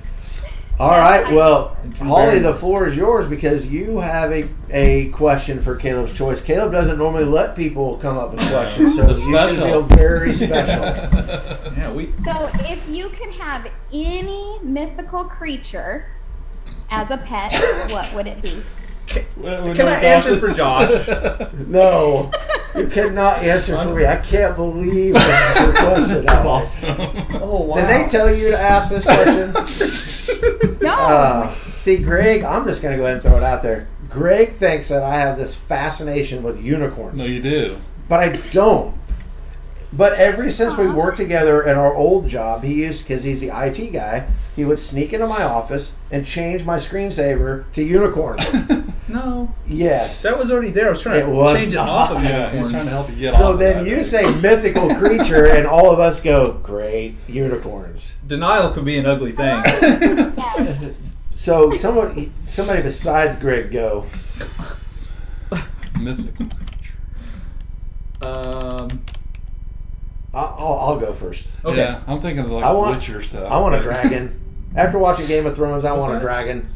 All 0.79 0.89
right. 0.89 1.31
Well, 1.31 1.77
Holly, 1.99 2.39
the 2.39 2.53
floor 2.55 2.87
is 2.87 2.97
yours 2.97 3.27
because 3.27 3.67
you 3.67 3.99
have 3.99 4.31
a, 4.31 4.49
a 4.71 5.09
question 5.09 5.61
for 5.61 5.75
Caleb's 5.75 6.13
choice. 6.17 6.41
Caleb 6.41 6.71
doesn't 6.71 6.97
normally 6.97 7.25
let 7.25 7.55
people 7.55 7.97
come 7.97 8.17
up 8.17 8.31
with 8.31 8.39
questions, 8.49 8.95
so 8.95 9.03
you 9.03 9.09
It's 9.09 9.23
should 9.23 9.33
special. 9.35 9.65
feel 9.67 9.81
very 9.83 10.33
special. 10.33 10.83
Yeah, 11.77 11.91
we. 11.91 12.07
So, 12.25 12.49
if 12.61 12.81
you 12.89 13.09
can 13.09 13.31
have 13.33 13.69
any 13.91 14.59
mythical 14.63 15.25
creature 15.25 16.07
as 16.89 17.11
a 17.11 17.17
pet, 17.17 17.53
what 17.91 18.11
would 18.13 18.27
it 18.27 18.41
be? 18.41 18.61
Can 19.07 19.87
I 19.87 19.99
answer 20.01 20.37
for 20.37 20.53
Josh? 20.53 20.89
No, 21.67 22.31
you 22.75 22.87
cannot 22.87 23.39
answer 23.39 23.77
for 23.77 23.93
me. 23.95 24.05
I 24.05 24.17
can't 24.17 24.55
believe 24.55 25.13
that's 25.13 25.59
your 25.59 25.73
question. 25.73 26.09
This 26.17 26.25
is 26.25 26.29
Holly. 26.29 26.47
awesome. 26.49 27.27
Oh 27.41 27.61
wow. 27.63 27.75
Did 27.75 27.87
they 27.89 28.07
tell 28.07 28.33
you 28.33 28.51
to 28.51 28.59
ask 28.59 28.89
this 28.91 29.03
question? 29.03 29.53
No. 30.81 30.89
Uh, 30.93 31.55
see, 31.75 31.97
Greg, 31.97 32.43
I'm 32.43 32.65
just 32.65 32.81
going 32.81 32.91
to 32.93 32.97
go 32.97 33.05
ahead 33.05 33.15
and 33.17 33.23
throw 33.25 33.37
it 33.37 33.43
out 33.43 33.63
there. 33.63 33.87
Greg 34.09 34.53
thinks 34.53 34.89
that 34.89 35.01
I 35.01 35.15
have 35.15 35.37
this 35.37 35.55
fascination 35.55 36.43
with 36.43 36.61
unicorns, 36.61 37.15
No, 37.17 37.23
you 37.23 37.41
do. 37.41 37.77
but 38.09 38.19
I 38.19 38.29
don't. 38.51 38.93
But 39.95 40.13
ever 40.13 40.49
since 40.49 40.75
we 40.75 40.87
worked 40.87 41.17
together 41.17 41.61
in 41.61 41.77
our 41.77 41.93
old 41.95 42.27
job, 42.27 42.63
he 42.63 42.73
used 42.83 43.03
because 43.03 43.23
he's 43.23 43.41
the 43.41 43.49
IT 43.49 43.91
guy. 43.93 44.27
He 44.55 44.65
would 44.65 44.79
sneak 44.79 45.13
into 45.13 45.27
my 45.27 45.43
office 45.43 45.93
and 46.11 46.25
change 46.25 46.65
my 46.65 46.77
screensaver 46.77 47.71
to 47.73 47.83
unicorn. 47.83 48.39
no, 49.07 49.53
yes. 49.67 50.23
that 50.23 50.39
was 50.39 50.51
already 50.51 50.71
there. 50.71 50.87
I 50.87 50.89
was 50.89 51.01
trying 51.01 51.19
It 51.19 51.25
to 51.25 51.29
was 51.29 51.59
change 51.59 51.73
it 51.73 51.77
off 51.77 52.09
of 52.09 52.23
Yeah, 52.23 52.49
he's 52.51 52.71
trying 52.71 52.85
to 52.85 52.89
help 52.91 53.09
you 53.11 53.15
get 53.17 53.33
So 53.35 53.49
off 53.49 53.53
of 53.53 53.59
then 53.59 53.83
that. 53.83 53.89
you 53.89 54.03
say 54.03 54.23
mythical 54.41 54.95
creature, 54.99 55.45
and 55.45 55.67
all 55.67 55.91
of 55.91 55.99
us 55.99 56.19
go, 56.21 56.53
great 56.53 57.15
unicorns. 57.27 58.15
Denial 58.25 58.71
could 58.71 58.85
be 58.85 58.97
an 58.97 59.05
ugly 59.05 59.31
thing. 59.33 59.63
So 61.35 61.73
somebody, 61.73 62.31
somebody 62.45 62.81
besides 62.81 63.35
Greg, 63.35 63.69
go. 63.69 64.05
mythical. 65.99 66.47
Creature. 66.47 66.95
Um, 68.21 69.02
I'll, 70.63 70.73
I'll, 70.73 70.79
I'll 70.93 70.99
go 70.99 71.13
first. 71.13 71.47
okay. 71.65 71.77
Yeah, 71.77 72.01
I'm 72.07 72.21
thinking 72.21 72.45
of 72.45 72.51
like 72.51 72.63
I 72.63 72.71
want- 72.71 72.95
Witcher 72.95 73.21
stuff. 73.21 73.51
I 73.51 73.57
want 73.59 73.75
a 73.75 73.81
dragon. 73.89 74.39
After 74.75 74.97
watching 74.97 75.27
Game 75.27 75.45
of 75.45 75.55
Thrones, 75.55 75.85
I 75.85 75.91
What's 75.91 76.07
want 76.07 76.17
a 76.17 76.19
dragon. 76.19 76.73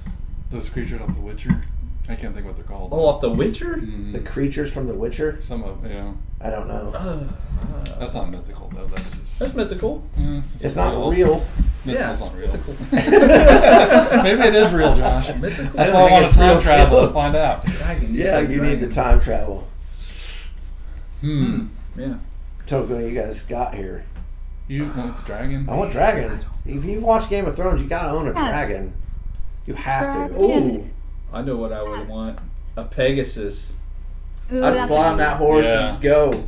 Those 0.51 0.69
creatures 0.69 1.01
of 1.01 1.15
the 1.15 1.21
Witcher. 1.21 1.61
I 2.09 2.15
can't 2.15 2.33
think 2.33 2.45
what 2.45 2.55
they're 2.55 2.63
called. 2.63 2.89
Oh, 2.93 3.09
up 3.09 3.19
the 3.21 3.29
Witcher. 3.29 3.75
Mm, 3.77 4.13
The 4.13 4.19
creatures 4.21 4.71
from 4.71 4.87
The 4.87 4.93
Witcher. 4.93 5.39
some 5.41 5.63
of 5.63 5.85
yeah. 5.85 6.13
I 6.39 6.49
don't 6.51 6.67
know. 6.67 6.91
Uh, 6.95 7.99
That's 7.99 8.13
not 8.13 8.29
mythical 8.29 8.71
though. 8.73 8.85
That's 8.87 9.17
just. 9.17 9.39
that's 9.39 9.53
mythical. 9.55 10.03
eh, 10.17 10.41
It's 10.61 10.75
not 10.75 11.09
real. 11.11 11.45
Yeah, 11.83 12.11
it's 12.13 12.21
not 12.21 12.33
real. 12.35 12.47
mythical. 12.47 12.75
Maybe 12.91 14.41
it 14.41 14.55
is 14.55 14.71
real, 14.71 14.95
Josh. 14.95 15.27
Mythical. 15.35 15.73
That's 15.73 15.91
why 15.91 15.99
don't 16.01 16.09
I 16.09 16.11
want 16.11 16.23
to 16.23 16.29
it's 16.29 16.37
real, 16.37 16.53
time 16.53 16.61
travel 16.61 17.07
to 17.07 17.13
find 17.13 17.35
out. 17.35 17.65
Dragon. 17.65 18.13
Yeah, 18.13 18.23
said 18.25 18.51
you 18.51 18.61
need 18.61 18.79
dragon. 18.79 18.89
to 18.89 18.95
time 18.95 19.19
travel. 19.19 19.67
Hmm. 21.21 21.65
Yeah. 21.97 22.15
So 22.67 22.83
what 22.83 23.01
you 23.01 23.11
guys 23.11 23.41
got 23.43 23.73
here? 23.73 24.03
You 24.67 24.89
want 24.89 25.15
the 25.15 25.23
dragon? 25.23 25.65
I 25.69 25.75
want 25.77 25.91
dragon. 25.91 26.39
If 26.65 26.83
you've 26.83 27.01
watched 27.01 27.29
Game 27.29 27.45
of 27.45 27.55
Thrones, 27.55 27.81
you 27.81 27.87
gotta 27.87 28.09
own 28.11 28.27
a 28.27 28.33
Yes. 28.33 28.49
dragon. 28.49 28.93
You 29.65 29.73
have 29.75 30.29
to. 30.29 30.35
Ooh, 30.41 30.85
I 31.31 31.41
know 31.43 31.55
what 31.55 31.71
I 31.71 31.81
would 31.81 31.99
Yes. 31.99 32.09
want. 32.09 32.39
A 32.75 32.83
Pegasus. 32.83 33.75
Ooh, 34.51 34.61
I'd 34.63 34.73
that's 34.73 34.87
fly 34.89 35.07
on 35.07 35.17
that 35.17 35.37
horse 35.37 35.65
Yeah. 35.65 35.93
and 35.93 36.01
go. 36.01 36.43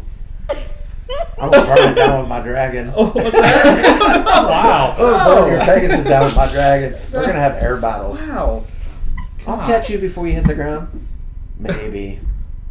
I'm 1.39 1.51
gonna 1.51 1.65
burn 1.65 1.91
it 1.91 1.95
down 1.95 2.19
with 2.19 2.27
my 2.27 2.41
dragon. 2.41 2.91
Oh, 2.95 3.05
what's 3.11 3.31
that? 3.31 4.25
Wow. 4.49 4.95
Oh. 4.97 5.15
I'm 5.15 5.25
gonna 5.25 5.41
burn 5.41 5.51
your 5.53 5.61
Pegasus 5.61 6.03
down 6.03 6.25
with 6.25 6.35
my 6.35 6.47
dragon. 6.51 6.95
We're 7.13 7.25
gonna 7.27 7.39
have 7.39 7.55
air 7.55 7.77
battles. 7.77 8.19
Wow. 8.19 8.65
I'll 9.47 9.55
God. 9.57 9.65
catch 9.67 9.89
you 9.89 9.97
before 9.97 10.27
you 10.27 10.33
hit 10.33 10.45
the 10.45 10.53
ground. 10.55 10.89
Maybe. 11.57 12.19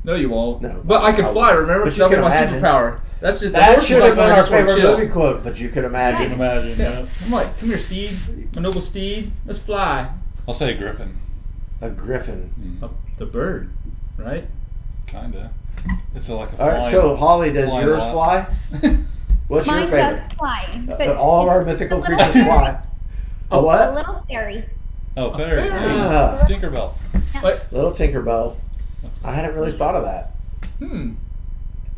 No, 0.04 0.14
you 0.14 0.28
won't. 0.28 0.60
No. 0.60 0.82
But 0.84 1.02
I 1.02 1.12
can 1.12 1.24
I 1.24 1.32
fly. 1.32 1.52
Remember, 1.52 1.84
But 1.86 1.94
you 1.94 1.98
that'll 2.00 2.10
can 2.10 2.20
my 2.20 2.26
imagine. 2.28 2.60
superpower. 2.60 3.00
That's 3.20 3.40
just 3.40 3.52
That 3.52 3.64
horse 3.70 3.82
is 3.82 3.88
should 3.88 3.98
like 4.00 4.08
have 4.14 4.16
been 4.16 4.30
our 4.30 4.44
favorite 4.44 4.76
chill. 4.80 4.96
movie 4.98 5.10
quote, 5.10 5.42
but 5.42 5.58
you 5.58 5.68
can 5.70 5.84
imagine. 5.84 6.32
Imagine. 6.32 6.78
Yeah. 6.78 7.00
Yeah. 7.00 7.06
I'm 7.24 7.30
like, 7.32 7.58
come 7.58 7.68
here, 7.68 7.78
Steed. 7.78 8.54
My 8.54 8.62
noble 8.62 8.80
Steed. 8.80 9.32
Let's 9.44 9.58
fly. 9.58 10.08
I'll 10.46 10.54
say 10.54 10.70
a 10.72 10.74
griffin. 10.76 11.18
A 11.80 11.90
griffin. 11.90 12.50
Mm, 12.60 12.88
Oh, 12.88 12.94
the 13.18 13.26
bird, 13.26 13.70
right? 14.16 14.46
kinda. 15.06 15.52
It's 16.14 16.28
a, 16.28 16.34
like 16.34 16.52
a 16.52 16.60
All 16.62 16.68
right, 16.68 16.84
so 16.84 17.16
Holly, 17.16 17.52
does 17.52 17.68
flying 17.70 17.86
yours 17.86 18.02
lot. 18.02 18.12
fly? 18.12 18.40
What's 19.48 19.66
your 19.66 19.76
Mine 19.76 19.84
favorite? 19.88 20.00
does 20.28 20.32
fly, 20.34 20.82
Uh, 20.90 20.96
but 20.96 21.16
all 21.16 21.42
of 21.42 21.48
our 21.48 21.64
mythical 21.64 21.98
a 21.98 22.00
little- 22.00 22.16
creatures 22.16 22.42
fly. 22.44 22.82
A 23.50 23.62
what? 23.62 23.88
A 23.88 23.92
little 23.94 24.24
fairy. 24.28 24.64
oh, 25.16 25.34
fairy. 25.36 25.70
Ah. 25.72 26.44
Tinkerbell. 26.46 26.92
Wait, 27.42 27.58
Little 27.72 27.92
Tinkerbell. 27.92 28.56
I 29.24 29.32
hadn't 29.32 29.54
really 29.54 29.72
thought 29.72 29.94
of 29.94 30.04
that. 30.04 30.32
hmm, 30.78 31.12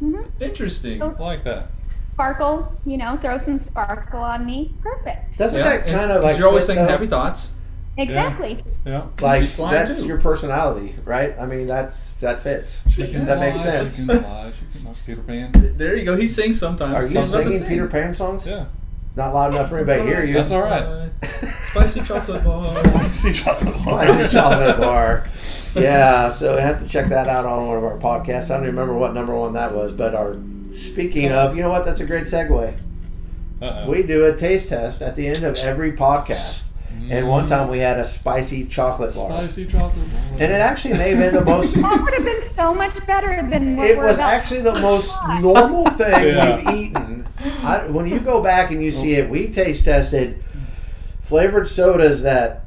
hmm 0.00 0.16
interesting. 0.40 1.00
Oh. 1.02 1.14
I 1.18 1.22
like 1.22 1.44
that. 1.44 1.68
Sparkle, 2.14 2.70
you 2.84 2.96
know, 2.98 3.16
throw 3.16 3.38
some 3.38 3.56
sparkle 3.56 4.20
on 4.20 4.44
me. 4.44 4.74
Perfect. 4.82 5.38
Doesn't 5.38 5.58
Yeah, 5.60 5.64
that 5.64 5.82
and- 5.86 5.90
kind 5.90 6.10
of 6.12 6.16
'cause 6.18 6.24
like 6.24 6.38
you're 6.38 6.48
always 6.48 6.64
fit, 6.64 6.74
thinking 6.74 6.86
though? 6.86 6.92
happy 6.92 7.06
thoughts. 7.06 7.52
Exactly. 7.96 8.64
Yeah. 8.86 9.04
like 9.20 9.56
that's 9.56 10.02
too. 10.02 10.08
your 10.08 10.20
personality, 10.20 10.94
right? 11.04 11.34
I 11.38 11.44
mean, 11.46 11.66
that's 11.66 12.08
that 12.20 12.40
fits. 12.42 12.82
She 12.90 13.02
That 13.02 13.36
fly, 13.36 13.46
makes 13.50 13.60
sense. 13.62 13.96
She 13.96 14.04
fly. 14.04 14.50
She 14.52 14.78
can, 14.84 14.94
Peter 15.06 15.20
Pan. 15.22 15.74
There 15.76 15.96
you 15.96 16.04
go. 16.04 16.16
He 16.16 16.26
sings 16.28 16.58
sometimes. 16.58 16.92
Are 16.94 17.02
you 17.02 17.08
He's 17.08 17.16
about 17.16 17.24
to 17.38 17.44
singing 17.44 17.58
sing. 17.60 17.68
Peter 17.68 17.86
Pan 17.88 18.14
songs? 18.14 18.46
Yeah. 18.46 18.66
Not 19.16 19.34
loud 19.34 19.52
enough 19.52 19.68
for 19.68 19.76
anybody 19.78 20.00
to 20.02 20.06
hear 20.06 20.24
you. 20.24 20.34
That's 20.34 20.50
all 20.50 20.62
right. 20.62 21.10
Spicy 21.70 22.00
chocolate 22.02 22.44
bar. 22.44 22.64
Spicy 22.66 23.32
chocolate 23.32 23.74
bar. 23.84 24.04
Spicy 24.06 24.28
chocolate 24.36 24.78
bar. 24.78 25.28
Yeah, 25.74 26.28
so 26.30 26.56
I 26.56 26.60
have 26.60 26.80
to 26.82 26.88
check 26.88 27.08
that 27.10 27.28
out 27.28 27.44
on 27.44 27.66
one 27.66 27.76
of 27.76 27.84
our 27.84 27.96
podcasts. 27.98 28.50
I 28.50 28.54
don't 28.56 28.64
even 28.64 28.76
remember 28.76 28.94
what 28.98 29.14
number 29.14 29.34
one 29.34 29.52
that 29.54 29.74
was, 29.74 29.92
but 29.92 30.14
our 30.14 30.36
speaking 30.72 31.30
of, 31.32 31.56
you 31.56 31.62
know 31.62 31.68
what? 31.68 31.84
That's 31.84 32.00
a 32.00 32.06
great 32.06 32.24
segue. 32.24 32.76
Uh-oh. 33.62 33.90
We 33.90 34.02
do 34.02 34.24
a 34.26 34.34
taste 34.34 34.70
test 34.70 35.02
at 35.02 35.16
the 35.16 35.26
end 35.28 35.44
of 35.44 35.56
every 35.56 35.92
podcast, 35.92 36.64
and 37.08 37.28
one 37.28 37.46
time 37.46 37.68
we 37.68 37.78
had 37.78 37.98
a 38.00 38.04
spicy 38.04 38.64
chocolate 38.64 39.14
bar, 39.14 39.28
Spicy 39.30 39.66
chocolate 39.66 40.10
bar. 40.12 40.32
and 40.32 40.42
it 40.52 40.60
actually 40.60 40.94
may 40.94 41.10
have 41.14 41.18
been 41.18 41.34
the 41.34 41.44
most. 41.44 41.74
That 41.74 42.00
would 42.02 42.14
have 42.14 42.24
been 42.24 42.46
so 42.46 42.74
much 42.74 43.04
better 43.06 43.46
than 43.48 43.76
what 43.76 43.86
It 43.90 43.98
we're 43.98 44.04
was 44.06 44.16
about 44.16 44.32
actually 44.32 44.62
the 44.62 44.78
most 44.80 45.14
normal 45.40 45.86
thing 45.90 46.34
Yeah. 46.34 46.56
we've 46.56 46.86
eaten. 46.86 47.19
I, 47.62 47.86
when 47.86 48.06
you 48.06 48.20
go 48.20 48.42
back 48.42 48.70
and 48.70 48.82
you 48.82 48.90
see 48.90 49.14
it, 49.14 49.30
we 49.30 49.48
taste 49.48 49.84
tested 49.84 50.42
flavored 51.22 51.68
sodas 51.68 52.22
that 52.22 52.64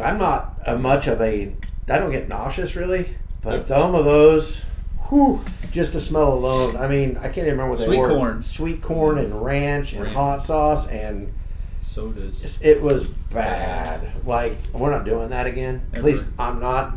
I'm 0.00 0.18
not 0.18 0.54
a 0.66 0.76
much 0.78 1.06
of 1.06 1.20
a. 1.20 1.54
I 1.88 1.98
don't 1.98 2.12
get 2.12 2.28
nauseous 2.28 2.76
really, 2.76 3.16
but 3.42 3.66
some 3.66 3.94
of 3.94 4.04
those, 4.04 4.62
whew, 5.08 5.40
just 5.70 5.92
the 5.92 6.00
smell 6.00 6.32
alone. 6.32 6.76
I 6.76 6.86
mean, 6.86 7.16
I 7.18 7.22
can't 7.24 7.38
even 7.38 7.52
remember 7.52 7.70
what 7.70 7.78
they 7.80 7.86
Sweet 7.86 7.98
were. 7.98 8.06
Sweet 8.08 8.16
corn. 8.18 8.42
sweet 8.42 8.82
corn, 8.82 9.18
and 9.18 9.42
ranch 9.44 9.92
and 9.92 10.02
Ranch. 10.02 10.14
hot 10.14 10.42
sauce, 10.42 10.86
and 10.88 11.32
Sodas. 11.80 12.60
it 12.62 12.80
was 12.80 13.06
bad. 13.08 14.24
Like 14.26 14.56
we're 14.72 14.90
not 14.90 15.04
doing 15.04 15.30
that 15.30 15.46
again. 15.46 15.86
At 15.92 16.04
least 16.04 16.30
I'm 16.38 16.60
not. 16.60 16.94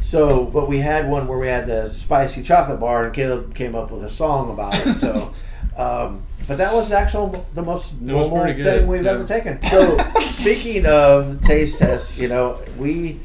So, 0.00 0.44
but 0.44 0.68
we 0.68 0.78
had 0.78 1.08
one 1.10 1.26
where 1.26 1.38
we 1.38 1.48
had 1.48 1.66
the 1.66 1.88
spicy 1.92 2.42
chocolate 2.44 2.78
bar, 2.78 3.04
and 3.06 3.12
Caleb 3.14 3.54
came 3.54 3.74
up 3.74 3.90
with 3.90 4.04
a 4.04 4.08
song 4.08 4.50
about 4.50 4.78
it. 4.86 4.94
So, 4.94 5.34
um, 5.78 6.22
but 6.46 6.58
that 6.58 6.74
was 6.74 6.92
actually 6.92 7.40
the 7.54 7.62
most 7.62 8.00
normal 8.00 8.40
pretty 8.42 8.54
good, 8.62 8.80
thing 8.80 8.86
we've 8.88 9.04
yeah. 9.04 9.12
ever 9.12 9.24
taken. 9.26 9.62
So, 9.62 9.96
speaking 10.20 10.86
of 10.86 11.42
taste 11.42 11.78
tests, 11.78 12.16
you 12.18 12.28
know, 12.28 12.60
we 12.78 13.20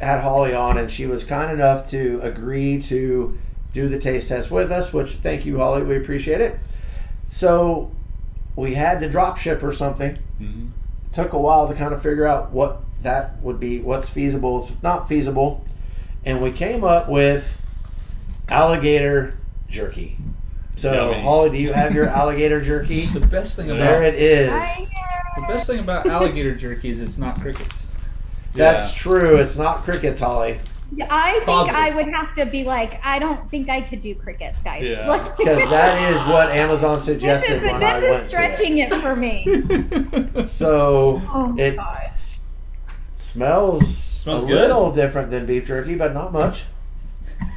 had 0.00 0.20
Holly 0.20 0.54
on, 0.54 0.76
and 0.78 0.90
she 0.90 1.06
was 1.06 1.24
kind 1.24 1.52
enough 1.52 1.88
to 1.90 2.20
agree 2.22 2.80
to 2.82 3.38
do 3.72 3.88
the 3.88 3.98
taste 3.98 4.28
test 4.28 4.50
with 4.50 4.70
us. 4.72 4.92
Which, 4.92 5.12
thank 5.12 5.44
you, 5.46 5.58
Holly. 5.58 5.82
We 5.82 5.96
appreciate 5.96 6.40
it. 6.40 6.58
So, 7.30 7.90
we 8.56 8.74
had 8.74 9.00
to 9.00 9.08
drop 9.08 9.36
ship 9.38 9.62
or 9.62 9.72
something 9.72 10.16
Mhm. 10.40 10.68
took 11.12 11.32
a 11.32 11.38
while 11.38 11.66
to 11.68 11.74
kind 11.74 11.92
of 11.92 12.00
figure 12.02 12.26
out 12.26 12.52
what 12.52 12.80
that 13.02 13.40
would 13.42 13.58
be, 13.60 13.80
what's 13.80 14.08
feasible, 14.08 14.54
what's 14.54 14.72
not 14.82 15.08
feasible, 15.08 15.64
and 16.24 16.40
we 16.40 16.50
came 16.50 16.82
up 16.84 17.08
with 17.08 17.60
alligator 18.48 19.34
jerky. 19.68 20.16
So, 20.76 20.92
Yummy. 21.10 21.22
Holly, 21.22 21.50
do 21.50 21.56
you 21.58 21.72
have 21.72 21.94
your 21.94 22.08
alligator 22.20 22.60
jerky? 22.60 23.06
The 23.06 23.20
best 23.20 23.56
thing 23.56 23.68
Yeah. 23.68 23.76
There 23.76 24.02
about 24.02 24.14
it 24.14 24.14
is. 24.14 24.50
the 25.36 25.42
best 25.48 25.66
thing 25.66 25.78
about 25.78 26.06
alligator 26.06 26.54
jerky 26.54 26.88
is 26.88 27.00
it's 27.00 27.18
not 27.18 27.40
crickets. 27.40 27.86
That's 28.54 28.92
Yeah. 28.92 28.98
true. 29.02 29.36
It's 29.36 29.56
not 29.56 29.78
crickets, 29.84 30.20
Holly, 30.20 30.58
I 31.10 31.32
think 31.32 31.44
Positive. 31.46 31.76
I 31.80 31.90
would 31.90 32.06
have 32.14 32.34
to 32.36 32.46
be 32.46 32.62
like, 32.64 33.00
I 33.04 33.18
don't 33.18 33.50
think 33.50 33.68
I 33.68 33.80
could 33.80 34.00
do 34.00 34.14
crickets, 34.14 34.60
guys. 34.60 34.82
Yeah. 34.82 35.32
Because 35.36 35.58
that 35.70 36.12
is 36.12 36.20
what 36.28 36.50
Amazon 36.50 36.96
this 36.96 37.04
suggested 37.06 37.62
is, 37.64 37.72
when 37.72 37.82
I 37.82 37.98
this 38.00 38.10
went 38.10 38.16
is 38.16 38.22
stretching 38.24 38.78
it 38.78 38.94
for 38.94 39.16
me. 39.16 40.44
So 40.46 41.20
Oh 41.32 41.48
my 41.48 41.62
it 41.62 41.76
gosh. 41.76 42.38
smells, 43.12 43.96
Smells 43.96 44.44
a 44.44 44.46
good. 44.46 44.54
little 44.60 44.92
different 44.92 45.30
than 45.30 45.46
beef 45.46 45.66
jerky, 45.66 45.94
but 45.96 46.14
not 46.14 46.32
much. 46.32 46.64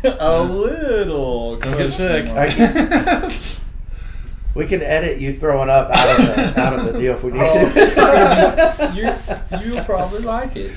A 0.04 0.44
little. 0.44 1.58
Don't 1.58 1.78
get 1.78 1.92
sick. 1.92 2.28
I- 2.30 3.34
We 4.56 4.66
can 4.66 4.82
edit 4.82 5.20
you 5.20 5.34
throwing 5.36 5.70
up 5.70 5.92
out 5.92 6.20
of 6.20 6.26
the 6.26 6.60
out 6.60 6.74
of 6.80 6.86
the 6.92 7.00
deal 7.00 7.14
if 7.14 7.24
we 7.24 7.32
need 7.32 7.42
Oh, 7.44 7.50
to. 7.74 7.80
it's 7.80 7.96
not 7.96 8.12
gonna 8.78 8.92
be- 8.92 9.00
you 9.62 9.74
you'll 9.76 9.84
probably 9.84 10.22
like 10.22 10.56
it. 10.56 10.72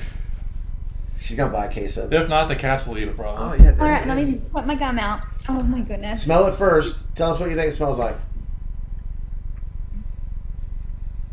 She's 1.17 1.35
gonna 1.35 1.51
buy 1.51 1.65
a 1.65 1.67
case 1.67 1.97
of. 1.97 2.13
If 2.13 2.29
not, 2.29 2.47
the 2.47 2.55
cats 2.55 2.85
will 2.85 2.99
eat 2.99 3.07
it 3.07 3.15
probably. 3.17 3.59
Oh 3.59 3.63
yeah. 3.63 3.71
All 3.79 3.89
right, 3.89 4.05
let 4.07 4.17
me 4.17 4.39
put 4.53 4.67
my 4.67 4.75
gum 4.75 4.99
out. 4.99 5.21
Oh 5.49 5.63
my 5.63 5.79
goodness. 5.79 6.21
Smell 6.21 6.45
it 6.45 6.53
first. 6.53 6.97
Tell 7.15 7.31
us 7.31 7.39
what 7.39 7.49
you 7.49 7.55
think 7.55 7.69
it 7.69 7.73
smells 7.75 7.97
like. 7.97 8.15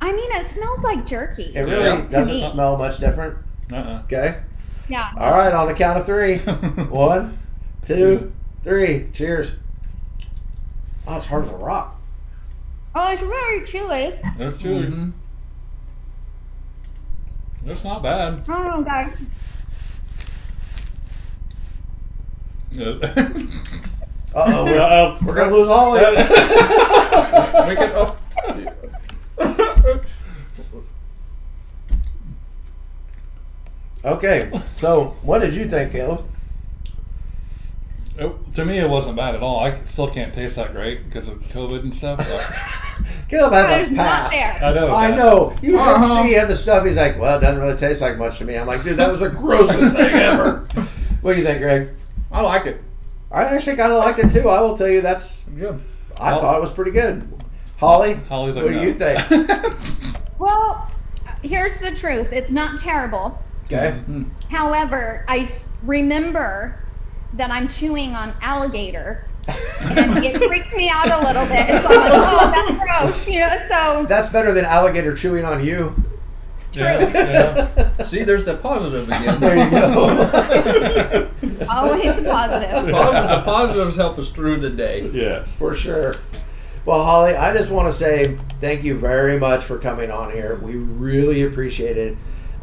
I 0.00 0.12
mean, 0.12 0.30
it 0.32 0.46
smells 0.46 0.82
like 0.84 1.06
jerky. 1.06 1.52
It 1.54 1.62
really 1.62 1.84
Yeah. 1.84 2.00
doesn't 2.08 2.32
me. 2.34 2.42
smell 2.44 2.76
much 2.76 2.98
different. 2.98 3.36
Uh-uh. 3.70 4.02
Okay. 4.04 4.38
Yeah. 4.88 5.10
All 5.18 5.32
right. 5.32 5.52
On 5.52 5.66
the 5.66 5.74
count 5.74 5.98
of 5.98 6.06
three. 6.06 6.38
One, 6.88 7.38
two, 7.88 8.32
three. 8.62 9.08
Cheers. 9.12 9.52
Oh, 11.06 11.16
it's 11.16 11.26
hard 11.26 11.44
as 11.44 11.50
a 11.50 11.54
rock. 11.54 11.98
Oh, 12.94 13.10
it's 13.12 13.22
very 13.22 13.60
chewy. 13.60 14.18
It's 14.38 14.62
chewy. 14.62 14.90
Mhm. 14.90 15.12
It's 17.66 17.84
not 17.84 18.02
bad. 18.02 18.42
Oh 18.48 18.82
god. 18.82 19.12
Uh 22.78 22.98
oh. 24.34 24.64
We're, 24.64 24.78
Uh-oh. 24.80 25.18
we're 25.24 25.34
gonna 25.34 25.52
lose 25.52 25.68
Holly. 25.68 26.00
We 27.68 27.76
can. 27.76 27.92
Oh. 27.94 28.16
okay. 34.04 34.62
So, 34.76 35.16
what 35.22 35.40
did 35.40 35.54
you 35.54 35.66
think, 35.68 35.92
Caleb? 35.92 36.24
It- 38.58 38.62
to 38.62 38.64
me, 38.66 38.78
it 38.78 38.88
wasn't 38.88 39.16
bad 39.16 39.34
at 39.34 39.42
all. 39.42 39.60
I 39.60 39.78
still 39.84 40.08
can't 40.08 40.32
taste 40.34 40.56
that 40.56 40.72
great 40.72 41.04
because 41.04 41.28
of 41.28 41.38
COVID 41.38 41.80
and 41.80 41.94
stuff. 41.94 42.18
but- 42.18 42.52
Caleb 43.28 43.52
has 43.52 43.68
a 43.70 43.80
It's 43.82 43.90
not 43.92 44.30
pass. 44.30 44.30
there. 44.60 44.68
I 44.68 44.74
know. 44.74 44.88
I 44.94 45.14
know. 45.16 45.54
You 45.62 45.78
should 45.78 45.80
Uh-huh. 45.80 46.22
see 46.24 46.38
the 46.40 46.56
stuff. 46.56 46.84
He's 46.84 46.96
like, 46.96 47.18
well, 47.18 47.38
it 47.38 47.40
doesn't 47.40 47.62
really 47.62 47.76
taste 47.76 48.00
like 48.00 48.16
much 48.18 48.38
to 48.38 48.44
me. 48.44 48.56
I'm 48.56 48.66
like, 48.66 48.82
dude, 48.82 48.96
that 48.96 49.10
was 49.10 49.20
the 49.20 49.30
grossest 49.30 49.96
thing 49.96 50.14
ever. 50.14 50.66
What 51.20 51.32
do 51.34 51.40
you 51.40 51.44
think, 51.44 51.58
Greg? 51.60 51.88
I 52.30 52.40
like 52.42 52.66
it. 52.66 52.80
I 53.32 53.42
actually 53.44 53.74
kind 53.76 53.92
of 53.92 53.98
liked 53.98 54.20
it 54.20 54.30
too. 54.30 54.48
I 54.48 54.60
will 54.60 54.76
tell 54.78 54.88
you, 54.88 55.00
that's 55.00 55.40
Good. 55.58 55.80
I 56.16 56.32
Oh. 56.32 56.40
thought 56.40 56.56
it 56.56 56.60
was 56.60 56.70
pretty 56.70 56.92
good. 56.92 57.28
Holly, 57.76 58.14
Holly's 58.28 58.54
like, 58.56 58.64
what 58.66 58.74
do 58.74 58.80
you 58.82 58.94
think? 58.94 59.20
Well, 60.38 60.88
here's 61.42 61.76
the 61.78 61.90
truth. 61.94 62.28
It's 62.32 62.50
not 62.52 62.78
terrible. 62.78 63.42
Okay. 63.64 63.98
However, 64.48 65.24
I 65.28 65.48
remember 65.82 66.80
that 67.34 67.50
I'm 67.50 67.68
chewing 67.68 68.14
on 68.14 68.34
alligator. 68.40 69.24
and 69.80 70.22
it 70.24 70.36
freaks 70.36 70.72
me 70.74 70.90
out 70.92 71.08
a 71.10 71.24
little 71.24 71.46
bit. 71.46 71.68
So 71.82 71.88
I'm 71.88 72.00
like, 72.00 72.12
oh, 72.12 72.50
that's 72.50 73.14
gross. 73.16 73.28
You 73.28 73.40
know, 73.40 73.56
so 73.68 74.06
That's 74.06 74.28
better 74.28 74.52
than 74.52 74.64
alligator 74.66 75.14
chewing 75.14 75.44
on 75.44 75.64
you. 75.64 75.94
Yeah, 76.72 77.08
yeah. 77.08 78.04
See, 78.04 78.24
there's 78.24 78.44
the 78.44 78.56
positive 78.58 79.08
again. 79.08 79.40
There 79.40 79.56
you 79.64 79.70
go. 79.70 81.30
always 81.68 82.18
a 82.18 82.22
positive. 82.22 82.86
The 82.86 82.92
the 82.92 83.42
positives 83.44 83.96
help 83.96 84.18
us 84.18 84.28
through 84.28 84.60
the 84.60 84.70
day. 84.70 85.10
yes. 85.12 85.56
For 85.56 85.74
sure. 85.74 86.14
Well, 86.84 87.04
Holly, 87.04 87.34
I 87.34 87.54
just 87.56 87.70
want 87.70 87.88
to 87.88 87.92
say 87.92 88.36
thank 88.60 88.84
you 88.84 88.98
very 88.98 89.38
much 89.38 89.64
for 89.64 89.78
coming 89.78 90.10
on 90.10 90.30
here. 90.30 90.56
We 90.56 90.74
really 90.76 91.42
appreciate 91.42 91.96
it. 91.96 92.16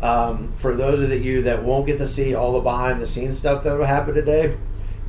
Um, 0.05 0.53
for 0.57 0.75
those 0.75 0.99
of 1.01 1.25
you 1.25 1.41
that 1.43 1.63
won't 1.63 1.87
get 1.87 1.97
to 1.99 2.07
see 2.07 2.35
all 2.35 2.53
the 2.53 2.59
behind 2.61 3.01
the 3.01 3.05
scenes 3.07 3.37
stuff 3.37 3.63
that 3.63 3.77
will 3.77 3.85
happen 3.85 4.13
today, 4.13 4.55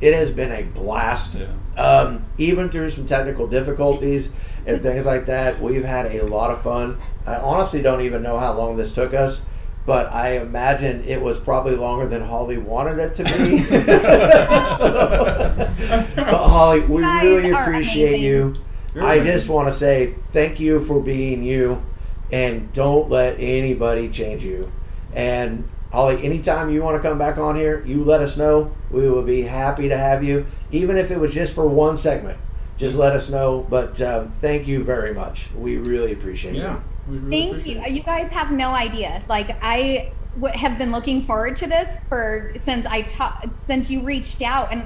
it 0.01 0.13
has 0.13 0.31
been 0.31 0.51
a 0.51 0.63
blast. 0.63 1.35
Yeah. 1.35 1.47
Um, 1.81 2.25
even 2.37 2.69
through 2.69 2.89
some 2.89 3.05
technical 3.05 3.47
difficulties 3.47 4.29
and 4.65 4.81
things 4.81 5.05
like 5.05 5.25
that, 5.27 5.61
we've 5.61 5.83
had 5.85 6.07
a 6.07 6.21
lot 6.25 6.51
of 6.51 6.61
fun. 6.61 6.97
I 7.25 7.35
honestly 7.35 7.81
don't 7.81 8.01
even 8.01 8.23
know 8.23 8.39
how 8.39 8.53
long 8.57 8.77
this 8.77 8.91
took 8.91 9.13
us, 9.13 9.41
but 9.85 10.11
I 10.11 10.37
imagine 10.39 11.03
it 11.05 11.21
was 11.21 11.37
probably 11.37 11.75
longer 11.75 12.07
than 12.07 12.23
Holly 12.23 12.57
wanted 12.57 12.97
it 12.99 13.13
to 13.15 13.23
be. 13.23 13.63
So- 14.77 14.93
but 16.15 16.33
Holly, 16.33 16.81
we 16.81 17.01
Guys 17.01 17.23
really 17.23 17.51
appreciate 17.51 18.07
amazing. 18.09 18.23
you. 18.23 18.55
You're 18.95 19.03
I 19.03 19.15
amazing. 19.15 19.31
just 19.33 19.49
want 19.49 19.67
to 19.67 19.71
say 19.71 20.15
thank 20.29 20.59
you 20.59 20.83
for 20.83 20.99
being 21.01 21.43
you, 21.43 21.83
and 22.31 22.71
don't 22.73 23.09
let 23.09 23.39
anybody 23.39 24.09
change 24.09 24.43
you. 24.43 24.71
And 25.17 25.67
Holly, 25.91 26.23
anytime 26.23 26.69
you 26.69 26.83
want 26.83 27.01
to 27.01 27.09
come 27.09 27.17
back 27.17 27.39
on 27.39 27.55
here, 27.55 27.83
you 27.87 28.03
let 28.03 28.21
us 28.21 28.37
know. 28.37 28.71
We 28.91 29.09
will 29.09 29.23
be 29.23 29.41
happy 29.41 29.89
to 29.89 29.97
have 29.97 30.23
you, 30.23 30.45
even 30.71 30.95
if 30.95 31.09
it 31.09 31.19
was 31.19 31.33
just 31.33 31.55
for 31.55 31.65
one 31.67 31.97
segment. 31.97 32.37
Just 32.77 32.95
let 32.95 33.15
us 33.15 33.27
know. 33.27 33.65
But 33.67 33.99
um, 33.99 34.29
thank 34.39 34.67
you 34.67 34.83
very 34.83 35.15
much. 35.15 35.49
We 35.55 35.77
really 35.77 36.13
appreciate 36.13 36.53
Yeah. 36.53 36.75
you. 37.07 37.13
we 37.13 37.17
really 37.17 37.31
Thank 37.31 37.51
appreciate 37.53 37.77
you. 37.77 37.81
it. 37.83 37.91
You 37.93 38.03
guys 38.03 38.29
have 38.31 38.51
no 38.51 38.69
idea. 38.69 39.23
Like 39.27 39.57
I 39.63 40.11
w- 40.39 40.55
have 40.55 40.77
been 40.77 40.91
looking 40.91 41.25
forward 41.25 41.55
to 41.57 41.67
this 41.67 41.97
for 42.09 42.53
since 42.59 42.85
I 42.85 43.01
ta- 43.01 43.41
since 43.53 43.89
you 43.89 44.03
reached 44.03 44.43
out, 44.43 44.71
and 44.71 44.85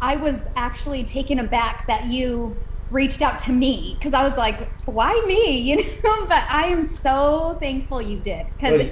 I 0.00 0.14
was 0.14 0.46
actually 0.54 1.02
taken 1.02 1.40
aback 1.40 1.88
that 1.88 2.04
you 2.04 2.56
reached 2.92 3.22
out 3.22 3.40
to 3.40 3.50
me 3.52 3.96
because 3.98 4.14
I 4.14 4.22
was 4.22 4.36
like, 4.36 4.68
why 4.86 5.20
me? 5.26 5.58
You 5.68 5.76
know. 6.04 6.26
But 6.28 6.44
I 6.48 6.66
am 6.66 6.84
so 6.84 7.56
thankful 7.60 8.00
you 8.00 8.20
did 8.20 8.46
because. 8.56 8.80
Well, 8.82 8.90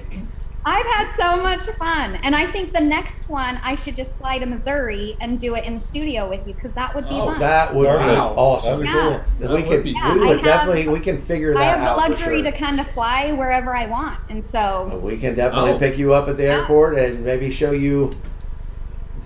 I've 0.65 0.87
had 0.87 1.11
so 1.11 1.43
much 1.43 1.63
fun, 1.71 2.17
and 2.23 2.37
I 2.37 2.47
think 2.47 2.73
the 2.73 2.81
next 2.81 3.29
one 3.29 3.59
I 3.65 3.75
should 3.75 3.97
just 3.97 4.15
fly 4.17 4.39
to 4.39 4.47
Missouri 4.47 5.17
and 5.21 5.41
do 5.41 5.57
it 5.57 5.65
in 5.65 5.75
the 5.75 5.81
studio 5.81 6.29
with 6.29 6.47
you 6.47 6.55
because 6.55 6.71
that 6.73 6.95
would 6.95 7.09
be 7.09 7.17
Oh, 7.17 7.27
fun. 7.27 7.41
That 7.41 7.75
would 7.75 7.83
be 7.83 7.89
Wow. 7.89 8.35
awesome. 8.37 8.81
That'd 8.81 8.87
be 8.87 8.93
Yeah. 8.93 9.03
cool. 9.03 9.21
we 9.41 9.47
That 9.47 9.51
would 9.51 9.65
could, 9.67 9.83
be 9.85 9.91
Yeah, 9.91 10.15
we 10.15 10.21
would 10.21 10.37
have- 10.37 10.45
definitely, 10.45 10.87
we 10.89 11.01
can 11.01 11.21
figure 11.21 11.53
that 11.55 11.59
out. 11.59 11.63
I 11.63 11.67
that 11.67 11.79
have 11.81 11.95
the 11.97 12.01
luxury 12.11 12.43
sure. 12.43 12.53
to 12.53 12.59
kind 12.59 12.79
of 12.81 12.87
fly 12.93 13.33
wherever 13.33 13.77
I 13.77 13.87
want, 13.87 14.19
and 14.31 14.45
so 14.45 15.01
We 15.03 15.17
can 15.17 15.35
definitely 15.35 15.73
Oh. 15.73 15.79
pick 15.79 15.99
you 15.99 16.15
up 16.15 16.29
at 16.29 16.37
the 16.37 16.45
Yeah. 16.45 16.59
airport 16.59 16.95
and 16.97 17.25
maybe 17.25 17.51
show 17.51 17.73
you. 17.73 18.13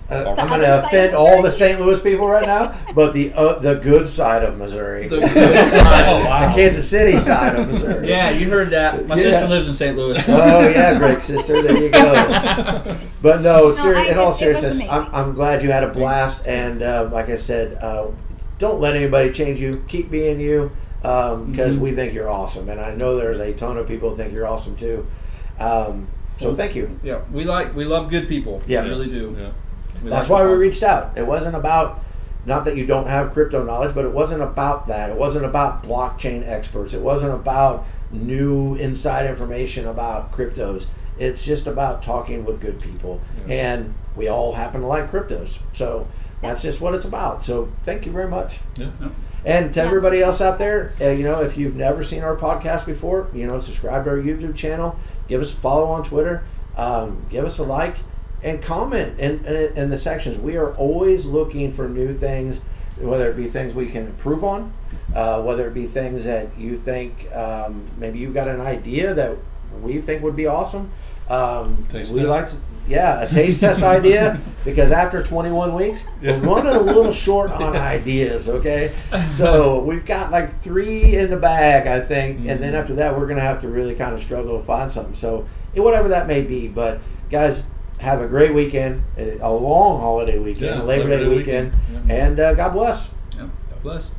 Uh, 0.09 0.33
I'm 0.37 0.47
going 0.47 0.61
to 0.61 0.85
offend 0.85 1.13
all 1.15 1.41
the 1.41 1.51
St. 1.51 1.81
Louis 1.81 1.99
people 1.99 2.27
right 2.27 2.45
now, 2.47 2.73
but 2.95 3.13
the 3.13 3.33
uh, 3.33 3.59
the 3.59 3.75
good 3.75 4.07
side 4.07 4.41
of 4.41 4.57
Missouri, 4.57 5.07
The 5.09 5.17
the, 5.17 5.21
good 5.27 5.69
side. 5.71 6.05
Oh, 6.07 6.25
wow. 6.25 6.55
Kansas 6.55 6.89
City 6.89 7.19
side 7.19 7.55
of 7.55 7.67
Missouri. 7.67 8.07
Yeah, 8.07 8.29
you 8.29 8.49
heard 8.49 8.69
that. 8.69 9.05
My 9.05 9.15
Yeah. 9.15 9.23
sister 9.23 9.47
lives 9.47 9.67
in 9.67 9.73
St. 9.73 9.97
Louis. 9.97 10.17
Oh 10.29 10.67
yeah, 10.69 10.97
great 10.97 11.19
sister, 11.21 11.61
there 11.61 11.75
you 11.77 11.89
go. 11.89 12.97
But 13.21 13.41
no, 13.41 13.71
seri- 13.73 13.97
I- 13.97 14.11
in 14.11 14.17
all 14.17 14.25
it- 14.25 14.25
it 14.25 14.27
was 14.27 14.39
seriousness, 14.39 14.79
I'm. 14.89 15.07
I'm 15.13 15.33
glad 15.33 15.61
you 15.63 15.71
had 15.71 15.83
a 15.83 15.89
blast, 15.91 16.47
and 16.47 16.81
uh, 16.83 17.09
like 17.11 17.29
I 17.29 17.35
said, 17.35 17.73
uh, 17.83 18.07
don't 18.59 18.79
let 18.79 18.95
anybody 18.95 19.31
change 19.31 19.59
you. 19.59 19.83
Keep 19.89 20.09
being 20.11 20.39
you, 20.39 20.71
because 21.01 21.75
Mhm. 21.75 21.79
we 21.79 21.91
think 21.91 22.13
you're 22.13 22.29
awesome, 22.29 22.69
and 22.69 22.79
I 22.79 22.93
know 22.95 23.17
there's 23.17 23.39
a 23.39 23.51
ton 23.53 23.75
of 23.77 23.87
people 23.87 24.11
that 24.11 24.23
think 24.23 24.33
you're 24.33 24.47
awesome 24.47 24.75
too. 24.77 25.05
Um, 25.59 26.07
so 26.37 26.55
thank 26.55 26.75
you. 26.75 26.97
Yeah, 27.03 27.21
we 27.31 27.43
like 27.43 27.75
we 27.75 27.83
love 27.83 28.09
good 28.09 28.29
people. 28.29 28.61
Yeah. 28.67 28.83
we 28.83 28.89
really 28.89 29.07
do. 29.09 29.35
Yeah. 29.37 29.49
We 30.03 30.09
That's 30.09 30.29
why 30.29 30.45
we 30.45 30.53
reached 30.53 30.83
out. 30.83 31.17
It 31.17 31.25
wasn't 31.25 31.55
about 31.55 32.03
not 32.45 32.63
that 32.65 32.77
you 32.77 32.85
don't 32.85 33.07
have 33.07 33.33
crypto 33.33 33.63
knowledge, 33.63 33.93
but 33.93 34.05
it 34.05 34.11
wasn't 34.13 34.41
about 34.41 34.87
that. 34.87 35.09
It 35.09 35.17
wasn't 35.17 35.45
about 35.45 35.83
blockchain 35.83 36.47
experts. 36.47 36.93
It 36.93 37.01
wasn't 37.01 37.33
about 37.33 37.85
new 38.11 38.75
inside 38.75 39.25
information 39.25 39.85
about 39.85 40.31
cryptos. 40.31 40.85
It's 41.19 41.43
just 41.43 41.67
about 41.67 42.01
talking 42.01 42.45
with 42.45 42.61
good 42.61 42.79
people. 42.79 43.19
Yeah. 43.47 43.53
And 43.73 43.93
we 44.15 44.27
all 44.29 44.53
happen 44.53 44.81
to 44.81 44.87
like 44.87 45.11
cryptos. 45.11 45.59
So 45.73 46.07
that's 46.41 46.61
just 46.61 46.79
what 46.79 46.93
it's 46.95 47.05
about. 47.05 47.41
So 47.41 47.69
thank 47.83 48.05
you 48.05 48.11
very 48.13 48.29
much. 48.29 48.59
Yeah. 48.75 48.91
And 49.43 49.73
to 49.73 49.79
Yeah. 49.81 49.85
everybody 49.85 50.21
else 50.21 50.39
out 50.39 50.57
there, 50.57 50.93
uh, 51.01 51.09
you 51.09 51.23
know, 51.23 51.41
if 51.41 51.57
you've 51.57 51.75
never 51.75 52.01
seen 52.03 52.23
our 52.23 52.35
podcast 52.35 52.85
before, 52.85 53.27
you 53.33 53.45
know, 53.47 53.59
subscribe 53.59 54.05
to 54.05 54.11
our 54.11 54.17
YouTube 54.17 54.55
channel, 54.55 54.95
give 55.27 55.41
us 55.41 55.51
a 55.51 55.55
follow 55.55 55.85
on 55.85 56.03
Twitter, 56.03 56.43
um, 56.77 57.23
give 57.29 57.43
us 57.43 57.57
a 57.57 57.63
like, 57.63 57.97
and 58.43 58.61
comment 58.61 59.19
in, 59.19 59.43
in, 59.45 59.77
in 59.77 59.89
the 59.89 59.97
sections. 59.97 60.37
We 60.37 60.57
are 60.57 60.73
always 60.75 61.25
looking 61.25 61.71
for 61.71 61.89
new 61.89 62.13
things, 62.13 62.59
whether 62.99 63.29
it 63.29 63.35
be 63.37 63.47
things 63.47 63.73
we 63.73 63.87
can 63.87 64.05
improve 64.07 64.43
on, 64.43 64.73
uh, 65.15 65.41
whether 65.41 65.67
it 65.67 65.73
be 65.73 65.87
things 65.87 66.25
that 66.25 66.57
you 66.57 66.77
think 66.77 67.31
um, 67.33 67.83
maybe 67.97 68.19
you've 68.19 68.33
got 68.33 68.47
an 68.47 68.61
idea 68.61 69.13
that 69.13 69.37
we 69.81 69.99
think 70.01 70.23
would 70.23 70.35
be 70.35 70.45
awesome. 70.47 70.91
Um, 71.29 71.85
we 71.91 71.99
test. 71.99 72.13
like, 72.13 72.49
to, 72.49 72.57
yeah, 72.87 73.21
a 73.21 73.29
taste 73.29 73.59
test 73.59 73.83
idea 73.83 74.39
because 74.63 74.93
after 74.93 75.21
21 75.21 75.73
weeks, 75.73 76.05
Yeah. 76.21 76.39
we're 76.39 76.55
running 76.55 76.73
a 76.73 76.79
little 76.79 77.11
short 77.11 77.51
on 77.51 77.75
ideas. 77.75 78.47
Okay, 78.47 78.93
so 79.27 79.79
we've 79.83 80.05
got 80.05 80.31
like 80.31 80.61
three 80.61 81.15
in 81.15 81.29
the 81.29 81.35
bag, 81.37 81.85
I 81.85 81.99
think, 81.99 82.47
and 82.47 82.63
then 82.63 82.75
after 82.75 82.93
that, 82.95 83.17
we're 83.19 83.27
gonna 83.27 83.41
have 83.41 83.59
to 83.61 83.67
really 83.67 83.93
kind 83.93 84.13
of 84.13 84.21
struggle 84.21 84.57
to 84.57 84.63
find 84.63 84.89
something. 84.89 85.15
So 85.15 85.45
whatever 85.75 86.07
that 86.07 86.27
may 86.27 86.41
be, 86.41 86.69
but 86.69 87.01
guys, 87.29 87.63
have 87.99 88.21
a 88.21 88.27
great 88.27 88.53
weekend, 88.53 89.03
a 89.17 89.49
long 89.51 89.99
holiday 89.99 90.37
weekend, 90.39 90.77
Yeah, 90.77 90.81
a 90.81 90.83
Labor, 90.83 91.09
Day, 91.09 91.27
weekend, 91.27 91.73
Yeah. 92.07 92.13
and 92.27 92.39
uh, 92.39 92.53
God 92.53 92.73
bless. 92.73 93.09
Yeah, 93.35 93.47
God 93.69 93.83
bless. 93.83 94.11